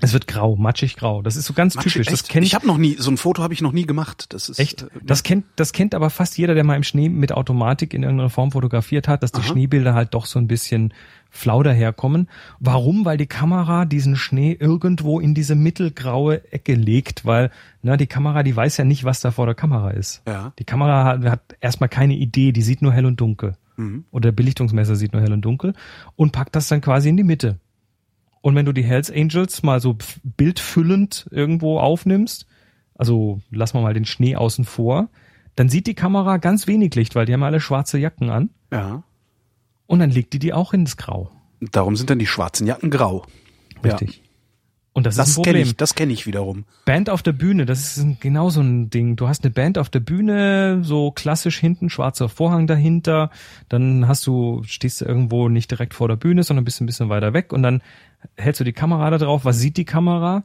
Es 0.01 0.13
wird 0.13 0.27
grau, 0.27 0.55
matschig 0.55 0.97
grau. 0.97 1.21
Das 1.21 1.35
ist 1.35 1.45
so 1.45 1.53
ganz 1.53 1.75
Matschig, 1.75 1.93
typisch. 1.93 2.07
Das 2.07 2.27
kennt 2.27 2.45
ich 2.45 2.55
habe 2.55 2.67
noch 2.67 2.77
nie, 2.77 2.95
so 2.99 3.11
ein 3.11 3.17
Foto 3.17 3.43
habe 3.43 3.53
ich 3.53 3.61
noch 3.61 3.71
nie 3.71 3.85
gemacht. 3.85 4.25
Das 4.33 4.49
ist 4.49 4.59
Echt? 4.59 4.83
äh, 4.83 4.87
Das 5.03 5.23
kennt, 5.23 5.45
das 5.55 5.73
kennt 5.73 5.95
aber 5.95 6.09
fast 6.09 6.37
jeder, 6.37 6.55
der 6.55 6.63
mal 6.63 6.75
im 6.75 6.83
Schnee 6.83 7.07
mit 7.09 7.31
Automatik 7.31 7.93
in 7.93 8.03
irgendeiner 8.03 8.29
Form 8.29 8.51
fotografiert 8.51 9.07
hat, 9.07 9.23
dass 9.23 9.31
die 9.31 9.41
Aha. 9.41 9.47
Schneebilder 9.47 9.93
halt 9.93 10.13
doch 10.13 10.25
so 10.25 10.39
ein 10.39 10.47
bisschen 10.47 10.93
flau 11.29 11.63
daherkommen. 11.63 12.27
Warum? 12.59 13.05
Weil 13.05 13.17
die 13.17 13.27
Kamera 13.27 13.85
diesen 13.85 14.15
Schnee 14.15 14.57
irgendwo 14.59 15.19
in 15.19 15.33
diese 15.33 15.55
mittelgraue 15.55 16.51
Ecke 16.51 16.73
legt, 16.75 17.25
weil 17.25 17.51
na, 17.81 17.95
die 17.95 18.07
Kamera, 18.07 18.43
die 18.43 18.55
weiß 18.55 18.77
ja 18.77 18.83
nicht, 18.83 19.03
was 19.05 19.21
da 19.21 19.31
vor 19.31 19.45
der 19.45 19.55
Kamera 19.55 19.91
ist. 19.91 20.21
Ja. 20.27 20.51
Die 20.59 20.65
Kamera 20.65 21.05
hat, 21.05 21.23
hat 21.23 21.41
erstmal 21.61 21.89
keine 21.89 22.15
Idee, 22.15 22.51
die 22.51 22.61
sieht 22.61 22.81
nur 22.81 22.91
hell 22.91 23.05
und 23.05 23.21
dunkel. 23.21 23.55
Mhm. 23.77 24.03
Oder 24.11 24.23
der 24.29 24.31
Belichtungsmesser 24.33 24.95
sieht 24.95 25.13
nur 25.13 25.21
hell 25.21 25.31
und 25.31 25.41
dunkel 25.41 25.73
und 26.15 26.31
packt 26.33 26.55
das 26.55 26.67
dann 26.67 26.81
quasi 26.81 27.09
in 27.09 27.17
die 27.17 27.23
Mitte. 27.23 27.57
Und 28.41 28.55
wenn 28.55 28.65
du 28.65 28.71
die 28.73 28.83
Hells 28.83 29.11
Angels 29.11 29.61
mal 29.63 29.79
so 29.79 29.97
bildfüllend 30.23 31.27
irgendwo 31.31 31.79
aufnimmst, 31.79 32.47
also 32.95 33.39
lassen 33.51 33.77
wir 33.77 33.81
mal 33.81 33.93
den 33.93 34.05
Schnee 34.05 34.35
außen 34.35 34.65
vor, 34.65 35.09
dann 35.55 35.69
sieht 35.69 35.85
die 35.87 35.93
Kamera 35.95 36.37
ganz 36.37 36.65
wenig 36.67 36.95
Licht, 36.95 37.15
weil 37.15 37.25
die 37.25 37.33
haben 37.33 37.43
alle 37.43 37.59
schwarze 37.59 37.97
Jacken 37.99 38.29
an. 38.29 38.49
Ja. 38.71 39.03
Und 39.85 39.99
dann 39.99 40.09
legt 40.09 40.33
die 40.33 40.39
die 40.39 40.53
auch 40.53 40.73
ins 40.73 40.97
Grau. 40.97 41.29
Darum 41.59 41.95
sind 41.95 42.09
dann 42.09 42.19
die 42.19 42.27
schwarzen 42.27 42.65
Jacken 42.65 42.89
grau. 42.89 43.25
Richtig. 43.83 44.23
Und 44.93 45.05
das, 45.05 45.13
ist 45.13 45.17
Das 45.19 45.29
ein 45.37 45.43
kenne 45.43 45.53
Problem. 45.59 45.67
ich, 45.67 45.77
das 45.77 45.95
kenne 45.95 46.11
ich 46.13 46.25
wiederum. 46.27 46.65
Band 46.85 47.09
auf 47.09 47.21
der 47.23 47.31
Bühne, 47.31 47.65
das 47.65 47.79
ist 47.97 48.03
ein- 48.03 48.17
genau 48.19 48.49
so 48.49 48.59
ein 48.61 48.89
Ding. 48.89 49.15
Du 49.15 49.27
hast 49.27 49.43
eine 49.43 49.51
Band 49.53 49.77
auf 49.77 49.89
der 49.89 50.01
Bühne, 50.01 50.83
so 50.83 51.11
klassisch 51.11 51.57
hinten, 51.59 51.89
schwarzer 51.89 52.27
Vorhang 52.27 52.67
dahinter. 52.67 53.29
Dann 53.69 54.07
hast 54.07 54.27
du, 54.27 54.63
stehst 54.65 54.99
du 55.01 55.05
irgendwo 55.05 55.47
nicht 55.47 55.71
direkt 55.71 55.93
vor 55.93 56.07
der 56.09 56.17
Bühne, 56.17 56.43
sondern 56.43 56.65
bist 56.65 56.81
ein 56.81 56.85
bisschen 56.87 57.07
weiter 57.09 57.33
weg 57.33 57.53
und 57.53 57.63
dann 57.63 57.81
hältst 58.37 58.59
du 58.59 58.63
die 58.63 58.73
Kamera 58.73 59.09
da 59.09 59.17
drauf. 59.17 59.45
Was 59.45 59.59
sieht 59.59 59.77
die 59.77 59.85
Kamera? 59.85 60.43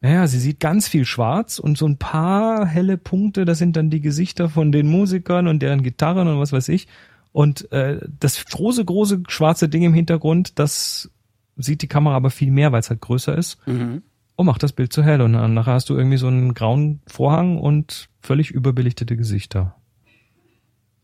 Naja, 0.00 0.26
sie 0.26 0.40
sieht 0.40 0.58
ganz 0.58 0.88
viel 0.88 1.04
schwarz 1.04 1.58
und 1.60 1.78
so 1.78 1.86
ein 1.86 1.96
paar 1.96 2.66
helle 2.66 2.96
Punkte, 2.98 3.44
das 3.44 3.58
sind 3.58 3.76
dann 3.76 3.88
die 3.88 4.00
Gesichter 4.00 4.48
von 4.48 4.72
den 4.72 4.88
Musikern 4.88 5.46
und 5.46 5.60
deren 5.62 5.82
Gitarren 5.84 6.26
und 6.26 6.40
was 6.40 6.52
weiß 6.52 6.68
ich. 6.70 6.88
Und 7.30 7.70
äh, 7.72 8.00
das 8.18 8.44
große, 8.44 8.84
große 8.84 9.22
schwarze 9.28 9.68
Ding 9.68 9.82
im 9.84 9.94
Hintergrund, 9.94 10.58
das 10.58 11.10
sieht 11.56 11.82
die 11.82 11.86
Kamera 11.88 12.16
aber 12.16 12.30
viel 12.30 12.50
mehr, 12.50 12.72
weil 12.72 12.80
es 12.80 12.90
halt 12.90 13.00
größer 13.00 13.36
ist 13.38 13.58
und 14.36 14.46
macht 14.46 14.62
das 14.64 14.72
Bild 14.72 14.92
zu 14.92 15.04
hell. 15.04 15.20
Und 15.20 15.34
dann 15.34 15.54
nachher 15.54 15.74
hast 15.74 15.88
du 15.88 15.96
irgendwie 15.96 16.16
so 16.16 16.26
einen 16.26 16.52
grauen 16.52 17.00
Vorhang 17.06 17.58
und 17.58 18.08
völlig 18.20 18.50
überbelichtete 18.50 19.16
Gesichter. 19.16 19.76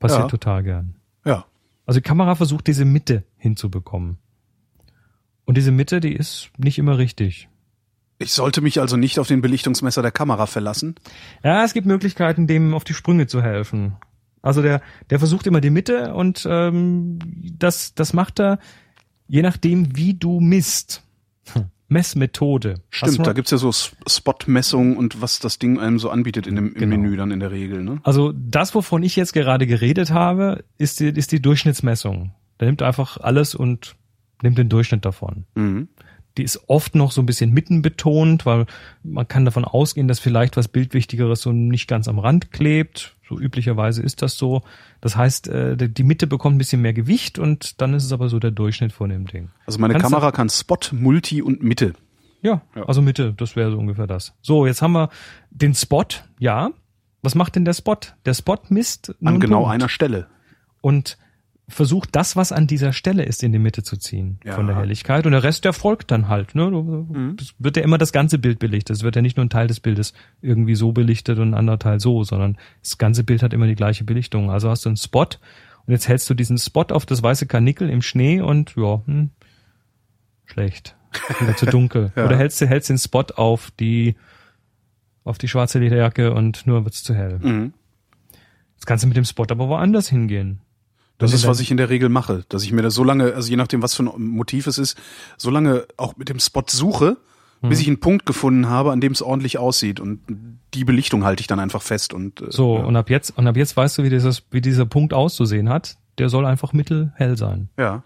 Passiert 0.00 0.22
Ja. 0.22 0.28
total 0.28 0.62
gern. 0.64 0.94
Ja. 1.24 1.44
Also 1.86 2.00
die 2.00 2.04
Kamera 2.04 2.34
versucht 2.34 2.66
diese 2.66 2.84
Mitte 2.84 3.24
hinzubekommen. 3.36 4.18
Und 5.48 5.56
diese 5.56 5.72
Mitte, 5.72 6.00
die 6.00 6.12
ist 6.12 6.50
nicht 6.58 6.78
immer 6.78 6.98
richtig. 6.98 7.48
Ich 8.18 8.32
sollte 8.32 8.60
mich 8.60 8.82
also 8.82 8.98
nicht 8.98 9.18
auf 9.18 9.28
den 9.28 9.40
Belichtungsmesser 9.40 10.02
der 10.02 10.10
Kamera 10.10 10.44
verlassen. 10.44 10.96
Ja, 11.42 11.64
es 11.64 11.72
gibt 11.72 11.86
Möglichkeiten, 11.86 12.46
dem 12.46 12.74
auf 12.74 12.84
die 12.84 12.92
Sprünge 12.92 13.28
zu 13.28 13.40
helfen. 13.40 13.96
Also 14.42 14.60
der, 14.60 14.82
der 15.08 15.18
versucht 15.18 15.46
immer 15.46 15.62
die 15.62 15.70
Mitte 15.70 16.12
und 16.12 16.46
ähm, 16.46 17.18
das, 17.58 17.94
das 17.94 18.12
macht 18.12 18.40
er 18.40 18.58
je 19.26 19.40
nachdem, 19.40 19.96
wie 19.96 20.12
du 20.12 20.38
misst. 20.38 21.02
Hm. 21.54 21.70
Messmethode. 21.88 22.82
Stimmt, 22.90 23.26
da 23.26 23.32
gibt's 23.32 23.50
ja 23.50 23.56
so 23.56 23.72
Spot-Messungen 23.72 24.98
und 24.98 25.22
was 25.22 25.38
das 25.38 25.58
Ding 25.58 25.80
einem 25.80 25.98
so 25.98 26.10
anbietet 26.10 26.46
in 26.46 26.56
dem, 26.56 26.74
im 26.74 26.74
Genau. 26.74 26.96
Menü 26.98 27.16
dann 27.16 27.30
in 27.30 27.40
der 27.40 27.52
Regel. 27.52 27.82
Ne? 27.82 28.00
Also 28.02 28.34
das, 28.36 28.74
wovon 28.74 29.02
ich 29.02 29.16
jetzt 29.16 29.32
gerade 29.32 29.66
geredet 29.66 30.10
habe, 30.10 30.62
ist 30.76 31.00
die, 31.00 31.08
ist 31.08 31.32
die 31.32 31.40
Durchschnittsmessung. 31.40 32.32
Der 32.60 32.66
nimmt 32.66 32.82
einfach 32.82 33.16
alles 33.16 33.54
und 33.54 33.96
nimmt 34.42 34.58
den 34.58 34.68
Durchschnitt 34.68 35.04
davon. 35.04 35.44
Mhm. 35.54 35.88
Die 36.36 36.44
ist 36.44 36.68
oft 36.68 36.94
noch 36.94 37.10
so 37.10 37.20
ein 37.20 37.26
bisschen 37.26 37.52
mittenbetont, 37.52 38.46
weil 38.46 38.66
man 39.02 39.26
kann 39.26 39.44
davon 39.44 39.64
ausgehen, 39.64 40.06
dass 40.06 40.20
vielleicht 40.20 40.56
was 40.56 40.68
Bildwichtigeres 40.68 41.40
so 41.42 41.52
nicht 41.52 41.88
ganz 41.88 42.06
am 42.06 42.18
Rand 42.20 42.52
klebt. 42.52 43.16
So 43.28 43.38
üblicherweise 43.40 44.02
ist 44.02 44.22
das 44.22 44.36
so. 44.38 44.62
Das 45.00 45.16
heißt, 45.16 45.48
äh, 45.48 45.76
die 45.88 46.04
Mitte 46.04 46.26
bekommt 46.28 46.54
ein 46.54 46.58
bisschen 46.58 46.80
mehr 46.80 46.92
Gewicht 46.92 47.38
und 47.40 47.80
dann 47.80 47.92
ist 47.92 48.04
es 48.04 48.12
aber 48.12 48.28
so 48.28 48.38
der 48.38 48.52
Durchschnitt 48.52 48.92
von 48.92 49.10
dem 49.10 49.26
Ding. 49.26 49.48
Also 49.66 49.80
meine 49.80 49.94
Kannst 49.94 50.04
Kamera 50.12 50.30
kann 50.30 50.48
Spot, 50.48 50.78
Multi 50.92 51.42
und 51.42 51.62
Mitte. 51.62 51.94
Ja, 52.40 52.62
Ja. 52.76 52.84
also 52.86 53.02
Mitte, 53.02 53.34
das 53.36 53.56
wäre 53.56 53.72
so 53.72 53.78
ungefähr 53.78 54.06
das. 54.06 54.32
So, 54.40 54.64
jetzt 54.64 54.80
haben 54.80 54.92
wir 54.92 55.10
den 55.50 55.74
Spot, 55.74 56.04
ja. 56.38 56.70
Was 57.20 57.34
macht 57.34 57.56
denn 57.56 57.64
der 57.64 57.74
Spot? 57.74 57.96
Der 58.26 58.34
Spot 58.34 58.58
misst 58.68 59.12
An 59.24 59.40
genau 59.40 59.62
Punkt. 59.62 59.74
einer 59.74 59.88
Stelle. 59.88 60.28
und 60.80 61.18
versucht 61.70 62.16
das, 62.16 62.34
was 62.34 62.50
an 62.50 62.66
dieser 62.66 62.92
Stelle 62.94 63.24
ist, 63.24 63.42
in 63.42 63.52
die 63.52 63.58
Mitte 63.58 63.82
zu 63.82 63.96
ziehen 63.98 64.40
Ja. 64.44 64.54
von 64.54 64.66
der 64.66 64.76
Helligkeit. 64.76 65.26
Und 65.26 65.32
der 65.32 65.42
Rest, 65.42 65.64
der 65.66 65.72
folgt 65.74 66.10
dann 66.10 66.28
halt. 66.28 66.54
Ne? 66.54 66.70
Du- 66.70 67.34
Das 67.36 67.54
wird 67.58 67.76
ja 67.76 67.82
immer 67.82 67.98
das 67.98 68.12
ganze 68.12 68.38
Bild 68.38 68.58
belichtet. 68.58 68.96
Es 68.96 69.02
wird 69.02 69.16
ja 69.16 69.22
nicht 69.22 69.36
nur 69.36 69.44
ein 69.44 69.50
Teil 69.50 69.66
des 69.66 69.80
Bildes 69.80 70.14
irgendwie 70.40 70.74
so 70.74 70.92
belichtet 70.92 71.38
und 71.38 71.50
ein 71.50 71.54
anderer 71.54 71.78
Teil 71.78 72.00
so, 72.00 72.24
sondern 72.24 72.56
das 72.82 72.96
ganze 72.96 73.22
Bild 73.22 73.42
hat 73.42 73.52
immer 73.52 73.66
die 73.66 73.74
gleiche 73.74 74.04
Belichtung. 74.04 74.50
Also 74.50 74.70
hast 74.70 74.84
du 74.86 74.88
einen 74.88 74.96
Spot 74.96 75.24
und 75.86 75.92
jetzt 75.92 76.08
hältst 76.08 76.28
du 76.30 76.34
diesen 76.34 76.56
Spot 76.58 76.84
auf 76.90 77.04
das 77.04 77.22
weiße 77.22 77.46
Karnickel 77.46 77.90
im 77.90 78.00
Schnee 78.02 78.40
und 78.40 78.74
ja, 78.76 79.02
hm, 79.04 79.30
schlecht. 80.46 80.96
Wieder 81.40 81.56
zu 81.56 81.66
dunkel. 81.66 82.12
Ja. 82.16 82.24
Oder 82.26 82.36
hältst 82.38 82.60
du 82.60 82.66
hältst 82.66 82.88
den 82.90 82.98
Spot 82.98 83.24
auf 83.36 83.70
die 83.78 84.16
auf 85.24 85.36
die 85.36 85.48
schwarze 85.48 85.78
Lederjacke 85.78 86.32
und 86.32 86.66
nur 86.66 86.84
wird's 86.84 87.02
zu 87.02 87.14
hell. 87.14 87.38
Mhm. 87.42 87.74
Jetzt 88.74 88.86
kannst 88.86 89.04
du 89.04 89.08
mit 89.08 89.16
dem 89.18 89.24
Spot 89.26 89.44
aber 89.50 89.68
woanders 89.68 90.08
hingehen. 90.08 90.60
Das 91.18 91.32
ist, 91.32 91.46
was 91.46 91.58
ich 91.60 91.70
in 91.70 91.76
der 91.76 91.90
Regel 91.90 92.08
mache, 92.08 92.44
dass 92.48 92.62
ich 92.62 92.72
mir 92.72 92.82
das 92.82 92.94
so 92.94 93.02
lange, 93.04 93.34
also 93.34 93.50
je 93.50 93.56
nachdem, 93.56 93.82
was 93.82 93.94
für 93.94 94.04
ein 94.04 94.26
Motiv 94.28 94.66
es 94.68 94.78
ist, 94.78 94.96
so 95.36 95.50
lange 95.50 95.84
auch 95.96 96.16
mit 96.16 96.28
dem 96.28 96.38
Spot 96.38 96.62
suche, 96.68 97.16
Mhm. 97.60 97.70
bis 97.70 97.80
ich 97.80 97.88
einen 97.88 97.98
Punkt 97.98 98.24
gefunden 98.24 98.68
habe, 98.68 98.92
an 98.92 99.00
dem 99.00 99.10
es 99.10 99.20
ordentlich 99.20 99.58
aussieht. 99.58 99.98
Und 99.98 100.20
die 100.74 100.84
Belichtung 100.84 101.24
halte 101.24 101.40
ich 101.40 101.48
dann 101.48 101.58
einfach 101.58 101.82
fest. 101.82 102.14
Und 102.14 102.40
äh, 102.40 102.46
So, 102.50 102.76
ja. 102.78 102.84
und 102.84 102.94
ab 102.94 103.10
jetzt, 103.10 103.36
und 103.36 103.48
ab 103.48 103.56
jetzt 103.56 103.76
weißt 103.76 103.98
du, 103.98 104.04
wie 104.04 104.10
dieses, 104.10 104.44
wie 104.52 104.60
dieser 104.60 104.86
Punkt 104.86 105.12
auszusehen 105.12 105.68
hat. 105.68 105.96
Der 106.18 106.28
soll 106.28 106.46
einfach 106.46 106.72
mittelhell 106.72 107.36
sein. 107.36 107.68
ja. 107.76 108.04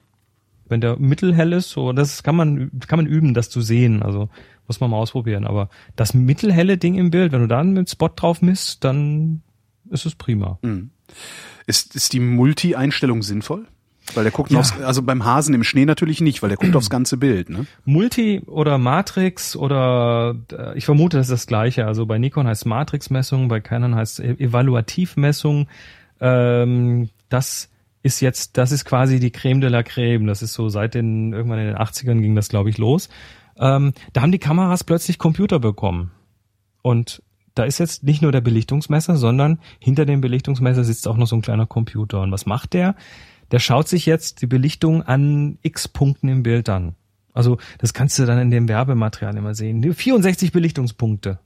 Wenn 0.69 0.81
der 0.81 0.99
mittelhell 0.99 1.53
ist, 1.53 1.69
so, 1.69 1.93
das 1.93 2.23
kann 2.23 2.35
man, 2.35 2.71
kann 2.87 2.99
man 2.99 3.05
üben, 3.07 3.35
das 3.35 3.51
zu 3.51 3.61
sehen. 3.61 4.03
Also, 4.03 4.31
muss 4.67 4.81
man 4.81 4.89
mal 4.91 4.97
ausprobieren. 4.97 5.45
Aber 5.47 5.69
das 5.97 6.15
mittelhelle 6.15 6.79
Ding 6.79 6.95
im 6.95 7.11
Bild, 7.11 7.33
wenn 7.33 7.43
du 7.43 7.49
da 7.49 7.63
mit 7.63 7.91
Spot 7.91 8.09
drauf 8.09 8.41
misst, 8.41 8.83
dann 8.85 9.43
ist 9.91 10.07
es 10.07 10.15
prima. 10.15 10.59
Mhm. 10.63 10.89
Ist, 11.67 11.95
ist 11.95 12.13
die 12.13 12.21
Multi-Einstellung 12.21 13.23
sinnvoll? 13.23 13.67
Weil 14.15 14.25
der 14.25 14.33
guckt 14.33 14.51
Ja. 14.51 14.59
aufs, 14.59 14.73
also 14.81 15.01
beim 15.03 15.25
Hasen 15.25 15.55
im 15.55 15.63
Schnee 15.63 15.85
natürlich 15.85 16.21
nicht, 16.21 16.43
weil 16.43 16.49
der 16.49 16.59
guckt 16.59 16.75
aufs 16.75 16.91
ganze 16.91 17.17
Bild, 17.17 17.49
ne? 17.51 17.67
Multi 17.85 18.41
oder 18.47 18.77
Matrix 18.77 19.55
oder 19.55 20.35
äh, 20.53 20.77
ich 20.77 20.85
vermute, 20.85 21.17
das 21.19 21.27
ist 21.29 21.33
das 21.33 21.47
gleiche. 21.47 21.87
Also 21.87 22.05
bei 22.05 22.19
Nikon 22.19 22.49
heißt 22.49 22.67
Matrix-Messung, 22.67 23.47
bei 23.47 23.61
Canon 23.61 23.95
heißt 23.95 24.19
E- 24.19 24.35
Evaluativmessung. 24.41 25.69
Ähm, 26.21 27.11
das 27.29 27.69
ist 28.03 28.21
jetzt, 28.21 28.57
das 28.59 28.73
ist 28.73 28.85
quasi 28.85 29.21
die 29.21 29.31
Creme 29.31 29.61
de 29.61 29.71
la 29.71 29.83
Creme. 29.85 30.27
Das 30.27 30.43
ist 30.43 30.55
so 30.55 30.69
seit 30.69 30.95
den, 30.95 31.33
irgendwann 31.33 31.61
in 31.61 31.67
den 31.67 31.77
80ern 31.77 32.21
ging 32.21 32.35
das, 32.35 32.49
glaube 32.49 32.71
ich, 32.71 32.79
los. 32.79 33.09
Ähm, 33.57 33.93
da 34.13 34.23
haben 34.23 34.33
die 34.33 34.39
Kameras 34.41 34.83
plötzlich 34.83 35.19
Computer 35.19 35.61
bekommen. 35.61 36.11
Und 36.83 37.23
da 37.55 37.65
ist 37.65 37.79
jetzt 37.79 38.03
nicht 38.03 38.23
nur 38.23 38.33
der 38.33 38.41
Belichtungsmesser, 38.41 39.17
sondern 39.17 39.59
hinter 39.79 40.05
dem 40.07 40.21
Belichtungsmesser 40.21 40.85
sitzt 40.85 41.07
auch 41.09 41.17
noch 41.17 41.27
so 41.27 41.37
ein 41.37 41.43
kleiner 41.43 41.67
Computer. 41.67 42.21
Und 42.23 42.33
was 42.33 42.47
macht 42.47 42.73
der? 42.73 42.95
Der 43.51 43.59
schaut 43.59 43.89
sich 43.89 44.07
jetzt 44.07 44.41
die 44.43 44.47
Belichtung 44.47 45.03
an 45.03 45.59
x 45.63 45.89
Punkten 45.89 46.29
im 46.29 46.43
Bild 46.43 46.69
an. 46.69 46.95
Also 47.35 47.59
das 47.79 47.93
kannst 47.95 48.19
du 48.19 48.27
dann 48.27 48.39
in 48.39 48.51
dem 48.51 48.69
Werbematerial 48.69 49.37
immer 49.37 49.55
sehen. 49.55 49.83
64 49.93 50.53
Belichtungspunkte. 50.53 51.39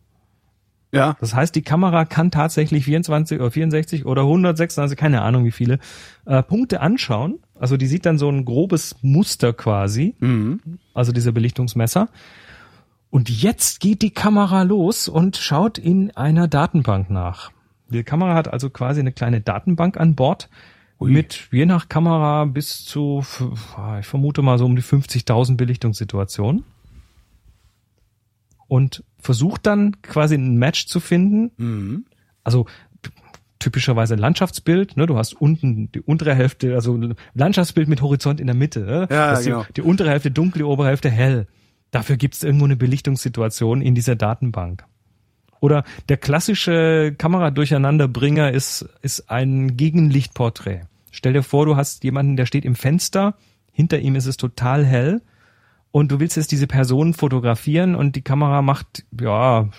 Ja. 0.92 1.16
Das 1.20 1.34
heißt, 1.34 1.54
die 1.54 1.62
Kamera 1.62 2.04
kann 2.04 2.30
tatsächlich 2.30 2.84
24 2.84 3.40
oder 3.40 3.50
64 3.50 4.06
oder 4.06 4.22
126, 4.22 4.96
keine 4.96 5.22
Ahnung 5.22 5.44
wie 5.44 5.50
viele, 5.50 5.78
äh, 6.26 6.42
Punkte 6.42 6.80
anschauen. 6.80 7.40
Also 7.58 7.76
die 7.76 7.86
sieht 7.86 8.06
dann 8.06 8.18
so 8.18 8.28
ein 8.30 8.44
grobes 8.44 8.96
Muster 9.02 9.52
quasi, 9.52 10.14
Mhm. 10.20 10.60
also 10.94 11.12
dieser 11.12 11.32
Belichtungsmesser. 11.32 12.08
Und 13.16 13.30
jetzt 13.30 13.80
geht 13.80 14.02
die 14.02 14.10
Kamera 14.10 14.62
los 14.62 15.08
und 15.08 15.38
schaut 15.38 15.78
in 15.78 16.14
einer 16.16 16.48
Datenbank 16.48 17.08
nach. 17.08 17.50
Die 17.88 18.02
Kamera 18.02 18.34
hat 18.34 18.52
also 18.52 18.68
quasi 18.68 19.00
eine 19.00 19.10
kleine 19.12 19.40
Datenbank 19.40 19.96
an 19.98 20.14
Bord 20.14 20.50
mit 21.00 21.48
je 21.50 21.64
nach 21.64 21.88
Kamera 21.88 22.44
bis 22.44 22.84
zu, 22.84 23.20
f- 23.20 23.42
ich 24.00 24.06
vermute 24.06 24.42
mal 24.42 24.58
so 24.58 24.66
um 24.66 24.76
die 24.76 24.82
50.000 24.82 25.56
Belichtungssituationen. 25.56 26.64
Und 28.68 29.02
versucht 29.18 29.64
dann 29.64 30.02
quasi 30.02 30.34
ein 30.34 30.56
Match 30.58 30.84
zu 30.86 31.00
finden. 31.00 31.52
Mhm. 31.56 32.04
Also 32.44 32.66
typischerweise 33.58 34.16
Landschaftsbild, 34.16 34.98
ne? 34.98 35.06
Du 35.06 35.16
hast 35.16 35.32
unten 35.32 35.90
die 35.92 36.02
untere 36.02 36.34
Hälfte, 36.34 36.74
also 36.74 36.94
ein 36.94 37.14
Landschaftsbild 37.32 37.88
mit 37.88 38.02
Horizont 38.02 38.40
in 38.40 38.46
der 38.46 38.56
Mitte. 38.56 38.80
Ne? 38.80 39.08
Ja, 39.10 39.40
genau. 39.40 39.62
die, 39.68 39.72
die 39.74 39.82
untere 39.82 40.10
Hälfte 40.10 40.30
dunkel, 40.30 40.58
die 40.58 40.64
obere 40.64 40.88
Hälfte 40.88 41.08
hell. 41.08 41.46
Dafür 41.96 42.18
gibt 42.18 42.34
es 42.34 42.42
irgendwo 42.42 42.66
eine 42.66 42.76
Belichtungssituation 42.76 43.80
in 43.80 43.94
dieser 43.94 44.16
Datenbank. 44.16 44.84
Oder 45.60 45.82
der 46.10 46.18
klassische 46.18 47.14
Kameradurcheinanderbringer 47.16 48.50
ist, 48.50 48.86
ist 49.00 49.30
ein 49.30 49.78
Gegenlichtporträt. 49.78 50.82
Stell 51.10 51.32
dir 51.32 51.42
vor, 51.42 51.64
du 51.64 51.76
hast 51.76 52.04
jemanden, 52.04 52.36
der 52.36 52.44
steht 52.44 52.66
im 52.66 52.74
Fenster, 52.74 53.38
hinter 53.72 53.98
ihm 53.98 54.14
ist 54.14 54.26
es 54.26 54.36
total 54.36 54.84
hell 54.84 55.22
und 55.90 56.12
du 56.12 56.20
willst 56.20 56.36
jetzt 56.36 56.52
diese 56.52 56.66
Person 56.66 57.14
fotografieren 57.14 57.94
und 57.94 58.14
die 58.14 58.20
Kamera 58.20 58.60
macht, 58.60 59.06
ja, 59.18 59.70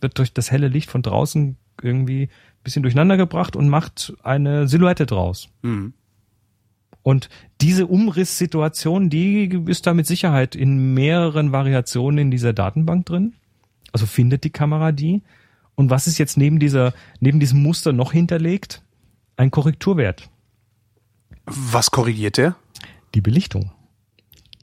wird 0.00 0.16
durch 0.16 0.32
das 0.32 0.50
helle 0.50 0.68
Licht 0.68 0.90
von 0.90 1.02
draußen 1.02 1.58
irgendwie 1.82 2.22
ein 2.22 2.62
bisschen 2.64 2.84
durcheinander 2.84 3.18
gebracht 3.18 3.54
und 3.54 3.68
macht 3.68 4.14
eine 4.22 4.66
Silhouette 4.66 5.04
draus. 5.04 5.50
Mhm. 5.60 5.92
Und 7.06 7.28
diese 7.60 7.86
Umrisssituation, 7.86 9.10
die 9.10 9.62
ist 9.66 9.86
da 9.86 9.94
mit 9.94 10.08
Sicherheit 10.08 10.56
in 10.56 10.92
mehreren 10.92 11.52
Variationen 11.52 12.18
in 12.18 12.30
dieser 12.32 12.52
Datenbank 12.52 13.06
drin. 13.06 13.34
Also 13.92 14.06
findet 14.06 14.42
die 14.42 14.50
Kamera 14.50 14.90
die. 14.90 15.22
Und 15.76 15.88
was 15.88 16.08
ist 16.08 16.18
jetzt 16.18 16.36
neben 16.36 16.58
dieser, 16.58 16.94
neben 17.20 17.38
diesem 17.38 17.62
Muster 17.62 17.92
noch 17.92 18.10
hinterlegt? 18.10 18.82
Ein 19.36 19.52
Korrekturwert. 19.52 20.28
Was 21.44 21.92
korrigiert 21.92 22.38
der? 22.38 22.56
Die 23.14 23.20
Belichtung. 23.20 23.70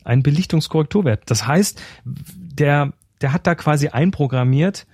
Ein 0.03 0.21
Belichtungskorrekturwert. 0.21 1.23
Das 1.27 1.47
heißt, 1.47 1.81
der, 2.03 2.91
der 3.21 3.31
hat 3.31 3.47
da 3.47 3.55
quasi 3.55 3.87
einprogrammiert, 3.87 4.85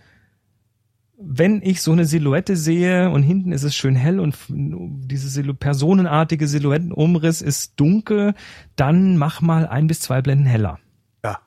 wenn 1.22 1.61
ich 1.61 1.82
so 1.82 1.91
eine 1.91 2.05
Silhouette 2.05 2.55
sehe 2.55 3.09
und 3.09 3.24
hinten 3.24 3.51
ist 3.51 3.63
es 3.63 3.76
schön 3.76 3.95
hell 3.95 4.22
und 4.22 4.38
diese 4.47 5.30
Sil 5.30 5.51
personenartige 5.53 6.47
Silhouettenumriss 6.47 7.41
ist 7.41 7.78
dunkel, 7.78 8.34
dann 8.78 9.17
mach 9.17 9.41
mal 9.41 9.67
ein 9.67 9.88
bis 9.88 9.99
zwei 9.99 10.22
Blenden 10.22 10.45
heller. 10.45 10.80
Ja. 11.24 11.39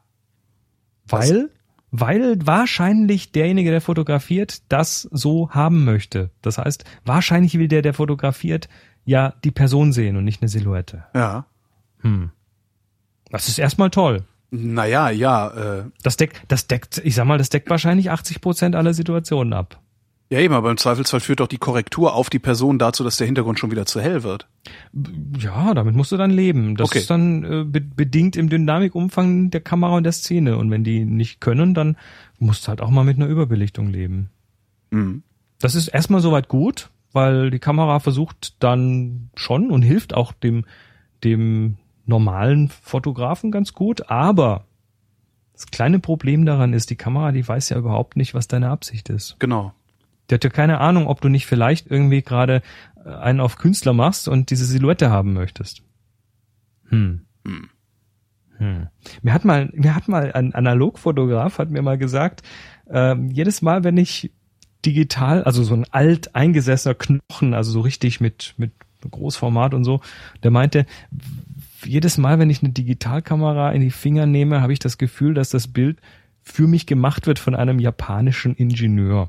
Weil, 1.07 1.49
weil 1.91 2.39
wahrscheinlich 2.47 3.33
derjenige, 3.33 3.71
der 3.71 3.81
fotografiert, 3.81 4.63
das 4.71 5.09
so 5.11 5.51
haben 5.51 5.85
möchte. 5.85 6.31
Das 6.43 6.59
heißt, 6.59 6.85
wahrscheinlich 7.07 7.59
will 7.59 7.69
der, 7.69 7.81
der 7.81 7.95
fotografiert, 7.95 8.69
ja 9.05 9.35
die 9.43 9.51
Person 9.51 9.93
sehen 9.93 10.17
und 10.17 10.25
nicht 10.25 10.43
eine 10.43 10.49
Silhouette. 10.51 11.05
Ja. 11.15 11.47
Hm. 12.01 12.31
Das 13.31 13.49
ist 13.49 13.59
erstmal 13.59 13.89
toll. 13.89 14.25
Naja, 14.55 15.09
ja. 15.11 15.49
Äh, 15.81 15.85
Das 16.03 16.17
deckt, 16.19 16.43
das 16.49 16.67
deckt, 16.67 17.01
ich 17.05 17.15
sag 17.15 17.25
mal, 17.25 17.39
das 17.39 17.49
deckt 17.49 17.71
wahrscheinlich 17.71 18.11
80 18.11 18.41
Prozent 18.43 18.77
aller 18.77 18.93
Situationen 18.93 19.55
ab. 19.55 19.81
ja, 20.29 20.41
eben, 20.41 20.53
aber 20.55 20.71
im 20.71 20.77
Zweifelsfall 20.77 21.21
führt 21.21 21.41
doch 21.41 21.47
die 21.49 21.57
Korrektur 21.59 22.15
auf 22.15 22.29
die 22.31 22.39
Person 22.39 22.79
dazu, 22.79 23.03
dass 23.03 23.17
der 23.17 23.27
Hintergrund 23.27 23.59
schon 23.59 23.71
wieder 23.71 23.87
zu 23.87 24.01
hell 24.01 24.23
wird. 24.23 24.47
Ja, 25.39 25.73
damit 25.75 25.95
musst 25.95 26.13
du 26.13 26.17
dann 26.19 26.31
leben. 26.31 26.77
Das 26.77 26.91
Okay. 26.91 26.99
ist 26.99 27.11
dann 27.11 27.45
äh, 27.45 27.65
be 27.65 27.81
bedingt 27.81 28.37
im 28.37 28.49
Dynamikumfang 28.51 29.51
der 29.51 29.61
Kamera 29.63 29.97
und 29.97 30.05
der 30.05 30.13
Szene. 30.13 30.57
Und 30.59 30.71
wenn 30.71 30.85
die 30.85 31.05
nicht 31.07 31.41
können, 31.41 31.73
dann 31.75 31.97
musst 32.39 32.65
du 32.65 32.69
halt 32.69 32.81
auch 32.83 32.91
mal 32.91 33.05
mit 33.05 33.17
einer 33.17 33.27
Überbelichtung 33.29 33.89
leben. 33.89 34.29
Mhm. 34.91 35.23
Das 35.61 35.75
ist 35.75 35.89
erstmal 35.89 36.21
soweit 36.21 36.49
gut, 36.49 36.91
weil 37.13 37.51
die 37.51 37.59
Kamera 37.59 38.01
versucht 38.01 38.63
dann 38.63 39.31
schon 39.35 39.71
und 39.71 39.83
hilft 39.83 40.13
auch 40.15 40.33
dem, 40.33 40.65
dem 41.25 41.77
normalen 42.07 42.69
Fotografen 42.69 43.51
ganz 43.51 43.73
gut. 43.73 44.11
Aber 44.11 44.65
das 45.53 45.67
kleine 45.67 45.99
Problem 45.99 46.45
daran 46.45 46.73
ist, 46.73 46.91
die 46.91 46.97
Kamera, 46.97 47.33
die 47.33 47.47
weiß 47.47 47.69
ja 47.69 47.79
überhaupt 47.79 48.17
nicht, 48.17 48.35
was 48.35 48.49
deine 48.49 48.69
Absicht 48.69 49.09
ist. 49.09 49.37
Genau. 49.39 49.73
Der 50.31 50.37
hat 50.37 50.45
ja 50.45 50.51
keine 50.51 50.81
Ahnung, 50.81 51.07
ob 51.07 51.21
du 51.21 51.29
nicht 51.29 51.47
vielleicht 51.47 51.91
irgendwie 51.91 52.23
gerade 52.23 52.63
äh, 53.05 53.11
einen 53.11 53.41
auf 53.41 53.59
Künstler 53.59 53.93
machst 53.93 54.29
und 54.29 54.51
diese 54.51 54.65
Silhouette 54.65 55.11
haben 55.11 55.33
möchtest. 55.33 55.83
Hm. 56.89 57.23
Hm. 57.45 58.89
Mir 59.23 59.35
hat 59.35 59.45
mal, 59.45 59.71
mir 59.73 59.95
hat 59.97 60.09
mal 60.09 60.33
ein 60.33 60.55
Analogfotograf 60.55 61.59
hat 61.59 61.71
mir 61.71 61.83
mal 61.83 61.99
gesagt, 61.99 62.43
ähm, 62.89 63.31
jedes 63.31 63.61
Mal, 63.61 63.83
wenn 63.83 63.97
ich 63.97 64.31
digital, 64.85 65.43
also 65.43 65.65
so 65.65 65.75
ein 65.75 65.87
alt 65.91 66.35
eingesessener 66.37 66.95
Knochen, 66.95 67.55
also 67.55 67.73
so 67.73 67.81
richtig 67.81 68.21
mit 68.21 68.55
mit 68.57 68.73
Großformat 69.11 69.75
und 69.75 69.83
so, 69.83 70.01
der 70.45 70.53
meinte, 70.53 70.87
jedes 71.85 72.19
Mal, 72.19 72.39
wenn 72.39 72.51
ich 72.51 72.63
eine 72.63 72.73
Digitalkamera 72.73 73.73
in 73.73 73.81
die 73.81 73.91
Finger 73.91 74.27
nehme, 74.27 74.61
habe 74.61 74.73
ich 74.73 74.79
das 74.79 74.99
Gefühl, 74.99 75.35
dass 75.35 75.51
das 75.51 75.69
Bild 75.69 75.99
für 76.43 76.67
mich 76.67 76.87
gemacht 76.87 77.27
wird 77.27 77.39
von 77.39 77.55
einem 77.55 77.79
japanischen 77.79 78.55
Ingenieur. 78.57 79.29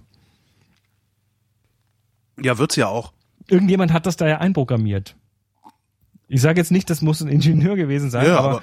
Ja, 2.41 2.57
wird's 2.57 2.75
ja 2.75 2.87
auch. 2.87 3.13
Irgendjemand 3.47 3.93
hat 3.93 4.05
das 4.05 4.17
da 4.17 4.27
ja 4.27 4.37
einprogrammiert. 4.39 5.15
Ich 6.27 6.41
sage 6.41 6.59
jetzt 6.59 6.71
nicht, 6.71 6.89
das 6.89 7.01
muss 7.01 7.21
ein 7.21 7.27
Ingenieur 7.27 7.75
gewesen 7.75 8.09
sein, 8.09 8.25
Ja, 8.27 8.37
aber, 8.39 8.49
aber- 8.49 8.61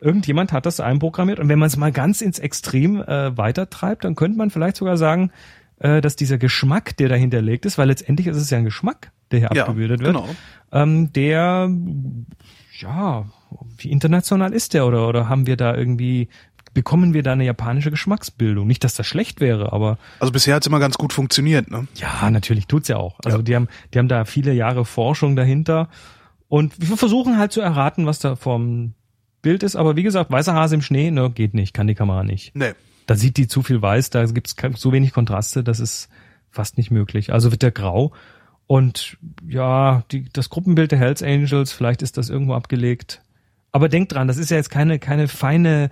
irgendjemand 0.00 0.52
hat 0.52 0.66
das 0.66 0.78
einprogrammiert. 0.80 1.40
Und 1.40 1.48
wenn 1.48 1.58
man 1.58 1.66
es 1.66 1.76
mal 1.76 1.90
ganz 1.92 2.20
ins 2.20 2.38
Extrem 2.38 3.02
äh, 3.02 3.36
weitertreibt, 3.36 4.04
dann 4.04 4.14
könnte 4.14 4.38
man 4.38 4.50
vielleicht 4.50 4.76
sogar 4.76 4.96
sagen, 4.96 5.32
äh, 5.78 6.00
dass 6.00 6.14
dieser 6.16 6.38
Geschmack, 6.38 6.96
der 6.98 7.08
dahinter 7.08 7.42
liegt 7.42 7.66
ist, 7.66 7.78
weil 7.78 7.88
letztendlich 7.88 8.26
ist 8.28 8.36
es 8.36 8.50
ja 8.50 8.58
ein 8.58 8.64
Geschmack, 8.64 9.10
der 9.32 9.40
hier 9.40 9.50
Ja, 9.54 9.62
abgebildet 9.62 10.00
wird, 10.00 10.14
genau. 10.14 10.28
ähm, 10.72 11.12
der, 11.12 11.68
ja, 12.80 13.26
wie 13.78 13.90
international 13.90 14.52
ist 14.52 14.74
der 14.74 14.86
oder, 14.86 15.08
oder 15.08 15.28
haben 15.28 15.46
wir 15.46 15.56
da 15.56 15.74
irgendwie, 15.74 16.28
bekommen 16.74 17.14
wir 17.14 17.22
da 17.22 17.32
eine 17.32 17.44
japanische 17.44 17.90
Geschmacksbildung? 17.90 18.66
Nicht, 18.66 18.84
dass 18.84 18.94
das 18.94 19.06
schlecht 19.06 19.40
wäre, 19.40 19.72
aber 19.72 19.98
Also 20.20 20.32
bisher 20.32 20.54
hat's 20.54 20.66
immer 20.66 20.80
ganz 20.80 20.96
gut 20.98 21.12
funktioniert, 21.12 21.70
ne? 21.70 21.86
ja, 21.94 22.30
natürlich 22.30 22.66
tut's 22.66 22.88
ja 22.88 22.96
auch. 22.96 23.18
Also 23.24 23.38
Ja. 23.38 23.42
die 23.42 23.56
haben, 23.56 23.68
die 23.92 23.98
haben 23.98 24.08
da 24.08 24.24
viele 24.24 24.52
Jahre 24.52 24.84
Forschung 24.84 25.36
dahinter 25.36 25.88
und 26.48 26.74
wir 26.78 26.96
versuchen 26.96 27.38
halt 27.38 27.52
zu 27.52 27.60
erraten, 27.60 28.06
was 28.06 28.18
da 28.18 28.36
vom 28.36 28.94
Bild 29.42 29.62
ist. 29.62 29.76
Aber 29.76 29.96
wie 29.96 30.02
gesagt, 30.02 30.30
weißer 30.30 30.54
Hase 30.54 30.74
im 30.74 30.82
Schnee, 30.82 31.10
ne, 31.10 31.30
geht 31.30 31.54
nicht, 31.54 31.72
kann 31.74 31.86
die 31.86 31.94
Kamera 31.94 32.24
nicht. 32.24 32.54
Nee. 32.54 32.72
Da 33.06 33.14
sieht 33.16 33.36
die 33.38 33.48
zu 33.48 33.62
viel 33.62 33.80
weiß, 33.82 34.10
da 34.10 34.24
gibt's 34.26 34.54
so 34.76 34.92
wenig 34.92 35.12
Kontraste, 35.12 35.64
das 35.64 35.80
ist 35.80 36.08
fast 36.50 36.76
nicht 36.76 36.90
möglich. 36.90 37.32
Also 37.32 37.50
wird 37.50 37.62
der 37.62 37.70
grau 37.70 38.12
und 38.70 39.16
ja, 39.48 40.04
die, 40.12 40.28
das 40.32 40.48
Gruppenbild 40.48 40.92
der 40.92 40.98
Hells 41.00 41.24
Angels, 41.24 41.72
vielleicht 41.72 42.02
ist 42.02 42.16
das 42.16 42.30
irgendwo 42.30 42.54
abgelegt. 42.54 43.20
Aber 43.72 43.88
denkt 43.88 44.12
dran, 44.12 44.28
das 44.28 44.36
ist 44.36 44.48
ja 44.52 44.58
jetzt 44.58 44.70
keine, 44.70 45.00
keine 45.00 45.26
feine, 45.26 45.90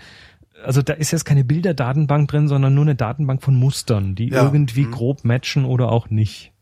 also 0.64 0.81
da 0.81 0.93
ist 0.93 1.11
jetzt 1.11 1.24
keine 1.24 1.43
Bilderdatenbank 1.43 2.29
drin, 2.31 2.47
sondern 2.47 2.74
nur 2.74 2.85
eine 2.85 2.95
Datenbank 2.95 3.43
von 3.43 3.57
Mustern, 3.57 4.14
die 4.14 4.29
Ja. 4.29 4.45
irgendwie 4.45 4.85
Mhm. 4.85 4.93
grob 4.93 5.24
matchen 5.24 5.64
oder 5.64 5.91
auch 5.91 6.09
nicht. 6.09 6.53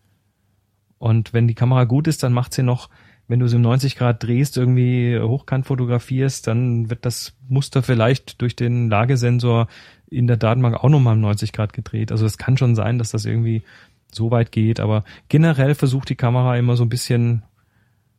Und 0.96 1.34
wenn 1.34 1.48
die 1.48 1.54
Kamera 1.54 1.84
gut 1.84 2.06
ist, 2.08 2.22
dann 2.22 2.32
macht 2.32 2.54
sie 2.54 2.62
noch, 2.62 2.88
wenn 3.28 3.38
du 3.40 3.46
sie 3.46 3.56
um 3.56 3.62
90 3.62 3.96
Grad 3.96 4.22
drehst, 4.22 4.56
irgendwie 4.56 5.18
hochkant 5.20 5.66
fotografierst, 5.66 6.46
dann 6.46 6.88
wird 6.88 7.04
das 7.04 7.36
Muster 7.46 7.82
vielleicht 7.82 8.40
durch 8.40 8.56
den 8.56 8.88
Lagesensor 8.88 9.66
in 10.08 10.26
der 10.28 10.38
Datenbank 10.38 10.76
auch 10.76 10.88
nochmal 10.88 11.12
um 11.14 11.20
90 11.20 11.52
Grad 11.52 11.74
gedreht. 11.74 12.10
Also 12.10 12.24
es 12.24 12.38
kann 12.38 12.56
schon 12.56 12.74
sein, 12.74 12.96
dass 12.98 13.10
das 13.10 13.26
irgendwie 13.26 13.64
so 14.12 14.30
weit 14.30 14.52
geht, 14.52 14.80
aber 14.80 15.04
generell 15.28 15.74
versucht 15.74 16.08
die 16.08 16.16
Kamera 16.16 16.56
immer 16.56 16.76
so 16.76 16.84
ein 16.84 16.88
bisschen, 16.88 17.42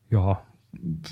ja, 0.10 0.42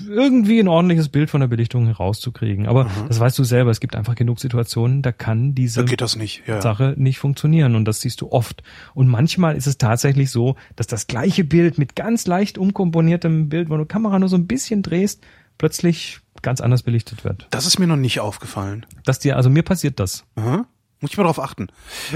irgendwie 0.08 0.60
ein 0.60 0.68
ordentliches 0.68 1.08
Bild 1.08 1.30
von 1.30 1.40
der 1.40 1.48
Belichtung 1.48 1.86
herauszukriegen. 1.86 2.66
Aber 2.66 2.88
das 3.08 3.18
weißt 3.18 3.38
du 3.38 3.44
selber, 3.44 3.70
es 3.70 3.80
gibt 3.80 3.96
einfach 3.96 4.14
genug 4.14 4.38
Situationen, 4.38 5.02
da 5.02 5.12
kann 5.12 5.54
diese 5.54 5.84
Da 5.84 5.86
nicht. 6.16 6.42
Ja. 6.46 6.60
Sache 6.60 6.94
nicht 6.96 7.18
funktionieren 7.18 7.74
und 7.74 7.84
das 7.84 8.00
siehst 8.00 8.20
du 8.20 8.30
oft. 8.30 8.62
Und 8.94 9.08
manchmal 9.08 9.56
ist 9.56 9.66
es 9.66 9.78
tatsächlich 9.78 10.30
so, 10.30 10.56
dass 10.76 10.86
das 10.86 11.06
gleiche 11.06 11.44
Bild 11.44 11.78
mit 11.78 11.96
ganz 11.96 12.26
leicht 12.26 12.58
umkomponiertem 12.58 13.48
Bild, 13.48 13.70
wo 13.70 13.76
du 13.76 13.86
Kamera 13.86 14.18
nur 14.18 14.28
so 14.28 14.36
ein 14.36 14.46
bisschen 14.46 14.82
drehst, 14.82 15.24
plötzlich 15.58 16.20
ganz 16.42 16.60
anders 16.60 16.82
belichtet 16.82 17.24
wird. 17.24 17.48
Das 17.50 17.66
ist 17.66 17.78
mir 17.78 17.86
noch 17.86 17.96
nicht 17.96 18.20
aufgefallen. 18.20 18.86
Dass 19.04 19.18
dir, 19.18 19.36
also 19.36 19.50
mir 19.50 19.62
passiert 19.62 19.98
das. 19.98 20.24
Aha. 20.36 20.66
Muss 21.00 21.10
ich 21.10 21.18
mal 21.18 21.24
drauf 21.24 21.40
achten. 21.40 21.68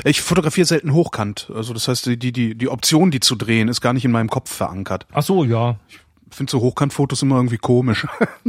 Ich 0.05 0.22
fotografiere 0.22 0.66
selten 0.66 0.95
hochkant. 0.95 1.51
Also 1.55 1.74
das 1.74 1.87
heißt, 1.87 2.07
die, 2.07 2.33
die, 2.33 2.55
die 2.55 2.68
Option, 2.68 3.11
die 3.11 3.20
zu 3.20 3.37
drehen, 3.37 3.68
ist 3.68 3.81
gar 3.81 3.93
nicht 3.93 4.05
in 4.05 4.11
meinem 4.11 4.31
Kopf 4.31 4.51
verankert. 4.51 5.07
Ach 5.12 5.22
so, 5.22 5.45
ja, 5.45 5.78
Ich 5.89 6.37
finde 6.37 6.51
so 6.51 6.61
Hochkantfotos 6.61 7.20
immer 7.22 7.37
irgendwie 7.37 7.59
komisch. 7.59 8.07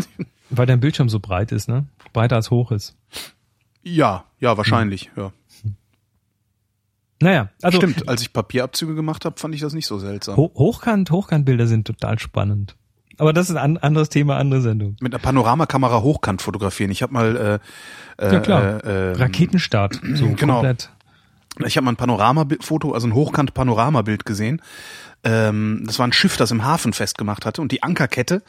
weil 0.49 0.65
dein 0.65 0.79
Bildschirm 0.79 1.09
so 1.09 1.19
breit 1.19 1.51
ist, 1.51 1.67
ne? 1.67 1.86
Breiter 2.13 2.38
als 2.38 2.49
hoch 2.49 2.71
ist. 2.71 2.95
ja, 3.84 4.25
ja, 4.39 4.57
wahrscheinlich. 4.57 5.11
Ja. 5.15 5.32
Naja, 7.21 7.49
also 7.61 7.77
Stimmt, 7.77 8.09
als 8.09 8.21
ich 8.23 8.34
Papierabzüge 8.34 8.95
gemacht 8.95 9.25
habe, 9.25 9.39
fand 9.39 9.53
ich 9.53 9.61
das 9.61 9.73
nicht 9.73 9.86
so 9.86 9.99
seltsam. 9.99 10.38
Ho 10.38 10.51
Hochkant, 10.55 11.11
Hochkantbilder 11.11 11.67
sind 11.67 11.86
total 11.86 12.17
spannend. 12.17 12.75
Aber 13.18 13.34
das 13.34 13.49
ist 13.49 13.55
ein 13.55 13.62
an 13.62 13.78
anderes 13.78 14.09
Thema, 14.09 14.38
andere 14.38 14.62
Sendung. 14.62 14.95
Mit 15.01 15.14
einer 15.14 15.22
Panoramakamera 15.22 16.01
hochkant 16.01 16.41
fotografieren. 16.41 16.91
Ich 16.91 17.01
habe 17.01 17.14
mal 17.14 17.59
äh, 18.18 18.26
äh, 18.26 18.34
Ja 18.34 18.39
klar. 18.39 18.84
äh, 18.84 19.12
äh, 19.12 19.14
Raketenstart, 19.14 19.99
so 20.14 20.28
genau. 20.30 20.55
komplett. 20.55 20.89
Ich 21.66 21.76
habe 21.76 21.86
mal 21.86 21.91
ein 21.91 21.97
Panoramafoto, 21.97 22.93
also 22.93 23.07
ein 23.07 23.14
Hochkant-Panoramabild 23.14 24.26
gesehen. 24.26 24.62
Ähm, 25.24 25.84
das 25.86 25.99
war 25.99 26.07
ein 26.07 26.14
Schiff, 26.14 26.38
das 26.38 26.49
im 26.49 26.64
Hafen 26.64 26.93
festgemacht 26.93 27.45
hatte 27.45 27.62
und 27.62 27.72
die 27.72 27.84
Ankerkette 27.84 28.41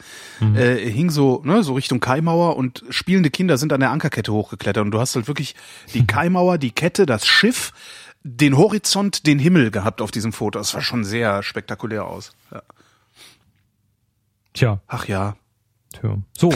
äh, 0.55 0.75
hing 0.89 1.11
so, 1.11 1.41
ne, 1.43 1.61
so 1.63 1.73
Richtung 1.73 1.99
Kaimauer 1.99 2.55
und 2.55 2.83
spielende 2.89 3.29
Kinder 3.29 3.57
sind 3.57 3.73
an 3.73 3.79
der 3.81 3.91
Ankerkette 3.91 4.33
hochgeklettert 4.33 4.83
und 4.83 4.91
du 4.91 4.99
hast 4.99 5.15
halt 5.15 5.27
wirklich 5.27 5.53
die 5.93 6.07
Kaimauer, 6.07 6.57
die 6.57 6.71
Kette, 6.71 7.05
das 7.05 7.27
Schiff, 7.27 7.73
den 8.23 8.57
Horizont, 8.57 9.27
den 9.27 9.37
Himmel 9.37 9.69
gehabt 9.69 10.01
auf 10.01 10.09
diesem 10.09 10.33
Foto. 10.33 10.57
Das 10.57 10.69
sah 10.69 10.81
schon 10.81 11.03
sehr 11.03 11.43
spektakulär 11.43 12.05
aus. 12.05 12.31
Ja. 12.51 12.63
Tja, 14.53 14.81
Ach 14.87 15.07
ja, 15.07 15.35
tja. 15.93 16.17
So, 16.37 16.53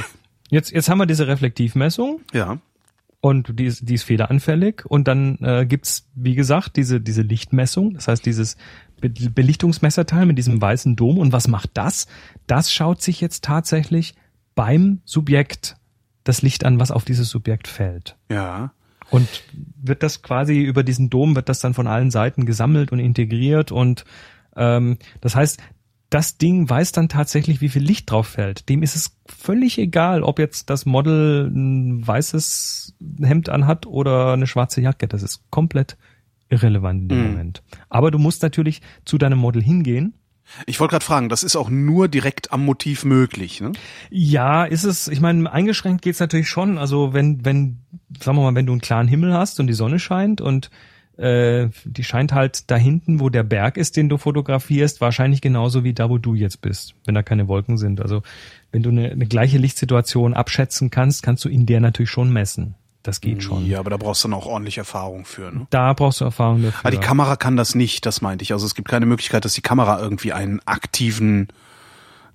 jetzt, 0.49 0.71
jetzt 0.71 0.89
haben 0.89 0.99
wir 0.99 1.05
diese 1.05 1.27
Reflektivmessung. 1.27 2.21
ja. 2.33 2.59
und 3.19 3.59
die 3.59 3.65
ist, 3.65 3.89
die 3.89 3.95
ist 3.95 4.03
fehleranfällig 4.03 4.85
und 4.85 5.07
dann 5.07 5.37
äh, 5.41 5.65
gibt's 5.65 6.07
wie 6.13 6.35
gesagt 6.35 6.75
diese 6.75 7.01
diese 7.01 7.23
Lichtmessung, 7.23 7.93
das 7.95 8.07
heißt 8.07 8.25
dieses 8.25 8.55
Be 9.01 9.09
Belichtungsmesserteil 9.09 10.25
mit 10.25 10.37
diesem 10.37 10.61
weißen 10.61 10.95
Dom 10.95 11.17
und 11.17 11.31
was 11.31 11.47
macht 11.47 11.71
das? 11.73 12.07
Das 12.45 12.71
schaut 12.71 13.01
sich 13.01 13.19
jetzt 13.21 13.43
tatsächlich 13.43 14.15
beim 14.55 15.01
Subjekt 15.05 15.75
das 16.23 16.41
Licht 16.41 16.65
an, 16.65 16.79
was 16.79 16.91
auf 16.91 17.05
dieses 17.05 17.29
Subjekt 17.29 17.67
fällt. 17.67 18.15
Ja. 18.31 18.71
Und 19.09 19.27
wird 19.81 20.03
das 20.03 20.21
quasi 20.21 20.61
über 20.61 20.83
diesen 20.83 21.09
Dom, 21.09 21.35
wird 21.35 21.47
das 21.47 21.59
dann 21.59 21.73
von 21.73 21.87
allen 21.87 22.11
Seiten 22.11 22.45
gesammelt 22.45 22.91
und 22.91 22.99
integriert 22.99 23.71
und 23.71 24.03
ähm, 24.55 24.97
das 25.21 25.35
heißt, 25.35 25.61
das 26.09 26.37
Ding 26.37 26.69
weiß 26.69 26.93
dann 26.93 27.09
tatsächlich, 27.09 27.59
wie 27.59 27.69
viel 27.69 27.83
Licht 27.83 28.09
drauf 28.09 28.27
fällt. 28.27 28.69
Dem 28.69 28.81
ist 28.81 28.95
es 28.95 29.17
völlig 29.25 29.77
egal, 29.77 30.23
ob 30.23 30.39
jetzt 30.39 30.69
das 30.69 30.85
Model 30.85 31.51
ein 31.53 32.05
weißes 32.07 32.95
Hemd 33.21 33.49
anhat 33.49 33.85
oder 33.85 34.33
eine 34.33 34.47
schwarze 34.47 34.81
Jacke. 34.81 35.07
Das 35.07 35.21
ist 35.23 35.41
komplett 35.49 35.97
irrelevant 36.49 37.03
in 37.03 37.09
dem 37.09 37.19
Mhm. 37.19 37.31
Moment. 37.31 37.63
Aber 37.89 38.09
du 38.09 38.19
musst 38.19 38.41
natürlich 38.41 38.81
zu 39.03 39.17
deinem 39.17 39.39
Model 39.39 39.61
hingehen. 39.61 40.13
Ich 40.65 40.79
wollte 40.79 40.91
gerade 40.91 41.03
fragen, 41.03 41.27
das 41.27 41.43
ist 41.43 41.57
auch 41.57 41.69
nur 41.69 42.07
direkt 42.07 42.53
am 42.53 42.63
Motiv 42.63 43.03
möglich, 43.03 43.59
ne? 43.59 43.73
Ja, 44.09 44.63
ist 44.63 44.85
es, 44.85 45.09
ich 45.09 45.19
meine, 45.19 45.51
eingeschränkt 45.51 46.01
geht's 46.01 46.21
natürlich 46.21 46.47
schon. 46.47 46.77
Also 46.77 47.13
wenn, 47.13 47.43
wenn, 47.43 47.79
sagen 48.17 48.37
wir 48.37 48.43
mal, 48.43 48.55
wenn 48.55 48.65
du 48.65 48.71
einen 48.71 48.79
klaren 48.79 49.09
Himmel 49.09 49.33
hast 49.33 49.59
und 49.59 49.67
die 49.67 49.73
Sonne 49.73 49.99
scheint 49.99 50.39
und 50.39 50.69
äh, 51.17 51.69
die 51.83 52.03
scheint 52.03 52.33
halt 52.33 52.69
da 52.69 52.75
hinten, 52.75 53.19
wo 53.19 53.29
der 53.29 53.43
Berg 53.43 53.77
ist, 53.77 53.97
den 53.97 54.09
du 54.09 54.17
fotografierst, 54.17 55.01
wahrscheinlich 55.01 55.41
genauso 55.41 55.83
wie 55.83 55.93
da, 55.93 56.09
wo 56.09 56.17
du 56.17 56.35
jetzt 56.35 56.61
bist, 56.61 56.93
wenn 57.05 57.15
da 57.15 57.23
keine 57.23 57.47
Wolken 57.47 57.77
sind. 57.77 58.01
Also 58.01 58.21
wenn 58.71 58.83
du 58.83 58.89
eine, 58.89 59.11
eine 59.11 59.25
gleiche 59.25 59.57
Lichtsituation 59.57 60.33
abschätzen 60.33 60.89
kannst, 60.89 61.23
kannst 61.23 61.43
du 61.45 61.49
in 61.49 61.65
der 61.65 61.79
natürlich 61.79 62.11
schon 62.11 62.31
messen. 62.31 62.75
Das 63.03 63.21
geht 63.21 63.41
schon. 63.41 63.65
Ja, 63.65 63.79
aber 63.79 63.89
da 63.89 63.95
brauchst 63.95 64.23
du 64.23 64.27
dann 64.27 64.37
auch 64.37 64.45
ordentlich 64.47 64.77
Erfahrung 64.77 65.23
für, 65.23 65.49
ne? 65.49 65.65
Da 65.69 65.93
brauchst 65.93 66.19
du 66.19 66.25
Erfahrung 66.25 66.61
dafür. 66.63 66.81
Ah, 66.83 66.91
die 66.91 66.97
Kamera 66.97 67.37
kann 67.37 67.55
das 67.55 67.73
nicht, 67.73 68.05
das 68.05 68.21
meinte 68.21 68.43
ich. 68.43 68.51
Also 68.51 68.65
es 68.65 68.75
gibt 68.75 68.89
keine 68.89 69.05
Möglichkeit, 69.05 69.45
dass 69.45 69.53
die 69.53 69.61
Kamera 69.61 69.99
irgendwie 70.01 70.33
einen 70.33 70.59
aktiven, 70.65 71.47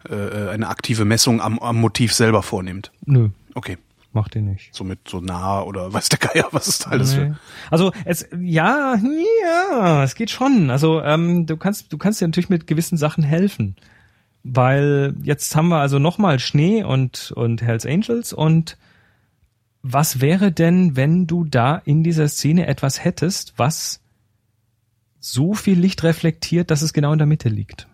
äh, 0.09 0.49
eine 0.49 0.69
aktive 0.69 1.05
Messung 1.05 1.43
am, 1.43 1.59
am 1.59 1.77
Motiv 1.77 2.15
selber 2.15 2.43
vornimmt. 2.43 2.91
Nö, 3.05 3.29
Okay. 3.55 3.77
Macht 4.15 4.35
ihr 4.35 4.43
nicht. 4.43 4.75
Somit 4.75 5.01
so 5.09 5.21
nah 5.21 5.63
oder 5.63 5.93
weiß 5.93 6.09
der 6.09 6.19
Geier, 6.19 6.49
was 6.53 6.69
ist 6.69 6.87
da 6.87 6.91
alles 6.91 7.13
Nee. 7.17 7.29
für. 7.29 7.39
Also 7.71 7.93
es 8.05 8.29
ja, 8.41 8.97
ja, 9.43 10.05
es 10.05 10.15
geht 10.15 10.31
schon. 10.31 10.71
Also 10.71 11.03
ähm, 11.03 11.47
du 11.47 11.57
kannst 11.57 11.93
du 11.93 11.99
kannst 11.99 12.21
dir 12.21 12.29
natürlich 12.29 12.51
mit 12.51 12.67
gewissen 12.67 12.97
Sachen 12.99 13.25
helfen, 13.25 13.77
weil 14.43 15.15
jetzt 15.23 15.55
haben 15.57 15.69
wir 15.69 15.79
also 15.81 15.99
nochmal 15.99 16.39
Schnee 16.39 16.83
und 16.85 17.33
und 17.33 17.63
Hells 17.63 17.87
Angels 17.87 18.33
und 18.33 18.77
was 19.83 20.21
wäre 20.21 20.53
denn, 20.53 20.95
wenn 20.95 21.27
du 21.27 21.45
da 21.45 21.77
in 21.77 22.05
dieser 22.05 22.29
Szene 22.29 22.67
etwas 22.69 23.03
hättest, 23.05 23.55
was 23.57 24.01
so 25.19 25.55
viel 25.55 25.79
Licht 25.79 26.03
reflektiert, 26.05 26.71
dass 26.71 26.83
es 26.83 26.93
genau 26.93 27.13
in 27.13 27.19
der 27.19 27.27
Mitte 27.27 27.49
liegt? 27.49 27.89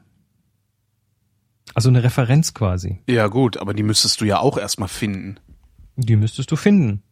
Also 1.74 1.88
eine 1.90 2.02
Referenz 2.02 2.54
quasi. 2.54 2.98
Ja 3.08 3.28
gut, 3.28 3.56
aber 3.58 3.72
die 3.74 3.82
müsstest 3.82 4.20
du 4.20 4.24
ja 4.24 4.38
auch 4.38 4.58
erstmal 4.58 4.88
finden. 4.88 5.38
Die 5.98 6.16
müsstest 6.16 6.50
du 6.50 6.56
finden. 6.56 7.02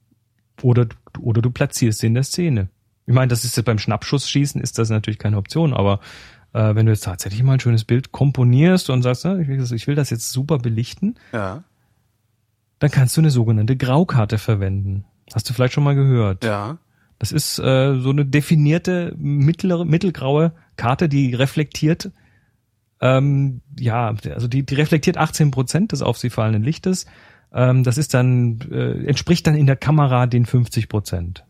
Oder, 0.62 0.87
oder 1.20 1.43
du 1.43 1.51
platzierst 1.51 1.99
sie 1.99 2.07
in 2.07 2.14
der 2.14 2.22
Szene. 2.22 2.68
Ich 3.07 3.14
meine, 3.14 3.28
das 3.28 3.45
ist 3.45 3.57
jetzt 3.57 3.66
beim 3.66 3.78
Schnappschussschießen 3.78 4.61
ist 4.61 4.78
das 4.78 4.91
natürlich 4.91 5.18
keine 5.18 5.37
Option, 5.37 5.74
aber 5.74 6.01
äh, 6.53 6.74
wenn 6.74 6.87
du 6.87 6.93
jetzt 6.93 7.05
tatsächlich 7.05 7.43
mal 7.43 7.55
ein 7.55 7.61
schönes 7.61 7.84
Bild 7.84 8.12
komponierst 8.12 8.89
und 8.91 9.03
sagst, 9.03 9.24
ja, 9.24 9.37
ich, 9.39 9.49
will 9.49 9.59
das, 9.59 9.70
ich 9.72 9.87
will 9.87 9.95
das 9.97 10.11
jetzt 10.11 10.30
super 10.32 10.59
belichten, 10.59 11.16
Ja. 11.32 11.64
dann 12.78 12.91
kannst 12.91 13.16
du 13.16 13.20
eine 13.20 13.30
sogenannte 13.30 13.76
Graukarte 13.76 14.39
verwenden. 14.39 15.05
Hast 15.34 15.49
du 15.51 15.53
vielleicht 15.53 15.74
schon 15.74 15.84
mal 15.84 15.95
gehört? 15.95 16.45
Ja. 16.45 16.78
Das 17.18 17.32
ist 17.32 17.59
äh, 17.59 17.99
so 17.99 18.11
eine 18.11 18.24
definierte 18.24 19.14
mittlere, 19.18 19.84
mittelgraue 19.84 20.53
Karte, 20.76 21.09
die 21.09 21.34
reflektiert, 21.34 22.11
ähm, 23.01 23.61
ja, 23.78 24.14
also 24.34 24.49
die, 24.49 24.64
die 24.64 24.74
reflektiert 24.74 25.16
18 25.18 25.51
Prozent 25.51 25.93
des 25.93 26.03
auf 26.03 26.18
sie 26.18 26.30
fallenden 26.30 26.62
Lichtes. 26.62 27.07
Ähm, 27.53 27.84
das 27.84 27.99
ist 27.99 28.14
dann, 28.14 28.61
äh, 28.70 29.07
entspricht 29.07 29.47
dann 29.47 29.55
in 29.55 29.66
der 29.66 29.76
Kamera 29.76 30.26
den 30.26 30.47
50 30.47 30.88
Prozent. 30.88 31.44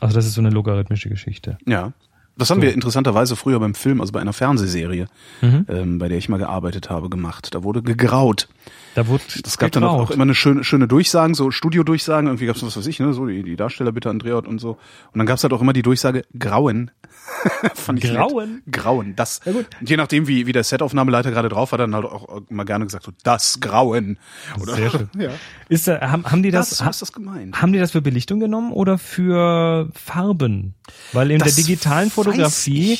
Also 0.00 0.14
das 0.14 0.26
ist 0.26 0.34
so 0.34 0.40
eine 0.40 0.50
logarithmische 0.50 1.08
Geschichte. 1.08 1.58
Ja. 1.66 1.92
Das 2.38 2.48
haben 2.48 2.58
So. 2.58 2.62
wir 2.62 2.72
interessanterweise 2.72 3.36
früher 3.36 3.60
beim 3.60 3.74
Film, 3.74 4.00
also 4.00 4.12
bei 4.12 4.20
einer 4.20 4.32
Fernsehserie, 4.32 5.08
Mhm. 5.42 5.66
ähm, 5.68 5.98
bei 5.98 6.08
der 6.08 6.16
ich 6.16 6.28
mal 6.30 6.38
gearbeitet 6.38 6.88
habe, 6.88 7.10
gemacht. 7.10 7.54
Da 7.54 7.62
wurde 7.62 7.82
gegraut. 7.82 8.48
Da 8.94 9.06
wurde 9.06 9.22
Das 9.42 9.58
gab 9.58 9.70
dann 9.72 9.84
auch, 9.84 10.10
immer 10.10 10.22
eine 10.22 10.34
schöne, 10.34 10.64
schöne 10.64 10.88
Durchsagen, 10.88 11.34
so 11.34 11.50
Studio-Durchsagen, 11.50 12.26
irgendwie 12.26 12.46
gab's 12.46 12.62
was 12.62 12.76
weiß 12.76 12.86
ich, 12.86 12.98
ne, 13.00 13.12
so 13.12 13.26
die, 13.26 13.42
die 13.42 13.56
Darsteller 13.56 13.92
bitte 13.92 14.10
Andreot 14.10 14.46
und 14.48 14.58
so. 14.58 14.70
Und 15.12 15.18
dann 15.18 15.26
gab's 15.26 15.42
halt 15.42 15.52
auch 15.52 15.60
immer 15.60 15.72
die 15.72 15.82
Durchsage 15.82 16.24
Grauen. 16.38 16.90
Fand 17.74 18.02
ich 18.02 18.10
Grauen? 18.10 18.62
Nett. 18.66 18.72
Grauen, 18.72 19.16
das. 19.16 19.40
Ja, 19.44 19.52
gut. 19.52 19.66
Und 19.80 19.88
je 19.88 19.96
nachdem, 19.96 20.26
wie, 20.26 20.46
wie 20.46 20.52
der 20.52 20.64
Setaufnahmeleiter 20.64 21.30
gerade 21.30 21.48
drauf 21.48 21.72
war, 21.72 21.78
dann 21.78 21.94
halt 21.94 22.04
auch 22.04 22.42
immer 22.48 22.64
gerne 22.64 22.84
gesagt, 22.84 23.04
so, 23.04 23.12
das 23.22 23.60
Grauen. 23.60 24.18
Oder, 24.60 24.74
Sehr 24.74 24.90
schön. 24.90 25.10
Ja. 25.18 25.30
Ist, 25.68 25.86
äh, 25.86 26.00
haben, 26.00 26.24
haben 26.24 26.42
die 26.42 26.50
das, 26.50 26.70
Das, 26.70 26.80
ist 26.80 27.02
das 27.02 27.12
gemeint. 27.12 27.60
Haben 27.60 27.72
die 27.72 27.78
das 27.78 27.92
für 27.92 28.02
Belichtung 28.02 28.40
genommen 28.40 28.72
oder 28.72 28.98
für 28.98 29.88
Farben? 29.94 30.74
Weil 31.12 31.30
in 31.30 31.38
Das 31.38 31.54
der 31.54 31.64
digitalen 31.64 32.10
Fotografie 32.10 32.98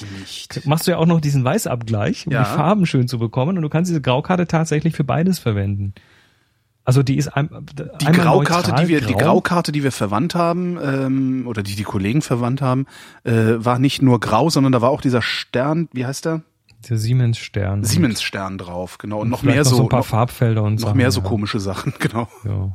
machst 0.64 0.86
du 0.86 0.93
ja 0.93 0.99
auch 0.99 1.07
noch 1.07 1.20
diesen 1.20 1.45
Weißabgleich, 1.45 2.26
um 2.26 2.32
Ja. 2.32 2.45
die 2.45 2.51
Farben 2.51 2.86
schön 2.86 3.09
zu 3.09 3.18
bekommen 3.18 3.57
und 3.57 3.62
du 3.62 3.68
kannst 3.68 3.88
diese 3.91 4.01
Graukarte 4.01 4.47
tatsächlich 4.47 4.95
für 4.95 5.05
beides 5.05 5.38
verwenden. 5.38 5.80
Also 6.85 7.03
die 7.03 7.16
ist 7.16 7.28
ein, 7.28 7.49
Die 8.01 8.07
Graukarte, 8.07 8.74
die 8.81 8.89
wir, 8.89 9.01
die 9.01 9.14
Graukarte, 9.14 9.70
die 9.70 9.83
wir 9.83 9.93
verwandt 9.93 10.35
haben, 10.35 10.78
ähm, 10.83 11.47
oder 11.47 11.62
die 11.62 11.76
die 11.76 11.83
Kollegen 11.85 12.22
verwandt 12.22 12.62
haben, 12.62 12.87
äh, 13.22 13.33
war 13.59 13.78
nicht 13.78 14.03
nur 14.03 14.18
grau, 14.18 14.49
sondern 14.51 14.72
da 14.72 14.81
war 14.81 14.91
auch 14.91 15.01
dieser 15.03 15.22
Stern, 15.22 15.89
wie 15.93 16.07
heißt 16.07 16.24
der? 16.24 16.43
Der 16.89 16.97
Siemens 16.97 17.39
Stern. 17.39 17.85
Siemens 17.85 18.22
Stern 18.22 18.57
drauf, 18.57 18.97
genau. 18.99 19.20
Und 19.20 19.28
noch 19.28 19.41
Vielleicht 19.41 19.57
mehr 19.57 19.64
noch 19.64 19.70
so, 19.70 19.76
so 19.76 19.83
ein 19.83 19.89
paar 19.91 20.01
noch, 20.01 20.07
Farbfelder 20.07 20.62
und 20.62 20.76
noch 20.76 20.89
Sachen, 20.89 20.97
mehr 20.97 21.11
so 21.11 21.20
ja. 21.20 21.26
komische 21.26 21.61
Sachen, 21.61 21.93
genau. 21.99 22.28
Ja. 22.45 22.74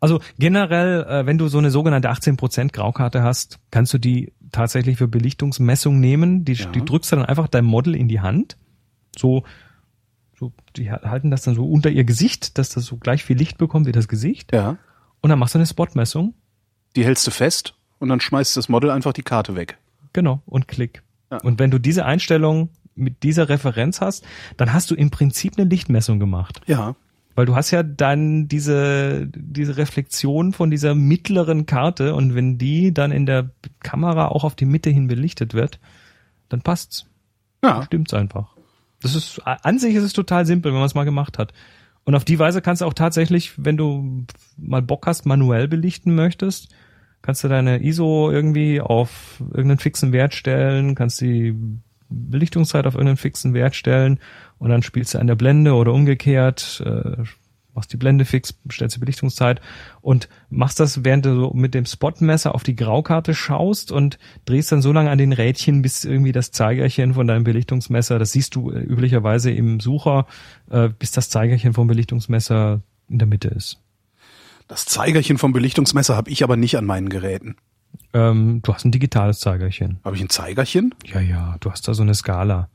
Also 0.00 0.20
generell, 0.38 1.04
äh, 1.04 1.26
wenn 1.26 1.38
du 1.38 1.48
so 1.48 1.58
eine 1.58 1.70
sogenannte 1.70 2.10
18% 2.10 2.72
Graukarte 2.72 3.22
hast, 3.22 3.58
kannst 3.70 3.94
du 3.94 3.98
die 3.98 4.32
tatsächlich 4.50 4.96
für 4.96 5.06
Belichtungsmessung 5.08 6.00
nehmen. 6.00 6.44
Die, 6.44 6.54
Ja. 6.54 6.66
die 6.66 6.84
drückst 6.84 7.12
du 7.12 7.16
dann 7.16 7.24
einfach 7.26 7.48
deinem 7.48 7.66
Model 7.66 7.94
in 7.94 8.08
die 8.08 8.20
Hand. 8.20 8.56
So, 9.16 9.44
so, 10.40 10.52
die 10.74 10.90
halten 10.90 11.30
das 11.30 11.42
dann 11.42 11.54
so 11.54 11.70
unter 11.70 11.90
ihr 11.90 12.04
Gesicht, 12.04 12.56
dass 12.56 12.70
das 12.70 12.86
so 12.86 12.96
gleich 12.96 13.22
viel 13.24 13.36
Licht 13.36 13.58
bekommt 13.58 13.86
wie 13.86 13.92
das 13.92 14.08
Gesicht. 14.08 14.52
Ja. 14.54 14.78
Und 15.20 15.28
dann 15.28 15.38
machst 15.38 15.54
du 15.54 15.58
eine 15.58 15.66
Spotmessung. 15.66 16.32
Die 16.96 17.04
hältst 17.04 17.26
du 17.26 17.30
fest 17.30 17.74
und 17.98 18.08
dann 18.08 18.20
schmeißt 18.20 18.56
das 18.56 18.70
Model 18.70 18.90
einfach 18.90 19.12
die 19.12 19.22
Karte 19.22 19.54
weg. 19.54 19.76
Genau. 20.14 20.40
Und 20.46 20.66
klick. 20.66 21.02
Ja. 21.30 21.38
Und 21.42 21.58
wenn 21.58 21.70
du 21.70 21.78
diese 21.78 22.06
Einstellung 22.06 22.70
mit 22.94 23.22
dieser 23.22 23.50
Referenz 23.50 24.00
hast, 24.00 24.24
dann 24.56 24.72
hast 24.72 24.90
du 24.90 24.94
im 24.94 25.10
Prinzip 25.10 25.58
eine 25.58 25.68
Lichtmessung 25.68 26.18
gemacht. 26.18 26.62
Ja. 26.66 26.96
Weil 27.34 27.44
du 27.44 27.54
hast 27.54 27.70
ja 27.70 27.82
dann 27.82 28.48
diese, 28.48 29.28
diese 29.28 29.76
Reflexion 29.76 30.54
von 30.54 30.70
dieser 30.70 30.94
mittleren 30.94 31.66
Karte 31.66 32.14
und 32.14 32.34
wenn 32.34 32.56
die 32.56 32.94
dann 32.94 33.12
in 33.12 33.26
der 33.26 33.50
Kamera 33.80 34.28
auch 34.28 34.44
auf 34.44 34.56
die 34.56 34.64
Mitte 34.64 34.88
hin 34.88 35.06
belichtet 35.06 35.52
wird, 35.52 35.80
dann 36.48 36.62
passt's. 36.62 37.04
Ja. 37.62 37.82
Stimmt's 37.82 38.14
einfach. 38.14 38.56
Das 39.02 39.14
ist, 39.14 39.40
an 39.44 39.78
sich 39.78 39.94
ist 39.94 40.04
es 40.04 40.12
total 40.12 40.46
simpel, 40.46 40.72
wenn 40.72 40.78
man 40.78 40.86
es 40.86 40.94
mal 40.94 41.04
gemacht 41.04 41.38
hat. 41.38 41.52
Und 42.04 42.14
auf 42.14 42.24
die 42.24 42.38
Weise 42.38 42.62
kannst 42.62 42.82
du 42.82 42.86
auch 42.86 42.94
tatsächlich, 42.94 43.52
wenn 43.56 43.76
du 43.76 44.24
mal 44.56 44.82
Bock 44.82 45.06
hast, 45.06 45.26
manuell 45.26 45.68
belichten 45.68 46.14
möchtest, 46.14 46.74
kannst 47.22 47.44
du 47.44 47.48
deine 47.48 47.82
ISO 47.82 48.30
irgendwie 48.30 48.80
auf 48.80 49.36
irgendeinen 49.40 49.78
fixen 49.78 50.12
Wert 50.12 50.34
stellen, 50.34 50.94
kannst 50.94 51.20
die 51.20 51.54
Belichtungszeit 52.08 52.86
auf 52.86 52.94
irgendeinen 52.94 53.16
fixen 53.16 53.54
Wert 53.54 53.74
stellen 53.74 54.18
und 54.58 54.70
dann 54.70 54.82
spielst 54.82 55.14
du 55.14 55.18
an 55.18 55.26
der 55.26 55.36
Blende 55.36 55.74
oder 55.74 55.92
umgekehrt, 55.92 56.82
äh, 56.84 57.22
machst 57.74 57.92
die 57.92 57.96
Blende 57.96 58.24
fix, 58.24 58.54
stellst 58.70 58.96
die 58.96 59.00
Belichtungszeit 59.00 59.60
und 60.00 60.28
machst 60.48 60.80
das, 60.80 61.04
während 61.04 61.26
du 61.26 61.34
so 61.34 61.50
mit 61.54 61.74
dem 61.74 61.86
Spotmesser 61.86 62.54
auf 62.54 62.62
die 62.62 62.76
Graukarte 62.76 63.34
schaust 63.34 63.92
und 63.92 64.18
drehst 64.44 64.72
dann 64.72 64.82
so 64.82 64.92
lange 64.92 65.10
an 65.10 65.18
den 65.18 65.32
Rädchen, 65.32 65.82
bis 65.82 66.04
irgendwie 66.04 66.32
das 66.32 66.50
Zeigerchen 66.50 67.14
von 67.14 67.26
deinem 67.26 67.44
Belichtungsmesser, 67.44 68.18
das 68.18 68.32
siehst 68.32 68.54
du 68.54 68.70
äh, 68.70 68.80
üblicherweise 68.80 69.50
im 69.50 69.80
Sucher, 69.80 70.26
äh, 70.70 70.88
bis 70.88 71.12
das 71.12 71.30
Zeigerchen 71.30 71.72
vom 71.72 71.86
Belichtungsmesser 71.86 72.82
in 73.08 73.18
der 73.18 73.28
Mitte 73.28 73.48
ist. 73.48 73.80
Das 74.68 74.86
Zeigerchen 74.86 75.36
vom 75.38 75.52
Belichtungsmesser 75.52 76.16
habe 76.16 76.30
ich 76.30 76.44
aber 76.44 76.56
nicht 76.56 76.76
an 76.76 76.84
meinen 76.84 77.08
Geräten. 77.08 77.56
Ähm, 78.12 78.60
du 78.62 78.72
hast 78.72 78.84
ein 78.84 78.92
digitales 78.92 79.40
Zeigerchen. 79.40 79.98
Habe 80.04 80.16
ich 80.16 80.22
ein 80.22 80.30
Zeigerchen? 80.30 80.94
Ja, 81.04 81.20
ja, 81.20 81.56
du 81.60 81.70
hast 81.70 81.86
da 81.88 81.94
so 81.94 82.02
eine 82.02 82.14
Skala. 82.14 82.68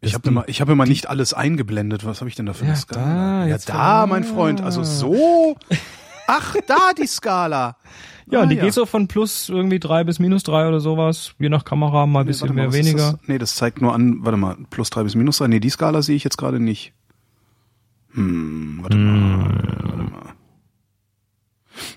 Ich 0.00 0.14
habe 0.14 0.28
immer, 0.28 0.48
ich 0.48 0.60
habe 0.60 0.72
immer 0.72 0.86
nicht 0.86 1.08
alles 1.08 1.34
eingeblendet. 1.34 2.04
Was 2.06 2.20
habe 2.20 2.28
ich 2.28 2.36
denn 2.36 2.46
da 2.46 2.52
für 2.52 2.62
eine 2.64 2.74
Ja, 2.74 2.76
Skala? 2.78 3.04
da, 3.40 3.46
ja, 3.46 3.58
da, 3.58 4.06
mein 4.06 4.22
Freund. 4.24 4.60
Also 4.60 4.84
so. 4.84 5.56
Ach, 6.28 6.54
da 6.66 6.92
die 6.96 7.06
Skala. 7.06 7.76
Ja, 8.30 8.42
Ah, 8.42 8.46
die 8.46 8.56
geht 8.56 8.74
so 8.74 8.84
von 8.84 9.08
plus 9.08 9.48
irgendwie 9.48 9.78
drei 9.80 10.04
bis 10.04 10.18
minus 10.18 10.42
drei 10.42 10.68
oder 10.68 10.80
sowas, 10.80 11.32
je 11.38 11.48
nach 11.48 11.64
Kamera, 11.64 12.04
mal 12.06 12.20
ein 12.20 12.26
Nee, 12.26 12.32
bisschen 12.32 12.48
mal, 12.48 12.54
mehr, 12.54 12.72
weniger. 12.74 13.12
Das? 13.12 13.18
Nee, 13.26 13.38
das 13.38 13.54
zeigt 13.56 13.80
nur 13.80 13.94
an, 13.94 14.18
warte 14.20 14.36
mal, 14.36 14.56
plus 14.68 14.90
drei 14.90 15.02
bis 15.02 15.14
minus 15.14 15.38
drei. 15.38 15.48
Nee, 15.48 15.60
die 15.60 15.70
Skala 15.70 16.02
sehe 16.02 16.14
ich 16.14 16.24
jetzt 16.24 16.36
gerade 16.36 16.60
nicht. 16.60 16.92
Hm, 18.12 18.80
warte 18.82 18.96
mal, 18.98 19.78
warte 19.82 20.02
mal. 20.10 20.34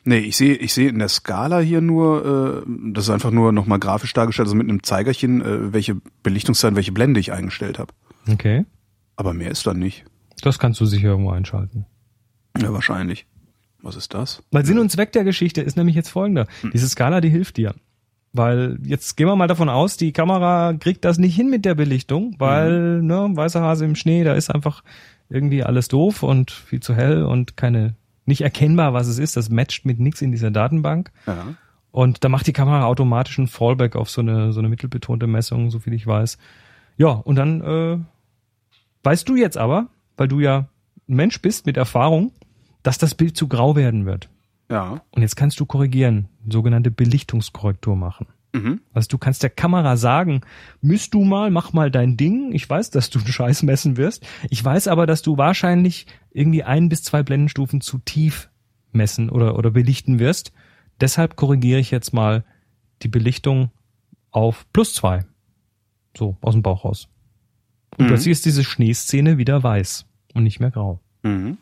Nee, 0.03 0.19
ich 0.19 0.37
sehe, 0.37 0.55
ich 0.55 0.73
sehe 0.73 0.89
in 0.89 0.99
der 0.99 1.09
Skala 1.09 1.59
hier 1.59 1.81
nur, 1.81 2.63
äh, 2.65 2.91
das 2.93 3.05
ist 3.05 3.09
einfach 3.09 3.31
nur 3.31 3.51
nochmal 3.51 3.79
grafisch 3.79 4.13
dargestellt, 4.13 4.47
also 4.47 4.55
mit 4.55 4.69
einem 4.69 4.83
Zeigerchen, 4.83 5.41
äh, 5.41 5.73
welche 5.73 5.95
Belichtungszeit, 6.23 6.75
welche 6.75 6.91
Blende 6.91 7.19
ich 7.19 7.31
eingestellt 7.31 7.79
habe. 7.79 7.93
Okay. 8.31 8.65
Aber 9.15 9.33
mehr 9.33 9.51
ist 9.51 9.65
dann 9.67 9.79
nicht. 9.79 10.05
Das 10.41 10.59
kannst 10.59 10.79
du 10.79 10.85
sicher 10.85 11.09
irgendwo 11.09 11.31
einschalten. 11.31 11.85
Ja, 12.59 12.73
wahrscheinlich. 12.73 13.25
Was 13.81 13.95
ist 13.95 14.13
das? 14.13 14.43
Weil 14.51 14.65
Sinn 14.65 14.79
und 14.79 14.91
Zweck 14.91 15.11
der 15.11 15.23
Geschichte 15.23 15.61
ist 15.61 15.77
nämlich 15.77 15.95
jetzt 15.95 16.09
folgender. 16.09 16.47
Diese 16.73 16.87
Skala, 16.87 17.21
die 17.21 17.29
hilft 17.29 17.57
dir. 17.57 17.73
Weil 18.33 18.77
jetzt 18.83 19.17
gehen 19.17 19.27
wir 19.27 19.35
mal 19.35 19.47
davon 19.47 19.69
aus, 19.69 19.97
die 19.97 20.13
Kamera 20.13 20.73
kriegt 20.73 21.03
das 21.03 21.17
nicht 21.17 21.35
hin 21.35 21.49
mit 21.49 21.65
der 21.65 21.75
Belichtung, 21.75 22.35
weil, 22.37 23.01
ne, 23.01 23.29
weißer 23.33 23.61
Hase 23.61 23.85
im 23.85 23.95
Schnee, 23.95 24.23
da 24.23 24.33
ist 24.33 24.49
einfach 24.49 24.83
irgendwie 25.29 25.63
alles 25.63 25.87
doof 25.89 26.23
und 26.23 26.51
viel 26.51 26.79
zu 26.79 26.95
hell 26.95 27.23
und 27.23 27.57
keine, 27.57 27.95
nicht 28.31 28.41
erkennbar, 28.41 28.93
was 28.93 29.07
es 29.07 29.19
ist. 29.19 29.37
Das 29.37 29.49
matcht 29.49 29.85
mit 29.85 29.99
nichts 29.99 30.21
in 30.21 30.31
dieser 30.31 30.49
Datenbank. 30.49 31.11
Ja. 31.27 31.55
Und 31.91 32.23
da 32.23 32.29
macht 32.29 32.47
die 32.47 32.53
Kamera 32.53 32.85
automatisch 32.85 33.37
einen 33.37 33.47
Fallback 33.47 33.95
auf 33.95 34.09
so 34.09 34.21
eine, 34.21 34.53
so 34.53 34.59
eine 34.59 34.69
mittelbetonte 34.69 35.27
Messung, 35.27 35.69
so 35.69 35.79
viel 35.79 35.93
ich 35.93 36.07
weiß. 36.07 36.37
Ja, 36.97 37.09
und 37.09 37.35
dann 37.35 37.61
äh, 37.61 37.97
weißt 39.03 39.27
du 39.27 39.35
jetzt 39.35 39.57
aber, 39.57 39.87
weil 40.17 40.27
du 40.27 40.39
ja 40.39 40.69
ein 41.09 41.15
Mensch 41.15 41.41
bist 41.41 41.65
mit 41.65 41.77
Erfahrung, 41.77 42.31
dass 42.81 42.97
das 42.97 43.13
Bild 43.13 43.35
zu 43.35 43.47
grau 43.47 43.75
werden 43.75 44.05
wird. 44.05 44.29
Ja. 44.69 45.01
Und 45.11 45.21
jetzt 45.21 45.35
kannst 45.35 45.59
du 45.59 45.65
korrigieren, 45.65 46.29
sogenannte 46.47 46.91
Belichtungskorrektur 46.91 47.95
machen. 47.95 48.27
Mhm. 48.53 48.81
Also 48.93 49.07
du 49.07 49.17
kannst 49.17 49.43
der 49.43 49.49
Kamera 49.49 49.95
sagen, 49.97 50.41
miss 50.81 51.09
du 51.09 51.23
mal, 51.23 51.49
mach 51.51 51.71
mal 51.73 51.89
dein 51.89 52.17
Ding. 52.17 52.51
Ich 52.53 52.69
weiß, 52.69 52.89
dass 52.89 53.09
du 53.09 53.19
einen 53.19 53.27
Scheiß 53.31 53.63
messen 53.63 53.97
wirst. 53.97 54.25
Ich 54.49 54.63
weiß 54.63 54.87
aber, 54.87 55.05
dass 55.07 55.21
du 55.21 55.37
wahrscheinlich 55.37 56.05
irgendwie 56.31 56.63
ein 56.63 56.89
bis 56.89 57.03
zwei 57.03 57.23
Blendenstufen 57.23 57.81
zu 57.81 57.99
tief 57.99 58.49
messen 58.91 59.29
oder, 59.29 59.57
oder 59.57 59.71
belichten 59.71 60.19
wirst. 60.19 60.51
Deshalb 60.99 61.35
korrigiere 61.37 61.79
ich 61.79 61.91
jetzt 61.91 62.13
mal 62.13 62.43
die 63.03 63.07
Belichtung 63.07 63.71
auf 64.31 64.65
plus 64.73 64.93
zwei. 64.93 65.25
So, 66.17 66.35
aus 66.41 66.53
dem 66.53 66.61
Bauch 66.61 66.83
raus. 66.83 67.07
Und 67.97 68.03
Mhm. 68.05 68.07
plötzlich 68.09 68.31
ist 68.33 68.45
diese 68.45 68.63
Schneeszene 68.65 69.37
wieder 69.37 69.63
weiß 69.63 70.05
und 70.33 70.43
nicht 70.43 70.59
mehr 70.59 70.71
grau. 70.71 70.99
Mhm. 71.23 71.57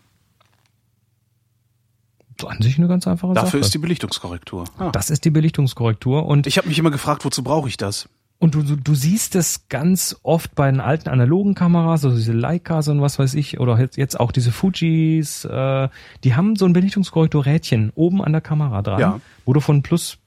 An 2.48 2.61
sich 2.61 2.78
eine 2.78 2.88
ganz 2.88 3.07
einfache 3.07 3.34
Sache. 3.34 3.45
Dafür 3.45 3.60
ist 3.60 3.74
die 3.74 3.78
Belichtungskorrektur. 3.80 4.66
Ah. 4.78 4.90
das 4.91 5.10
ist 5.10 5.26
die 5.26 5.30
Belichtungskorrektur 5.30 6.26
und 6.26 6.48
Ich 6.48 6.57
habe 6.57 6.68
mich 6.68 6.80
immer 6.80 6.91
gefragt, 6.91 7.26
wozu 7.26 7.44
brauche 7.44 7.68
ich 7.68 7.78
das? 7.78 8.07
Und 8.41 8.56
du, 8.56 8.64
du, 8.64 8.78
du 8.78 8.95
siehst 8.95 9.36
es 9.36 9.68
ganz 9.68 10.16
oft 10.24 10.56
bei 10.56 10.72
den 10.72 10.80
alten 10.80 11.10
analogen 11.10 11.56
Kameras, 11.56 12.06
also 12.06 12.16
diese 12.16 12.32
Leicas 12.32 12.88
und 12.88 13.02
was 13.02 13.20
weiß 13.20 13.34
ich, 13.34 13.60
oder 13.60 13.78
jetzt, 13.78 13.98
jetzt 13.98 14.18
auch 14.18 14.32
diese 14.32 14.53
Fujis, 14.53 15.44
äh, 15.44 15.90
die 16.24 16.36
haben 16.36 16.56
so 16.56 16.66
ein 16.66 16.72
Belichtungskorrekturrädchen 16.72 17.91
oben 17.95 18.24
an 18.24 18.32
der 18.32 18.40
Kamera 18.40 18.82
dran, 18.82 18.99
Ja. 19.02 19.20
wo 19.45 19.52
du 19.52 19.60
von 19.60 19.82
plus, 19.84 20.20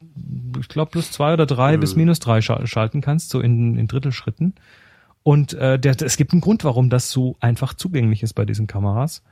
ich 0.60 0.68
glaube 0.68 0.90
plus 0.90 1.10
zwei 1.10 1.32
oder 1.32 1.46
drei 1.46 1.78
bis 1.78 1.96
minus 1.96 2.18
drei 2.18 2.42
schal 2.42 2.66
schalten 2.66 3.00
kannst, 3.00 3.30
so 3.30 3.40
in, 3.40 3.78
in 3.78 3.86
Drittelschritten. 3.88 4.54
Und 5.22 5.54
äh, 5.54 5.78
der, 5.78 5.96
es 6.02 6.18
gibt 6.18 6.32
einen 6.32 6.42
Grund, 6.42 6.64
warum 6.64 6.90
das 6.90 7.10
so 7.10 7.36
einfach 7.40 7.72
zugänglich 7.72 8.22
ist 8.22 8.34
bei 8.34 8.44
diesen 8.44 8.66
Kameras. 8.66 9.22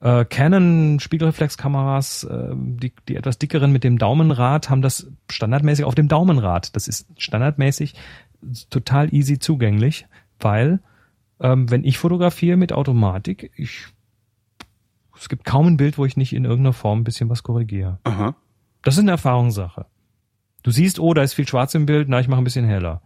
Äh, 0.00 0.24
Canon 0.24 1.00
Spiegelreflexkameras, 1.00 2.24
äh, 2.24 2.54
die, 2.54 2.92
die 3.08 3.16
etwas 3.16 3.38
dickeren 3.38 3.72
mit 3.72 3.84
dem 3.84 3.98
Daumenrad, 3.98 4.70
haben 4.70 4.82
das 4.82 5.10
standardmäßig 5.30 5.84
auf 5.84 5.94
dem 5.94 6.08
Daumenrad. 6.08 6.74
Das 6.76 6.88
ist 6.88 7.06
standardmäßig 7.16 7.94
total 8.70 9.12
easy 9.14 9.38
zugänglich, 9.38 10.06
weil 10.38 10.80
ähm, 11.40 11.70
wenn 11.70 11.84
ich 11.84 11.98
fotografiere 11.98 12.56
mit 12.56 12.72
Automatik, 12.72 13.50
ich 13.56 13.86
es 15.16 15.28
gibt 15.28 15.44
kaum 15.44 15.68
ein 15.68 15.76
Bild, 15.76 15.96
wo 15.96 16.04
ich 16.04 16.16
nicht 16.16 16.32
in 16.32 16.44
irgendeiner 16.44 16.72
Form 16.72 17.00
ein 17.00 17.04
bisschen 17.04 17.28
was 17.30 17.42
korrigiere. 17.42 17.98
Aha. 18.04 18.34
Das 18.82 18.94
ist 18.94 19.00
eine 19.00 19.12
Erfahrungssache. 19.12 19.86
Du 20.62 20.70
siehst, 20.70 20.98
oh, 20.98 21.14
da 21.14 21.22
ist 21.22 21.34
viel 21.34 21.46
Schwarz 21.46 21.74
im 21.74 21.86
Bild, 21.86 22.08
na, 22.08 22.20
ich 22.20 22.28
mache 22.28 22.40
ein 22.40 22.44
bisschen 22.44 22.64
heller. 22.64 23.00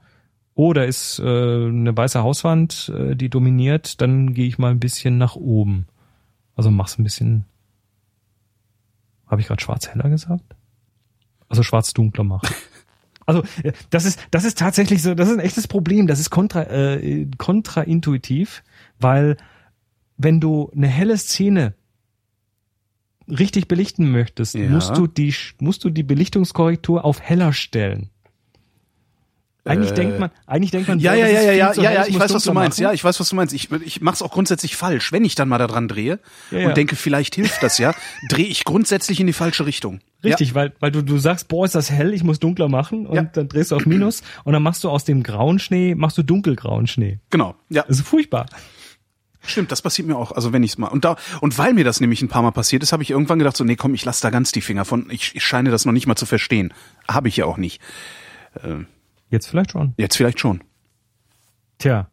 Oh, 0.55 0.73
da 0.73 0.83
ist 0.83 1.19
äh, 1.21 1.23
eine 1.23 1.97
weiße 1.97 2.23
Hauswand, 2.23 2.93
äh, 2.97 3.15
die 3.15 3.29
dominiert, 3.29 4.01
dann 4.01 4.35
gehe 4.35 4.47
ich 4.47 4.59
mal 4.59 4.71
ein 4.71 4.81
bisschen 4.81 5.19
nach 5.19 5.37
oben. 5.37 5.87
Also 6.59 6.71
mach's 6.73 6.99
ein 6.99 7.05
bisschen. 7.05 7.45
Habe 9.29 9.41
ich 9.41 9.47
gerade 9.47 9.63
schwarz 9.63 9.89
heller 9.89 10.11
gesagt? 10.11 10.57
Also 11.49 11.63
schwarz 11.63 11.95
dunkler 11.95 12.25
machen. 12.25 12.49
Also 13.27 13.43
äh, 13.63 13.73
das 13.91 14.07
ist 14.07 14.19
das 14.31 14.45
ist 14.45 14.57
tatsächlich 14.57 15.03
so, 15.03 15.15
das 15.15 15.29
ist 15.29 15.35
ein 15.35 15.41
echtes 15.45 15.69
Problem. 15.69 16.07
Das 16.07 16.19
ist 16.19 16.31
kontra 16.31 16.63
äh, 16.63 17.27
kontraintuitiv, 17.37 18.65
weil 19.01 19.37
wenn 20.17 20.41
du 20.41 20.71
eine 20.75 20.87
helle 20.89 21.19
Szene 21.19 21.75
richtig 23.29 23.69
belichten 23.69 24.11
möchtest, 24.11 24.55
Ja. 24.55 24.71
musst 24.71 24.97
du 24.97 25.07
die 25.07 25.35
musst 25.61 25.85
du 25.85 25.91
die 25.91 26.05
Belichtungskorrektur 26.05 27.05
auf 27.05 27.21
heller 27.21 27.53
stellen. 27.53 28.09
Eigentlich 29.69 29.91
Äh, 29.93 29.95
denkt 29.95 30.19
man, 30.19 30.31
eigentlich 30.47 30.71
denkt 30.71 30.89
man, 30.89 30.99
Ja, 30.99 31.15
ja, 31.15 31.27
ja, 31.27 31.41
ja, 31.41 31.53
ja, 31.53 31.73
ja, 31.75 31.93
ja, 31.93 32.07
ich 32.07 32.19
weiß, 32.19 32.33
was 32.35 32.43
du 32.45 32.53
meinst. 32.53 32.79
machen. 32.79 32.83
Ja, 32.85 32.93
ich 32.93 33.05
weiß, 33.05 33.21
was 33.21 33.29
du 33.29 33.37
meinst. 33.37 33.55
Ich, 33.55 33.71
ich 33.71 34.01
mach's 34.01 34.23
auch 34.23 34.31
grundsätzlich 34.33 34.77
falsch. 34.77 35.13
Wenn 35.13 35.25
ich 35.25 35.35
dann 35.35 35.49
mal 35.49 35.59
daran 35.59 35.89
drehe 35.89 36.19
Ja, 36.51 36.59
ja. 36.59 36.69
und 36.69 36.77
denke, 36.77 36.97
vielleicht 36.97 37.35
hilft 37.35 37.63
das 37.63 37.79
ja, 37.79 37.95
drehe 38.29 38.47
ich 38.47 38.65
grundsätzlich 38.65 39.21
in 39.21 39.27
die 39.27 39.33
falsche 39.33 39.67
Richtung. 39.67 40.01
Richtig, 40.25 40.55
weil, 40.55 40.73
weil 40.81 40.91
du, 40.91 41.03
du 41.03 41.19
sagst, 41.19 41.49
boah, 41.49 41.65
ist 41.65 41.75
das 41.75 41.91
hell, 41.91 42.13
ich 42.13 42.25
muss 42.25 42.41
dunkler 42.41 42.69
machen 42.69 43.07
und 43.07 43.15
Ja. 43.17 43.23
dann 43.23 43.49
drehst 43.49 43.71
du 43.71 43.77
auf 43.77 43.87
Minus 43.87 44.23
und 44.45 44.53
dann 44.53 44.63
machst 44.63 44.83
du 44.85 44.91
aus 44.91 45.05
dem 45.05 45.23
grauen 45.23 45.59
Schnee, 45.61 45.95
machst 45.95 46.19
du 46.19 46.23
dunkelgrauen 46.25 46.87
Schnee. 46.87 47.11
Ja, 47.13 47.19
genau. 47.31 47.55
Ja, 47.69 47.85
Das 47.87 47.99
ist 48.01 48.09
furchtbar. 48.09 48.47
stimmt, 49.47 49.71
das 49.73 49.81
passiert 49.81 50.09
mir 50.09 50.17
auch. 50.17 50.33
Also 50.33 50.53
wenn 50.53 50.63
ich's 50.65 50.77
mal 50.77 50.89
und 50.89 51.05
da 51.05 51.17
und 51.41 51.57
weil 51.57 51.73
mir 51.73 51.85
das 51.85 52.01
nämlich 52.01 52.21
ein 52.21 52.29
paar 52.29 52.43
Mal 52.43 52.51
passiert 52.51 52.83
ist, 52.83 52.93
habe 52.93 53.03
ich 53.03 53.11
irgendwann 53.11 53.39
gedacht 53.39 53.57
so, 53.57 53.65
nee, 53.65 53.77
komm, 53.77 53.95
ich 53.95 54.05
lass 54.05 54.21
da 54.21 54.31
ganz 54.31 54.51
die 54.53 54.61
Finger 54.61 54.85
von. 54.85 55.09
Ich, 55.11 55.35
ich 55.37 55.45
scheine 55.45 55.71
das 55.71 55.85
noch 55.87 55.93
nicht 55.93 56.07
mal 56.09 56.17
zu 56.17 56.27
verstehen. 56.27 56.75
Habe 57.09 57.29
ich 57.29 57.37
ja 57.37 57.45
auch 57.47 57.57
nicht. 57.57 57.81
Jetzt 59.31 59.47
vielleicht 59.47 59.73
schon. 59.73 59.95
Jetzt 59.97 60.17
vielleicht 60.17 60.41
schon. 60.41 60.63
Tja. 61.79 62.09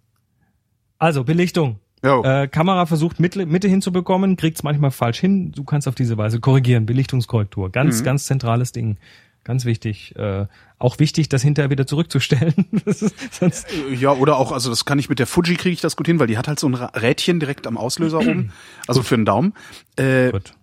Also, 0.97 1.23
Belichtung. 1.23 1.79
Äh, 2.21 2.47
Kamera 2.47 2.85
versucht 2.85 3.19
Mitte, 3.19 3.45
Mitte 3.45 3.67
hinzubekommen, 3.67 4.37
kriegt's 4.37 4.61
manchmal 4.61 4.91
falsch 4.91 5.19
hin. 5.19 5.51
Du 5.51 5.63
kannst 5.63 5.87
auf 5.87 5.95
diese 5.95 6.17
Weise 6.17 6.39
korrigieren. 6.39 6.85
Belichtungskorrektur. 6.85 7.71
Ganz, 7.71 8.03
ganz 8.03 8.25
zentrales 8.25 8.71
Ding. 8.71 8.97
Ganz 9.43 9.65
wichtig. 9.65 10.15
Äh, 10.15 10.47
auch 10.79 10.99
wichtig, 10.99 11.29
das 11.29 11.41
hinterher 11.41 11.69
wieder 11.69 11.85
zurückzustellen. 11.87 12.65
Sonst, 13.31 13.67
Ja, 13.91 14.11
oder 14.11 14.37
auch, 14.37 14.51
also 14.51 14.69
das 14.69 14.85
kann 14.85 14.99
ich 14.99 15.07
mit 15.07 15.19
der 15.19 15.27
Fuji 15.27 15.55
kriege 15.55 15.73
ich 15.73 15.81
das 15.81 15.95
gut 15.95 16.07
hin, 16.07 16.19
weil 16.19 16.27
die 16.27 16.37
hat 16.37 16.47
halt 16.47 16.59
so 16.59 16.67
ein 16.67 16.73
Rädchen 16.73 17.39
direkt 17.39 17.67
am 17.67 17.77
Auslöser 17.77 18.19
oben, 18.19 18.51
also 18.87 19.03
für 19.03 19.15
den 19.15 19.25
Daumen. 19.25 19.53
Äh, 19.97 20.31
gut. 20.31 20.53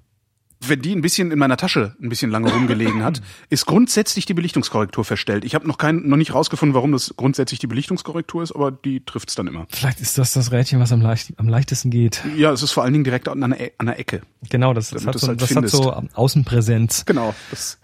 Wenn 0.68 0.80
die 0.80 0.94
ein 0.94 1.00
bisschen 1.02 1.30
in 1.30 1.38
meiner 1.38 1.56
Tasche 1.56 1.94
ein 2.00 2.08
bisschen 2.08 2.30
lange 2.30 2.52
rumgelegen 2.52 3.02
hat, 3.04 3.20
ist 3.50 3.66
grundsätzlich 3.66 4.26
die 4.26 4.34
Belichtungskorrektur 4.34 5.04
verstellt. 5.04 5.44
Ich 5.44 5.54
habe 5.54 5.66
noch 5.66 5.78
kein, 5.78 6.08
noch 6.08 6.16
nicht 6.16 6.34
rausgefunden, 6.34 6.74
warum 6.74 6.92
das 6.92 7.14
grundsätzlich 7.16 7.58
die 7.60 7.66
Belichtungskorrektur 7.66 8.42
ist, 8.42 8.52
aber 8.52 8.70
die 8.72 9.04
trifft's 9.04 9.34
dann 9.34 9.46
immer. 9.46 9.66
Vielleicht 9.70 10.00
ist 10.00 10.18
das 10.18 10.32
das 10.32 10.52
Rädchen, 10.52 10.80
was 10.80 10.92
am, 10.92 11.00
leicht, 11.00 11.32
am 11.38 11.48
leichtesten 11.48 11.90
geht. 11.90 12.22
Ja, 12.36 12.52
es 12.52 12.62
ist 12.62 12.72
vor 12.72 12.82
allen 12.84 12.92
Dingen 12.92 13.04
direkt 13.04 13.28
an 13.28 13.40
der, 13.40 13.60
E- 13.60 13.72
an 13.78 13.86
der 13.86 13.98
Ecke. 13.98 14.22
Genau, 14.50 14.72
das, 14.74 14.90
das, 14.90 15.06
hat, 15.06 15.18
so, 15.18 15.28
halt 15.28 15.40
das 15.42 15.54
hat 15.54 15.68
so 15.68 15.92
Außenpräsenz. 16.14 17.04
Genau, 17.06 17.34
das 17.50 17.78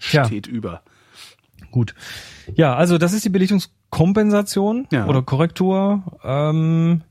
Tja. 0.00 0.24
steht 0.24 0.46
über. 0.46 0.82
Gut. 1.70 1.94
Ja, 2.54 2.74
also 2.76 2.98
das 2.98 3.12
ist 3.12 3.24
die 3.24 3.28
Belichtungskompensation 3.28 4.86
Ja. 4.90 5.06
oder 5.06 5.22
Korrektur. 5.22 6.02
Ähm, 6.24 7.02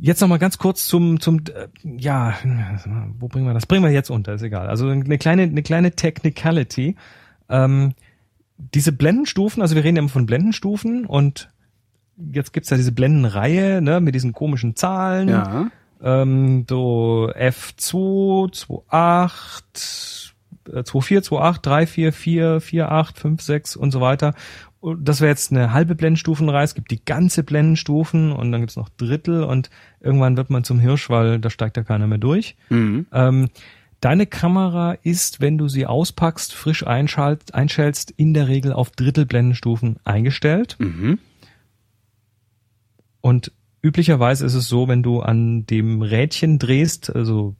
jetzt 0.00 0.20
noch 0.20 0.28
mal 0.28 0.38
ganz 0.38 0.58
kurz 0.58 0.86
zum 0.86 1.20
zum 1.20 1.40
äh, 1.54 1.68
ja, 1.84 2.34
wo 3.18 3.28
bringen 3.28 3.46
wir 3.46 3.54
das? 3.54 3.66
Bringen 3.66 3.84
wir 3.84 3.90
jetzt 3.90 4.10
unter, 4.10 4.34
ist 4.34 4.42
egal. 4.42 4.68
Also 4.68 4.88
eine 4.88 5.18
kleine 5.18 5.42
eine 5.42 5.62
kleine 5.62 5.92
Technicality. 5.92 6.96
Ähm, 7.48 7.92
diese 8.74 8.92
Blendenstufen, 8.92 9.62
also 9.62 9.74
wir 9.74 9.84
reden 9.84 9.96
ja 9.96 10.00
immer 10.00 10.10
von 10.10 10.26
Blendenstufen 10.26 11.06
und 11.06 11.48
jetzt 12.32 12.52
gibt's 12.52 12.70
ja 12.70 12.76
diese 12.76 12.92
Blendenreihe, 12.92 13.80
ne, 13.80 14.00
mit 14.00 14.14
diesen 14.14 14.32
komischen 14.32 14.76
Zahlen 14.76 15.28
Ja. 15.30 15.70
ähm, 16.02 16.66
so 16.68 17.30
F2, 17.34 18.82
28, 18.88 20.34
äh, 20.68 20.82
24, 20.84 21.32
28, 21.32 21.62
3, 21.62 21.86
4, 21.86 22.12
4, 22.12 22.60
4, 22.60 22.92
8, 22.92 23.18
5, 23.18 23.40
6 23.42 23.76
und 23.76 23.90
so 23.90 24.00
weiter. 24.00 24.34
Und 24.80 25.06
das 25.06 25.20
wäre 25.20 25.30
jetzt 25.30 25.52
eine 25.52 25.72
halbe 25.72 25.94
Blendenstufenreihe. 25.94 26.64
Es 26.64 26.74
gibt 26.74 26.90
die 26.90 27.04
ganze 27.04 27.42
Blendenstufen 27.44 28.32
und 28.32 28.50
dann 28.50 28.62
gibt's 28.62 28.76
noch 28.76 28.88
Drittel 28.88 29.44
und 29.44 29.68
irgendwann 30.00 30.38
wird 30.38 30.48
man 30.48 30.64
zum 30.64 30.80
Hirsch, 30.80 31.10
weil 31.10 31.38
da 31.38 31.50
steigt 31.50 31.76
ja 31.76 31.82
keiner 31.82 32.06
mehr 32.06 32.18
durch. 32.18 32.56
Mhm. 32.70 33.06
Ähm, 33.12 33.50
deine 34.00 34.26
Kamera 34.26 34.92
ist, 35.02 35.40
wenn 35.40 35.58
du 35.58 35.68
sie 35.68 35.86
auspackst, 35.86 36.54
frisch 36.54 36.86
einschalt, 36.86 37.54
einschältst, 37.54 38.10
in 38.10 38.32
der 38.32 38.48
Regel 38.48 38.72
auf 38.72 38.90
Drittelblendenstufen 38.90 39.98
eingestellt. 40.04 40.76
Mhm. 40.78 41.18
Und 43.20 43.52
üblicherweise 43.82 44.46
ist 44.46 44.54
es 44.54 44.66
so, 44.66 44.88
wenn 44.88 45.02
du 45.02 45.20
an 45.20 45.66
dem 45.66 46.00
Rädchen 46.00 46.58
drehst, 46.58 47.14
also 47.14 47.54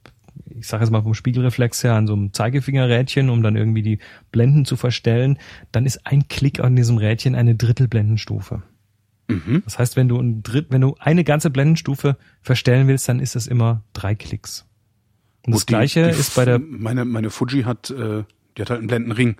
ich 0.49 0.67
sage 0.67 0.83
jetzt 0.83 0.91
mal 0.91 1.01
vom 1.01 1.13
Spiegelreflex 1.13 1.83
her 1.83 1.93
an 1.95 2.07
so 2.07 2.13
einem 2.13 2.33
Zeigefingerrädchen, 2.33 3.29
um 3.29 3.41
dann 3.43 3.55
irgendwie 3.55 3.81
die 3.81 3.99
Blenden 4.31 4.65
zu 4.65 4.75
verstellen, 4.75 5.37
dann 5.71 5.85
ist 5.85 6.05
ein 6.05 6.27
Klick 6.27 6.59
an 6.59 6.75
diesem 6.75 6.97
Rädchen 6.97 7.35
eine 7.35 7.55
Drittelblendenstufe. 7.55 8.63
Mhm. 9.27 9.61
Das 9.65 9.79
heißt, 9.79 9.95
wenn 9.95 10.07
du 10.07 10.19
ein 10.19 10.43
Dritt, 10.43 10.67
wenn 10.69 10.81
du 10.81 10.95
eine 10.99 11.23
ganze 11.23 11.49
Blendenstufe 11.49 12.17
verstellen 12.41 12.87
willst, 12.87 13.07
dann 13.07 13.19
ist 13.19 13.35
das 13.35 13.47
immer 13.47 13.83
drei 13.93 14.15
Klicks. 14.15 14.65
Und 15.45 15.53
das 15.53 15.61
Gut, 15.61 15.69
die- 15.69 15.73
gleiche 15.73 16.03
die, 16.11 16.19
ist 16.19 16.35
bei 16.35 16.45
der, 16.45 16.59
meine 16.59 17.05
meine 17.05 17.29
Fuji 17.29 17.63
hat 17.63 17.89
äh, 17.89 18.23
die 18.57 18.61
hat 18.61 18.69
halt 18.69 18.79
einen 18.79 18.87
Blendenring. 18.87 19.37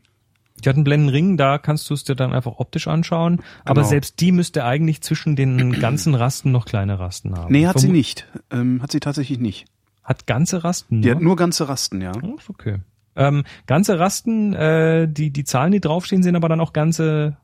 die 0.64 0.70
hat 0.70 0.76
einen 0.76 0.84
Blendenring, 0.86 1.36
da 1.38 1.58
kannst 1.58 1.90
du 1.90 1.94
es 1.94 2.04
dir 2.06 2.16
dann 2.16 2.32
einfach 2.34 2.54
optisch 2.58 2.88
anschauen, 2.88 3.42
aber 3.66 3.82
Genau. 3.82 3.88
selbst 3.90 4.20
die 4.22 4.32
müsste 4.32 4.64
eigentlich 4.64 5.02
zwischen 5.02 5.36
den 5.36 5.74
ganzen 5.80 6.16
Rasten 6.16 6.52
noch 6.52 6.66
kleine 6.66 6.98
Rasten 7.00 7.36
haben. 7.36 7.52
Nee, 7.52 7.68
hat 7.68 7.78
sie 7.80 7.88
Vermu- 7.88 7.92
nicht. 7.92 8.28
Ähm, 8.52 8.82
hat 8.82 8.92
sie 8.92 9.00
tatsächlich 9.02 9.40
nicht. 9.40 9.66
Hat 10.04 10.28
ganze 10.28 10.64
Rasten. 10.64 11.02
Die 11.02 11.10
ne? 11.10 11.16
hat 11.16 11.22
nur 11.22 11.36
ganze 11.36 11.70
Rasten, 11.70 12.02
ja. 12.02 12.12
Oh, 12.22 12.38
okay. 12.48 12.80
Ähm, 13.16 13.44
ganze 13.68 14.00
Rasten, 14.00 14.54
äh, 14.54 15.08
die, 15.08 15.32
die 15.32 15.44
Zahlen, 15.44 15.72
die 15.72 15.82
draufstehen, 15.82 16.24
sind 16.24 16.36
aber 16.36 16.50
dann 16.50 16.60
auch 16.60 16.74
ganze 16.74 17.38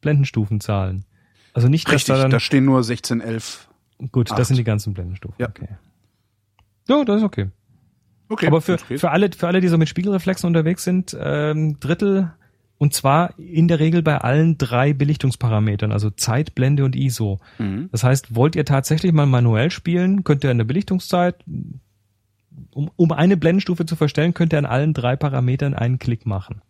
Blendenstufenzahlen. 0.00 1.04
Also 1.54 1.68
nicht, 1.68 1.86
dass 1.86 1.94
Richtig, 1.94 2.14
da 2.14 2.22
dann, 2.22 2.30
da 2.30 2.40
stehen 2.40 2.64
nur 2.64 2.82
16, 2.82 3.20
11. 3.20 3.68
gut, 4.10 4.30
acht. 4.30 4.38
das 4.38 4.48
sind 4.48 4.56
die 4.56 4.64
ganzen 4.64 4.94
Blendenstufen. 4.94 5.36
Ja. 5.38 5.48
Okay. 5.48 5.68
Ja, 6.88 7.04
das 7.04 7.18
ist 7.18 7.24
okay. 7.24 7.48
Okay. 8.28 8.46
Aber 8.46 8.60
für, 8.60 8.78
für 8.78 9.10
alle, 9.10 9.30
für 9.30 9.46
alle, 9.46 9.60
die 9.60 9.68
so 9.68 9.78
mit 9.78 9.88
Spiegelreflexen 9.88 10.46
unterwegs 10.46 10.84
sind, 10.84 11.16
ähm, 11.20 11.78
Drittel 11.80 12.32
und 12.78 12.94
zwar 12.94 13.38
in 13.38 13.68
der 13.68 13.78
Regel 13.78 14.02
bei 14.02 14.18
allen 14.18 14.58
drei 14.58 14.92
Belichtungsparametern, 14.92 15.92
also 15.92 16.10
Zeit, 16.10 16.56
Blende 16.56 16.84
und 16.84 16.96
ISO. 16.96 17.38
Mhm. 17.58 17.90
Das 17.92 18.02
heißt, 18.02 18.34
wollt 18.34 18.56
ihr 18.56 18.64
tatsächlich 18.64 19.12
mal 19.12 19.26
manuell 19.26 19.70
spielen, 19.70 20.24
könnt 20.24 20.42
ihr 20.42 20.50
in 20.50 20.58
der 20.58 20.64
Belichtungszeit, 20.64 21.44
um, 22.74 22.90
um 22.96 23.12
eine 23.12 23.36
Blendenstufe 23.36 23.86
zu 23.86 23.96
verstellen, 23.96 24.34
könnt 24.34 24.52
ihr 24.52 24.58
an 24.58 24.66
allen 24.66 24.94
drei 24.94 25.16
Parametern 25.16 25.74
einen 25.74 25.98
Klick 25.98 26.26
machen. 26.26 26.62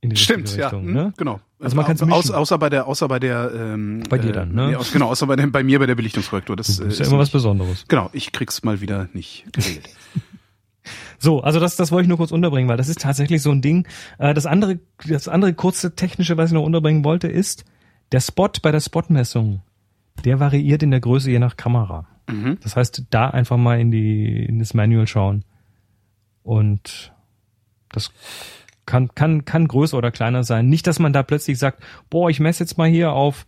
In 0.00 0.10
die 0.10 0.16
Stimmt, 0.16 0.44
richtige 0.44 0.60
ja, 0.60 0.68
Richtung, 0.68 0.86
mhm, 0.86 0.92
ne? 0.92 1.12
genau. 1.16 1.40
Also 1.58 1.74
man 1.74 1.86
kann's 1.86 2.02
Au- 2.02 2.06
mischen. 2.06 2.34
Außer, 2.34 2.58
bei 2.58 2.68
der, 2.68 2.86
außer 2.86 3.08
bei 3.08 3.18
der, 3.18 3.50
ähm, 3.54 4.02
Bei 4.10 4.18
dir 4.18 4.32
dann, 4.32 4.52
ne? 4.52 4.78
aus- 4.78 4.92
genau, 4.92 5.08
außer 5.08 5.26
bei, 5.26 5.36
der, 5.36 5.46
bei 5.46 5.62
mir 5.62 5.78
bei 5.78 5.86
der 5.86 5.94
Belichtungskorrektur. 5.94 6.54
Das, 6.54 6.66
Das 6.66 6.78
äh, 6.80 6.88
ist 6.88 6.98
ja 7.00 7.06
immer 7.06 7.18
was 7.18 7.30
Besonderes. 7.30 7.86
Genau, 7.88 8.10
ich 8.12 8.30
krieg's 8.32 8.62
mal 8.62 8.80
wieder 8.80 9.08
nicht 9.12 9.46
geregelt. 9.52 9.88
So, 11.18 11.40
also 11.40 11.58
das, 11.58 11.74
das 11.76 11.90
wollte 11.90 12.02
ich 12.04 12.08
nur 12.08 12.18
kurz 12.18 12.30
unterbringen, 12.30 12.68
weil 12.68 12.76
das 12.76 12.88
ist 12.88 13.00
tatsächlich 13.00 13.42
so 13.42 13.50
ein 13.50 13.62
Ding. 13.62 13.88
Äh, 14.18 14.34
Das 14.34 14.46
andere, 14.46 14.78
das 15.08 15.26
andere 15.28 15.54
kurze 15.54 15.96
technische, 15.96 16.36
was 16.36 16.50
ich 16.50 16.54
noch 16.54 16.62
unterbringen 16.62 17.04
wollte, 17.04 17.26
ist 17.26 17.64
der 18.12 18.20
Spot 18.20 18.50
bei 18.62 18.70
der 18.70 18.80
Spotmessung. 18.80 19.62
Der 20.24 20.38
variiert 20.40 20.82
in 20.82 20.90
der 20.92 21.00
Größe 21.00 21.30
je 21.30 21.38
nach 21.40 21.56
Kamera. 21.56 22.06
Mhm. 22.28 22.58
Das 22.62 22.76
heißt, 22.76 23.04
da 23.10 23.28
einfach 23.30 23.56
mal 23.56 23.80
in 23.80 23.90
die 23.90 24.44
in 24.44 24.58
das 24.58 24.74
Manual 24.74 25.06
schauen 25.06 25.44
und 26.42 27.12
das 27.90 28.12
kann 28.84 29.14
kann 29.14 29.44
kann 29.44 29.68
größer 29.68 29.96
oder 29.96 30.10
kleiner 30.10 30.44
sein. 30.44 30.68
Nicht, 30.68 30.86
dass 30.86 30.98
man 30.98 31.12
da 31.12 31.22
plötzlich 31.22 31.58
sagt, 31.58 31.82
boah, 32.10 32.30
ich 32.30 32.40
messe 32.40 32.62
jetzt 32.64 32.78
mal 32.78 32.88
hier 32.88 33.12
auf 33.12 33.46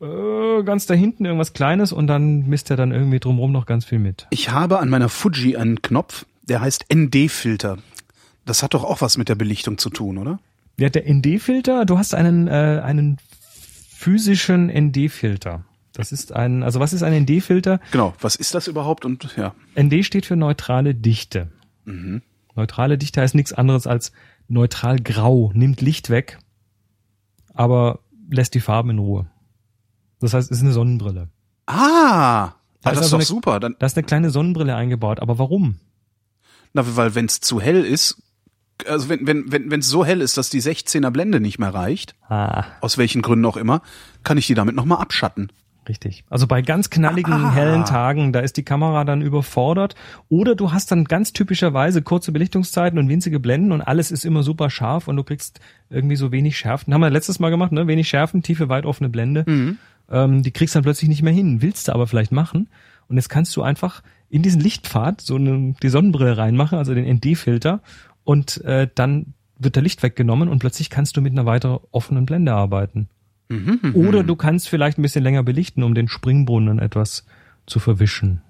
äh, 0.00 0.62
ganz 0.62 0.86
da 0.86 0.94
hinten 0.94 1.24
irgendwas 1.24 1.52
Kleines 1.52 1.92
und 1.92 2.06
dann 2.06 2.46
misst 2.46 2.70
er 2.70 2.76
dann 2.76 2.92
irgendwie 2.92 3.20
drumherum 3.20 3.52
noch 3.52 3.66
ganz 3.66 3.84
viel 3.84 3.98
mit. 3.98 4.26
Ich 4.30 4.50
habe 4.50 4.78
an 4.78 4.88
meiner 4.88 5.08
Fuji 5.08 5.56
einen 5.56 5.82
Knopf, 5.82 6.26
der 6.42 6.60
heißt 6.60 6.86
ND-Filter. 6.92 7.78
Das 8.44 8.62
hat 8.62 8.74
doch 8.74 8.84
auch 8.84 9.00
was 9.00 9.16
mit 9.16 9.28
der 9.28 9.34
Belichtung 9.34 9.78
zu 9.78 9.90
tun, 9.90 10.18
oder? 10.18 10.38
Ja, 10.78 10.88
der 10.90 11.10
ND-Filter, 11.12 11.84
du 11.86 11.98
hast 11.98 12.14
einen, 12.14 12.48
äh, 12.48 12.82
einen 12.84 13.18
physischen 13.88 14.68
ND-Filter. 14.68 15.64
Das 15.96 16.12
ist 16.12 16.32
ein, 16.32 16.62
also 16.62 16.78
was 16.78 16.92
ist 16.92 17.02
ein 17.02 17.22
ND-Filter? 17.22 17.80
Genau. 17.90 18.14
Was 18.20 18.36
ist 18.36 18.54
das 18.54 18.68
überhaupt? 18.68 19.04
Und 19.04 19.34
ja. 19.36 19.54
ND 19.80 20.04
steht 20.04 20.26
für 20.26 20.36
neutrale 20.36 20.94
Dichte. 20.94 21.50
Mhm. 21.84 22.22
Neutrale 22.54 22.98
Dichte 22.98 23.20
heißt 23.22 23.34
nichts 23.34 23.52
anderes 23.52 23.86
als 23.86 24.12
neutral 24.48 24.98
grau, 25.00 25.50
nimmt 25.54 25.80
Licht 25.80 26.10
weg, 26.10 26.38
aber 27.54 28.00
lässt 28.30 28.54
die 28.54 28.60
Farben 28.60 28.90
in 28.90 28.98
Ruhe. 28.98 29.26
Das 30.20 30.34
heißt, 30.34 30.50
es 30.50 30.58
ist 30.58 30.62
eine 30.62 30.72
Sonnenbrille. 30.72 31.28
Ah, 31.66 32.52
Da 32.82 32.90
ah 32.90 32.92
ist 32.92 32.98
das 32.98 32.98
ist 32.98 32.98
also 32.98 33.10
doch 33.10 33.18
eine- 33.18 33.24
super. 33.26 33.60
Dann, 33.60 33.76
Da 33.78 33.86
ist 33.86 33.96
eine 33.96 34.06
kleine 34.06 34.30
Sonnenbrille 34.30 34.74
eingebaut, 34.74 35.20
aber 35.20 35.38
warum? 35.38 35.76
na, 36.72 36.84
weil 36.96 37.14
wenn 37.14 37.24
es 37.24 37.40
zu 37.40 37.58
hell 37.60 37.84
ist, 37.84 38.22
also 38.86 39.08
wenn 39.08 39.26
wenn 39.26 39.50
wenn 39.50 39.70
wenn 39.70 39.80
es 39.80 39.88
so 39.88 40.04
hell 40.04 40.20
ist, 40.20 40.36
dass 40.36 40.50
die 40.50 40.60
16er 40.60 41.10
Blende 41.10 41.40
nicht 41.40 41.58
mehr 41.58 41.72
reicht, 41.72 42.14
Ah, 42.28 42.64
aus 42.82 42.98
welchen 42.98 43.22
Gründen 43.22 43.46
auch 43.46 43.56
immer, 43.56 43.80
kann 44.24 44.36
ich 44.36 44.46
die 44.46 44.54
damit 44.54 44.74
noch 44.76 44.84
mal 44.84 44.96
abschatten. 44.98 45.50
Richtig. 45.88 46.24
Also 46.28 46.46
bei 46.46 46.62
ganz 46.62 46.90
knalligen, 46.90 47.32
Ah. 47.32 47.52
hellen 47.52 47.84
Tagen, 47.84 48.32
da 48.32 48.40
ist 48.40 48.56
die 48.56 48.64
Kamera 48.64 49.04
dann 49.04 49.22
überfordert. 49.22 49.94
Oder 50.28 50.54
du 50.56 50.72
hast 50.72 50.90
dann 50.90 51.04
ganz 51.04 51.32
typischerweise 51.32 52.02
kurze 52.02 52.32
Belichtungszeiten 52.32 52.98
und 52.98 53.08
winzige 53.08 53.38
Blenden 53.38 53.70
und 53.72 53.82
alles 53.82 54.10
ist 54.10 54.24
immer 54.24 54.42
super 54.42 54.68
scharf 54.70 55.06
und 55.06 55.16
du 55.16 55.22
kriegst 55.22 55.60
irgendwie 55.88 56.16
so 56.16 56.32
wenig 56.32 56.58
Schärfen. 56.58 56.92
Haben 56.92 57.02
wir 57.02 57.10
letztes 57.10 57.38
Mal 57.38 57.50
gemacht, 57.50 57.70
ne? 57.72 57.86
Wenig 57.86 58.08
Schärfen, 58.08 58.42
tiefe, 58.42 58.68
weit 58.68 58.84
offene 58.84 59.08
Blende. 59.08 59.44
Ähm, 60.10 60.42
die 60.42 60.50
kriegst 60.50 60.74
dann 60.74 60.82
plötzlich 60.82 61.08
nicht 61.08 61.22
mehr 61.22 61.32
hin. 61.32 61.62
Willst 61.62 61.88
du 61.88 61.92
aber 61.92 62.06
vielleicht 62.06 62.32
machen. 62.32 62.68
Und 63.08 63.16
jetzt 63.16 63.28
kannst 63.28 63.54
du 63.56 63.62
einfach 63.62 64.02
in 64.28 64.42
diesen 64.42 64.60
Lichtpfad 64.60 65.20
so 65.20 65.36
eine, 65.36 65.74
die 65.80 65.88
Sonnenbrille 65.88 66.36
reinmachen, 66.36 66.78
also 66.78 66.94
den 66.94 67.04
ND-Filter. 67.06 67.80
Und 68.24 68.64
äh, 68.64 68.88
dann 68.92 69.34
wird 69.58 69.76
der 69.76 69.82
Licht 69.84 70.02
weggenommen 70.02 70.48
und 70.48 70.58
plötzlich 70.58 70.90
kannst 70.90 71.16
du 71.16 71.20
mit 71.20 71.32
einer 71.32 71.46
weiter 71.46 71.80
offenen 71.92 72.26
Blende 72.26 72.52
arbeiten. 72.52 73.08
Oder 73.94 74.22
du 74.22 74.36
kannst 74.36 74.68
vielleicht 74.68 74.98
ein 74.98 75.02
bisschen 75.02 75.22
länger 75.22 75.42
belichten, 75.42 75.82
um 75.82 75.94
den 75.94 76.08
Springbrunnen 76.08 76.78
etwas 76.78 77.26
zu 77.66 77.78
verwischen. 77.78 78.42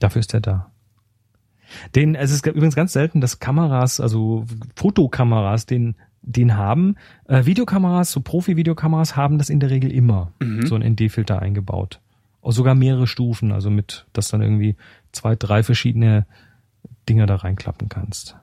Dafür 0.00 0.20
ist 0.20 0.34
er 0.34 0.40
da. 0.40 0.70
Den, 1.94 2.14
es 2.14 2.30
ist 2.30 2.46
übrigens 2.46 2.76
ganz 2.76 2.92
selten, 2.92 3.20
dass 3.20 3.38
Kameras, 3.38 4.00
also 4.00 4.44
Fotokameras, 4.76 5.66
den, 5.66 5.96
den 6.22 6.56
haben. 6.56 6.96
Äh, 7.26 7.46
Videokameras, 7.46 8.12
so 8.12 8.20
Profi-Videokameras 8.20 9.16
haben 9.16 9.38
das 9.38 9.50
in 9.50 9.60
der 9.60 9.70
Regel 9.70 9.90
immer, 9.90 10.32
so 10.66 10.74
ein 10.74 10.82
ND-Filter 10.82 11.40
eingebaut. 11.40 12.00
Auch 12.42 12.52
sogar 12.52 12.74
mehrere 12.74 13.06
Stufen, 13.06 13.52
also 13.52 13.70
mit, 13.70 14.06
dass 14.12 14.28
dann 14.28 14.42
irgendwie 14.42 14.76
zwei, 15.12 15.34
drei 15.34 15.62
verschiedene 15.62 16.26
Dinger 17.08 17.26
da 17.26 17.36
reinklappen 17.36 17.88
kannst. 17.88 18.36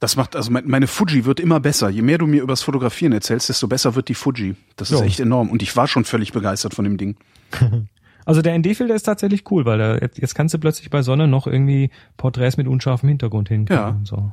Das 0.00 0.16
macht, 0.16 0.36
also 0.36 0.50
mein- 0.52 0.68
meine 0.68 0.86
Fuji 0.86 1.24
wird 1.24 1.40
immer 1.40 1.58
besser. 1.58 1.88
Je 1.88 2.02
mehr 2.02 2.18
du 2.18 2.26
mir 2.28 2.42
übers 2.42 2.62
Fotografieren 2.62 3.12
erzählst, 3.12 3.48
desto 3.48 3.66
besser 3.66 3.94
wird 3.96 4.08
die 4.08 4.14
Fuji. 4.14 4.54
Das 4.76 4.90
ist 4.92 5.00
Ja. 5.00 5.04
echt 5.06 5.18
enorm. 5.20 5.50
Und 5.50 5.60
ich 5.62 5.74
war 5.76 5.88
schon 5.88 6.04
völlig 6.04 6.32
begeistert 6.32 6.74
von 6.74 6.84
dem 6.84 6.96
Ding. 6.96 7.16
Also 8.24 8.42
der 8.42 8.52
ND-Filter 8.58 8.94
ist 8.94 9.04
tatsächlich 9.04 9.50
cool, 9.50 9.64
weil 9.64 9.78
da, 9.78 9.94
jetzt, 9.96 10.34
kannst 10.34 10.52
du 10.52 10.58
plötzlich 10.58 10.90
bei 10.90 11.00
Sonne 11.00 11.26
noch 11.26 11.46
irgendwie 11.46 11.88
Porträts 12.18 12.58
mit 12.58 12.68
unscharfem 12.68 13.08
Hintergrund 13.08 13.48
hinkriegen. 13.48 13.82
Ja. 13.82 13.88
und 13.88 14.06
So. 14.06 14.32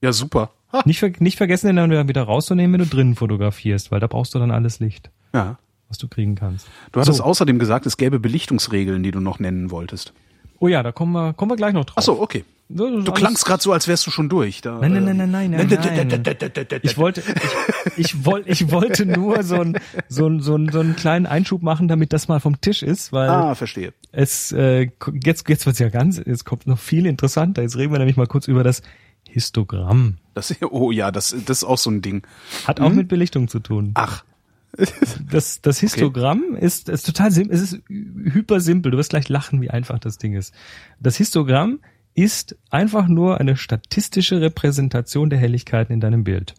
Ja, 0.00 0.10
super. 0.14 0.50
Ha. 0.72 0.82
Nicht, 0.86 0.98
ver 1.00 1.10
nicht 1.18 1.36
vergessen, 1.36 1.66
den 1.66 1.76
dann 1.76 1.90
wieder- 1.90 2.08
wieder 2.08 2.22
rauszunehmen, 2.22 2.72
wenn 2.72 2.88
du 2.88 2.94
drinnen 2.96 3.14
fotografierst, 3.14 3.90
weil 3.90 4.00
da 4.00 4.06
brauchst 4.06 4.34
du 4.34 4.38
dann 4.38 4.50
alles 4.50 4.80
Licht, 4.80 5.10
Ja. 5.34 5.58
was 5.88 5.98
du 5.98 6.08
kriegen 6.08 6.34
kannst. 6.34 6.66
Du 6.92 7.00
hattest 7.00 7.18
So. 7.18 7.24
außerdem 7.24 7.58
gesagt, 7.58 7.84
es 7.84 7.98
gäbe 7.98 8.18
Belichtungsregeln, 8.20 9.02
die 9.02 9.10
du 9.10 9.20
noch 9.20 9.38
nennen 9.38 9.70
wolltest. 9.70 10.14
Oh 10.58 10.68
ja, 10.68 10.82
da 10.82 10.92
kommen 10.92 11.12
wir, 11.12 11.34
kommen 11.34 11.50
wir 11.50 11.56
gleich 11.56 11.74
noch 11.74 11.84
drauf. 11.84 11.96
Ach 11.98 12.02
so, 12.02 12.20
okay. 12.22 12.44
Du 12.68 13.12
klangst 13.12 13.44
gerade 13.44 13.62
so, 13.62 13.72
als 13.72 13.86
wärst 13.86 14.06
du 14.06 14.10
schon 14.10 14.28
durch. 14.28 14.60
Da, 14.60 14.78
Nein, 14.80 14.92
nein, 14.92 15.04
nein, 15.04 15.20
äh, 15.20 15.26
nein, 15.26 15.50
nein, 15.50 15.68
nein, 16.08 16.08
nein. 16.24 16.80
Ich 16.82 16.98
wollte, 16.98 17.22
ich, 17.96 18.04
ich, 18.06 18.24
wollte, 18.24 18.48
ich 18.50 18.70
wollte 18.72 19.06
nur 19.06 19.42
so 19.44 19.60
ein, 19.60 19.78
so 20.08 20.26
ein, 20.26 20.40
so 20.40 20.56
ein, 20.56 20.68
so 20.72 20.80
einen 20.80 20.96
kleinen 20.96 21.26
Einschub 21.26 21.62
machen, 21.62 21.86
damit 21.86 22.12
das 22.12 22.26
mal 22.26 22.40
vom 22.40 22.60
Tisch 22.60 22.82
ist, 22.82 23.12
weil 23.12 23.28
Ah, 23.30 23.54
verstehe. 23.54 23.92
es 24.10 24.50
äh, 24.50 24.88
jetzt 25.22 25.48
jetzt 25.48 25.64
wird's 25.66 25.78
ja 25.78 25.90
ganz, 25.90 26.18
jetzt 26.24 26.44
kommt 26.44 26.66
noch 26.66 26.78
viel 26.80 27.06
interessanter. 27.06 27.62
Jetzt 27.62 27.76
reden 27.76 27.92
wir 27.92 27.98
nämlich 28.00 28.16
mal 28.16 28.26
kurz 28.26 28.48
über 28.48 28.64
das 28.64 28.82
Histogramm. 29.28 30.16
Das, 30.34 30.52
oh 30.70 30.90
ja, 30.90 31.12
das, 31.12 31.36
das 31.46 31.58
ist 31.58 31.64
auch 31.64 31.78
so 31.78 31.90
ein 31.90 32.02
Ding. 32.02 32.22
Hat 32.66 32.80
auch 32.80 32.92
mit 32.92 33.06
Belichtung 33.06 33.46
zu 33.46 33.60
tun. 33.60 33.92
Ach, 33.94 34.24
Das, 35.30 35.60
das 35.62 35.78
Histogramm 35.78 36.56
ist, 36.60 36.88
ist 36.88 37.06
total 37.06 37.30
simpel, 37.30 37.54
es 37.54 37.62
ist 37.62 37.80
hyper 37.88 38.60
simpel. 38.60 38.90
Du 38.92 38.98
wirst 38.98 39.10
gleich 39.10 39.28
lachen, 39.28 39.62
wie 39.62 39.70
einfach 39.70 39.98
das 39.98 40.18
Ding 40.18 40.34
ist. 40.34 40.52
Das 41.00 41.16
Histogramm 41.16 41.78
ist 42.16 42.56
einfach 42.70 43.06
nur 43.08 43.38
eine 43.40 43.56
statistische 43.56 44.40
Repräsentation 44.40 45.30
der 45.30 45.38
Helligkeiten 45.38 45.92
in 45.92 46.00
deinem 46.00 46.24
Bild. 46.24 46.54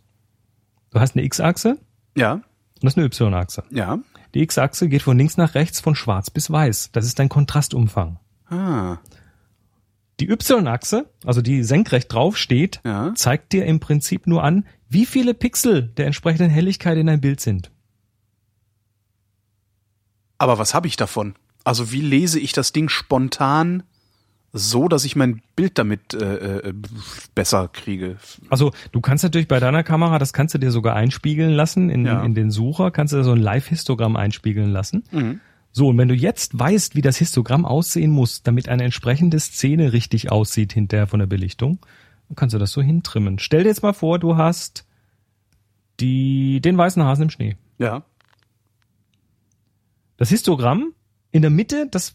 Du 0.92 1.00
hast 1.00 1.16
eine 1.16 1.26
X-Achse 1.26 1.78
ja, 2.16 2.34
und 2.34 2.44
das 2.84 2.94
ist 2.94 2.98
eine 2.98 3.08
Y-Achse. 3.08 3.64
ja. 3.72 4.00
Die 4.36 4.42
X-Achse 4.44 4.88
geht 4.90 5.02
von 5.02 5.18
links 5.18 5.38
nach 5.38 5.56
rechts, 5.56 5.80
von 5.80 5.96
schwarz 5.96 6.30
bis 6.30 6.52
weiß. 6.52 6.92
Das 6.92 7.06
ist 7.06 7.18
dein 7.18 7.30
Kontrastumfang. 7.30 8.20
Ah, 8.50 8.98
Die 10.20 10.30
Y-Achse, 10.30 11.10
also 11.26 11.42
die 11.42 11.64
senkrecht 11.64 12.12
drauf 12.14 12.38
steht, 12.38 12.82
Ja. 12.86 13.14
zeigt 13.16 13.54
dir 13.54 13.66
im 13.66 13.80
Prinzip 13.80 14.28
nur 14.28 14.44
an, 14.44 14.66
wie 14.90 15.06
viele 15.06 15.34
Pixel 15.34 15.84
der 15.98 16.06
entsprechenden 16.08 16.50
Helligkeit 16.52 16.98
in 16.98 17.08
deinem 17.08 17.22
Bild 17.22 17.40
sind. 17.42 17.72
aber 20.38 20.58
was 20.60 20.74
habe 20.74 20.88
ich 20.88 20.98
davon? 20.98 21.34
Also 21.64 21.92
wie 21.92 22.02
lese 22.02 22.40
ich 22.40 22.52
das 22.54 22.72
Ding 22.72 22.90
spontan 22.90 23.84
so, 24.58 24.88
dass 24.88 25.06
ich 25.06 25.16
mein 25.16 25.42
Bild 25.56 25.78
damit 25.78 26.14
äh, 26.14 26.58
äh, 26.70 26.74
besser 27.36 27.68
kriege? 27.68 28.18
Also 28.50 28.72
du 28.92 29.02
kannst 29.02 29.24
natürlich 29.24 29.48
bei 29.48 29.60
deiner 29.60 29.84
Kamera, 29.84 30.20
das 30.20 30.34
kannst 30.34 30.54
du 30.54 30.58
dir 30.60 30.72
sogar 30.72 30.96
einspiegeln 30.96 31.52
lassen 31.52 31.90
in, 31.90 32.06
Ja. 32.06 32.24
in 32.24 32.36
den 32.36 32.52
Sucher, 32.52 32.92
kannst 32.92 33.14
du 33.14 33.24
so 33.24 33.32
ein 33.32 33.40
Live-Histogramm 33.40 34.16
einspiegeln 34.16 34.72
lassen. 34.72 35.04
Mhm. 35.12 35.40
So, 35.72 35.90
und 35.90 35.98
wenn 35.98 36.08
du 36.08 36.16
jetzt 36.16 36.58
weißt, 36.58 36.96
wie 36.96 37.02
das 37.02 37.18
Histogramm 37.18 37.64
aussehen 37.66 38.12
muss, 38.12 38.42
damit 38.42 38.68
eine 38.68 38.84
entsprechende 38.84 39.40
Szene 39.40 39.94
richtig 39.94 40.32
aussieht 40.32 40.74
hinterher 40.74 41.08
von 41.08 41.20
der 41.20 41.28
Belichtung, 41.28 41.80
dann 42.30 42.36
kannst 42.36 42.56
du 42.56 42.60
das 42.60 42.72
so 42.72 42.82
hintrimmen. 42.82 43.38
Stell 43.40 43.64
dir 43.64 43.70
jetzt 43.70 43.84
mal 43.84 43.94
vor, 43.94 44.18
du 44.20 44.38
hast 44.38 44.86
die, 46.00 46.62
den 46.62 46.78
weißen 46.78 47.04
Hasen 47.04 47.24
im 47.24 47.30
Schnee. 47.30 47.58
Ja. 47.78 48.04
Das 50.18 50.30
Histogramm 50.30 50.94
in 51.32 51.42
der 51.42 51.52
Mitte, 51.52 51.88
das, 51.92 52.14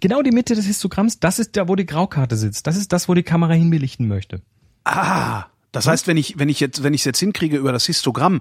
genau 0.00 0.22
die 0.22 0.30
Mitte 0.32 0.54
des 0.54 0.66
Histogramms, 0.66 1.18
das 1.18 1.38
ist 1.38 1.56
da, 1.56 1.66
wo 1.68 1.76
die 1.76 1.86
Graukarte 1.86 2.36
sitzt. 2.36 2.66
Das 2.66 2.76
ist 2.76 2.92
das, 2.92 3.08
wo 3.08 3.14
die 3.14 3.22
Kamera 3.22 3.54
hinbelichten 3.54 4.06
möchte. 4.06 4.42
Ah, 4.84 5.44
das 5.72 5.86
heißt, 5.86 6.06
wenn 6.06 6.16
ich 6.16 6.38
wenn 6.38 6.48
ich 6.48 6.60
jetzt 6.60 6.82
wenn 6.82 6.94
ich 6.94 7.00
es 7.02 7.04
jetzt 7.04 7.18
hinkriege 7.20 7.56
über 7.56 7.72
das 7.72 7.86
Histogramm 7.86 8.40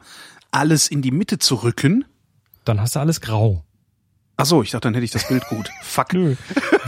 alles 0.51 0.87
in 0.87 1.01
die 1.01 1.11
Mitte 1.11 1.37
zu 1.39 1.55
rücken, 1.55 2.05
Dann 2.65 2.81
hast 2.81 2.95
du 2.95 2.99
alles 2.99 3.21
grau. 3.21 3.63
Ach 4.37 4.45
so, 4.45 4.63
ich 4.63 4.71
dachte, 4.71 4.87
dann 4.87 4.93
hätte 4.93 5.03
ich 5.05 5.11
das 5.11 5.27
Bild 5.27 5.45
gut. 5.47 5.69
Fuck. 5.83 6.13
Nö. 6.13 6.35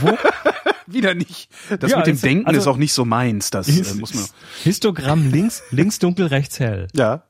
Wo? 0.00 0.16
Wieder 0.86 1.14
nicht. 1.14 1.48
Das 1.80 1.90
Ja, 1.92 1.98
mit 1.98 2.06
dem 2.06 2.16
es- 2.16 2.20
Denken 2.22 2.46
also- 2.46 2.60
ist 2.60 2.66
auch 2.66 2.76
nicht 2.76 2.92
so 2.92 3.04
meins. 3.04 3.50
Das 3.50 3.68
äh, 3.68 3.94
muss 3.94 4.14
man. 4.14 4.24
Histogramm 4.64 5.30
links, 5.30 5.62
links 5.70 5.98
dunkel, 5.98 6.26
rechts 6.26 6.58
hell. 6.60 6.88
Ja. 6.94 7.22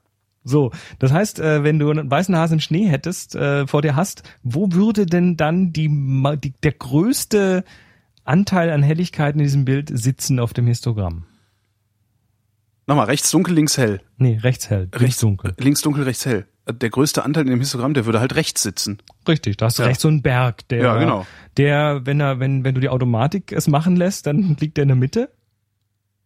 So, 0.44 0.72
das 0.98 1.12
heißt, 1.12 1.38
äh, 1.40 1.62
wenn 1.62 1.78
du 1.78 1.90
einen 1.90 2.10
weißen 2.10 2.34
Hasen 2.36 2.60
Schnee 2.60 2.86
hättest, 2.88 3.34
äh, 3.36 3.66
vor 3.66 3.82
dir 3.82 3.94
hast, 3.96 4.22
wo 4.42 4.72
würde 4.72 5.06
denn 5.06 5.36
dann 5.36 5.72
die, 5.72 5.88
die, 5.88 6.52
der 6.62 6.72
größte 6.72 7.64
Anteil 8.24 8.70
an 8.70 8.82
Helligkeit 8.82 9.34
in 9.34 9.40
diesem 9.42 9.64
Bild 9.64 9.90
sitzen 9.92 10.40
auf 10.40 10.52
dem 10.52 10.66
Histogramm? 10.66 11.24
Nochmal, 12.86 13.06
rechts 13.06 13.30
dunkel, 13.30 13.54
links 13.54 13.78
hell. 13.78 14.00
Nee, 14.16 14.38
rechts 14.42 14.68
hell, 14.68 14.82
rechts 14.92 15.00
Rechts 15.00 15.20
dunkel. 15.20 15.54
Links 15.58 15.80
dunkel, 15.82 16.02
rechts 16.04 16.26
hell. 16.26 16.46
Der 16.68 16.90
größte 16.90 17.24
Anteil 17.24 17.44
in 17.44 17.50
dem 17.50 17.60
Histogramm, 17.60 17.94
der 17.94 18.06
würde 18.06 18.20
halt 18.20 18.34
rechts 18.34 18.62
sitzen. 18.62 18.98
Richtig, 19.26 19.56
da 19.56 19.66
hast 19.66 19.78
du 19.78 19.82
Ja. 19.82 19.88
rechts 19.88 20.02
so 20.02 20.08
einen 20.08 20.22
Berg, 20.22 20.66
der, 20.68 20.82
Ja, 20.82 20.98
genau. 20.98 21.26
der, 21.56 22.04
wenn 22.04 22.20
er, 22.20 22.40
wenn, 22.40 22.64
wenn 22.64 22.74
du 22.74 22.80
die 22.80 22.88
Automatik 22.88 23.52
es 23.52 23.68
machen 23.68 23.96
lässt, 23.96 24.26
dann 24.26 24.56
liegt 24.60 24.78
er 24.78 24.82
in 24.82 24.88
der 24.88 24.96
Mitte 24.96 25.30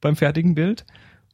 beim 0.01 0.17
fertigen 0.17 0.55
Bild. 0.55 0.85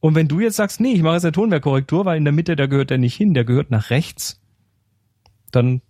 Und 0.02 0.16
wenn 0.16 0.26
du 0.26 0.40
jetzt 0.40 0.56
sagst, 0.56 0.80
nee, 0.80 0.94
ich 0.94 1.02
mache 1.02 1.14
jetzt 1.14 1.24
eine 1.24 1.30
Tonwerkkorrektur, 1.30 2.04
weil 2.04 2.16
in 2.16 2.24
der 2.24 2.32
Mitte, 2.32 2.56
da 2.56 2.66
gehört 2.66 2.90
er 2.90 2.98
nicht 2.98 3.14
hin, 3.14 3.34
der 3.34 3.44
gehört 3.44 3.70
nach 3.70 3.90
rechts, 3.90 4.40
dann 5.52 5.80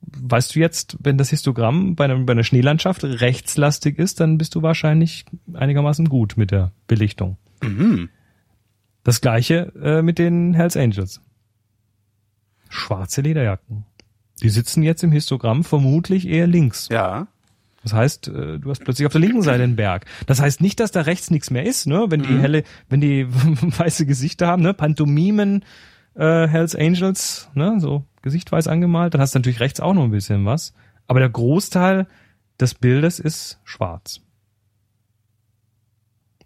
weißt 0.00 0.56
du 0.56 0.58
jetzt, 0.58 0.98
wenn 1.00 1.16
das 1.16 1.30
Histogramm 1.30 1.94
bei 1.94 2.06
einer, 2.06 2.18
bei 2.18 2.32
einer 2.32 2.42
Schneelandschaft 2.42 3.04
rechtslastig 3.04 4.00
ist, 4.00 4.18
dann 4.18 4.36
bist 4.36 4.56
du 4.56 4.62
wahrscheinlich 4.62 5.26
einigermaßen 5.54 6.08
gut 6.08 6.36
mit 6.36 6.50
der 6.50 6.72
Belichtung. 6.88 7.36
Mhm. 7.62 8.08
Das 9.04 9.20
gleiche 9.20 9.72
äh, 9.80 10.02
mit 10.02 10.18
den 10.18 10.54
Hells 10.54 10.76
Angels. 10.76 11.20
Schwarze 12.68 13.20
Lederjacken. 13.20 13.86
Die 14.42 14.48
sitzen 14.48 14.82
jetzt 14.82 15.04
im 15.04 15.12
Histogramm 15.12 15.62
vermutlich 15.62 16.26
eher 16.26 16.48
links. 16.48 16.88
Ja. 16.90 17.28
Das 17.82 17.92
heißt, 17.92 18.28
äh, 18.28 18.58
du 18.58 18.70
hast 18.70 18.84
plötzlich 18.84 19.06
auf 19.06 19.12
der 19.12 19.20
linken 19.20 19.42
Seite 19.42 19.62
einen 19.62 19.76
Berg. 19.76 20.06
Das 20.26 20.40
heißt 20.40 20.60
nicht, 20.60 20.78
dass 20.80 20.92
da 20.92 21.02
rechts 21.02 21.30
nichts 21.30 21.50
mehr 21.50 21.64
ist, 21.64 21.86
ne? 21.86 22.06
Wenn 22.08 22.22
die 22.22 22.38
helle, 22.38 22.62
wenn 22.88 23.00
die 23.00 23.26
weiße 23.30 24.06
Gesichter 24.06 24.46
haben, 24.46 24.62
ne? 24.62 24.74
Pantomimen, 24.74 25.64
äh, 26.14 26.46
Hells 26.46 26.76
Angels, 26.76 27.50
ne? 27.54 27.80
So 27.80 28.04
gesichtweiß 28.22 28.68
angemalt, 28.68 29.14
dann 29.14 29.20
hast 29.20 29.34
du 29.34 29.40
natürlich 29.40 29.60
rechts 29.60 29.80
auch 29.80 29.94
noch 29.94 30.04
ein 30.04 30.10
bisschen 30.10 30.44
was. 30.44 30.74
Aber 31.08 31.18
der 31.18 31.28
Großteil 31.28 32.06
des 32.60 32.74
Bildes 32.74 33.18
ist 33.18 33.60
schwarz. 33.64 34.20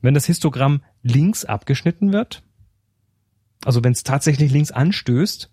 Wenn 0.00 0.14
das 0.14 0.24
Histogramm 0.24 0.82
links 1.02 1.44
abgeschnitten 1.44 2.12
wird, 2.12 2.42
also 3.64 3.84
wenn 3.84 3.92
es 3.92 4.04
tatsächlich 4.04 4.52
links 4.52 4.70
anstößt, 4.70 5.50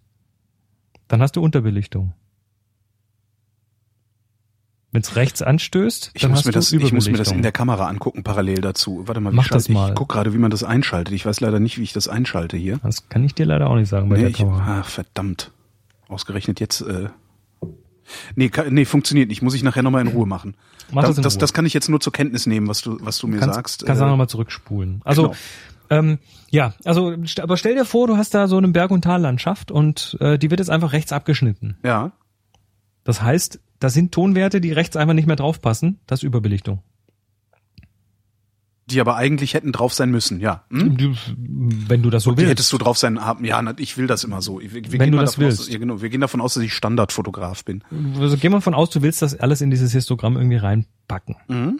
dann 1.07 1.21
hast 1.21 1.35
du 1.35 1.41
Unterbelichtung. 1.41 2.13
Wenn 4.93 5.01
es 5.01 5.15
rechts 5.17 5.41
anstößt, 5.41 6.11
Ich 6.13 6.21
dann 6.21 6.31
muss, 6.31 6.39
hast 6.39 6.45
mir 6.45 6.51
du 6.53 6.59
das, 6.59 6.71
ich 6.71 6.93
muss 6.93 7.09
mir 7.09 7.17
das 7.17 7.31
in 7.31 7.41
der 7.41 7.51
Kamera 7.51 7.87
angucken, 7.87 8.23
parallel 8.23 8.61
dazu. 8.61 9.03
Warte 9.07 9.19
mal, 9.19 9.31
wie 9.33 9.35
Mach 9.35 9.47
das 9.49 9.67
mal. 9.67 9.89
Ich 9.89 9.95
guck 9.95 10.07
gerade, 10.09 10.33
wie 10.33 10.37
man 10.37 10.51
das 10.51 10.63
einschaltet. 10.63 11.13
Ich 11.15 11.25
weiß 11.25 11.41
leider 11.41 11.59
nicht, 11.59 11.77
wie 11.79 11.83
ich 11.83 11.93
das 11.93 12.07
einschalte 12.07 12.55
hier. 12.57 12.79
Das 12.83 13.09
kann 13.09 13.23
ich 13.25 13.33
dir 13.33 13.45
leider 13.47 13.69
auch 13.69 13.75
nicht 13.75 13.89
sagen 13.89 14.07
bei 14.07 14.15
Nee, 14.15 14.21
der 14.21 14.29
ich, 14.29 14.37
Kamera. 14.37 14.81
ach, 14.81 14.87
verdammt. 14.87 15.51
Ausgerechnet 16.07 16.59
jetzt. 16.59 16.81
Äh, 16.81 17.09
nee, 18.35 18.49
ka- 18.49 18.65
nee, 18.69 18.85
funktioniert 18.85 19.29
nicht. 19.29 19.41
Muss 19.41 19.55
ich 19.55 19.63
nachher 19.63 19.81
nochmal 19.83 20.01
in 20.01 20.07
Ruhe 20.09 20.27
machen. 20.27 20.55
Mach 20.91 21.03
das, 21.03 21.15
das 21.15 21.33
Ruhe. 21.35 21.39
das 21.39 21.53
kann 21.53 21.65
ich 21.65 21.73
jetzt 21.73 21.89
nur 21.89 21.99
zur 21.99 22.13
Kenntnis 22.13 22.45
nehmen, 22.45 22.67
was 22.67 22.81
du, 22.81 22.97
was 23.01 23.17
du 23.17 23.27
mir 23.27 23.39
kannst, 23.39 23.55
sagst. 23.55 23.85
Kannst 23.85 24.01
Äh, 24.01 24.05
du 24.05 24.09
nochmal 24.11 24.29
zurückspulen. 24.29 25.01
Also, 25.05 25.23
genau. 25.29 25.35
ähm, 25.89 26.19
ja, 26.51 26.73
also, 26.85 27.15
aber 27.41 27.57
stell 27.57 27.73
dir 27.73 27.85
vor, 27.85 28.05
du 28.07 28.17
hast 28.17 28.35
da 28.35 28.47
so 28.47 28.57
eine 28.57 28.67
Berg- 28.67 28.91
und 28.91 29.01
Tallandschaft 29.03 29.71
und 29.71 30.17
äh, 30.19 30.37
die 30.37 30.51
wird 30.51 30.59
jetzt 30.59 30.69
einfach 30.69 30.93
rechts 30.93 31.11
abgeschnitten. 31.11 31.77
ja. 31.83 32.11
Das 33.05 33.21
heißt, 33.21 33.59
da 33.83 33.89
sind 33.89 34.13
Tonwerte, 34.13 34.61
die 34.61 34.71
rechts 34.71 34.95
einfach 34.95 35.13
nicht 35.13 35.27
mehr 35.27 35.35
draufpassen. 35.35 35.99
Das 36.07 36.19
ist 36.19 36.23
Überbelichtung. 36.23 36.81
Die 38.87 38.99
aber 39.01 39.15
eigentlich 39.15 39.53
hätten 39.53 39.71
drauf 39.71 39.93
sein 39.93 40.09
müssen, 40.11 40.39
ja. 40.39 40.63
Hm? 40.69 41.15
Wenn 41.87 42.01
du 42.01 42.09
das 42.09 42.23
so 42.23 42.31
Die 42.31 42.37
willst. 42.37 42.49
hättest 42.51 42.71
du 42.73 42.77
drauf 42.77 42.97
sein 42.97 43.19
haben. 43.23 43.43
Ja, 43.45 43.61
na, 43.61 43.73
ich 43.77 43.97
will 43.97 44.07
das 44.07 44.23
immer 44.23 44.41
so. 44.41 44.59
Wir, 44.61 44.73
wir 44.73 44.83
Wenn 44.91 44.99
gehen 44.99 45.11
du 45.13 45.17
das 45.19 45.31
davon 45.31 45.45
Aus, 45.47 45.59
willst. 45.59 45.71
ja, 45.71 45.79
genau, 45.79 46.01
wir 46.01 46.09
gehen 46.09 46.21
davon 46.21 46.39
aus, 46.41 46.53
dass 46.53 46.63
ich 46.63 46.73
Standardfotograf 46.73 47.63
bin. 47.65 47.83
Also 48.19 48.37
gehen 48.37 48.51
wir 48.51 48.61
von 48.61 48.73
aus, 48.73 48.89
du 48.89 49.01
willst 49.01 49.21
das 49.21 49.37
alles 49.37 49.61
in 49.61 49.69
dieses 49.69 49.91
Histogramm 49.93 50.35
irgendwie 50.37 50.57
reinpacken. 50.57 51.35
Mhm. 51.47 51.79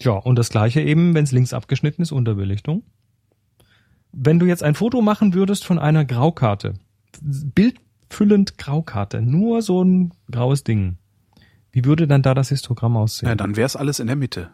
Ja, 0.00 0.12
und 0.12 0.36
das 0.36 0.50
gleiche 0.50 0.80
eben, 0.82 1.14
wenn 1.14 1.24
es 1.24 1.32
links 1.32 1.52
abgeschnitten 1.54 2.02
ist, 2.02 2.12
Unterbelichtung. 2.12 2.82
Wenn 4.12 4.38
du 4.38 4.46
jetzt 4.46 4.62
ein 4.62 4.74
Foto 4.74 5.02
machen 5.02 5.34
würdest 5.34 5.64
von 5.64 5.78
einer 5.78 6.04
Graukarte, 6.04 6.74
bildfüllend 7.22 8.58
Graukarte, 8.58 9.22
nur 9.22 9.62
so 9.62 9.82
ein 9.82 10.12
graues 10.30 10.62
Ding, 10.64 10.98
wie 11.74 11.84
würde 11.84 12.06
dann 12.06 12.22
da 12.22 12.34
das 12.34 12.50
Histogramm 12.50 12.96
aussehen? 12.96 13.28
Ja, 13.28 13.34
dann 13.34 13.56
wär's 13.56 13.74
alles 13.74 13.98
in 13.98 14.06
der 14.06 14.14
Mitte. 14.14 14.50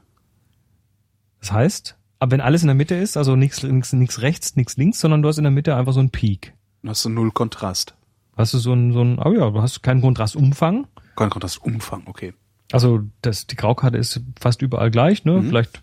Das 1.40 1.52
heißt, 1.52 1.98
aber 2.18 2.32
wenn 2.32 2.40
alles 2.40 2.62
in 2.62 2.68
der 2.68 2.74
Mitte 2.74 2.94
ist, 2.94 3.18
also 3.18 3.36
nichts 3.36 3.62
nichts 3.62 3.92
nichts 3.92 4.22
rechts, 4.22 4.56
nichts 4.56 4.78
links, 4.78 5.00
sondern 5.00 5.20
du 5.20 5.28
hast 5.28 5.36
in 5.36 5.44
der 5.44 5.50
Mitte 5.50 5.76
einfach 5.76 5.92
so 5.92 6.00
einen 6.00 6.10
Peak. 6.10 6.54
Dann 6.82 6.90
hast 6.90 7.04
du 7.04 7.10
null 7.10 7.30
Kontrast. 7.30 7.94
Hast 8.36 8.54
du 8.54 8.58
so 8.58 8.72
ein, 8.72 8.92
so 8.92 9.02
ein, 9.02 9.18
oh 9.18 9.32
ja, 9.32 9.50
du 9.50 9.60
hast 9.60 9.82
keinen 9.82 10.00
Kontrastumfang. 10.00 10.86
Kein 11.14 11.28
Kontrastumfang, 11.28 12.04
okay. 12.06 12.32
Also 12.72 13.00
das, 13.20 13.46
die 13.46 13.56
Graukarte 13.56 13.98
ist 13.98 14.22
fast 14.40 14.62
überall 14.62 14.90
gleich, 14.90 15.26
ne? 15.26 15.42
Vielleicht 15.42 15.82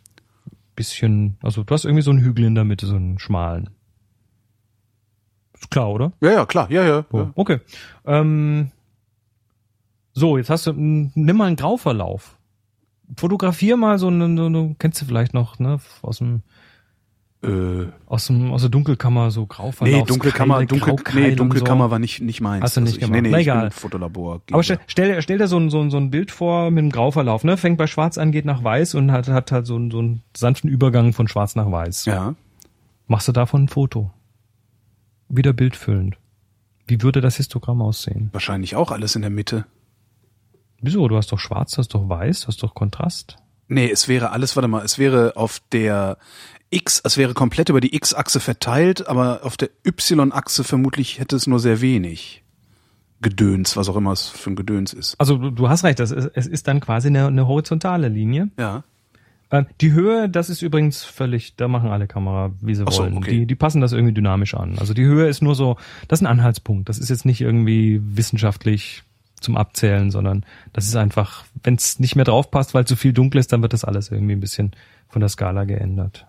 bisschen, 0.76 1.38
also 1.44 1.64
du 1.64 1.74
hast 1.74 1.86
irgendwie 1.86 2.02
so 2.02 2.12
einen 2.12 2.22
Hügel 2.22 2.46
in 2.46 2.56
der 2.56 2.64
Mitte, 2.64 2.88
so 2.88 2.96
einen 2.96 3.20
schmalen. 3.20 3.70
Ist 5.54 5.70
klar, 5.70 5.90
oder? 5.90 6.14
Ja, 6.22 6.32
ja, 6.32 6.46
klar, 6.46 6.72
ja, 6.72 6.84
ja. 6.84 7.06
So, 7.12 7.18
ja. 7.18 7.32
Okay. 7.36 7.60
Ähm, 8.06 8.72
so, 10.20 10.38
jetzt 10.38 10.50
hast 10.50 10.66
du, 10.68 10.74
nimm 10.74 11.38
mal 11.38 11.46
einen 11.46 11.56
Grauverlauf. 11.56 12.38
Fotografier 13.16 13.78
mal 13.78 14.00
so 14.00 14.08
einen, 14.08 14.36
so 14.38 14.46
eine, 14.48 14.76
kennst 14.80 15.02
du 15.02 15.06
vielleicht 15.06 15.34
noch, 15.34 15.60
ne, 15.60 15.80
aus 16.02 16.18
dem, 16.18 16.42
Äh, 17.44 17.86
aus 18.08 18.26
dem, 18.28 18.52
aus 18.52 18.62
der 18.62 18.72
Dunkelkammer, 18.72 19.30
so 19.30 19.46
Grauverlauf. 19.46 19.96
nee, 19.96 20.04
Dunkelkammer, 20.04 20.66
Dunkel, 20.66 21.22
nee, 21.22 21.36
Dunkelkammer 21.36 21.92
war 21.92 22.00
nicht, 22.00 22.20
nicht 22.20 22.42
meins. 22.42 22.64
Hast 22.64 22.78
du 22.78 22.82
nicht 22.82 22.94
ich, 22.96 23.00
gemacht. 23.00 23.14
Nee, 23.14 23.22
nee, 23.22 23.30
Na 23.30 23.38
ich 23.40 23.46
egal. 23.46 23.62
bin 23.62 23.72
Fotolabor. 23.72 24.42
Aber 24.52 24.64
stell, 24.64 24.80
stell, 24.88 25.22
stell 25.22 25.38
dir 25.38 25.48
so 25.48 25.58
ein, 25.60 25.70
so, 25.70 25.80
ein, 25.80 25.92
so 25.92 25.98
ein 25.98 26.10
Bild 26.10 26.32
vor 26.32 26.72
mit 26.72 26.80
einem 26.80 26.90
Grauverlauf, 26.92 27.44
ne? 27.44 27.56
Fängt 27.56 27.78
bei 27.78 27.86
Schwarz 27.86 28.18
an, 28.18 28.32
geht 28.32 28.46
nach 28.46 28.64
Weiß 28.64 28.96
und 28.96 29.12
hat, 29.12 29.28
hat 29.28 29.52
halt 29.52 29.68
so 29.68 29.76
einen, 29.76 29.92
so 29.92 30.00
einen 30.00 30.24
sanften 30.36 30.68
Übergang 30.68 31.14
von 31.14 31.28
Schwarz 31.28 31.56
nach 31.56 31.72
Weiß. 31.72 32.06
ja. 32.06 32.34
Machst 33.06 33.28
du 33.28 33.32
davon 33.32 33.66
ein 33.66 33.68
Foto? 33.70 34.12
Wieder 35.30 35.54
bildfüllend. 35.54 36.18
Wie 36.88 37.02
würde 37.04 37.22
das 37.22 37.38
Histogramm 37.38 37.82
aussehen? 37.82 38.30
Wahrscheinlich 38.34 38.76
auch 38.76 38.92
alles 38.92 39.16
in 39.16 39.22
der 39.22 39.30
Mitte. 39.32 39.66
Wieso? 40.82 41.08
Du 41.08 41.18
hast 41.18 41.32
doch 41.32 41.40
Schwarz, 41.40 41.78
hast 41.78 41.94
doch 41.94 42.08
Weiß, 42.08 42.48
hast 42.48 42.62
doch 42.64 42.76
Kontrast. 42.76 43.38
Nee, 43.68 43.90
es 43.92 44.08
wäre 44.08 44.32
alles, 44.32 44.56
warte 44.56 44.68
mal, 44.68 44.86
es 44.86 44.98
wäre 44.98 45.34
auf 45.36 45.60
der 45.72 46.18
X, 46.70 47.02
es 47.04 47.18
wäre 47.18 47.34
komplett 47.34 47.70
über 47.70 47.82
die 47.82 47.96
X-Achse 47.96 48.40
verteilt, 48.40 49.08
aber 49.08 49.42
auf 49.44 49.58
der 49.58 49.70
Y-Achse 49.86 50.64
vermutlich 50.64 51.20
hätte 51.20 51.36
es 51.36 51.48
nur 51.48 51.60
sehr 51.60 51.82
wenig 51.82 52.44
Gedöns, 53.22 53.76
was 53.76 53.90
auch 53.90 53.96
immer 53.96 54.12
es 54.12 54.28
für 54.28 54.52
ein 54.52 54.56
Gedöns 54.56 54.94
ist. 54.94 55.20
Also 55.20 55.38
du, 55.38 55.50
du 55.50 55.70
hast 55.70 55.84
recht, 55.84 56.00
das 56.00 56.12
ist, 56.12 56.30
es 56.36 56.46
ist 56.46 56.68
dann 56.68 56.80
quasi 56.80 57.08
eine, 57.08 57.28
eine 57.28 57.48
horizontale 57.48 58.10
Linie. 58.10 58.50
Ja. 58.60 58.84
Äh, 59.50 59.64
die 59.82 59.92
Höhe, 59.92 60.30
das 60.30 60.50
ist 60.50 60.62
übrigens 60.62 61.04
völlig, 61.04 61.56
da 61.56 61.68
machen 61.68 61.90
alle 61.90 62.08
Kamera, 62.08 62.52
wie 62.62 62.76
sie 62.76 62.86
so, 62.88 63.00
wollen. 63.00 63.18
okay. 63.18 63.32
Die, 63.32 63.46
die 63.46 63.56
passen 63.56 63.82
das 63.82 63.94
irgendwie 63.94 64.14
dynamisch 64.14 64.54
an. 64.54 64.78
Also 64.78 64.94
die 64.94 65.06
Höhe 65.06 65.28
ist 65.28 65.42
nur 65.42 65.56
so, 65.56 65.78
das 66.08 66.20
ist 66.20 66.28
ein 66.28 66.32
Anhaltspunkt. 66.32 66.90
Das 66.90 67.00
ist 67.00 67.10
jetzt 67.10 67.26
nicht 67.26 67.42
irgendwie 67.42 68.02
wissenschaftlich 68.04 69.04
zum 69.40 69.58
Abzählen, 69.58 70.12
sondern 70.12 70.46
das 70.74 70.86
ist 70.86 70.96
einfach, 70.96 71.46
wenn 71.64 71.76
es 71.76 72.00
nicht 72.00 72.16
mehr 72.16 72.26
drauf 72.26 72.50
passt, 72.52 72.74
weil 72.74 72.86
zu 72.86 72.96
viel 72.96 73.14
dunkel 73.14 73.40
ist, 73.40 73.54
dann 73.54 73.62
wird 73.62 73.74
das 73.74 73.86
alles 73.86 74.12
irgendwie 74.12 74.34
ein 74.34 74.40
bisschen 74.40 74.72
von 75.08 75.20
der 75.20 75.30
Skala 75.30 75.64
geändert. 75.66 76.26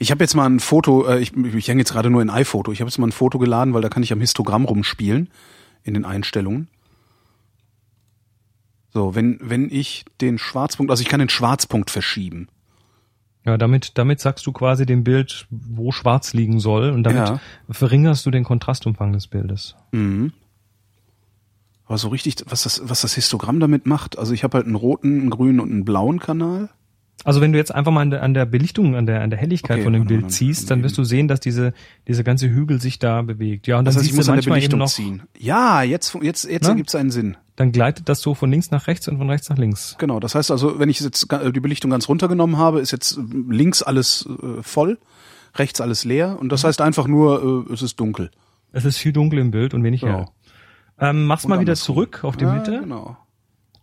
Ich 0.00 0.10
habe 0.10 0.24
jetzt 0.24 0.34
mal 0.34 0.46
ein 0.48 0.60
Foto, 0.60 1.06
äh, 1.06 1.18
ich, 1.20 1.36
ich 1.36 1.68
hänge 1.68 1.80
jetzt 1.82 1.92
gerade 1.92 2.08
nur 2.10 2.22
in 2.22 2.30
iPhoto, 2.30 2.72
ich 2.72 2.80
habe 2.80 2.88
jetzt 2.88 2.98
mal 2.98 3.08
ein 3.08 3.12
Foto 3.12 3.38
geladen, 3.38 3.74
weil 3.74 3.82
da 3.82 3.90
kann 3.90 4.02
ich 4.02 4.12
am 4.12 4.20
Histogramm 4.20 4.64
rumspielen 4.64 5.28
in 5.84 5.94
den 5.94 6.04
Einstellungen. 6.06 6.68
So, 8.90 9.14
wenn, 9.14 9.38
wenn 9.42 9.70
ich 9.70 10.04
den 10.20 10.38
Schwarzpunkt, 10.38 10.90
also 10.90 11.02
ich 11.02 11.08
kann 11.08 11.20
den 11.20 11.28
Schwarzpunkt 11.30 11.90
verschieben. 11.90 12.48
Ja, 13.44 13.58
damit, 13.58 13.98
damit 13.98 14.20
sagst 14.20 14.46
du 14.46 14.52
quasi 14.52 14.86
dem 14.86 15.02
Bild, 15.02 15.46
wo 15.50 15.90
schwarz 15.90 16.32
liegen 16.32 16.60
soll 16.60 16.90
und 16.90 17.02
damit 17.02 17.28
Ja. 17.28 17.40
verringerst 17.70 18.24
du 18.24 18.30
den 18.30 18.44
Kontrastumfang 18.44 19.12
des 19.12 19.26
Bildes. 19.26 19.74
Mhm. 19.92 20.32
Aber 21.86 21.98
so 21.98 22.08
richtig, 22.08 22.36
was 22.48 22.62
das, 22.62 22.80
was 22.84 23.00
das 23.02 23.14
Histogramm 23.14 23.60
damit 23.60 23.86
macht, 23.86 24.18
also 24.18 24.32
ich 24.32 24.44
habe 24.44 24.56
halt 24.58 24.66
einen 24.66 24.76
roten, 24.76 25.20
einen 25.20 25.30
grünen 25.30 25.60
und 25.60 25.70
einen 25.70 25.84
blauen 25.84 26.20
Kanal. 26.20 26.68
Also 27.24 27.40
wenn 27.40 27.52
du 27.52 27.58
jetzt 27.58 27.72
einfach 27.72 27.92
mal 27.92 28.00
an 28.00 28.10
der, 28.10 28.22
an 28.22 28.34
der 28.34 28.46
Belichtung, 28.46 28.96
an 28.96 29.06
der, 29.06 29.20
an 29.20 29.30
der 29.30 29.38
Helligkeit 29.38 29.76
Okay, 29.76 29.84
von 29.84 29.92
dem 29.92 30.06
Bild 30.06 30.22
dann- 30.24 30.30
ziehst, 30.30 30.70
dann 30.70 30.82
wirst 30.82 30.98
du 30.98 31.04
sehen, 31.04 31.28
dass 31.28 31.38
diese, 31.38 31.72
diese 32.08 32.24
ganze 32.24 32.48
Hügel 32.48 32.80
sich 32.80 32.98
da 32.98 33.22
bewegt. 33.22 33.66
Ja, 33.68 33.78
und 33.78 33.84
dann 33.84 33.94
Das 33.94 33.96
heißt, 33.96 34.06
ich 34.06 34.10
siehst 34.12 34.16
muss 34.16 34.26
du 34.26 34.32
an 34.32 34.36
der 34.40 34.48
manchmal 34.50 34.58
eben 34.58 34.78
Belichtung 34.78 34.78
noch, 34.80 35.18
ziehen. 35.20 35.22
Ja, 35.38 35.82
jetzt, 35.82 36.16
jetzt, 36.20 36.44
jetzt 36.50 36.64
Ne? 36.64 36.70
ergibt 36.70 36.88
es 36.88 36.94
einen 36.96 37.10
Sinn. 37.12 37.36
dann 37.54 37.70
gleitet 37.70 38.08
das 38.08 38.22
so 38.22 38.34
von 38.34 38.50
links 38.50 38.70
nach 38.72 38.86
rechts 38.88 39.06
und 39.08 39.18
von 39.18 39.28
rechts 39.30 39.48
nach 39.50 39.58
links. 39.58 39.94
Genau, 39.98 40.18
das 40.18 40.34
heißt 40.34 40.50
also, 40.50 40.78
wenn 40.80 40.88
ich 40.88 40.98
jetzt 41.00 41.28
die 41.30 41.60
Belichtung 41.60 41.90
ganz 41.92 42.08
runtergenommen 42.08 42.56
habe, 42.56 42.80
ist 42.80 42.90
jetzt 42.90 43.20
links 43.48 43.82
alles 43.82 44.26
äh, 44.42 44.62
voll, 44.62 44.98
rechts 45.54 45.80
alles 45.80 46.04
leer 46.04 46.38
und 46.40 46.44
Mhm. 46.46 46.48
das 46.48 46.64
heißt 46.64 46.80
einfach 46.80 47.06
nur, 47.06 47.66
äh, 47.68 47.72
es 47.72 47.82
ist 47.82 48.00
dunkel. 48.00 48.30
Es 48.72 48.84
ist 48.84 48.96
viel 48.96 49.12
dunkel 49.12 49.38
im 49.38 49.50
Bild 49.50 49.74
und 49.74 49.84
wenig 49.84 50.00
Genau. 50.00 50.18
hell. 50.18 50.26
Ähm, 51.02 51.26
mach's 51.26 51.48
mal 51.48 51.58
wieder 51.60 51.74
zurück 51.74 52.20
auf 52.22 52.36
die 52.36 52.44
ja, 52.44 52.52
Mitte. 52.52 52.80
Genau. 52.80 53.16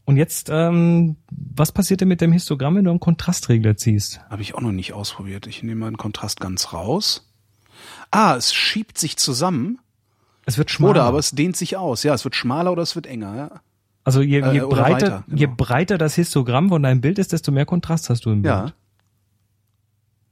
Und 0.05 0.17
jetzt, 0.17 0.49
ähm, 0.49 1.17
was 1.29 1.71
passiert 1.71 2.01
denn 2.01 2.07
mit 2.07 2.21
dem 2.21 2.31
Histogramm, 2.31 2.75
wenn 2.75 2.85
du 2.85 2.91
einen 2.91 2.99
Kontrastregler 3.01 3.75
ziehst? 3.77 4.21
Habe 4.29 4.41
ich 4.41 4.55
auch 4.55 4.61
noch 4.61 4.71
nicht 4.71 4.93
ausprobiert. 4.93 5.45
Ich 5.45 5.61
nehme 5.61 5.81
mal 5.81 5.91
den 5.91 5.97
Kontrast 5.97 6.39
ganz 6.39 6.73
raus. 6.73 7.29
Ah, 8.09 8.35
es 8.35 8.53
schiebt 8.53 8.97
sich 8.97 9.17
zusammen. 9.17 9.79
Es 10.45 10.57
wird 10.57 10.71
schmaler. 10.71 10.91
Oder 10.91 11.03
aber 11.03 11.19
es 11.19 11.31
dehnt 11.31 11.57
sich 11.57 11.77
aus. 11.77 12.03
Ja, 12.03 12.13
es 12.13 12.23
wird 12.23 12.35
schmaler 12.35 12.71
oder 12.71 12.81
es 12.81 12.95
wird 12.95 13.05
enger. 13.05 13.35
Ja, 13.35 13.61
also 14.03 14.21
je, 14.21 14.39
je 14.39 14.59
Äh, 14.59 14.61
breiter, 14.61 14.81
weiter, 14.81 15.23
genau. 15.27 15.39
je 15.39 15.45
breiter 15.45 15.97
das 15.99 16.15
Histogramm 16.15 16.69
von 16.69 16.81
deinem 16.81 17.01
Bild 17.01 17.19
ist, 17.19 17.33
desto 17.33 17.51
mehr 17.51 17.65
Kontrast 17.65 18.09
hast 18.09 18.25
du 18.25 18.31
im 18.31 18.41
Bild. 18.41 18.53
ja. 18.55 18.73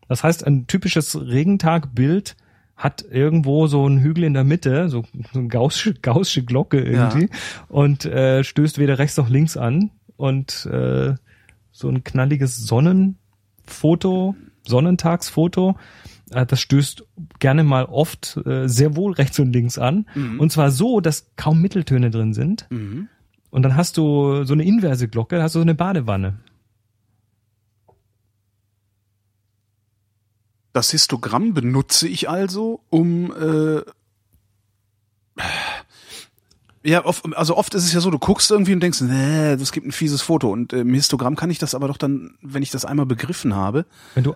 Das 0.07 0.23
heißt, 0.23 0.47
ein 0.47 0.67
typisches 0.67 1.19
Regentagbild 1.19 2.37
hat 2.77 3.03
irgendwo 3.09 3.67
so 3.67 3.85
einen 3.85 3.99
Hügel 3.99 4.23
in 4.23 4.35
der 4.35 4.43
Mitte, 4.43 4.87
so, 4.87 5.03
so 5.33 5.39
eine 5.39 5.47
gaussische, 5.47 5.95
gaussische 5.95 6.43
Glocke 6.43 6.79
irgendwie, 6.79 7.29
und 7.67 8.05
äh, 8.05 8.43
stößt 8.43 8.77
weder 8.77 8.99
rechts 8.99 9.17
noch 9.17 9.29
links 9.29 9.57
an. 9.57 9.91
Und 10.15 10.65
äh, 10.71 11.15
so 11.71 11.89
ein 11.89 12.03
knalliges 12.03 12.57
Sonnenfoto, 12.57 14.35
Sonnentagsfoto, 14.67 15.75
äh, 16.31 16.45
das 16.45 16.59
stößt 16.61 17.05
gerne 17.39 17.63
mal 17.63 17.85
oft 17.85 18.39
äh, 18.45 18.67
sehr 18.67 18.95
wohl 18.95 19.13
rechts 19.13 19.39
und 19.39 19.53
links 19.53 19.77
an. 19.77 20.05
Und 20.39 20.51
zwar 20.51 20.71
so, 20.71 21.01
dass 21.01 21.31
kaum 21.35 21.61
Mitteltöne 21.61 22.11
drin 22.11 22.33
sind. 22.33 22.67
Mhm. 22.69 23.09
Und 23.49 23.63
dann 23.63 23.75
hast 23.75 23.97
du 23.97 24.43
so 24.43 24.53
eine 24.53 24.63
inverse 24.63 25.07
Glocke, 25.07 25.41
hast 25.41 25.55
du 25.55 25.59
so 25.59 25.63
eine 25.63 25.75
Badewanne. 25.75 26.39
Das 30.77 30.91
Histogramm 30.91 31.55
benutze 31.55 32.07
ich 32.07 32.29
also, 32.29 32.81
um 32.91 33.31
äh, 33.31 33.81
ja, 36.83 37.03
oft, 37.03 37.25
also 37.35 37.57
oft 37.57 37.73
ist 37.73 37.83
es 37.83 37.93
ja 37.93 37.99
so, 37.99 38.11
du 38.11 38.19
guckst 38.19 38.51
irgendwie 38.51 38.73
und 38.73 38.81
denkst, 38.81 39.01
nee, 39.01 39.57
das 39.57 39.71
gibt 39.71 39.87
ein 39.87 39.91
fieses 39.91 40.21
Foto. 40.21 40.51
Und 40.51 40.73
äh, 40.73 40.81
im 40.81 40.93
Histogramm 40.93 41.35
kann 41.35 41.49
ich 41.49 41.57
das 41.57 41.73
aber 41.73 41.87
doch 41.87 41.97
dann, 41.97 42.37
wenn 42.43 42.61
ich 42.61 42.69
das 42.69 42.85
einmal 42.85 43.07
begriffen 43.07 43.55
habe, 43.55 43.87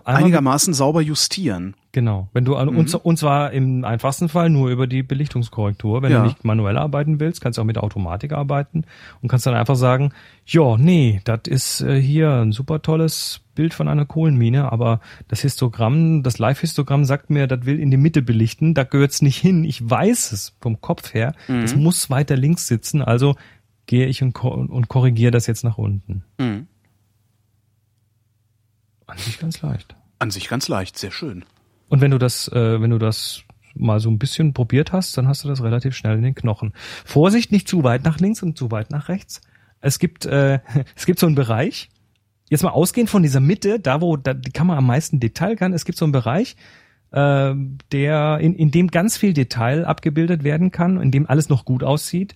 einigermaßen 0.02 0.74
sauber 0.74 1.00
justieren. 1.00 1.76
Genau. 1.94 2.28
Wenn 2.32 2.46
du 2.46 2.56
an, 2.56 2.70
Mhm. 2.70 2.78
und, 2.78 2.94
und 2.94 3.18
zwar 3.18 3.52
im 3.52 3.84
einfachsten 3.84 4.30
Fall 4.30 4.48
nur 4.48 4.70
über 4.70 4.86
die 4.86 5.02
Belichtungskorrektur. 5.02 6.00
Wenn 6.00 6.10
Ja. 6.10 6.20
du 6.20 6.24
nicht 6.24 6.42
manuell 6.42 6.78
arbeiten 6.78 7.20
willst, 7.20 7.42
kannst 7.42 7.58
du 7.58 7.62
auch 7.62 7.66
mit 7.66 7.76
Automatik 7.76 8.32
arbeiten 8.32 8.84
und 9.20 9.28
kannst 9.28 9.44
dann 9.44 9.52
einfach 9.54 9.76
sagen, 9.76 10.12
ja, 10.46 10.78
nee, 10.78 11.20
das 11.24 11.40
ist 11.46 11.82
äh, 11.82 12.00
hier 12.00 12.30
ein 12.32 12.52
super 12.52 12.80
tolles 12.80 13.42
Bild 13.54 13.74
von 13.74 13.88
einer 13.88 14.06
Kohlenmine, 14.06 14.72
aber 14.72 15.00
das 15.28 15.40
Histogramm, 15.42 16.22
das 16.22 16.38
Live-Histogramm 16.38 17.04
sagt 17.04 17.28
mir, 17.28 17.46
das 17.46 17.66
will 17.66 17.78
in 17.78 17.90
die 17.90 17.98
Mitte 17.98 18.22
belichten, 18.22 18.72
da 18.72 18.84
gehört's 18.84 19.20
nicht 19.20 19.36
hin. 19.36 19.62
Ich 19.62 19.88
weiß 19.88 20.32
es 20.32 20.56
vom 20.62 20.80
Kopf 20.80 21.12
her. 21.12 21.34
Es 21.46 21.76
Mhm. 21.76 21.82
muss 21.82 22.08
weiter 22.08 22.36
links 22.38 22.66
sitzen, 22.68 23.02
also 23.02 23.36
gehe 23.84 24.06
ich 24.06 24.22
und, 24.22 24.34
und 24.40 24.88
korrigiere 24.88 25.30
das 25.30 25.46
jetzt 25.46 25.62
nach 25.62 25.76
unten. 25.76 26.24
Mhm. 26.38 26.68
An 29.06 29.18
sich 29.18 29.38
ganz 29.38 29.60
leicht. 29.60 29.94
An 30.18 30.30
sich 30.30 30.48
ganz 30.48 30.68
leicht, 30.68 30.96
sehr 30.98 31.10
schön. 31.10 31.44
Und 31.92 32.00
wenn 32.00 32.10
du 32.10 32.16
das, 32.16 32.48
äh, 32.48 32.80
wenn 32.80 32.88
du 32.88 32.96
das 32.96 33.42
mal 33.74 34.00
so 34.00 34.10
ein 34.10 34.18
bisschen 34.18 34.54
probiert 34.54 34.92
hast, 34.92 35.14
dann 35.18 35.28
hast 35.28 35.44
du 35.44 35.48
das 35.48 35.62
relativ 35.62 35.94
schnell 35.94 36.16
in 36.16 36.22
den 36.22 36.34
Knochen. 36.34 36.72
Vorsicht, 37.04 37.52
nicht 37.52 37.68
zu 37.68 37.84
weit 37.84 38.02
nach 38.02 38.18
links 38.18 38.42
und 38.42 38.56
zu 38.56 38.70
weit 38.70 38.90
nach 38.90 39.10
rechts. 39.10 39.42
Es 39.82 39.98
gibt, 39.98 40.24
äh, 40.24 40.60
es 40.96 41.04
gibt 41.04 41.18
so 41.18 41.26
einen 41.26 41.34
Bereich, 41.34 41.90
jetzt 42.48 42.62
mal 42.62 42.70
ausgehend 42.70 43.10
von 43.10 43.22
dieser 43.22 43.40
Mitte, 43.40 43.78
da 43.78 44.00
wo 44.00 44.16
da, 44.16 44.32
die 44.32 44.52
Kamera 44.52 44.78
am 44.78 44.86
meisten 44.86 45.20
Detail 45.20 45.54
kann, 45.54 45.74
es 45.74 45.84
gibt 45.84 45.98
so 45.98 46.06
einen 46.06 46.12
Bereich, 46.12 46.56
äh, 47.10 47.52
der, 47.92 48.38
in, 48.40 48.54
in 48.54 48.70
dem 48.70 48.88
ganz 48.88 49.18
viel 49.18 49.34
Detail 49.34 49.84
abgebildet 49.84 50.44
werden 50.44 50.70
kann, 50.70 50.98
in 50.98 51.10
dem 51.10 51.28
alles 51.28 51.50
noch 51.50 51.66
gut 51.66 51.84
aussieht 51.84 52.34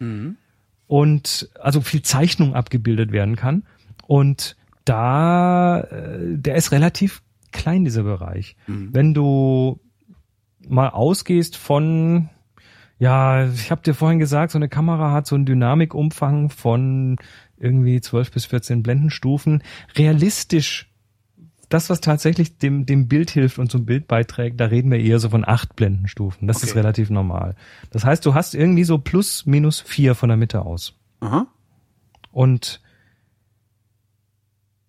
und 0.87 1.49
also 1.59 1.81
viel 1.81 2.03
Zeichnung 2.03 2.55
abgebildet 2.55 3.11
werden 3.11 3.37
kann. 3.37 3.63
Und 4.07 4.55
da, 4.85 5.81
äh, 5.81 6.37
der 6.37 6.57
ist 6.57 6.73
relativ 6.73 7.23
klein, 7.57 7.85
dieser 7.85 8.03
Bereich. 8.05 8.57
Wenn 8.67 9.15
du 9.15 9.81
mal 10.69 10.89
ausgehst 10.91 11.57
von, 11.57 12.29
ja, 12.99 13.47
ich 13.49 13.71
habe 13.71 13.83
dir 13.83 13.95
vorhin 13.95 14.19
gesagt, 14.19 14.53
so 14.53 14.59
eine 14.59 14.69
Kamera 14.69 15.13
hat 15.13 15.27
so 15.27 15.35
einen 15.37 15.47
Dynamikumfang 15.47 16.51
von 16.51 17.17
irgendwie 17.59 18.01
12 18.01 18.31
bis 18.33 18.45
14 18.47 18.83
Blendenstufen. 18.83 19.63
Realistisch, 19.97 20.91
das, 21.69 21.89
was 21.91 22.01
tatsächlich 22.01 22.59
dem, 22.59 22.87
dem 22.87 23.09
Bild 23.09 23.31
hilft 23.31 23.59
und 23.59 23.71
zum 23.71 23.87
Bild 23.87 24.07
beiträgt, 24.07 24.61
da 24.61 24.67
reden 24.67 24.91
wir 24.91 25.01
eher 25.01 25.19
so 25.19 25.31
von 25.31 25.45
acht 25.47 25.75
Blendenstufen. 25.77 26.47
Das 26.47 26.63
ist 26.63 26.71
Okay. 26.71 26.79
relativ 26.81 27.11
normal. 27.11 27.57
Das 27.91 28.05
heißt, 28.05 28.25
du 28.27 28.35
hast 28.35 28.55
irgendwie 28.55 28.85
so 28.85 28.99
plus 28.99 29.47
minus 29.47 29.81
vier 29.81 30.15
von 30.15 30.29
der 30.29 30.37
Mitte 30.37 30.63
aus. 30.63 30.95
Aha. 31.21 31.47
Und 32.31 32.81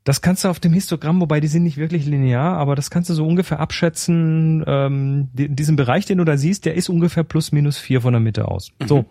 das 0.08 0.22
kannst 0.22 0.46
du 0.46 0.48
auf 0.48 0.60
dem 0.62 0.72
Histogramm, 0.72 1.20
wobei 1.20 1.42
die 1.42 1.48
sind 1.50 1.64
nicht 1.64 1.76
wirklich 1.76 2.06
linear, 2.06 2.58
aber 2.58 2.76
das 2.76 2.90
kannst 2.90 3.10
du 3.10 3.14
so 3.14 3.28
ungefähr 3.28 3.60
abschätzen. 3.60 4.64
Ähm, 4.66 5.28
die- 5.34 5.50
diesen 5.50 5.76
Bereich, 5.76 6.06
den 6.06 6.20
du 6.20 6.24
da 6.24 6.38
siehst, 6.38 6.64
der 6.66 6.76
ist 6.76 6.88
ungefähr 6.88 7.24
plus 7.24 7.52
minus 7.52 7.78
vier 7.78 8.00
von 8.02 8.14
der 8.14 8.22
Mitte 8.22 8.48
aus. 8.48 8.72
So. 8.86 9.06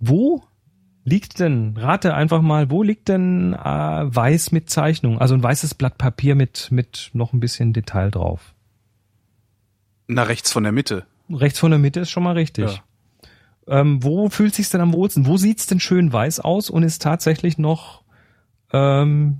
Wo 0.00 0.42
liegt 1.04 1.40
denn, 1.40 1.76
rate 1.78 2.14
einfach 2.14 2.42
mal, 2.42 2.70
wo 2.70 2.82
liegt 2.82 3.08
denn 3.08 3.54
äh, 3.54 3.58
weiß 3.58 4.52
mit 4.52 4.68
Zeichnung? 4.68 5.18
Also 5.18 5.34
ein 5.34 5.42
weißes 5.42 5.74
Blatt 5.74 5.96
Papier 5.96 6.34
mit, 6.34 6.68
mit 6.70 7.10
noch 7.14 7.32
ein 7.32 7.40
bisschen 7.40 7.72
Detail 7.72 8.10
drauf. 8.10 8.54
Na, 10.06 10.24
rechts 10.24 10.52
von 10.52 10.62
der 10.62 10.72
Mitte. 10.72 11.06
Rechts 11.30 11.58
von 11.58 11.70
der 11.70 11.80
Mitte 11.80 12.00
ist 12.00 12.10
schon 12.10 12.22
mal 12.22 12.34
richtig. 12.34 12.82
Ähm, 13.66 14.02
wo 14.02 14.28
fühlt 14.30 14.54
sich's 14.54 14.70
denn 14.70 14.80
am 14.80 14.92
wohlsten? 14.92 15.26
Wo 15.26 15.36
sieht's 15.36 15.66
denn 15.66 15.80
schön 15.80 16.12
weiß 16.12 16.40
aus 16.40 16.70
und 16.70 16.82
ist 16.82 17.02
tatsächlich 17.02 17.58
noch 17.58 18.02
ähm, 18.72 19.38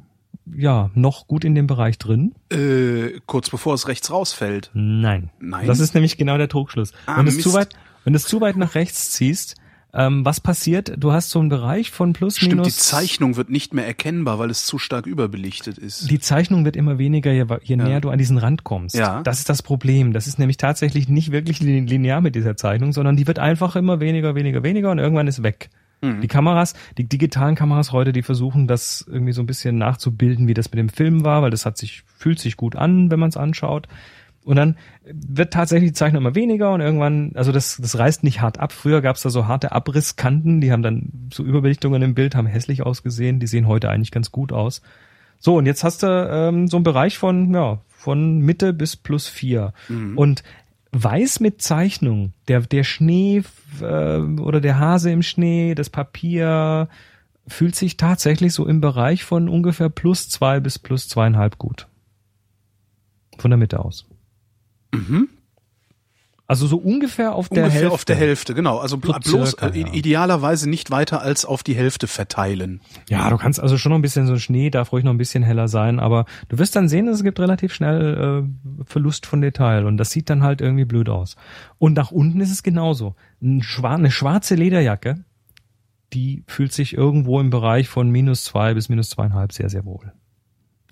ja 0.57 0.91
noch 0.95 1.27
gut 1.29 1.45
in 1.45 1.55
dem 1.55 1.67
Bereich 1.67 1.99
drin? 1.99 2.35
Äh, 2.51 3.21
kurz 3.27 3.51
bevor 3.51 3.75
es 3.75 3.89
rechts 3.89 4.11
rausfällt. 4.11 4.71
Nein. 4.75 5.31
Nein? 5.41 5.67
Das 5.67 5.81
ist 5.81 5.95
nämlich 5.95 6.17
genau 6.17 6.39
der 6.39 6.49
Trugschluss. 6.49 6.93
Ah, 7.07 7.19
wenn 7.19 7.27
du 7.27 7.33
es 7.33 7.41
zu 7.41 7.53
weit, 7.53 7.71
wenn 8.05 8.13
du 8.13 8.17
es 8.17 8.25
zu 8.25 8.41
weit 8.41 8.57
nach 8.57 8.75
rechts 8.75 9.11
ziehst, 9.11 9.57
ähm, 9.95 10.23
was 10.25 10.41
passiert? 10.41 10.93
Du 10.99 11.13
hast 11.13 11.31
so 11.31 11.39
einen 11.41 11.49
Bereich 11.49 11.91
von 11.91 12.13
plus 12.13 12.37
Stimmt, 12.37 12.53
minus. 12.57 12.69
die 12.69 12.75
Zeichnung 12.75 13.37
wird 13.37 13.49
nicht 13.49 13.73
mehr 13.73 13.87
erkennbar, 13.87 14.39
weil 14.39 14.51
es 14.51 14.67
zu 14.67 14.79
stark 14.79 15.07
überbelichtet 15.07 15.79
ist. 15.79 16.11
Die 16.11 16.19
Zeichnung 16.21 16.67
wird 16.67 16.77
immer 16.77 16.99
weniger, 16.99 17.33
je, 17.33 17.47
je 17.63 17.77
näher 17.77 18.01
du 18.03 18.11
an 18.11 18.19
diesen 18.19 18.37
Rand 18.37 18.65
kommst. 18.65 18.95
Ja. 18.95 19.23
Das 19.23 19.39
ist 19.39 19.49
das 19.49 19.63
Problem. 19.63 20.13
Das 20.13 20.27
ist 20.27 20.39
nämlich 20.39 20.59
tatsächlich 20.59 21.09
nicht 21.09 21.33
wirklich 21.33 21.61
lin- 21.61 21.87
linear 21.87 22.21
mit 22.21 22.35
dieser 22.35 22.55
Zeichnung, 22.57 22.93
sondern 22.93 23.17
die 23.17 23.27
wird 23.27 23.39
einfach 23.39 23.77
immer 23.77 23.99
weniger, 23.99 24.35
weniger, 24.35 24.63
weniger 24.63 24.91
und 24.91 24.99
irgendwann 24.99 25.27
ist 25.27 25.43
weg. 25.43 25.71
Mhm. 26.01 26.21
Die 26.21 26.29
Kameras, 26.29 26.75
die 26.97 27.05
digitalen 27.05 27.55
Kameras 27.55 27.93
heute, 27.93 28.13
die 28.13 28.23
versuchen 28.23 28.67
das 28.67 29.05
irgendwie 29.09 29.33
so 29.33 29.43
ein 29.43 29.47
bisschen 29.47 29.79
nachzubilden, 29.79 30.49
wie 30.49 30.55
das 30.55 30.71
mit 30.71 30.79
dem 30.79 30.89
Film 30.89 31.25
war, 31.25 31.43
weil 31.43 31.51
das 31.51 31.67
hat 31.67 31.77
sich, 31.77 32.03
fühlt 32.17 32.39
sich 32.39 32.57
gut 32.57 32.77
an, 32.77 33.11
wenn 33.11 33.21
man 33.21 33.29
es 33.29 33.37
anschaut. 33.37 33.89
Und 34.45 34.57
dann 34.57 34.77
wird 35.05 35.53
tatsächlich 35.53 35.91
die 35.91 35.95
Zeichnung 35.95 36.23
immer 36.23 36.35
weniger 36.35 36.73
und 36.73 36.81
irgendwann, 36.81 37.33
also 37.35 37.53
das, 37.53 37.77
das 37.77 37.99
reißt 37.99 38.25
nicht 38.25 38.41
hart 38.41 38.59
ab. 38.59 38.73
Früher 38.73 39.03
gab 39.03 39.17
es 39.17 39.23
da 39.23 39.29
so 39.29 39.47
harte 39.47 39.73
Abrisskanten, 39.73 40.63
die 40.63 40.73
haben 40.73 40.83
dann 40.83 41.29
so 41.31 41.43
Überbelichtungen 41.43 42.01
im 42.01 42.15
Bild, 42.15 42.35
haben 42.35 42.47
hässlich 42.47 42.83
ausgesehen, 42.83 43.41
die 43.41 43.47
sehen 43.47 43.67
heute 43.67 43.91
eigentlich 43.91 44.11
ganz 44.11 44.33
gut 44.33 44.53
aus. 44.53 44.81
So, 45.39 45.57
und 45.57 45.67
jetzt 45.67 45.85
hast 45.85 46.03
du 46.03 46.07
ähm, 46.07 46.67
so 46.67 46.79
einen 46.79 46.85
Bereich 46.85 47.19
von, 47.19 47.53
ja, 47.53 47.81
von 47.89 48.39
Mitte 48.39 48.73
bis 48.73 48.97
plus 48.97 49.29
vier. 49.29 49.73
Und 50.17 50.43
weiß 50.93 51.41
mit 51.41 51.63
Zeichnung, 51.63 52.33
der, 52.49 52.61
der 52.61 52.85
Schnee 52.85 53.43
äh, 53.81 54.19
oder 54.19 54.61
der 54.61 54.79
Hase 54.79 55.11
im 55.11 55.23
Schnee, 55.23 55.75
das 55.75 55.91
Papier, 55.91 56.89
fühlt 57.47 57.75
sich 57.75 57.97
tatsächlich 57.97 58.53
so 58.53 58.67
im 58.67 58.81
Bereich 58.81 59.25
von 59.25 59.49
ungefähr 59.49 59.89
plus 59.89 60.29
zwei 60.29 60.61
bis 60.61 60.79
plus 60.79 61.09
zweieinhalb 61.09 61.59
gut. 61.59 61.89
Von 63.39 63.51
der 63.51 63.59
Mitte 63.59 63.81
aus. 63.81 64.07
Also 66.51 66.67
so 66.67 66.79
ungefähr 66.79 67.35
auf 67.35 67.51
der 67.51 67.65
Ungefähr 67.65 67.83
Hälfte. 67.83 67.95
auf 67.95 68.05
der 68.07 68.17
Hälfte, 68.17 68.55
genau. 68.55 68.79
Also 68.79 68.97
So 68.97 69.13
bloß 69.13 69.51
circa, 69.51 69.69
äh, 69.69 69.81
ja. 69.81 69.93
idealerweise 69.93 70.69
nicht 70.69 70.91
weiter 70.91 71.21
als 71.21 71.45
auf 71.45 71.63
die 71.63 71.75
Hälfte 71.75 72.07
verteilen. 72.07 72.81
Ja, 73.11 73.29
du 73.29 73.37
kannst 73.37 73.61
also 73.61 73.77
schon 73.77 73.91
noch 73.91 73.99
ein 73.99 74.03
bisschen 74.03 74.27
so 74.27 74.39
Schnee, 74.39 74.71
darf 74.71 74.91
ruhig 74.91 75.05
noch 75.05 75.13
ein 75.13 75.19
bisschen 75.19 75.43
heller 75.43 75.69
sein, 75.69 76.01
aber 76.01 76.25
du 76.49 76.59
wirst 76.59 76.75
dann 76.75 76.89
sehen, 76.89 77.07
es 77.09 77.23
gibt 77.23 77.39
relativ 77.39 77.75
schnell 77.75 78.47
äh, 78.49 78.85
Verlust 78.87 79.27
von 79.27 79.43
Detail 79.43 79.85
und 79.85 79.99
das 79.99 80.11
sieht 80.11 80.31
dann 80.31 80.43
halt 80.43 80.63
irgendwie 80.63 80.87
blöd 80.87 81.11
aus. 81.11 81.37
Und 81.77 81.93
nach 81.93 82.13
unten 82.13 82.41
ist 82.41 82.51
es 82.51 82.63
genauso. 82.63 83.15
Ein 83.43 83.63
schwar 83.63 83.97
eine 83.97 84.11
schwarze 84.11 84.55
Lederjacke, 84.55 85.23
die 86.15 86.45
fühlt 86.47 86.73
sich 86.73 86.97
irgendwo 86.97 87.41
im 87.41 87.51
Bereich 87.51 87.89
von 87.89 88.09
minus 88.09 88.45
zwei 88.45 88.73
bis 88.73 88.89
minus 88.89 89.11
zweieinhalb 89.11 89.53
sehr, 89.53 89.69
sehr 89.69 89.85
wohl. 89.85 90.15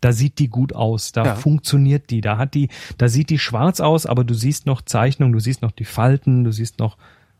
Da 0.00 0.12
sieht 0.12 0.38
die 0.38 0.48
gut 0.48 0.74
aus, 0.74 1.12
da 1.12 1.24
Ja. 1.24 1.34
funktioniert 1.36 2.10
die, 2.10 2.20
da 2.20 2.36
hat 2.38 2.54
die, 2.54 2.68
da 2.98 3.08
sieht 3.08 3.30
die 3.30 3.38
schwarz 3.38 3.80
aus, 3.80 4.04
aber 4.06 4.24
du 4.24 4.34
siehst 4.34 4.66
noch 4.66 4.82
Zeichnung, 4.82 5.32
du 5.32 5.40
siehst 5.40 5.62
noch 5.62 5.72
die 5.72 5.84
Falten, 5.86 6.44
du 6.44 6.52
siehst 6.52 6.78
noch 6.78 6.98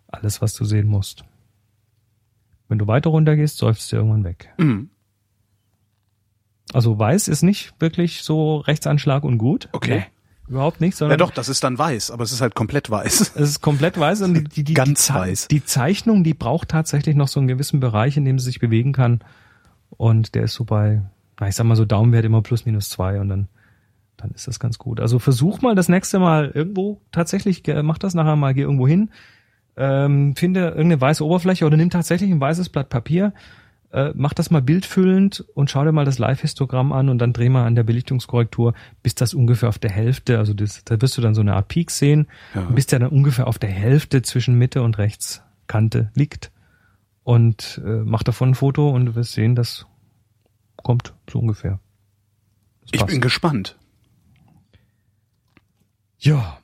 alles, 0.09 0.41
was 0.41 0.55
du 0.55 0.65
sehen 0.65 0.87
musst. 0.87 1.25
Wenn 2.69 2.79
du 2.79 2.87
weiter 2.87 3.11
runter 3.11 3.37
gehst, 3.37 3.59
seufzt 3.59 3.93
du 3.93 3.97
irgendwann 3.97 4.25
weg. 4.25 4.49
Mhm. 4.59 4.89
Also 6.73 6.99
weiß 6.99 7.29
ist 7.29 7.43
nicht 7.43 7.75
wirklich 7.79 8.23
so 8.23 8.57
Rechtsanschlag 8.59 9.23
und 9.23 9.39
gut. 9.39 9.69
Okay. 9.73 9.99
Nee, 9.99 10.07
überhaupt 10.49 10.81
nicht, 10.81 10.95
Ja 10.95 10.99
sondern 10.99 11.19
doch, 11.19 11.31
das 11.31 11.49
ist 11.49 11.63
dann 11.63 11.79
weiß, 11.79 12.11
aber 12.11 12.25
es 12.25 12.33
ist 12.33 12.41
halt 12.41 12.55
komplett 12.55 12.91
weiß. 12.91 13.21
es 13.37 13.51
ist 13.51 13.61
komplett 13.61 13.99
weiß 13.99 14.23
und 14.23 14.35
die, 14.35 14.45
die, 14.45 14.65
die, 14.65 14.75
Ganz 14.75 15.07
die, 15.07 15.15
weiß. 15.15 15.49
die 15.49 15.65
Zeichnung, 15.65 16.25
die 16.25 16.35
braucht 16.35 16.69
tatsächlich 16.71 17.15
noch 17.15 17.29
so 17.29 17.39
einen 17.39 17.49
gewissen 17.49 17.81
Bereich, 17.81 18.17
in 18.17 18.25
dem 18.25 18.39
sie 18.39 18.47
sich 18.47 18.59
bewegen 18.59 18.93
kann. 18.93 19.21
Und 19.91 20.35
der 20.35 20.43
ist 20.45 20.55
so 20.55 20.65
bei, 20.65 21.03
na, 21.41 21.49
ich 21.49 21.55
sag 21.55 21.65
mal 21.65 21.77
so 21.77 21.85
Daumenwert 21.85 22.25
immer 22.25 22.43
plus 22.43 22.65
minus 22.67 22.89
zwei 22.89 23.21
und 23.21 23.29
dann, 23.29 23.49
dann 24.17 24.31
ist 24.31 24.47
das 24.49 24.59
ganz 24.61 24.79
gut. 24.79 25.01
Also 25.01 25.19
versuch 25.19 25.61
mal 25.63 25.75
das 25.75 25.89
nächste 25.89 26.19
Mal 26.19 26.51
irgendwo 26.55 27.01
tatsächlich, 27.13 27.63
mach 27.83 27.99
das 27.99 28.15
nachher 28.15 28.37
mal, 28.37 28.55
geh 28.55 28.63
irgendwo 28.63 28.89
hin, 28.89 29.11
ähm, 29.77 30.35
finde 30.37 30.61
irgendeine 30.69 31.01
weiße 31.01 31.25
Oberfläche 31.25 31.67
oder 31.67 31.77
nimm 31.77 31.91
tatsächlich 31.91 32.31
ein 32.31 32.41
weißes 32.41 32.71
Blatt 32.71 32.89
Papier, 32.89 33.35
äh, 33.93 34.13
mach 34.15 34.33
das 34.33 34.51
mal 34.51 34.63
bildfüllend 34.63 35.45
und 35.55 35.71
schau 35.71 35.85
dir 35.85 35.93
mal 35.93 36.07
das 36.07 36.19
Live-Histogramm 36.19 36.93
an 36.93 37.09
und 37.11 37.19
dann 37.19 37.33
dreh 37.35 37.51
mal 37.51 37.67
an 37.67 37.75
der 37.75 37.83
Belichtungskorrektur, 37.85 38.73
bis 39.03 39.15
das 39.15 39.35
ungefähr 39.35 39.69
auf 39.69 39.79
der 39.79 39.91
Hälfte, 39.91 40.39
also 40.39 40.55
das, 40.55 40.83
da 40.85 41.01
wirst 41.03 41.17
du 41.19 41.21
dann 41.23 41.35
so 41.35 41.43
eine 41.43 41.55
Art 41.55 41.69
Peak 41.69 41.91
sehen, 41.91 42.27
Ja. 42.55 42.63
bis 42.63 42.87
der 42.87 42.99
dann 43.01 43.11
ungefähr 43.11 43.47
auf 43.47 43.59
der 43.59 43.71
Hälfte 43.71 44.23
zwischen 44.23 44.57
Mitte 44.57 44.83
und 44.83 44.97
Rechtskante 44.99 46.11
liegt. 46.15 46.51
Und 47.23 47.81
äh, 47.85 48.03
mach 48.05 48.23
davon 48.23 48.51
ein 48.51 48.55
Foto 48.55 48.89
und 48.91 49.07
du 49.07 49.15
wirst 49.15 49.33
sehen, 49.33 49.55
das 49.57 49.87
kommt 50.87 51.15
so 51.29 51.41
ungefähr. 51.41 51.81
Das 52.83 52.91
Ich 52.93 53.01
passt. 53.01 53.11
bin 53.11 53.21
gespannt. 53.21 53.77
ja. 56.19 56.59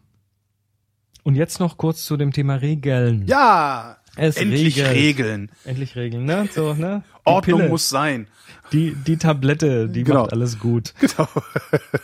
Und 1.25 1.35
jetzt 1.37 1.59
noch 1.61 1.77
kurz 1.77 2.05
zu 2.05 2.17
dem 2.17 2.33
Thema 2.33 2.55
Regeln. 2.55 3.27
Ja, 3.27 3.97
Es 4.17 4.37
endlich 4.37 4.77
regelt. 4.79 4.91
Regeln. 4.95 5.51
Endlich 5.65 5.97
Regeln, 5.97 6.25
ne? 6.25 6.49
So, 6.53 6.75
ne? 6.75 7.03
Die 7.25 7.29
Ordnung 7.31 7.59
Pille, 7.61 7.71
muss 7.71 7.89
sein. 7.89 8.27
die 8.73 8.95
die 8.95 9.17
Tablette, 9.17 9.89
die 9.89 10.03
Genau. 10.05 10.23
macht 10.23 10.33
alles 10.33 10.59
gut. 10.59 10.93
Genau. 11.01 11.29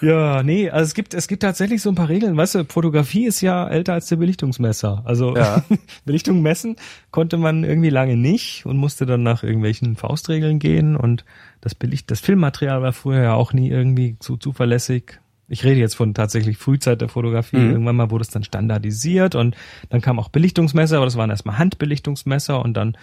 Ja, 0.01 0.43
nee, 0.43 0.71
also 0.71 0.85
es 0.87 0.95
gibt 0.95 1.13
es 1.13 1.29
gibt 1.29 1.43
tatsächlich 1.43 1.83
so 1.83 1.91
ein 1.91 1.95
paar 1.97 2.09
Regeln. 2.09 2.37
Weißt 2.37 2.55
du, 2.55 2.65
Fotografie 2.65 3.27
ist 3.27 3.41
ja 3.41 3.69
älter 3.69 3.93
als 3.95 4.07
der 4.07 4.17
Belichtungsmesser. 4.17 5.03
Also 5.05 5.37
Ja. 5.37 5.65
Belichtung 6.07 6.41
messen 6.41 6.77
konnte 7.11 7.37
man 7.37 7.65
irgendwie 7.65 7.91
lange 7.91 8.17
nicht 8.17 8.65
und 8.65 8.77
musste 8.77 9.05
dann 9.05 9.23
nach 9.23 9.43
irgendwelchen 9.43 9.97
Faustregeln 9.97 10.59
gehen 10.61 10.97
und 10.97 11.25
das 11.61 11.75
Belicht 11.75 12.11
das 12.11 12.21
Filmmaterial 12.21 12.81
war 12.81 12.93
früher 12.93 13.23
ja 13.23 13.35
auch 13.35 13.53
nie 13.53 13.69
irgendwie 13.71 14.17
so 14.21 14.37
zuverlässig. 14.37 15.19
Ich 15.49 15.65
rede 15.65 15.81
jetzt 15.81 15.95
von 15.95 16.15
tatsächlich 16.15 16.59
Frühzeit 16.59 17.01
der 17.01 17.09
Fotografie. 17.09 17.57
Mhm. 17.57 17.71
Irgendwann 17.71 17.97
mal 17.97 18.11
wurde 18.11 18.23
es 18.23 18.29
dann 18.29 18.45
standardisiert 18.45 19.35
und 19.35 19.57
dann 19.89 20.01
kam 20.01 20.19
auch 20.19 20.29
Belichtungsmesser, 20.29 20.97
aber 20.97 21.07
das 21.07 21.17
waren 21.17 21.31
erstmal 21.31 21.59
Handbelichtungsmesser 21.59 22.63
und 22.63 22.75
dann 22.75 22.97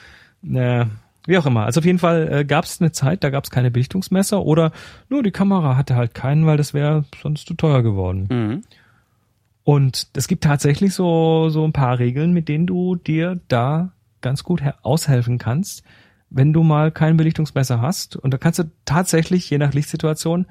äh, 0.47 0.85
wie 1.27 1.37
auch 1.37 1.45
immer. 1.45 1.65
Also 1.65 1.79
auf 1.79 1.85
jeden 1.85 1.99
Fall 1.99 2.31
äh, 2.31 2.45
gab 2.45 2.65
es 2.65 2.79
eine 2.79 2.91
Zeit, 2.91 3.23
da 3.23 3.29
gab 3.29 3.43
es 3.43 3.49
keine 3.49 3.71
Belichtungsmesser 3.71 4.43
oder 4.43 4.71
nur 5.09 5.23
die 5.23 5.31
Kamera 5.31 5.75
hatte 5.75 5.95
halt 5.95 6.13
keinen, 6.13 6.45
weil 6.45 6.57
das 6.57 6.73
wäre 6.73 7.05
sonst 7.21 7.47
zu 7.47 7.55
teuer 7.55 7.81
geworden. 7.81 8.27
Mhm. 8.29 8.63
Und 9.63 10.09
es 10.13 10.27
gibt 10.27 10.43
tatsächlich 10.43 10.93
so, 10.93 11.49
so 11.49 11.65
ein 11.65 11.73
paar 11.73 11.97
Regeln, 11.97 12.33
mit 12.33 12.47
denen 12.47 12.67
du 12.67 12.95
dir 12.95 13.39
da 13.47 13.91
ganz 14.21 14.43
gut 14.43 14.61
aushelfen 14.83 15.39
kannst, 15.39 15.83
wenn 16.29 16.53
du 16.53 16.61
mal 16.61 16.91
kein 16.91 17.17
Belichtungsmesser 17.17 17.81
hast. 17.81 18.15
Und 18.15 18.31
da 18.31 18.37
kannst 18.37 18.59
du 18.59 18.69
tatsächlich, 18.85 19.49
je 19.49 19.57
nach 19.57 19.73
Lichtsituation, 19.73 20.45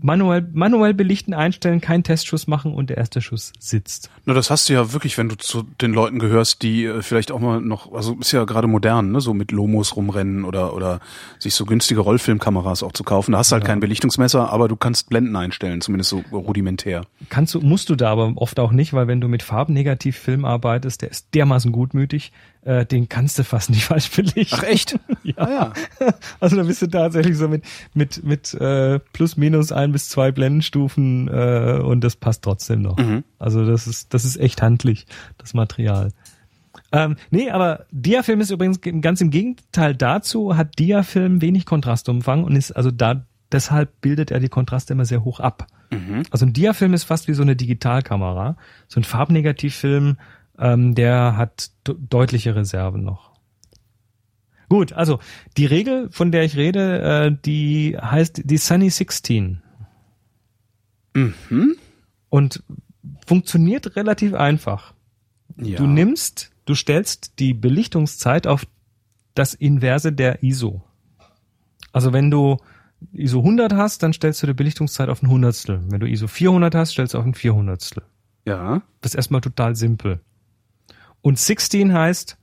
manuell, 0.00 0.46
manuell 0.52 0.94
belichten, 0.94 1.34
einstellen, 1.34 1.80
keinen 1.80 2.02
Testschuss 2.02 2.46
machen 2.46 2.74
und 2.74 2.90
der 2.90 2.96
erste 2.96 3.20
Schuss 3.20 3.52
sitzt. 3.58 4.10
Na, 4.24 4.34
das 4.34 4.50
hast 4.50 4.68
du 4.68 4.72
ja 4.72 4.92
wirklich, 4.92 5.18
wenn 5.18 5.28
du 5.28 5.36
zu 5.36 5.62
den 5.80 5.92
Leuten 5.92 6.18
gehörst, 6.18 6.62
die 6.62 6.84
äh, 6.84 7.02
vielleicht 7.02 7.30
auch 7.30 7.40
mal 7.40 7.60
noch, 7.60 7.92
also 7.92 8.16
ist 8.20 8.32
ja 8.32 8.44
gerade 8.44 8.66
modern, 8.66 9.12
ne, 9.12 9.20
so 9.20 9.34
mit 9.34 9.52
Lomos 9.52 9.96
rumrennen 9.96 10.44
oder 10.44 10.74
oder 10.74 11.00
sich 11.38 11.54
so 11.54 11.64
günstige 11.64 12.00
Rollfilmkameras 12.00 12.82
auch 12.82 12.92
zu 12.92 13.04
kaufen. 13.04 13.32
Da 13.32 13.38
hast 13.38 13.52
du 13.52 13.54
halt 13.54 13.64
kein 13.64 13.80
Belichtungsmesser, 13.80 14.52
aber 14.52 14.68
du 14.68 14.76
kannst 14.76 15.08
Blenden 15.08 15.36
einstellen, 15.36 15.80
zumindest 15.80 16.10
so 16.10 16.22
rudimentär. 16.32 17.02
Kannst 17.28 17.54
du, 17.54 17.60
musst 17.60 17.88
du 17.88 17.96
da 17.96 18.10
aber 18.10 18.32
oft 18.36 18.58
auch 18.60 18.72
nicht, 18.72 18.92
weil 18.92 19.08
wenn 19.08 19.20
du 19.20 19.28
mit 19.28 19.42
Farbnegativfilm 19.42 20.44
arbeitest, 20.44 21.02
der 21.02 21.10
ist 21.10 21.28
dermaßen 21.34 21.72
gutmütig, 21.72 22.32
äh, 22.66 22.84
den 22.84 23.08
kannst 23.08 23.38
du 23.38 23.44
fast 23.44 23.70
nicht 23.70 23.84
falsch 23.84 24.10
belichten. 24.10 24.58
Ach 24.58 24.62
echt? 24.64 24.98
ja. 25.22 25.34
Ah, 25.38 25.72
ja. 26.00 26.14
Also 26.40 26.56
da 26.56 26.64
bist 26.64 26.82
du 26.82 26.88
tatsächlich 26.88 27.36
so 27.36 27.48
mit 27.48 27.64
mit 27.94 28.24
mit 28.24 28.54
äh, 28.54 28.98
plus 29.12 29.36
minus 29.36 29.72
ein 29.72 29.92
bis 29.92 30.08
zwei 30.08 30.32
Blendenstufen 30.32 31.28
äh, 31.28 31.80
und 31.82 32.02
das 32.02 32.16
passt 32.16 32.42
trotzdem 32.42 32.82
noch. 32.82 32.98
Mhm. 32.98 33.24
Also 33.38 33.64
das 33.64 33.86
ist 33.86 34.12
das 34.12 34.24
ist 34.24 34.36
echt 34.36 34.62
handlich 34.62 35.06
das 35.38 35.54
Material. 35.54 36.12
Ähm, 36.92 37.16
nee, 37.30 37.50
aber 37.50 37.86
Diafilm 37.90 38.40
ist 38.40 38.50
übrigens 38.50 38.80
ganz 38.80 39.20
im 39.20 39.30
Gegenteil 39.30 39.94
dazu 39.94 40.56
hat 40.56 40.78
Diafilm 40.78 41.40
wenig 41.40 41.66
Kontrastumfang 41.66 42.44
und 42.44 42.56
ist 42.56 42.72
also 42.72 42.90
da 42.90 43.24
deshalb 43.52 44.00
bildet 44.00 44.30
er 44.30 44.40
die 44.40 44.48
Kontraste 44.48 44.92
immer 44.92 45.04
sehr 45.04 45.24
hoch 45.24 45.40
ab. 45.40 45.68
Also 46.30 46.46
ein 46.46 46.52
Diafilm 46.52 46.94
ist 46.94 47.04
fast 47.04 47.28
wie 47.28 47.32
so 47.32 47.42
eine 47.42 47.56
Digitalkamera. 47.56 48.56
So 48.88 49.00
ein 49.00 49.04
Farbnegativfilm, 49.04 50.16
ähm, 50.58 50.94
der 50.94 51.36
hat 51.36 51.70
de- 51.86 51.96
deutliche 51.98 52.54
Reserven 52.54 53.02
noch. 53.04 53.34
Gut, 54.68 54.92
also 54.92 55.20
die 55.56 55.66
Regel, 55.66 56.10
von 56.10 56.32
der 56.32 56.42
ich 56.44 56.56
rede, 56.56 57.00
äh, 57.30 57.36
die 57.44 57.96
heißt 58.00 58.42
die 58.44 58.56
Sunny 58.56 58.90
16 58.90 59.62
Mhm. 61.14 61.76
und 62.28 62.62
funktioniert 63.26 63.96
relativ 63.96 64.34
einfach. 64.34 64.92
Ja. 65.56 65.78
Du 65.78 65.86
nimmst, 65.86 66.50
du 66.66 66.74
stellst 66.74 67.38
die 67.38 67.54
Belichtungszeit 67.54 68.46
auf 68.46 68.66
das 69.34 69.54
Inverse 69.54 70.12
der 70.12 70.42
ISO. 70.42 70.82
Also 71.92 72.12
wenn 72.12 72.30
du 72.30 72.58
ISO 73.12 73.38
100 73.38 73.72
hast, 73.72 74.02
dann 74.02 74.12
stellst 74.12 74.42
du 74.42 74.46
die 74.48 74.52
Belichtungszeit 74.54 75.08
auf 75.08 75.22
ein 75.22 75.30
Hundertstel. 75.30 75.82
Wenn 75.88 76.00
du 76.00 76.06
ISO 76.08 76.26
400 76.26 76.74
hast, 76.74 76.90
stellst 76.92 77.14
du 77.14 77.18
auf 77.18 77.24
ein 77.24 77.34
Vierhundertstel. 77.34 78.02
Ja. 78.46 78.82
Das 79.00 79.12
ist 79.12 79.16
erstmal 79.16 79.40
total 79.40 79.76
simpel. 79.76 80.20
Und 81.26 81.40
16 81.40 81.92
heißt 81.92 82.38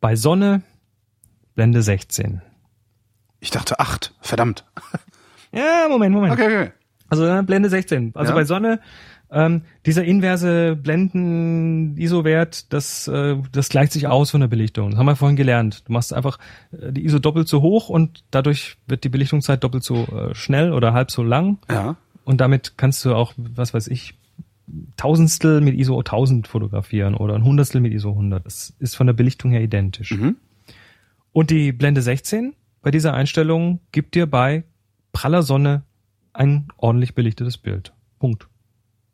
bei 0.00 0.14
Sonne 0.14 0.62
Blende 1.56 1.82
16. 1.82 2.40
Ich 3.40 3.50
dachte 3.50 3.80
acht. 3.80 4.14
Verdammt. 4.20 4.64
Ja, 5.52 5.86
Moment, 5.90 6.14
Moment. 6.14 6.32
Okay, 6.32 6.46
okay. 6.46 6.72
Also 7.08 7.42
Blende 7.42 7.68
16. 7.68 8.12
Also 8.14 8.30
Ja. 8.30 8.34
bei 8.36 8.44
Sonne, 8.44 8.80
ähm, 9.30 9.62
dieser 9.84 10.04
inverse 10.04 10.76
Blenden-ISO-Wert, 10.76 12.72
das, 12.72 13.08
äh, 13.08 13.36
das 13.50 13.68
gleicht 13.68 13.92
sich 13.92 14.06
aus 14.06 14.30
von 14.30 14.40
der 14.40 14.48
Belichtung. 14.48 14.90
Das 14.92 14.98
haben 15.00 15.06
wir 15.06 15.16
vorhin 15.16 15.36
gelernt. 15.36 15.82
Du 15.88 15.92
machst 15.92 16.14
einfach 16.14 16.38
äh, 16.70 16.92
die 16.92 17.04
ISO 17.04 17.18
doppelt 17.18 17.48
so 17.48 17.60
hoch 17.60 17.88
und 17.88 18.22
dadurch 18.30 18.76
wird 18.86 19.02
die 19.02 19.08
Belichtungszeit 19.08 19.62
doppelt 19.64 19.82
so 19.82 20.04
äh, 20.06 20.34
schnell 20.34 20.72
oder 20.72 20.92
halb 20.94 21.10
so 21.10 21.22
lang. 21.24 21.58
Ja. 21.68 21.96
Und 22.24 22.40
damit 22.40 22.74
kannst 22.78 23.04
du 23.04 23.14
auch, 23.14 23.34
was 23.36 23.74
weiß 23.74 23.88
ich, 23.88 24.14
Tausendstel 24.96 25.60
mit 25.60 25.74
ISO 25.74 25.98
1000 25.98 26.46
fotografieren 26.48 27.14
oder 27.14 27.34
ein 27.34 27.44
Hundertstel 27.44 27.80
mit 27.80 27.92
ISO 27.92 28.10
100. 28.10 28.44
Das 28.46 28.74
ist 28.78 28.96
von 28.96 29.06
der 29.06 29.14
Belichtung 29.14 29.50
her 29.50 29.62
identisch. 29.62 30.12
Mhm. 30.12 30.36
Und 31.32 31.50
die 31.50 31.72
Blende 31.72 32.02
16 32.02 32.54
bei 32.82 32.90
dieser 32.90 33.14
Einstellung 33.14 33.80
gibt 33.92 34.14
dir 34.14 34.26
bei 34.26 34.64
praller 35.12 35.42
Sonne 35.42 35.82
ein 36.32 36.68
ordentlich 36.76 37.14
belichtetes 37.14 37.58
Bild. 37.58 37.92
Punkt. 38.18 38.48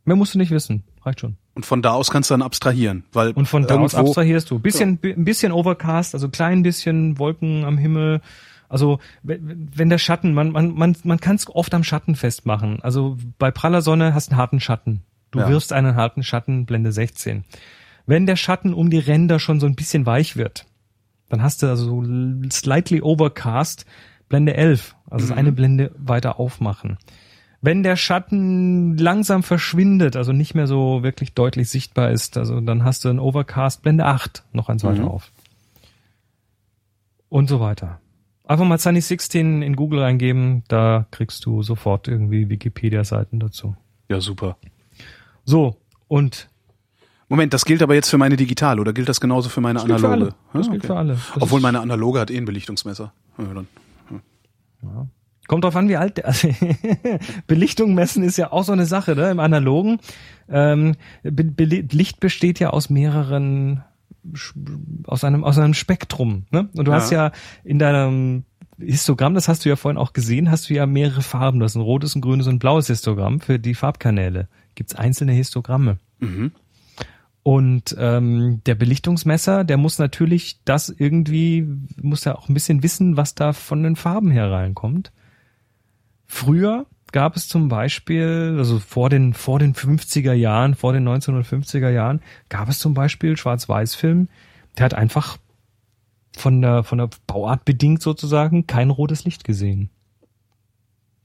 Mehr 0.05 0.17
musst 0.17 0.35
du 0.35 0.39
nicht 0.39 0.51
wissen. 0.51 0.85
Reicht 1.03 1.21
schon. 1.21 1.37
Und 1.55 1.67
von 1.67 1.83
da 1.83 1.93
aus 1.93 2.11
kannst 2.11 2.31
du 2.31 2.35
dann 2.35 2.43
abstrahieren, 2.43 3.05
weil 3.13 3.33
Und 3.33 3.47
von 3.47 3.67
da 3.67 3.79
aus 3.79 3.95
abstrahierst 3.95 4.51
du. 4.51 4.59
Bisschen, 4.59 4.99
ein 5.03 5.25
bisschen 5.25 5.53
Overcast, 5.53 6.15
also 6.15 6.29
klein 6.29 6.63
bisschen 6.63 7.19
Wolken 7.19 7.65
am 7.65 7.77
Himmel. 7.79 8.21
Also 8.69 9.01
wenn 9.23 9.69
wenn 9.75 9.89
der 9.89 9.99
Schatten, 9.99 10.35
man, 10.35 10.53
man, 10.53 10.75
man, 10.75 10.97
man 11.03 11.21
kann 11.21 11.37
es 11.37 11.49
oft 11.49 11.75
am 11.75 11.85
Schatten 11.85 12.15
festmachen. 12.15 12.81
Also 12.83 13.17
bei 13.39 13.51
praller 13.51 13.83
Sonne 13.83 14.15
hast 14.15 14.29
du 14.29 14.33
einen 14.33 14.41
harten 14.41 14.61
Schatten. 14.61 15.03
Du 15.31 15.41
Ja. 15.41 15.49
wirfst 15.49 15.73
einen 15.73 15.95
harten 15.95 16.23
Schatten, 16.23 16.65
Blende 16.67 16.93
16. 16.93 17.45
Wenn 18.07 18.27
der 18.27 18.37
Schatten 18.37 18.73
um 18.73 18.89
die 18.91 18.99
Ränder 18.99 19.39
schon 19.39 19.61
so 19.61 19.67
ein 19.67 19.75
bisschen 19.75 20.07
weich 20.07 20.37
wird, 20.37 20.67
dann 21.29 21.43
hast 21.43 21.63
du 21.63 21.67
also 21.67 22.03
so 22.03 22.49
slightly 22.51 23.03
overcast, 23.03 23.85
Blende 24.29 24.55
11, 24.55 24.95
also 25.11 25.35
eine 25.35 25.53
Blende 25.53 25.91
weiter 25.99 26.39
aufmachen. 26.41 26.99
Wenn 27.61 27.83
der 27.83 27.97
Schatten 27.97 28.97
langsam 28.97 29.43
verschwindet, 29.43 30.17
also 30.17 30.33
nicht 30.33 30.55
mehr 30.55 30.67
so 30.67 31.03
wirklich 31.03 31.35
deutlich 31.35 31.69
sichtbar 31.69 32.11
ist, 32.11 32.37
also 32.39 32.61
dann 32.61 32.85
hast 32.85 33.05
du 33.05 33.09
ein 33.09 33.19
Overcast 33.19 33.83
Blende 33.83 34.05
8 34.07 34.45
noch 34.53 34.69
eins 34.69 34.85
weiter 34.85 35.11
auf. 35.11 35.33
Und 37.29 37.49
so 37.49 37.61
weiter. 37.61 38.01
Einfach 38.45 38.65
mal 38.65 38.79
Sunny 38.79 39.01
16 39.03 39.61
in 39.61 39.77
Google 39.77 40.03
eingeben, 40.03 40.63
da 40.69 41.07
kriegst 41.11 41.45
du 41.45 41.63
sofort 41.63 42.09
irgendwie 42.09 42.49
Wikipedia-Seiten 42.49 43.41
dazu. 43.41 43.77
Ja, 44.09 44.21
super. 44.21 44.57
So, 45.49 45.77
und 46.09 46.51
Moment, 47.31 47.55
das 47.55 47.65
gilt 47.65 47.83
aber 47.83 47.95
jetzt 47.95 48.11
für 48.11 48.19
meine 48.19 48.37
digital 48.37 48.81
oder 48.81 48.93
gilt 48.93 49.09
das 49.09 49.19
genauso 49.19 49.49
für 49.49 49.63
meine 49.63 49.79
das 49.79 49.87
gilt 49.87 50.01
für 50.01 50.07
analoge? 50.09 50.33
alle. 50.53 50.59
Das 50.61 50.69
Ah, 50.69 50.71
gilt 50.73 50.83
okay. 50.85 50.87
für 50.93 50.97
alle. 50.99 51.13
Das 51.15 51.43
Obwohl 51.43 51.59
ist- 51.59 51.63
meine 51.63 51.81
analoge 51.81 52.21
hat 52.21 52.31
eh 52.31 52.37
ein 52.37 52.45
Belichtungsmesser. 52.45 53.13
Ja, 53.39 53.45
dann. 53.55 53.67
Kommt 55.47 55.65
drauf 55.65 55.77
an, 55.77 55.89
wie 55.89 55.97
alt 55.97 56.19
der. 56.19 56.27
Also, 56.27 56.49
Belichtung 57.47 57.95
messen 57.95 58.23
ist 58.23 58.37
ja 58.37 58.53
auch 58.53 58.65
so 58.65 58.73
eine 58.73 58.85
Sache, 58.85 59.15
ne? 59.17 59.31
Im 59.31 59.41
Analogen. 59.41 59.99
Ähm, 60.51 60.97
Be 61.23 61.45
Be 61.45 61.65
Licht 61.65 62.21
besteht 62.21 62.59
ja 62.61 62.71
aus 62.71 62.91
mehreren, 62.91 63.83
aus 65.07 65.25
einem, 65.25 65.45
aus 65.45 65.57
einem 65.59 65.73
Spektrum. 65.75 66.45
Ne? 66.51 66.69
Und 66.77 66.85
du 66.87 66.91
Ja. 66.93 66.99
hast 66.99 67.11
ja 67.11 67.33
in 67.65 67.79
deinem 67.79 68.45
Histogramm, 68.79 69.33
das 69.35 69.49
hast 69.49 69.65
du 69.65 69.71
ja 69.71 69.77
vorhin 69.77 69.97
auch 69.99 70.13
gesehen, 70.13 70.51
hast 70.51 70.69
du 70.69 70.75
ja 70.75 70.85
mehrere 70.87 71.23
Farben. 71.23 71.59
Du 71.61 71.65
hast 71.65 71.75
ein 71.77 71.81
rotes, 71.83 72.15
ein 72.15 72.21
grünes 72.21 72.47
und 72.47 72.57
ein 72.57 72.59
blaues 72.59 72.87
Histogramm 72.89 73.41
für 73.41 73.59
die 73.59 73.75
Farbkanäle. 73.75 74.49
Gibt's 74.79 74.95
einzelne 74.95 75.33
Histogramme. 75.33 75.99
Mhm. 76.21 76.53
Und 77.43 77.97
ähm, 77.99 78.61
der 78.65 78.77
Belichtungsmesser, 78.77 79.65
der 79.65 79.77
muss 79.77 79.99
natürlich 79.99 80.61
das 80.65 80.89
irgendwie, 80.89 81.67
muss 82.01 82.23
ja 82.25 82.37
auch 82.37 82.49
ein 82.49 82.55
bisschen 82.55 82.85
wissen, 82.85 83.17
was 83.17 83.35
da 83.35 83.53
von 83.53 83.83
den 83.83 83.97
Farben 83.97 84.31
her 84.31 84.53
reinkommt. 84.53 85.11
Früher 86.27 86.87
gab 87.11 87.35
es 87.35 87.49
zum 87.49 87.67
Beispiel, 87.67 88.55
also 88.57 88.79
vor 88.79 89.11
den, 89.11 89.35
vor 89.35 89.59
den 89.59 89.75
50er 89.75 90.33
Jahren, 90.33 90.77
vor 90.77 90.93
den 90.93 91.09
1950er 91.09 91.91
Jahren, 91.91 92.21
gab 92.49 92.69
es 92.69 92.79
zum 92.79 92.95
Beispiel 92.95 93.37
Schwarz-Weiß-Film, 93.37 94.29
der 94.77 94.85
hat 94.85 94.95
einfach 94.95 95.39
von 96.37 96.61
der, 96.61 96.85
von 96.85 96.99
der 96.99 97.11
Bauart 97.27 97.65
bedingt 97.65 98.01
sozusagen 98.01 98.69
kein 98.69 98.91
rotes 98.91 99.25
Licht 99.25 99.43
gesehen. 99.43 99.91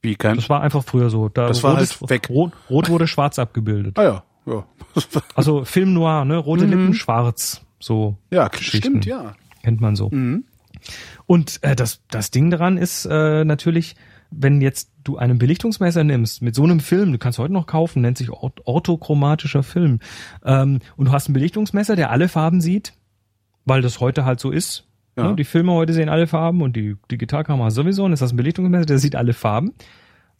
Wie 0.04 0.16
kein? 0.16 0.36
Das 0.36 0.50
war 0.50 0.62
einfach 0.62 0.84
früher 0.84 1.10
so. 1.10 1.30
Da 1.30 1.48
Das 1.48 1.64
war 1.64 1.78
halt 1.78 2.10
weg. 2.10 2.30
Rot, 2.30 2.52
rot 2.70 2.90
wurde 2.90 3.08
schwarz 3.08 3.40
abgebildet. 3.40 3.98
Ah 3.98 4.04
ja, 4.04 4.24
ja. 4.46 4.66
Also 5.34 5.66
Film 5.66 5.94
noir, 5.94 6.26
ne? 6.26 6.38
Rote 6.38 6.66
Lippen, 6.66 6.94
schwarz. 6.94 7.66
So 7.80 8.18
ja, 8.30 8.50
stimmt, 8.60 9.06
ja. 9.06 9.34
kennt 9.64 9.82
man 9.82 9.96
so. 9.96 10.10
Mhm. 10.10 10.44
Und 11.26 11.64
äh, 11.64 11.76
das, 11.76 12.02
das 12.12 12.32
Ding 12.32 12.50
daran 12.50 12.78
ist 12.78 13.06
äh, 13.06 13.46
natürlich, 13.46 13.96
wenn 14.30 14.62
jetzt 14.62 14.92
du 15.04 15.18
einen 15.18 15.38
Belichtungsmesser 15.38 16.04
nimmst 16.04 16.42
mit 16.42 16.56
so 16.56 16.64
einem 16.64 16.80
Film, 16.80 17.12
du 17.12 17.18
kannst 17.18 17.40
heute 17.40 17.54
noch 17.54 17.66
kaufen, 17.66 18.02
nennt 18.02 18.18
sich 18.18 18.30
ort 18.30 18.62
orthochromatischer 18.66 19.64
Film, 19.64 20.00
ähm, 20.44 20.80
und 20.98 21.06
du 21.06 21.12
hast 21.12 21.28
einen 21.28 21.34
Belichtungsmesser, 21.34 21.96
der 21.96 22.12
alle 22.12 22.28
Farben 22.28 22.62
sieht, 22.62 22.94
weil 23.66 23.82
das 23.82 24.00
heute 24.00 24.26
halt 24.26 24.40
so 24.40 24.52
ist. 24.52 24.86
Ja. 25.16 25.30
Ne? 25.30 25.36
Die 25.36 25.44
Filme 25.44 25.74
heute 25.74 25.94
sehen 25.94 26.10
alle 26.10 26.28
Farben 26.28 26.62
und 26.62 26.76
die 26.76 26.96
Digitalkamera 27.12 27.72
sowieso. 27.72 28.06
Und 28.06 28.12
das 28.12 28.22
ist 28.22 28.34
ein 28.34 28.38
Belichtungsmesser, 28.38 28.86
der 28.86 29.00
sieht 29.00 29.16
alle 29.16 29.34
Farben. 29.34 29.74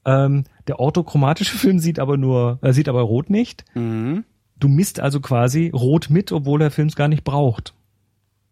Ähm, 0.06 0.44
der 0.68 0.80
orthochromatische 0.80 1.58
Film 1.58 1.80
sieht 1.80 2.00
aber 2.00 2.18
nur, 2.18 2.60
äh, 2.62 2.74
sieht 2.74 2.90
aber 2.90 3.02
rot 3.02 3.30
nicht. 3.30 3.66
Mhm. 3.76 4.26
Du 4.60 4.68
misst 4.68 5.00
also 5.00 5.20
quasi 5.20 5.72
rot 5.74 6.10
mit, 6.10 6.32
obwohl 6.32 6.60
der 6.60 6.72
Film 6.72 6.88
es 6.88 6.96
gar 6.96 7.08
nicht 7.08 7.24
braucht. 7.24 7.74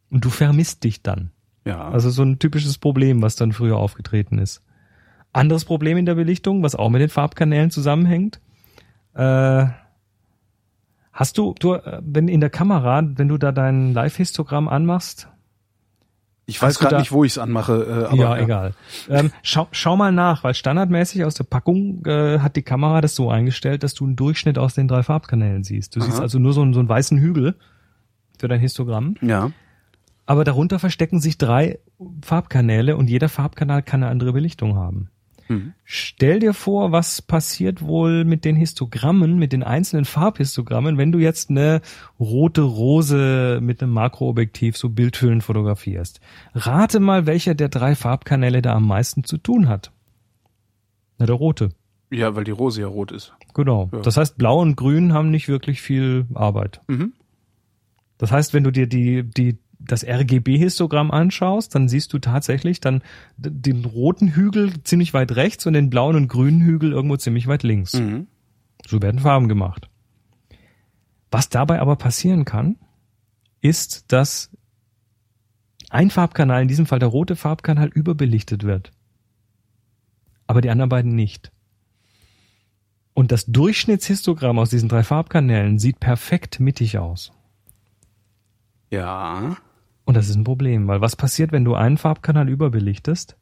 Und 0.09 0.25
du 0.25 0.29
vermisst 0.29 0.83
dich 0.83 1.01
dann. 1.01 1.31
Ja. 1.65 1.89
Also 1.89 2.09
so 2.09 2.23
ein 2.23 2.39
typisches 2.39 2.77
Problem, 2.77 3.21
was 3.21 3.35
dann 3.35 3.53
früher 3.53 3.77
aufgetreten 3.77 4.39
ist. 4.39 4.61
Anderes 5.31 5.63
Problem 5.63 5.97
in 5.97 6.05
der 6.05 6.15
Belichtung, 6.15 6.63
was 6.63 6.75
auch 6.75 6.89
mit 6.89 7.01
den 7.01 7.09
Farbkanälen 7.09 7.71
zusammenhängt. 7.71 8.41
Äh, 9.13 9.67
hast 11.13 11.37
du, 11.37 11.55
du, 11.59 11.75
äh, 11.75 12.01
wenn 12.03 12.27
in 12.27 12.41
der 12.41 12.49
Kamera, 12.49 13.01
wenn 13.03 13.29
du 13.29 13.37
da 13.37 13.51
dein 13.51 13.93
Live-Histogramm 13.93 14.67
anmachst, 14.67 15.29
ich 16.45 16.61
weiß 16.61 16.79
gerade 16.79 16.97
nicht, 16.97 17.11
wo 17.11 17.23
ich 17.23 17.33
es 17.33 17.37
anmache, 17.37 18.07
äh, 18.09 18.11
aber 18.11 18.15
ja, 18.15 18.37
egal. 18.37 18.73
Ähm, 19.09 19.31
schau, 19.43 19.67
schau 19.71 19.95
mal 19.95 20.11
nach, 20.11 20.43
weil 20.43 20.53
standardmäßig 20.53 21.23
aus 21.23 21.35
der 21.35 21.43
Packung 21.43 22.05
äh, 22.05 22.39
hat 22.39 22.55
die 22.55 22.63
Kamera 22.63 22.99
das 23.01 23.15
so 23.15 23.29
eingestellt, 23.29 23.83
dass 23.83 23.93
du 23.93 24.05
einen 24.05 24.15
Durchschnitt 24.15 24.57
aus 24.57 24.73
den 24.73 24.87
drei 24.87 25.03
Farbkanälen 25.03 25.63
siehst. 25.63 25.95
Du 25.95 26.01
siehst 26.01 26.15
Aha. 26.15 26.23
also 26.23 26.39
nur 26.39 26.53
so 26.53 26.61
einen, 26.61 26.73
so 26.73 26.79
einen 26.79 26.89
weißen 26.89 27.17
Hügel 27.19 27.55
für 28.37 28.47
dein 28.47 28.59
Histogramm. 28.59 29.15
Ja. 29.21 29.51
Aber 30.25 30.43
darunter 30.43 30.79
verstecken 30.79 31.19
sich 31.19 31.37
drei 31.37 31.79
Farbkanäle 32.23 32.97
und 32.97 33.09
jeder 33.09 33.29
Farbkanal 33.29 33.83
kann 33.83 34.03
eine 34.03 34.11
andere 34.11 34.33
Belichtung 34.33 34.75
haben. 34.75 35.09
Mhm. 35.51 35.73
Stell 35.83 36.39
dir 36.39 36.53
vor, 36.53 36.91
was 36.91 37.21
passiert 37.21 37.81
wohl 37.81 38.23
mit 38.23 38.45
den 38.45 38.55
Histogrammen, 38.55 39.37
mit 39.37 39.51
den 39.51 39.63
einzelnen 39.63 40.05
Farbhistogrammen, 40.05 40.97
wenn 40.97 41.11
du 41.11 41.19
jetzt 41.19 41.49
eine 41.49 41.81
rote 42.19 42.61
Rose 42.61 43.59
mit 43.61 43.83
einem 43.83 43.91
Makroobjektiv 43.91 44.77
so 44.77 44.89
Bildhüllen 44.89 45.41
fotografierst. 45.41 46.21
Rate 46.53 46.99
mal, 46.99 47.25
welcher 47.25 47.53
der 47.53 47.69
drei 47.69 47.95
Farbkanäle 47.95 48.61
da 48.61 48.73
am 48.73 48.87
meisten 48.87 49.23
zu 49.23 49.37
tun 49.37 49.67
hat. 49.67 49.91
Na, 51.17 51.25
der 51.25 51.35
rote. 51.35 51.69
Ja, 52.09 52.35
weil 52.35 52.43
die 52.43 52.51
Rose 52.51 52.81
ja 52.81 52.87
rot 52.87 53.11
ist. 53.11 53.33
Genau. 53.53 53.89
Ja. 53.91 53.99
Das 53.99 54.17
heißt, 54.17 54.37
blau 54.37 54.59
und 54.59 54.75
grün 54.75 55.13
haben 55.13 55.31
nicht 55.31 55.47
wirklich 55.47 55.81
viel 55.81 56.25
Arbeit. 56.33 56.81
Mhm. 56.87 57.13
Das 58.17 58.31
heißt, 58.31 58.53
wenn 58.53 58.63
du 58.63 58.71
dir 58.71 58.87
die, 58.87 59.23
die, 59.23 59.57
das 59.85 60.05
RGB-Histogramm 60.05 61.11
anschaust, 61.11 61.73
dann 61.75 61.89
siehst 61.89 62.13
du 62.13 62.19
tatsächlich 62.19 62.81
dann 62.81 63.01
den 63.37 63.85
roten 63.85 64.29
Hügel 64.29 64.83
ziemlich 64.83 65.13
weit 65.13 65.35
rechts 65.35 65.65
und 65.65 65.73
den 65.73 65.89
blauen 65.89 66.15
und 66.15 66.27
grünen 66.27 66.61
Hügel 66.61 66.91
irgendwo 66.91 67.17
ziemlich 67.17 67.47
weit 67.47 67.63
links. 67.63 67.93
Mhm. 67.93 68.27
So 68.87 69.01
werden 69.01 69.19
Farben 69.19 69.47
gemacht. 69.47 69.89
Was 71.31 71.49
dabei 71.49 71.79
aber 71.79 71.95
passieren 71.95 72.45
kann, 72.45 72.75
ist, 73.61 74.11
dass 74.11 74.51
ein 75.89 76.09
Farbkanal, 76.09 76.61
in 76.61 76.67
diesem 76.67 76.85
Fall 76.85 76.99
der 76.99 77.09
rote 77.09 77.35
Farbkanal, 77.35 77.89
überbelichtet 77.89 78.63
wird. 78.63 78.91
Aber 80.47 80.61
die 80.61 80.69
anderen 80.69 80.89
beiden 80.89 81.15
nicht. 81.15 81.51
Und 83.13 83.31
das 83.31 83.45
Durchschnittshistogramm 83.45 84.57
aus 84.57 84.69
diesen 84.69 84.89
drei 84.89 85.03
Farbkanälen 85.03 85.79
sieht 85.79 85.99
perfekt 85.99 86.59
mittig 86.59 86.97
aus. 86.97 87.31
Ja. 88.89 89.57
Und 90.11 90.15
das 90.17 90.27
ist 90.27 90.35
ein 90.35 90.43
Problem, 90.43 90.89
weil 90.89 90.99
was 90.99 91.15
passiert, 91.15 91.53
wenn 91.53 91.63
du 91.63 91.73
einen 91.73 91.97
Farbkanal 91.97 92.49
überbelichtest? 92.49 93.37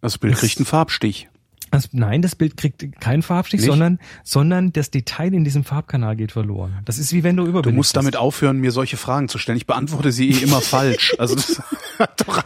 Das 0.00 0.18
Bild 0.18 0.32
Das- 0.32 0.40
kriegt 0.40 0.56
einen 0.58 0.66
Farbstich. 0.66 1.28
Das, 1.70 1.90
nein, 1.92 2.20
das 2.20 2.34
Bild 2.34 2.56
kriegt 2.56 3.00
keinen 3.00 3.22
Farbstich, 3.22 3.60
Nicht? 3.60 3.70
sondern, 3.70 4.00
sondern 4.24 4.72
das 4.72 4.90
Detail 4.90 5.32
in 5.34 5.44
diesem 5.44 5.62
Farbkanal 5.62 6.16
geht 6.16 6.32
verloren. 6.32 6.78
Das 6.84 6.98
ist 6.98 7.12
wie 7.12 7.22
wenn 7.22 7.36
du 7.36 7.44
Du 7.44 7.48
überbelichtest. 7.50 7.76
musst 7.76 7.96
damit 7.96 8.16
aufhören, 8.16 8.58
mir 8.58 8.72
solche 8.72 8.96
Fragen 8.96 9.28
zu 9.28 9.38
stellen. 9.38 9.56
Ich 9.56 9.66
beantworte 9.68 10.10
sie 10.10 10.30
eh 10.30 10.42
immer 10.42 10.60
falsch. 10.60 11.14
Also 11.18 11.36
das 11.36 11.62
doch, 12.26 12.42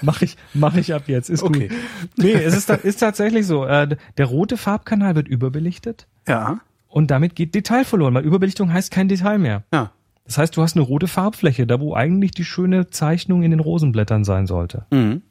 Mach 0.00 0.22
ich, 0.22 0.38
mach 0.54 0.74
ich 0.76 0.94
ab 0.94 1.02
jetzt. 1.06 1.28
Ist 1.28 1.42
Okay. 1.42 1.68
gut. 1.68 1.76
Nee, 2.16 2.32
es 2.32 2.54
ist, 2.56 2.70
ist 2.70 2.96
tatsächlich 3.00 3.46
so. 3.46 3.66
Äh, 3.66 3.96
der 4.16 4.24
rote 4.26 4.56
Farbkanal 4.56 5.14
wird 5.16 5.28
überbelichtet 5.28 6.06
ja, 6.26 6.60
und 6.88 7.10
damit 7.10 7.34
geht 7.36 7.54
Detail 7.54 7.84
verloren, 7.84 8.14
weil 8.14 8.24
Überbelichtung 8.24 8.72
heißt 8.72 8.90
kein 8.90 9.08
Detail 9.08 9.38
mehr. 9.38 9.64
ja. 9.72 9.92
Das 10.30 10.38
heißt, 10.38 10.56
du 10.56 10.62
hast 10.62 10.76
eine 10.76 10.84
rote 10.84 11.08
Farbfläche, 11.08 11.66
da 11.66 11.80
wo 11.80 11.92
eigentlich 11.92 12.30
die 12.30 12.44
schöne 12.44 12.88
Zeichnung 12.88 13.42
in 13.42 13.50
den 13.50 13.58
Rosenblättern 13.58 14.22
sein 14.22 14.46
sollte. 14.46 14.86
Mhm. 14.92 15.22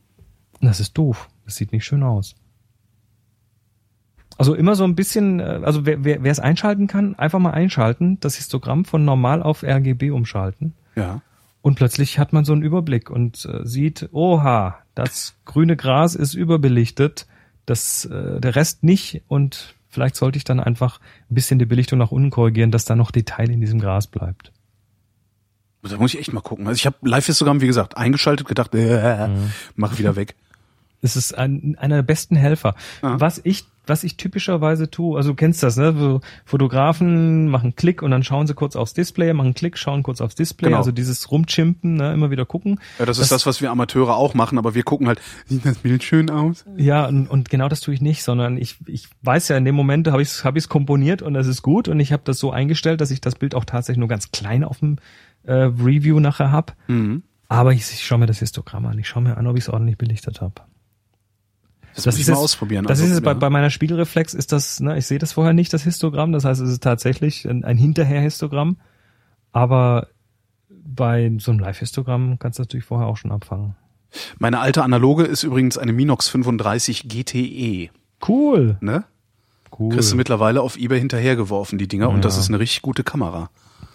Das 0.59 0.81
ist 0.81 0.97
doof. 0.97 1.29
Das 1.45 1.55
sieht 1.55 1.71
nicht 1.71 1.85
schön 1.85 2.03
aus. 2.03 2.35
Also 4.37 4.55
immer 4.55 4.75
so 4.75 4.83
ein 4.83 4.95
bisschen, 4.95 5.39
äh, 5.39 5.61
also 5.63 5.85
wer, 5.85 6.03
wer 6.03 6.21
wer 6.21 6.31
es 6.33 6.41
einschalten 6.41 6.87
kann, 6.87 7.15
einfach 7.15 7.39
mal 7.39 7.51
einschalten, 7.51 8.19
das 8.19 8.35
Histogramm 8.35 8.83
von 8.83 9.05
normal 9.05 9.41
auf 9.41 9.63
RGB 9.63 10.11
umschalten. 10.11 10.73
Ja. 10.97 11.21
Und 11.61 11.75
plötzlich 11.75 12.19
hat 12.19 12.33
man 12.33 12.43
so 12.43 12.51
einen 12.51 12.61
Überblick 12.61 13.09
und 13.09 13.45
äh, 13.45 13.65
sieht, 13.65 14.09
oha, 14.11 14.79
das 14.95 15.37
grüne 15.45 15.77
Gras 15.77 16.13
ist 16.13 16.33
überbelichtet, 16.33 17.25
das, 17.65 18.03
äh, 18.03 18.41
der 18.41 18.57
Rest 18.57 18.83
nicht 18.83 19.21
und 19.29 19.75
vielleicht 19.87 20.17
sollte 20.17 20.35
ich 20.35 20.43
dann 20.43 20.59
einfach 20.59 20.99
ein 21.31 21.35
bisschen 21.35 21.57
die 21.57 21.65
Belichtung 21.65 21.99
nach 21.99 22.11
unten 22.11 22.31
korrigieren, 22.31 22.71
dass 22.71 22.83
da 22.83 22.97
noch 22.97 23.11
Detail 23.11 23.49
in 23.49 23.61
diesem 23.61 23.79
Gras 23.79 24.07
bleibt. 24.07 24.51
Da 25.81 25.97
muss 25.97 26.13
ich 26.13 26.19
echt 26.19 26.33
mal 26.33 26.41
gucken. 26.41 26.67
Also 26.67 26.77
ich 26.77 26.85
habe 26.85 26.97
Live-Histogramm, 27.03 27.61
wie 27.61 27.67
gesagt, 27.67 27.95
eingeschaltet, 27.97 28.47
gedacht, 28.47 28.73
äh, 28.75 29.29
mach 29.75 29.97
wieder 29.97 30.15
weg. 30.15 30.35
Es 31.01 31.15
ist 31.15 31.37
ein, 31.37 31.77
einer 31.79 31.95
der 31.97 32.03
besten 32.03 32.35
Helfer. 32.35 32.75
Ja. 33.01 33.17
Was 33.21 33.39
ich, 33.45 33.63
was 33.87 34.03
ich 34.03 34.17
typischerweise 34.17 34.91
tue, 34.91 35.15
also 35.15 35.29
du 35.29 35.35
kennst 35.35 35.63
das, 35.63 35.77
ne? 35.77 35.95
So 35.97 36.19
Fotografen 36.43 37.47
machen 37.47 37.75
Klick 37.77 38.01
und 38.01 38.11
dann 38.11 38.21
schauen 38.23 38.47
sie 38.47 38.53
kurz 38.53 38.75
aufs 38.75 38.93
Display, 38.93 39.31
machen 39.33 39.53
Klick, 39.53 39.77
schauen 39.77 40.03
kurz 40.03 40.19
aufs 40.19 40.35
Display, 40.35 40.67
Genau. 40.67 40.77
also 40.79 40.91
dieses 40.91 41.31
Rumchimpen, 41.31 41.95
ne? 41.95 42.13
immer 42.13 42.31
wieder 42.31 42.45
gucken. 42.45 42.81
Ja, 42.99 43.05
das 43.05 43.17
ist 43.17 43.31
das, 43.31 43.45
was 43.45 43.61
wir 43.61 43.71
Amateure 43.71 44.17
auch 44.17 44.33
machen, 44.33 44.57
aber 44.57 44.75
wir 44.75 44.83
gucken 44.83 45.07
halt, 45.07 45.21
sieht 45.45 45.65
das 45.65 45.77
Bild 45.77 46.03
schön 46.03 46.29
aus? 46.29 46.65
Ja, 46.75 47.07
und, 47.07 47.27
und 47.27 47.49
genau 47.49 47.69
das 47.69 47.79
tue 47.79 47.93
ich 47.93 48.01
nicht, 48.01 48.21
sondern 48.23 48.57
ich, 48.57 48.75
ich 48.85 49.07
weiß 49.21 49.47
ja, 49.47 49.57
in 49.57 49.63
dem 49.63 49.75
Moment 49.75 50.07
habe 50.09 50.21
ich 50.21 50.27
es 50.27 50.43
hab 50.43 50.57
ich's 50.57 50.67
komponiert 50.67 51.21
und 51.21 51.33
das 51.33 51.47
ist 51.47 51.61
gut 51.61 51.87
und 51.87 51.99
ich 52.01 52.11
habe 52.11 52.23
das 52.25 52.39
so 52.39 52.51
eingestellt, 52.51 52.99
dass 52.99 53.09
ich 53.09 53.21
das 53.21 53.35
Bild 53.35 53.55
auch 53.55 53.63
tatsächlich 53.63 53.99
nur 53.99 54.09
ganz 54.09 54.31
klein 54.31 54.65
auf 54.65 54.79
dem 54.79 54.97
äh, 55.49 55.63
Review 55.83 56.19
nachher 56.19 56.51
hab. 56.51 56.75
Mhm. 56.87 57.23
Aber 57.47 57.73
ich, 57.73 57.81
ich 57.81 58.05
schaue 58.05 58.19
mir 58.19 58.27
das 58.27 58.39
Histogramm 58.39 58.85
an, 58.85 58.99
ich 58.99 59.07
schaue 59.07 59.23
mir 59.23 59.37
an, 59.37 59.47
ob 59.47 59.57
ich 59.57 59.63
es 59.63 59.69
ordentlich 59.69 59.97
belichtet 59.97 60.39
habe. 60.41 60.53
Das, 61.95 62.05
muss 62.05 62.19
ich 62.19 62.27
mal 62.27 62.35
ausprobieren. 62.35 62.85
Das 62.85 62.99
Also, 62.99 63.05
ist 63.11 63.17
es, 63.17 63.21
bei, 63.21 63.31
ja. 63.31 63.37
bei 63.37 63.49
meiner 63.49 63.71
Spiegelreflex 63.71 64.33
ist 64.35 64.51
das, 64.51 64.79
ne, 64.79 64.97
ich 64.97 65.07
sehe 65.07 65.17
das 65.17 65.33
vorher 65.33 65.53
nicht, 65.53 65.73
das 65.73 65.83
Histogramm, 65.83 66.31
das 66.31 66.45
heißt, 66.45 66.61
es 66.61 66.69
ist 66.69 66.83
tatsächlich 66.83 67.45
ein, 67.49 67.63
ein 67.65 67.77
Hinterher-Histogramm, 67.77 68.77
aber 69.51 70.07
bei 70.69 71.31
so 71.39 71.51
einem 71.51 71.59
Live-Histogramm 71.59 72.37
kannst 72.39 72.59
du 72.59 72.63
natürlich 72.63 72.85
vorher 72.85 73.07
auch 73.07 73.17
schon 73.17 73.31
abfangen. 73.31 73.75
Meine 74.37 74.59
alte 74.59 74.83
Analoge 74.83 75.23
ist 75.23 75.43
übrigens 75.43 75.77
eine 75.77 75.91
Minox 75.93 76.29
35 76.29 77.07
GTE. 77.09 77.89
Cool. 78.27 78.77
Ne? 78.81 79.03
Cool. 79.77 79.93
Kriegst 79.93 80.11
du 80.11 80.15
mittlerweile 80.15 80.61
auf 80.61 80.77
Ebay 80.77 80.99
hinterhergeworfen, 80.99 81.77
die 81.79 81.87
Dinger, 81.87 82.09
und 82.09 82.23
das 82.25 82.35
Ja. 82.35 82.41
ist 82.41 82.49
eine 82.49 82.59
richtig 82.59 82.81
gute 82.81 83.03
Kamera. 83.03 83.49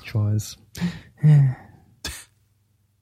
Ich 0.04 0.14
weiß. 0.14 0.56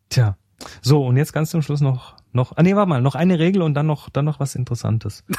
Tja. 0.08 0.36
So, 0.80 1.06
und 1.06 1.16
jetzt 1.16 1.32
ganz 1.32 1.50
zum 1.50 1.62
Schluss 1.62 1.80
noch, 1.80 2.16
noch, 2.32 2.56
ah 2.56 2.62
nee, 2.62 2.76
warte 2.76 2.88
mal, 2.88 3.02
noch 3.02 3.14
eine 3.14 3.38
Regel 3.38 3.62
und 3.62 3.74
dann 3.74 3.86
noch, 3.86 4.08
dann 4.10 4.24
noch 4.24 4.40
was 4.40 4.54
Interessantes. 4.54 5.24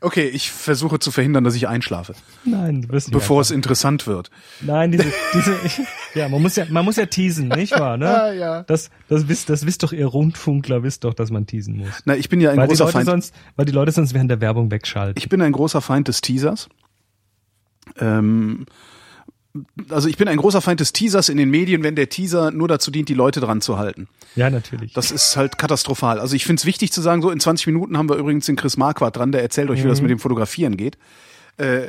Okay, 0.00 0.28
ich 0.28 0.52
versuche 0.52 1.00
zu 1.00 1.10
verhindern, 1.10 1.42
dass 1.42 1.56
ich 1.56 1.66
einschlafe, 1.66 2.14
Nein, 2.44 2.82
du 2.82 2.88
wirst 2.90 3.08
nicht 3.08 3.14
bevor 3.14 3.40
es 3.40 3.50
interessant 3.50 4.06
wird. 4.06 4.30
Nein, 4.60 4.92
diese, 4.92 5.12
diese, 5.34 5.56
ja, 6.14 6.28
man 6.28 6.40
muss 6.40 6.54
ja, 6.54 6.66
man 6.70 6.84
muss 6.84 6.96
ja 6.96 7.06
teasen, 7.06 7.48
nicht 7.48 7.72
wahr, 7.72 7.96
ne? 7.96 8.04
Ja, 8.04 8.32
ja. 8.32 8.62
Das, 8.62 8.90
das 9.08 9.26
wisst, 9.26 9.50
das 9.50 9.66
wisst 9.66 9.82
doch 9.82 9.92
ihr 9.92 10.06
Rundfunkler, 10.06 10.84
wisst 10.84 11.02
doch, 11.02 11.14
dass 11.14 11.32
man 11.32 11.46
teasen 11.46 11.78
muss. 11.78 11.90
Na, 12.04 12.14
ich 12.14 12.28
bin 12.28 12.40
ja 12.40 12.52
ein 12.52 12.58
Weil 12.58 12.68
großer 12.68 12.86
Feind. 12.86 13.06
sonst, 13.06 13.34
weil 13.56 13.66
die 13.66 13.72
Leute 13.72 13.90
sonst 13.90 14.14
während 14.14 14.30
der 14.30 14.40
Werbung 14.40 14.70
wegschalten. 14.70 15.20
Ich 15.20 15.28
bin 15.28 15.42
ein 15.42 15.50
großer 15.50 15.80
Feind 15.80 16.06
des 16.06 16.20
Teasers. 16.20 16.68
Ähm, 17.98 18.66
also 19.88 20.08
ich 20.08 20.16
bin 20.16 20.28
ein 20.28 20.36
großer 20.38 20.60
Feind 20.60 20.80
des 20.80 20.92
Teasers 20.92 21.28
in 21.28 21.36
den 21.36 21.50
Medien, 21.50 21.82
wenn 21.82 21.94
der 21.96 22.08
Teaser 22.08 22.50
nur 22.50 22.68
dazu 22.68 22.90
dient, 22.90 23.08
die 23.08 23.14
Leute 23.14 23.40
dran 23.40 23.60
zu 23.60 23.78
halten. 23.78 24.08
Ja, 24.36 24.50
natürlich. 24.50 24.92
Das 24.92 25.10
ist 25.10 25.36
halt 25.36 25.58
katastrophal. 25.58 26.20
Also 26.20 26.36
ich 26.36 26.44
finde 26.44 26.60
es 26.60 26.66
wichtig 26.66 26.92
zu 26.92 27.00
sagen, 27.00 27.22
so 27.22 27.30
in 27.30 27.40
20 27.40 27.66
Minuten 27.66 27.96
haben 27.98 28.08
wir 28.08 28.16
übrigens 28.16 28.46
den 28.46 28.56
Chris 28.56 28.76
Marquardt 28.76 29.16
dran, 29.16 29.32
der 29.32 29.42
erzählt 29.42 29.70
euch, 29.70 29.82
wie 29.84 29.88
das 29.88 30.00
mit 30.02 30.10
dem 30.10 30.18
Fotografieren 30.18 30.76
geht. 30.76 30.98
Äh, 31.56 31.88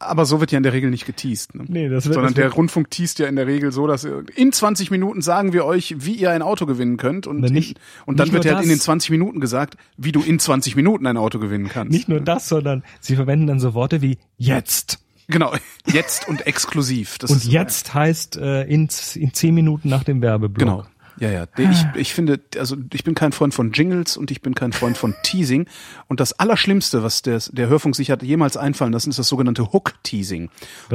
aber 0.00 0.26
so 0.26 0.38
wird 0.38 0.52
ja 0.52 0.58
in 0.58 0.62
der 0.62 0.72
Regel 0.72 0.90
nicht 0.90 1.06
geteased. 1.06 1.56
Ne? 1.56 1.64
Nee, 1.66 1.88
das 1.88 2.04
wird- 2.04 2.14
Sondern 2.14 2.30
das 2.32 2.34
der 2.36 2.44
wird- 2.44 2.56
Rundfunk 2.56 2.88
teast 2.88 3.18
ja 3.18 3.26
in 3.26 3.34
der 3.34 3.48
Regel 3.48 3.72
so, 3.72 3.88
dass 3.88 4.04
in 4.04 4.52
20 4.52 4.92
Minuten 4.92 5.22
sagen 5.22 5.52
wir 5.52 5.64
euch, 5.64 5.96
wie 5.98 6.12
ihr 6.14 6.30
ein 6.30 6.40
Auto 6.40 6.66
gewinnen 6.66 6.98
könnt. 6.98 7.26
Und, 7.26 7.40
nicht- 7.40 7.72
in, 7.72 7.82
und 8.06 8.20
dann 8.20 8.30
wird 8.30 8.44
ja 8.44 8.54
halt 8.54 8.62
in 8.62 8.68
den 8.70 8.78
20 8.78 9.10
Minuten 9.10 9.40
gesagt, 9.40 9.76
wie 9.96 10.12
du 10.12 10.20
in 10.22 10.38
20 10.38 10.76
Minuten 10.76 11.04
ein 11.08 11.16
Auto 11.16 11.40
gewinnen 11.40 11.68
kannst. 11.68 11.90
Nicht 11.92 12.08
nur 12.08 12.20
das, 12.20 12.48
sondern 12.48 12.84
sie 13.00 13.16
verwenden 13.16 13.48
dann 13.48 13.58
so 13.58 13.74
Worte 13.74 14.00
wie 14.00 14.18
jetzt. 14.36 15.00
Genau, 15.28 15.54
jetzt 15.86 16.28
und 16.28 16.46
exklusiv. 16.46 17.18
Das 17.18 17.30
Und 17.30 17.38
ist, 17.38 17.46
jetzt 17.46 17.94
heißt 17.94 18.36
äh, 18.36 18.64
in, 18.64 18.88
in 19.14 19.34
zehn 19.34 19.54
Minuten 19.54 19.88
nach 19.88 20.04
dem 20.04 20.22
Werbeblock. 20.22 20.58
Genau. 20.58 20.86
Ja, 21.20 21.30
ja. 21.30 21.46
Ich, 21.56 21.84
ich 21.96 22.14
finde, 22.14 22.40
also 22.58 22.76
ich 22.92 23.02
bin 23.02 23.14
kein 23.14 23.32
Freund 23.32 23.52
von 23.52 23.72
Jingles 23.72 24.16
und 24.16 24.30
ich 24.30 24.40
bin 24.40 24.54
kein 24.54 24.72
Freund 24.72 24.96
von 24.96 25.14
Teasing. 25.22 25.66
Und 26.06 26.20
das 26.20 26.38
Allerschlimmste, 26.38 27.02
was 27.02 27.22
der, 27.22 27.40
der 27.50 27.68
Hörfunk 27.68 27.96
sich 27.96 28.10
hat 28.10 28.22
jemals 28.22 28.56
einfallen 28.56 28.92
lassen, 28.92 29.10
ist 29.10 29.18
das 29.18 29.28
sogenannte 29.28 29.72
Hook-Teasing. 29.72 30.50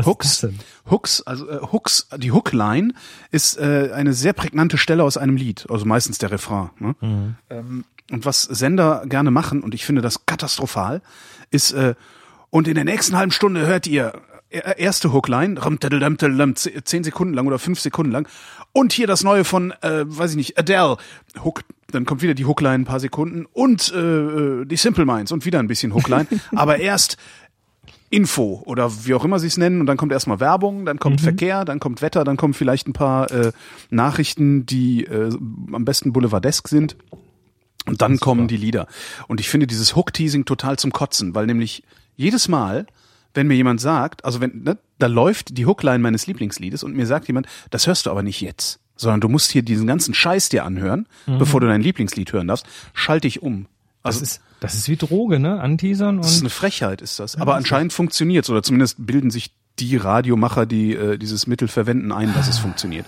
Hooks, 0.06 0.40
das 0.40 0.50
denn? 0.50 0.60
Hooks, 0.90 1.22
also 1.24 1.50
äh, 1.50 1.60
Hooks, 1.72 2.08
die 2.18 2.32
Hookline 2.32 2.94
ist 3.32 3.58
äh, 3.58 3.92
eine 3.94 4.14
sehr 4.14 4.34
prägnante 4.34 4.78
Stelle 4.78 5.04
aus 5.04 5.18
einem 5.18 5.36
Lied, 5.36 5.66
also 5.70 5.86
meistens 5.86 6.20
der 6.20 6.32
Refrain. 6.32 6.70
Ne? 6.80 6.96
Mhm. 7.02 7.36
Ähm, 7.50 7.86
und 8.12 8.26
was 8.26 8.44
Sender 8.44 9.04
gerne 9.08 9.32
machen, 9.32 9.62
und 9.62 9.74
ich 9.74 9.86
finde 9.86 10.02
das 10.02 10.26
katastrophal, 10.26 11.02
ist, 11.52 11.72
äh, 11.74 11.96
und 12.54 12.68
in 12.68 12.76
der 12.76 12.84
nächsten 12.84 13.18
halben 13.18 13.32
Stunde 13.32 13.66
hört 13.66 13.88
ihr 13.88 14.14
äh, 14.50 14.76
erste 14.78 15.12
Hookline, 15.12 15.60
zehn 16.54 17.04
Sekunden 17.04 17.34
lang 17.34 17.48
oder 17.48 17.58
fünf 17.58 17.80
Sekunden 17.80 18.12
lang. 18.12 18.28
Und 18.72 18.94
hier 18.94 19.08
das 19.08 19.24
neue 19.24 19.44
von, 19.44 19.72
äh, 19.82 20.04
weiß 20.06 20.30
ich 20.32 20.38
nicht, 20.38 20.60
Adele. 20.60 20.98
Hook, 21.44 21.64
dann 21.90 22.06
kommt 22.06 22.22
wieder 22.22 22.36
die 22.36 22.46
Hookline 22.46 22.76
ein 22.76 22.86
paar 22.86 23.00
Sekunden 23.00 23.48
und 23.52 23.92
äh, 23.92 23.98
äh, 23.98 24.66
die 24.66 24.76
Simple 24.76 25.04
Minds 25.04 25.32
und 25.32 25.46
wieder 25.46 25.58
ein 25.58 25.66
bisschen 25.66 25.96
Hookline. 25.96 26.28
Aber 26.56 26.78
erst 26.78 27.18
Info 28.12 28.62
oder 28.68 28.92
wie 29.04 29.16
auch 29.16 29.26
immer 29.26 29.40
sie 29.40 29.48
es 29.48 29.58
nennen 29.58 29.80
und 29.80 29.88
dann 29.88 29.98
kommt 29.98 30.12
erstmal 30.12 30.40
Werbung, 30.40 30.86
dann 30.86 31.00
kommt 31.00 31.22
Verkehr, 31.22 31.66
dann 31.66 31.80
kommt 31.80 32.04
Wetter, 32.04 32.24
dann 32.24 32.38
kommen 32.38 32.54
vielleicht 32.54 32.88
ein 32.88 32.94
paar 32.94 33.32
äh, 33.32 33.52
Nachrichten, 33.90 34.68
die 34.68 35.06
äh, 35.06 35.36
am 35.72 35.86
besten 35.86 36.14
boulevardesk 36.14 36.68
sind 36.68 36.98
und 37.88 38.04
dann 38.04 38.20
kommen 38.20 38.48
die 38.48 38.58
Lieder. 38.58 38.86
Und 39.28 39.40
ich 39.40 39.50
finde 39.50 39.66
dieses 39.66 39.96
Hook-Teasing 39.96 40.46
total 40.46 40.78
zum 40.78 40.94
Kotzen, 40.94 41.34
weil 41.34 41.48
nämlich 41.48 41.84
jedes 42.16 42.48
Mal, 42.48 42.86
wenn 43.34 43.48
mir 43.48 43.56
jemand 43.56 43.82
sagt, 43.82 44.26
also 44.26 44.42
wenn, 44.42 44.64
ne, 44.64 44.78
da 45.00 45.08
läuft 45.08 45.58
die 45.58 45.66
Hookline 45.66 46.00
meines 46.00 46.28
Lieblingsliedes 46.28 46.84
und 46.84 46.96
mir 46.96 47.08
sagt 47.08 47.28
jemand, 47.28 47.48
das 47.72 47.88
hörst 47.88 48.06
du 48.06 48.12
aber 48.12 48.24
nicht 48.24 48.42
jetzt, 48.42 48.80
sondern 48.96 49.22
du 49.22 49.30
musst 49.30 49.52
hier 49.52 49.64
diesen 49.64 49.88
ganzen 49.88 50.14
Scheiß 50.14 50.50
dir 50.50 50.66
anhören, 50.66 51.08
bevor 51.26 51.60
du 51.62 51.68
dein 51.68 51.82
Lieblingslied 51.82 52.32
hören 52.34 52.48
darfst, 52.48 52.66
schalte 52.94 53.28
ich 53.28 53.42
um. 53.42 53.66
Das 54.04 54.16
Also 54.16 54.24
ist, 54.24 54.42
das 54.60 54.76
ist 54.76 54.90
wie 54.90 54.98
Droge, 54.98 55.40
ne? 55.40 55.60
Anteasern 55.62 56.18
das 56.18 56.28
ist 56.32 56.36
und 56.38 56.44
eine 56.44 56.50
Frechheit, 56.50 57.02
ist 57.02 57.20
das. 57.20 57.36
Aber 57.38 57.56
anscheinend 57.56 57.94
funktioniert's 57.94 58.50
oder 58.50 58.62
zumindest 58.62 58.98
bilden 59.06 59.32
sich 59.32 59.52
die 59.80 59.98
Radiomacher, 59.98 60.66
die 60.66 60.94
äh, 60.94 61.18
dieses 61.18 61.48
Mittel 61.48 61.68
verwenden, 61.68 62.12
ein, 62.12 62.34
dass 62.34 62.48
es 62.48 62.60
funktioniert. 62.60 63.06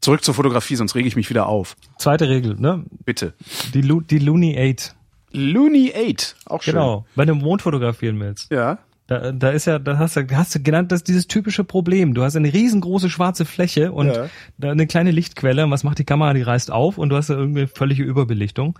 Zurück 0.00 0.22
zur 0.24 0.34
Fotografie, 0.34 0.76
sonst 0.76 0.94
rege 0.94 1.08
ich 1.08 1.16
mich 1.16 1.28
wieder 1.30 1.46
auf. 1.46 1.76
zweite 1.98 2.28
Regel, 2.28 2.56
ne? 2.58 2.84
Bitte. 3.04 3.34
Die, 3.74 3.80
Lu 3.82 4.00
die 4.00 4.18
Looney 4.18 4.56
8. 4.78 4.94
Looney 5.34 5.92
8, 5.94 6.36
auch 6.46 6.62
schön. 6.62 6.74
Genau. 6.74 7.04
Wenn 7.14 7.28
du 7.28 7.34
Mond 7.34 7.62
fotografieren 7.62 8.18
willst. 8.20 8.50
Ja. 8.50 8.78
Da, 9.06 9.32
da 9.32 9.50
ist 9.50 9.66
ja, 9.66 9.78
da 9.78 9.98
hast 9.98 10.16
du, 10.16 10.26
hast 10.32 10.54
du 10.54 10.60
genannt, 10.62 10.90
das 10.90 11.04
dieses 11.04 11.26
typische 11.26 11.62
Problem. 11.62 12.14
Du 12.14 12.22
hast 12.22 12.36
eine 12.36 12.50
riesengroße 12.52 13.10
schwarze 13.10 13.44
Fläche 13.44 13.92
und 13.92 14.06
Ja. 14.08 14.26
da 14.56 14.70
eine 14.70 14.86
kleine 14.86 15.10
Lichtquelle. 15.10 15.64
Und 15.64 15.70
was 15.70 15.84
macht 15.84 15.98
die 15.98 16.04
Kamera? 16.04 16.32
Die 16.32 16.40
reißt 16.40 16.70
auf 16.70 16.96
und 16.96 17.10
du 17.10 17.16
hast 17.16 17.28
da 17.28 17.34
irgendwie 17.34 17.66
völlige 17.66 18.02
Überbelichtung. 18.02 18.78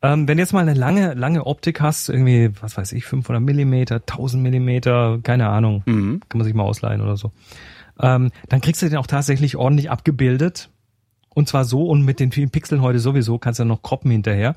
Ähm, 0.00 0.26
wenn 0.28 0.38
du 0.38 0.42
jetzt 0.42 0.52
mal 0.54 0.60
eine 0.60 0.72
lange, 0.74 1.12
lange 1.14 1.44
Optik 1.46 1.80
hast, 1.82 2.08
irgendwie, 2.08 2.50
was 2.62 2.78
weiß 2.78 2.92
ich, 2.92 3.04
500 3.04 3.42
Millimeter, 3.42 3.96
1000 3.96 4.42
Millimeter, 4.42 5.18
keine 5.22 5.48
Ahnung, 5.48 5.82
Mhm. 5.84 6.20
kann 6.28 6.38
man 6.38 6.44
sich 6.46 6.54
mal 6.54 6.62
ausleihen 6.62 7.00
oder 7.02 7.16
so, 7.16 7.32
ähm, 8.00 8.30
dann 8.48 8.60
kriegst 8.62 8.80
du 8.80 8.88
den 8.88 8.96
auch 8.96 9.06
tatsächlich 9.08 9.56
ordentlich 9.56 9.90
abgebildet. 9.90 10.70
Und 11.34 11.46
zwar 11.48 11.64
so 11.64 11.86
und 11.86 12.04
mit 12.04 12.20
den 12.20 12.32
vielen 12.32 12.50
Pixeln 12.50 12.80
heute 12.80 13.00
sowieso 13.00 13.38
kannst 13.38 13.60
du 13.60 13.64
noch 13.64 13.82
kroppen 13.82 14.10
hinterher. 14.10 14.54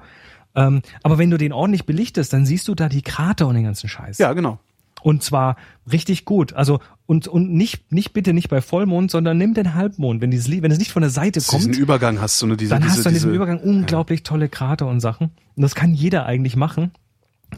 Ähm, 0.55 0.81
aber 1.03 1.17
wenn 1.17 1.29
du 1.29 1.37
den 1.37 1.53
ordentlich 1.53 1.85
belichtest, 1.85 2.33
dann 2.33 2.45
siehst 2.45 2.67
du 2.67 2.75
da 2.75 2.89
die 2.89 3.01
Krater 3.01 3.47
und 3.47 3.55
den 3.55 3.63
ganzen 3.63 3.89
Scheiß. 3.89 4.17
Ja, 4.17 4.33
genau. 4.33 4.59
Und 5.01 5.23
zwar 5.23 5.55
richtig 5.91 6.25
gut. 6.25 6.53
Also 6.53 6.79
und 7.07 7.27
und 7.27 7.51
nicht 7.51 7.91
nicht 7.91 8.13
bitte 8.13 8.33
nicht 8.33 8.49
bei 8.49 8.61
Vollmond, 8.61 9.09
sondern 9.09 9.37
nimm 9.37 9.53
den 9.53 9.73
Halbmond. 9.73 10.21
Wenn 10.21 10.31
dieses 10.31 10.49
wenn 10.61 10.71
es 10.71 10.77
nicht 10.77 10.91
von 10.91 11.01
der 11.01 11.09
Seite 11.09 11.39
du 11.39 11.45
diesen 11.45 11.71
kommt, 11.71 11.77
Übergang 11.77 12.21
hast, 12.21 12.37
so 12.37 12.45
eine 12.45 12.55
diese, 12.55 12.69
dann 12.69 12.83
diese, 12.83 12.93
hast 12.93 13.05
du 13.05 13.09
an 13.09 13.13
diesem 13.13 13.29
diese, 13.29 13.35
Übergang 13.35 13.59
unglaublich 13.59 14.23
tolle 14.23 14.49
Krater 14.49 14.87
und 14.87 14.99
Sachen. 14.99 15.31
Und 15.55 15.63
das 15.63 15.75
kann 15.75 15.93
jeder 15.93 16.25
eigentlich 16.25 16.55
machen. 16.55 16.91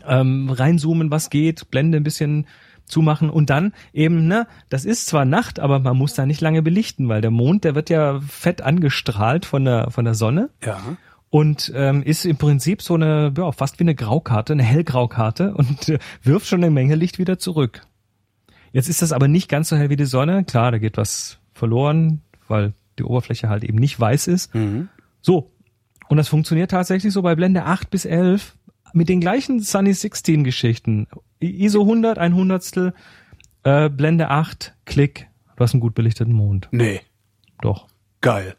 Ähm, 0.08 0.50
reinzoomen, 0.50 1.12
was 1.12 1.30
geht, 1.30 1.70
Blende 1.70 1.98
ein 1.98 2.04
bisschen 2.04 2.48
zumachen 2.86 3.30
und 3.30 3.50
dann 3.50 3.74
eben, 3.94 4.28
ne, 4.28 4.48
das 4.70 4.86
ist 4.86 5.08
zwar 5.08 5.24
Nacht, 5.24 5.60
aber 5.60 5.80
man 5.80 5.96
muss 5.98 6.16
da 6.16 6.26
nicht 6.26 6.42
lange 6.42 6.62
belichten, 6.62 7.08
weil 7.10 7.22
der 7.22 7.32
Mond, 7.32 7.64
der 7.64 7.76
wird 7.76 7.90
ja 7.90 8.20
fett 8.28 8.62
angestrahlt 8.62 9.46
von 9.46 9.66
der 9.66 9.92
von 9.92 10.06
der 10.06 10.16
Sonne 10.16 10.50
Ja. 10.64 10.80
Und 11.34 11.72
ähm, 11.76 12.04
ist 12.04 12.26
im 12.26 12.38
Prinzip 12.38 12.84
so 12.84 12.94
eine, 12.94 13.34
ja, 13.36 13.52
fast 13.52 13.80
wie 13.80 13.84
eine 13.86 13.96
Graukarte, 13.96 14.54
eine 14.54 14.62
Hellgraukarte 14.62 15.54
und 15.56 15.90
äh, 15.90 15.98
wirft 16.22 16.46
schon 16.46 16.64
eine 16.64 16.70
Menge 16.70 16.94
Licht 16.94 17.18
wieder 17.18 17.40
zurück. 17.40 17.88
Jetzt 18.72 18.88
ist 18.88 19.02
das 19.02 19.12
aber 19.12 19.28
nicht 19.28 19.50
ganz 19.50 19.70
so 19.70 19.76
hell 19.76 19.90
wie 19.90 19.96
die 19.96 20.06
Sonne. 20.06 20.44
Klar, 20.44 20.72
da 20.72 20.78
geht 20.78 20.96
was 20.96 21.40
verloren, 21.56 22.22
weil 22.48 22.74
die 23.00 23.04
Oberfläche 23.04 23.50
halt 23.50 23.64
eben 23.64 23.80
nicht 23.80 24.00
weiß 24.00 24.28
ist. 24.28 24.54
Mhm. 24.54 24.90
So. 25.22 25.52
Und 26.08 26.18
das 26.18 26.28
funktioniert 26.28 26.70
tatsächlich 26.70 27.12
so 27.12 27.24
bei 27.24 27.34
Blende 27.34 27.66
8 27.66 27.90
bis 27.90 28.06
11 28.06 28.56
mit 28.94 29.10
den 29.10 29.20
gleichen 29.20 29.60
Sunny 29.60 29.94
16 29.94 30.44
Geschichten. 30.44 31.08
ISO 31.40 31.82
100, 31.82 32.20
ein 32.20 32.36
Hundertstel, 32.36 32.94
äh, 33.64 33.90
Blende 33.90 34.30
8, 34.30 34.76
Klick. 34.86 35.30
Du 35.56 35.64
hast 35.64 35.74
einen 35.74 35.82
gut 35.82 35.96
belichteten 35.96 36.34
Mond. 36.34 36.68
Nee. 36.70 37.02
Doch. 37.60 37.88
Geil. 38.22 38.56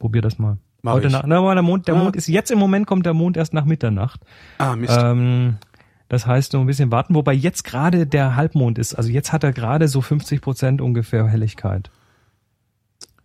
Probier 0.00 0.22
das 0.22 0.40
mal. 0.40 0.58
Mach 0.88 0.94
Heute 0.96 1.06
ich. 1.08 1.12
Nacht. 1.12 1.24
Na, 1.26 1.54
der 1.54 1.62
Mond, 1.62 1.88
der 1.88 1.94
Ah. 1.94 1.98
Mond 1.98 2.16
ist 2.16 2.26
jetzt 2.28 2.50
im 2.50 2.58
Moment 2.58 2.86
kommt 2.86 3.06
der 3.06 3.14
Mond 3.14 3.36
erst 3.36 3.54
nach 3.54 3.64
Mitternacht. 3.64 4.20
Ah, 4.58 4.76
Mist. 4.76 4.96
Ähm, 5.00 5.56
das 6.08 6.26
heißt, 6.26 6.52
nur 6.54 6.62
ein 6.62 6.66
bisschen 6.66 6.90
warten, 6.90 7.14
wobei 7.14 7.34
jetzt 7.34 7.64
gerade 7.64 8.06
der 8.06 8.34
Halbmond 8.36 8.78
ist. 8.78 8.94
Also 8.94 9.10
jetzt 9.10 9.32
hat 9.32 9.44
er 9.44 9.52
gerade 9.52 9.88
so 9.88 10.00
50 10.00 10.40
Prozent 10.40 10.80
ungefähr 10.80 11.26
Helligkeit. 11.26 11.90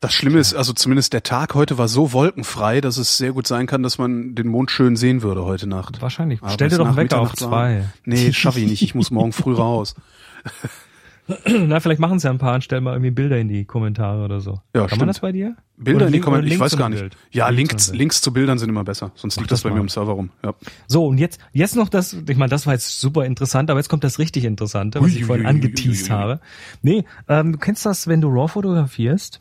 Das 0.01 0.13
Schlimme 0.13 0.39
ist, 0.39 0.53
also 0.53 0.73
zumindest 0.73 1.13
der 1.13 1.23
Tag 1.23 1.55
heute 1.55 1.77
war 1.77 1.87
so 1.87 2.11
wolkenfrei, 2.11 2.81
dass 2.81 2.97
es 2.97 3.17
sehr 3.17 3.31
gut 3.31 3.47
sein 3.47 3.67
kann, 3.67 3.83
dass 3.83 3.97
man 3.97 4.35
den 4.35 4.49
Mond 4.49 4.69
schön 4.69 4.97
sehen 4.97 5.21
würde 5.21 5.45
heute 5.45 5.65
Nacht. 5.65 6.01
Wahrscheinlich. 6.01 6.41
Aber 6.41 6.51
Stell 6.51 6.67
dir 6.67 6.77
doch 6.77 6.87
einen 6.87 6.97
Wecker 6.97 7.21
auf 7.21 7.33
zwei. 7.35 7.85
Nee, 8.03 8.33
schaffe 8.33 8.59
ich 8.59 8.67
nicht. 8.69 8.81
Ich 8.81 8.95
muss 8.95 9.11
morgen 9.11 9.31
früh 9.31 9.53
raus. 9.53 9.95
Na, 11.45 11.79
vielleicht 11.79 11.99
machen 12.01 12.17
es 12.17 12.23
ja 12.23 12.31
ein 12.31 12.37
paar 12.37 12.55
und 12.55 12.63
stellen 12.63 12.83
mal 12.83 12.93
irgendwie 12.93 13.11
Bilder 13.11 13.37
in 13.37 13.47
die 13.47 13.65
Kommentare 13.65 14.23
oder 14.25 14.41
so. 14.41 14.51
Ja, 14.73 14.81
Kann 14.81 14.87
stimmt. 14.87 14.99
man 15.01 15.07
das 15.07 15.19
bei 15.21 15.31
dir? 15.31 15.55
Bilder 15.77 15.97
Oder 15.97 16.07
in 16.07 16.13
die 16.13 16.19
Kommentare. 16.19 16.53
Ich 16.53 16.59
weiß 16.59 16.77
gar 16.77 16.89
nicht. 16.89 16.99
Bild? 16.99 17.17
Ja, 17.31 17.49
Links 17.49 17.93
Links, 17.93 18.21
zu 18.21 18.33
Bildern 18.33 18.57
sind 18.57 18.69
immer 18.69 18.83
besser. 18.83 19.11
Sonst 19.15 19.37
liegt 19.37 19.51
das 19.51 19.59
das 19.59 19.63
bei 19.63 19.69
mal. 19.69 19.75
mir 19.75 19.81
im 19.81 19.89
Server 19.89 20.13
rum. 20.13 20.31
Ja. 20.43 20.53
So, 20.87 21.07
und 21.07 21.17
jetzt, 21.17 21.39
jetzt 21.53 21.75
noch 21.75 21.89
das, 21.89 22.13
ich 22.13 22.37
meine, 22.37 22.49
das 22.49 22.65
war 22.65 22.73
jetzt 22.73 22.99
super 22.99 23.25
interessant, 23.25 23.69
aber 23.69 23.79
jetzt 23.79 23.89
kommt 23.89 24.03
das 24.03 24.19
richtig 24.19 24.43
Interessante, 24.43 25.01
was 25.01 25.15
ich 25.15 25.25
vorhin 25.25 25.45
angeteased 25.45 26.09
habe. 26.09 26.39
Nee, 26.81 27.05
ähm, 27.29 27.53
du 27.53 27.57
kennst 27.57 27.85
das, 27.85 28.07
wenn 28.07 28.21
du 28.21 28.27
RAW 28.27 28.49
fotografierst 28.49 29.39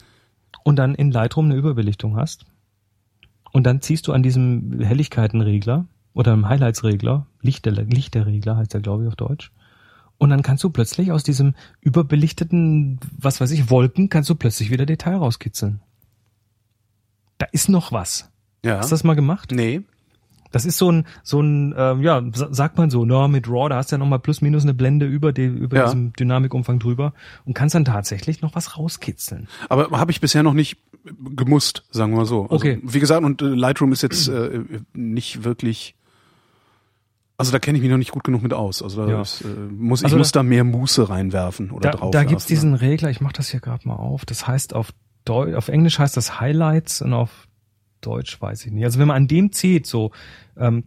und 0.64 0.76
dann 0.76 0.94
in 0.94 1.10
Lightroom 1.10 1.46
eine 1.46 1.56
Überbelichtung 1.56 2.16
hast 2.16 2.46
und 3.52 3.64
dann 3.64 3.80
ziehst 3.80 4.06
du 4.06 4.12
an 4.12 4.22
diesem 4.22 4.80
Helligkeitenregler 4.80 5.86
oder 6.14 6.32
einem 6.32 6.48
Highlights-Regler, 6.48 7.26
Lichter, 7.40 7.70
Lichterregler 7.70 8.56
heißt 8.56 8.74
der, 8.74 8.80
glaube 8.80 9.04
ich, 9.04 9.08
auf 9.08 9.16
Deutsch, 9.16 9.50
und 10.22 10.30
dann 10.30 10.42
kannst 10.42 10.62
du 10.64 10.70
plötzlich 10.70 11.10
aus 11.12 11.22
diesem 11.24 11.54
überbelichteten, 11.80 13.00
was 13.18 13.40
weiß 13.40 13.50
ich, 13.50 13.70
Wolken, 13.70 14.08
kannst 14.08 14.30
du 14.30 14.34
plötzlich 14.36 14.70
wieder 14.70 14.86
Detail 14.86 15.16
rauskitzeln. 15.16 15.80
Da 17.38 17.46
ist 17.52 17.68
noch 17.68 17.92
was. 17.92 18.30
ja. 18.64 18.78
Hast 18.78 18.90
du 18.90 18.94
das 18.94 19.04
mal 19.04 19.14
gemacht? 19.14 19.50
Nee. 19.52 19.82
Das 20.52 20.66
ist 20.66 20.76
so 20.76 20.92
ein, 20.92 21.06
so 21.22 21.40
ein, 21.40 21.74
ähm, 21.76 22.02
ja, 22.02 22.22
sa- 22.34 22.52
sagt 22.52 22.76
man 22.76 22.90
so, 22.90 23.04
ne, 23.06 23.26
mit 23.26 23.48
RAW, 23.48 23.70
da 23.70 23.76
hast 23.76 23.90
du 23.90 23.94
ja 23.94 23.98
nochmal 23.98 24.18
plus 24.20 24.42
minus 24.42 24.62
eine 24.64 24.74
Blende 24.74 25.06
über, 25.06 25.32
die, 25.32 25.46
über 25.46 25.78
Ja. 25.78 25.84
diesem 25.86 26.12
Dynamikumfang 26.12 26.78
drüber 26.78 27.14
und 27.46 27.54
kannst 27.54 27.74
dann 27.74 27.86
tatsächlich 27.86 28.42
noch 28.42 28.54
was 28.54 28.76
rauskitzeln. 28.76 29.48
Aber 29.70 29.90
habe 29.98 30.10
ich 30.12 30.20
bisher 30.20 30.42
noch 30.42 30.52
nicht 30.52 30.76
gemusst, 31.34 31.84
sagen 31.90 32.12
wir 32.12 32.18
mal 32.18 32.26
so. 32.26 32.42
Also, 32.42 32.54
Okay. 32.56 32.80
Wie 32.84 33.00
gesagt, 33.00 33.24
und 33.24 33.40
äh, 33.42 33.46
Lightroom 33.46 33.92
ist 33.92 34.02
jetzt 34.02 34.28
äh, 34.28 34.60
nicht 34.92 35.42
wirklich. 35.42 35.94
Also 37.42 37.52
da 37.52 37.58
kenne 37.58 37.78
ich 37.78 37.82
mich 37.82 37.90
noch 37.90 37.98
nicht 37.98 38.10
gut 38.12 38.24
genug 38.24 38.42
mit 38.42 38.52
aus. 38.54 38.82
Also 38.82 39.04
da 39.04 39.10
Ja. 39.12 39.22
ist, 39.22 39.42
äh, 39.42 39.46
muss 39.46 40.02
Also 40.04 40.16
ich 40.16 40.18
muss 40.18 40.32
da- 40.32 40.40
da 40.40 40.42
mehr 40.44 40.64
Muße 40.64 41.08
reinwerfen 41.08 41.70
oder 41.70 41.90
Da, 41.90 41.98
drauf. 41.98 42.10
da 42.10 42.24
gibt's 42.24 42.44
werfen, 42.50 42.54
diesen 42.54 42.74
Regler, 42.74 43.10
ich 43.10 43.20
mach 43.20 43.32
das 43.32 43.48
hier 43.50 43.60
gerade 43.60 43.86
mal 43.86 43.96
auf, 43.96 44.24
das 44.24 44.46
heißt 44.46 44.74
auf 44.74 44.92
Deu 45.24 45.56
auf 45.56 45.68
Englisch 45.68 45.98
heißt 46.00 46.16
das 46.16 46.40
Highlights 46.40 47.00
und 47.02 47.12
auf 47.12 47.46
Deutsch 48.00 48.40
weiß 48.40 48.66
ich 48.66 48.72
nicht. 48.72 48.84
Also 48.84 48.98
wenn 48.98 49.06
man 49.06 49.16
an 49.16 49.28
dem 49.28 49.52
zieht, 49.52 49.86
so, 49.86 50.10
ähm, 50.56 50.84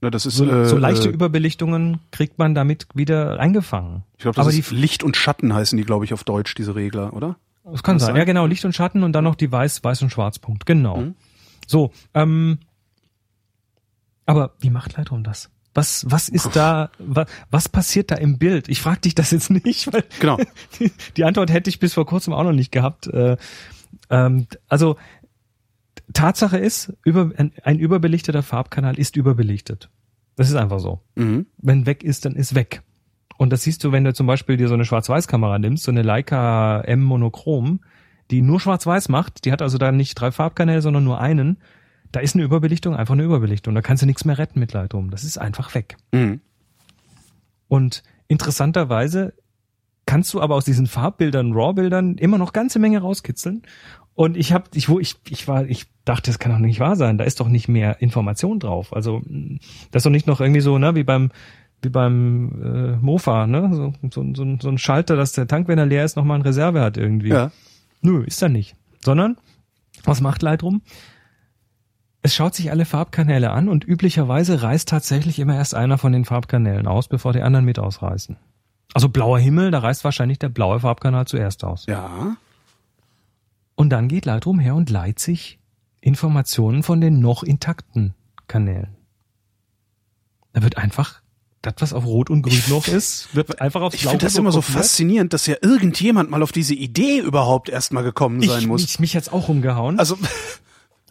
Na, 0.00 0.10
das 0.10 0.26
ist 0.26 0.36
So, 0.36 0.44
äh, 0.50 0.64
so 0.66 0.76
leichte 0.78 1.08
äh, 1.08 1.12
Überbelichtungen 1.12 1.98
kriegt 2.12 2.38
man 2.38 2.54
damit 2.54 2.86
wieder 2.94 3.38
eingefangen. 3.40 4.04
Ich 4.16 4.22
glaube, 4.22 4.36
das 4.36 4.46
Aber 4.46 4.54
ist 4.54 4.70
die, 4.70 4.74
Licht 4.74 5.02
und 5.04 5.16
Schatten 5.16 5.52
heißen 5.54 5.76
die, 5.76 5.84
glaube 5.84 6.04
ich, 6.04 6.12
auf 6.14 6.22
Deutsch, 6.24 6.54
diese 6.54 6.74
Regler, 6.76 7.12
oder? 7.14 7.36
das 7.64 7.82
kann 7.82 7.96
das 7.96 8.02
sein. 8.02 8.14
sein? 8.14 8.16
Ja, 8.16 8.24
genau, 8.24 8.46
Licht 8.46 8.64
und 8.64 8.74
Schatten 8.74 9.02
und 9.02 9.12
dann 9.12 9.24
noch 9.24 9.34
die 9.34 9.50
Weiß, 9.52 9.82
Weiß 9.84 10.00
und 10.02 10.10
Schwarzpunkt. 10.10 10.66
Genau. 10.66 10.98
Mhm. 10.98 11.14
So, 11.66 11.90
ähm, 12.14 12.58
aber 14.26 14.54
wie 14.60 14.70
macht 14.70 14.96
Lightroom 14.96 15.24
das? 15.24 15.50
Was, 15.74 16.04
was 16.08 16.28
ist 16.28 16.56
da, 16.56 16.90
was, 16.98 17.28
was 17.50 17.68
passiert 17.68 18.10
da 18.10 18.16
im 18.16 18.38
Bild? 18.38 18.68
Ich 18.68 18.80
frage 18.80 19.00
dich 19.00 19.14
das 19.14 19.30
jetzt 19.30 19.50
nicht, 19.50 19.92
weil 19.92 20.04
Genau. 20.18 20.38
die, 20.78 20.90
die 21.16 21.24
Antwort 21.24 21.52
hätte 21.52 21.70
ich 21.70 21.78
bis 21.78 21.94
vor 21.94 22.06
kurzem 22.06 22.32
auch 22.32 22.42
noch 22.42 22.52
nicht 22.52 22.72
gehabt. 22.72 23.06
Äh, 23.06 23.36
ähm, 24.10 24.46
also 24.68 24.96
Tatsache 26.14 26.58
ist, 26.58 26.92
über, 27.04 27.30
ein, 27.36 27.52
ein 27.62 27.78
überbelichteter 27.78 28.42
Farbkanal 28.42 28.98
ist 28.98 29.16
überbelichtet. 29.16 29.90
Das 30.36 30.48
ist 30.48 30.56
einfach 30.56 30.80
so. 30.80 31.00
Mhm. 31.16 31.46
Wenn 31.58 31.86
weg 31.86 32.02
ist, 32.02 32.24
dann 32.24 32.34
ist 32.34 32.54
weg. 32.54 32.82
Und 33.36 33.50
das 33.50 33.62
siehst 33.62 33.84
du, 33.84 33.92
wenn 33.92 34.04
du 34.04 34.12
zum 34.14 34.26
Beispiel 34.26 34.56
dir 34.56 34.68
so 34.68 34.74
eine 34.74 34.84
Schwarz-Weiß-Kamera 34.84 35.58
nimmst, 35.58 35.84
so 35.84 35.90
eine 35.90 36.02
Leica 36.02 36.80
M 36.80 37.02
Monochrom, 37.02 37.80
die 38.30 38.42
nur 38.42 38.58
Schwarz-Weiß 38.58 39.08
macht, 39.10 39.44
die 39.44 39.52
hat 39.52 39.62
also 39.62 39.78
dann 39.78 39.96
nicht 39.96 40.14
drei 40.14 40.32
Farbkanäle, 40.32 40.82
sondern 40.82 41.04
nur 41.04 41.20
einen. 41.20 41.58
Da 42.12 42.20
ist 42.20 42.34
eine 42.34 42.44
Überbelichtung 42.44 42.94
einfach 42.96 43.14
eine 43.14 43.22
Überbelichtung. 43.24 43.74
Da 43.74 43.82
kannst 43.82 44.02
du 44.02 44.06
nichts 44.06 44.24
mehr 44.24 44.38
retten 44.38 44.58
mit 44.60 44.72
Lightroom. 44.72 45.10
Das 45.10 45.24
ist 45.24 45.38
einfach 45.38 45.74
weg. 45.74 45.96
Mhm. 46.12 46.40
Und 47.68 48.02
interessanterweise 48.28 49.34
kannst 50.06 50.32
du 50.32 50.40
aber 50.40 50.54
aus 50.54 50.64
diesen 50.64 50.86
Farbbildern, 50.86 51.52
RAW-Bildern 51.52 52.16
immer 52.16 52.38
noch 52.38 52.52
ganze 52.52 52.78
Menge 52.78 53.00
rauskitzeln. 53.00 53.62
Und 54.14 54.36
ich 54.36 54.52
habe, 54.52 54.64
ich, 54.74 54.88
wo 54.88 54.98
ich, 54.98 55.16
ich 55.28 55.46
war, 55.46 55.66
ich 55.66 55.86
dachte, 56.04 56.30
das 56.30 56.38
kann 56.38 56.50
doch 56.50 56.58
nicht 56.58 56.80
wahr 56.80 56.96
sein. 56.96 57.18
Da 57.18 57.24
ist 57.24 57.40
doch 57.40 57.48
nicht 57.48 57.68
mehr 57.68 58.00
Information 58.00 58.58
drauf. 58.58 58.92
Also 58.94 59.22
das 59.90 60.00
ist 60.00 60.06
doch 60.06 60.10
nicht 60.10 60.26
noch 60.26 60.40
irgendwie 60.40 60.60
so, 60.62 60.78
ne, 60.78 60.94
wie 60.94 61.04
beim, 61.04 61.30
wie 61.82 61.90
beim 61.90 62.62
äh, 62.62 62.96
Mofa, 62.96 63.46
ne, 63.46 63.68
so, 63.72 63.92
so, 64.10 64.24
so, 64.34 64.42
ein- 64.42 64.58
so 64.60 64.68
ein 64.68 64.78
Schalter, 64.78 65.14
dass 65.14 65.32
der 65.32 65.46
Tank, 65.46 65.68
wenn 65.68 65.78
er 65.78 65.86
leer 65.86 66.04
ist, 66.04 66.16
nochmal 66.16 66.36
eine 66.36 66.44
Reserve 66.46 66.80
hat 66.80 66.96
irgendwie. 66.96 67.28
Ja. 67.28 67.52
Nö, 68.00 68.24
ist 68.24 68.42
er 68.42 68.48
nicht. 68.48 68.74
Sondern, 69.04 69.36
was 70.04 70.20
macht 70.20 70.42
Lightroom? 70.42 70.80
Es 72.28 72.34
schaut 72.34 72.54
sich 72.54 72.70
alle 72.70 72.84
Farbkanäle 72.84 73.52
an 73.52 73.70
und 73.70 73.88
üblicherweise 73.88 74.60
reißt 74.60 74.86
tatsächlich 74.86 75.38
immer 75.38 75.54
erst 75.54 75.74
einer 75.74 75.96
von 75.96 76.12
den 76.12 76.26
Farbkanälen 76.26 76.86
aus, 76.86 77.08
bevor 77.08 77.32
die 77.32 77.40
anderen 77.40 77.64
mit 77.64 77.78
ausreißen. 77.78 78.36
Also 78.92 79.08
blauer 79.08 79.38
Himmel, 79.38 79.70
da 79.70 79.78
reißt 79.78 80.04
wahrscheinlich 80.04 80.38
der 80.38 80.50
blaue 80.50 80.80
Farbkanal 80.80 81.26
zuerst 81.26 81.64
aus. 81.64 81.86
Ja. 81.86 82.36
Und 83.76 83.88
dann 83.88 84.08
geht 84.08 84.26
Lightroom 84.26 84.58
her 84.58 84.74
und 84.74 84.90
leiht 84.90 85.20
sich 85.20 85.58
Informationen 86.02 86.82
von 86.82 87.00
den 87.00 87.20
noch 87.20 87.42
intakten 87.42 88.12
Kanälen. 88.46 88.98
Da 90.52 90.62
wird 90.62 90.76
einfach 90.76 91.22
das, 91.62 91.76
was 91.78 91.92
auf 91.94 92.04
Rot 92.04 92.28
und 92.28 92.42
Grün 92.42 92.62
noch 92.68 92.88
ist, 92.88 93.34
wird 93.34 93.58
einfach 93.62 93.80
aufs 93.80 93.94
Ich 93.94 94.02
Blau 94.02 94.10
finde 94.10 94.26
das 94.26 94.36
immer 94.36 94.52
so 94.52 94.60
faszinierend, 94.60 95.32
dass 95.32 95.46
ja 95.46 95.56
irgendjemand 95.62 96.30
mal 96.30 96.42
auf 96.42 96.52
diese 96.52 96.74
Idee 96.74 97.20
überhaupt 97.20 97.70
erstmal 97.70 98.02
gekommen 98.02 98.42
sein 98.42 98.60
ich, 98.60 98.66
muss. 98.66 98.84
Ich, 98.84 99.00
mich 99.00 99.14
jetzt 99.14 99.32
auch 99.32 99.48
umgehauen. 99.48 99.98
Also, 99.98 100.18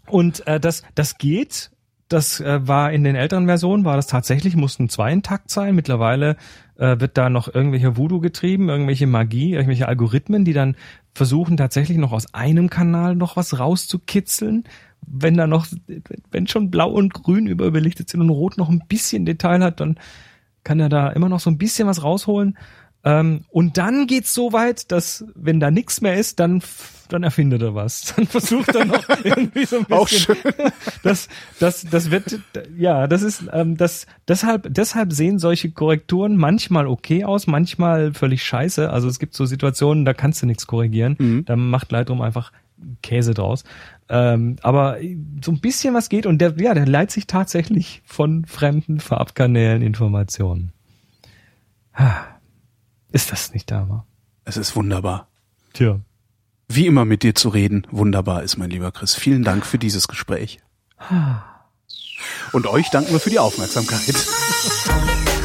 Und 0.09 0.45
äh, 0.47 0.59
das, 0.59 0.84
das 0.95 1.17
geht. 1.17 1.71
Das 2.07 2.39
äh, 2.39 2.65
war 2.65 2.91
in 2.93 3.03
den 3.03 3.15
älteren 3.15 3.47
Versionen, 3.47 3.84
war 3.84 3.97
das 3.97 4.07
tatsächlich, 4.07 4.55
mussten 4.55 4.88
zwei 4.88 5.11
intakt 5.11 5.51
sein. 5.51 5.75
Mittlerweile 5.75 6.38
äh, 6.77 6.99
wird 6.99 7.17
da 7.17 7.29
noch 7.29 7.53
irgendwelche 7.53 7.97
Voodoo 7.97 8.21
getrieben, 8.21 8.69
irgendwelche 8.69 9.07
Magie, 9.07 9.53
irgendwelche 9.53 9.88
Algorithmen, 9.88 10.45
die 10.45 10.53
dann 10.53 10.77
versuchen 11.13 11.57
tatsächlich 11.57 11.97
noch 11.97 12.13
aus 12.13 12.34
einem 12.34 12.69
Kanal 12.69 13.15
noch 13.15 13.35
was 13.35 13.59
rauszukitzeln. 13.59 14.63
Wenn 15.05 15.35
da 15.35 15.47
noch, 15.47 15.67
wenn 16.31 16.47
schon 16.47 16.71
blau 16.71 16.91
und 16.91 17.13
grün 17.13 17.47
überbelichtet 17.47 18.09
sind 18.09 18.21
und 18.21 18.29
rot 18.29 18.57
noch 18.57 18.69
ein 18.69 18.84
bisschen 18.88 19.25
Detail 19.25 19.61
hat, 19.61 19.79
dann 19.79 19.99
kann 20.63 20.79
er 20.79 20.89
da 20.89 21.09
immer 21.09 21.29
noch 21.29 21.39
so 21.39 21.49
ein 21.49 21.57
bisschen 21.57 21.88
was 21.88 22.03
rausholen. 22.03 22.57
Ähm, 23.07 23.45
und 23.49 23.77
dann 23.77 24.05
geht's 24.05 24.34
so 24.34 24.51
weit, 24.51 24.91
dass 24.91 25.23
wenn 25.34 25.61
da 25.61 25.71
nichts 25.71 26.01
mehr 26.01 26.15
ist, 26.15 26.41
dann 26.41 26.61
dann 27.09 27.23
erfindet 27.23 27.61
er 27.61 27.73
was. 27.73 28.13
Dann 28.17 28.27
versucht 28.27 28.75
er 28.75 28.84
noch 28.84 29.07
irgendwie 29.23 29.63
so 29.63 29.77
ein 29.77 29.85
bisschen. 29.85 29.97
Auch 29.97 30.07
schön. 30.09 30.35
Das, 31.03 31.29
das, 31.59 31.85
das 31.89 32.11
wird, 32.11 32.41
ja, 32.77 33.07
das 33.07 33.21
ist, 33.21 33.43
ähm, 33.53 33.77
das, 33.77 34.07
deshalb, 34.27 34.67
deshalb 34.69 35.13
sehen 35.13 35.39
solche 35.39 35.71
Korrekturen 35.71 36.35
manchmal 36.35 36.85
okay 36.85 37.23
aus, 37.23 37.47
manchmal 37.47 38.13
völlig 38.13 38.43
scheiße. 38.43 38.89
Also 38.89 39.07
es 39.07 39.19
gibt 39.19 39.35
so 39.35 39.45
Situationen, 39.45 40.03
da 40.03 40.13
kannst 40.13 40.41
du 40.41 40.47
nichts 40.47 40.67
korrigieren. 40.67 41.15
Mhm. 41.17 41.45
Da 41.45 41.55
macht 41.55 41.93
Lightroom 41.93 42.19
einfach 42.19 42.51
Käse 43.03 43.34
draus. 43.34 43.63
Ähm, 44.09 44.57
aber 44.63 44.97
so 45.41 45.51
ein 45.53 45.61
bisschen 45.61 45.93
was 45.93 46.09
geht 46.09 46.25
und 46.25 46.39
der, 46.39 46.59
ja, 46.59 46.73
der 46.73 46.85
leiht 46.85 47.11
sich 47.11 47.25
tatsächlich 47.25 48.01
von 48.05 48.43
fremden 48.43 48.99
Farbkanälen 48.99 49.81
Informationen. 49.81 50.73
Ah, 51.93 52.25
Ist 53.11 53.31
das 53.31 53.53
nicht 53.53 53.71
da, 53.71 53.88
wa? 53.89 54.05
es 54.47 54.57
ist 54.57 54.75
wunderbar. 54.75 55.27
Tja. 55.73 55.99
Wie 56.69 56.88
immer 56.88 57.05
mit 57.05 57.23
dir 57.23 57.35
zu 57.35 57.49
reden, 57.49 57.85
wunderbar 57.91 58.43
ist, 58.43 58.57
mein 58.57 58.69
lieber 58.69 58.91
Chris. 58.91 59.15
Vielen 59.15 59.43
Dank 59.43 59.65
für 59.65 59.77
dieses 59.77 60.07
Gespräch. 60.07 60.59
Und 62.51 62.67
euch 62.67 62.89
danken 62.89 63.11
wir 63.11 63.19
für 63.19 63.29
die 63.29 63.39
Aufmerksamkeit. 63.39 64.15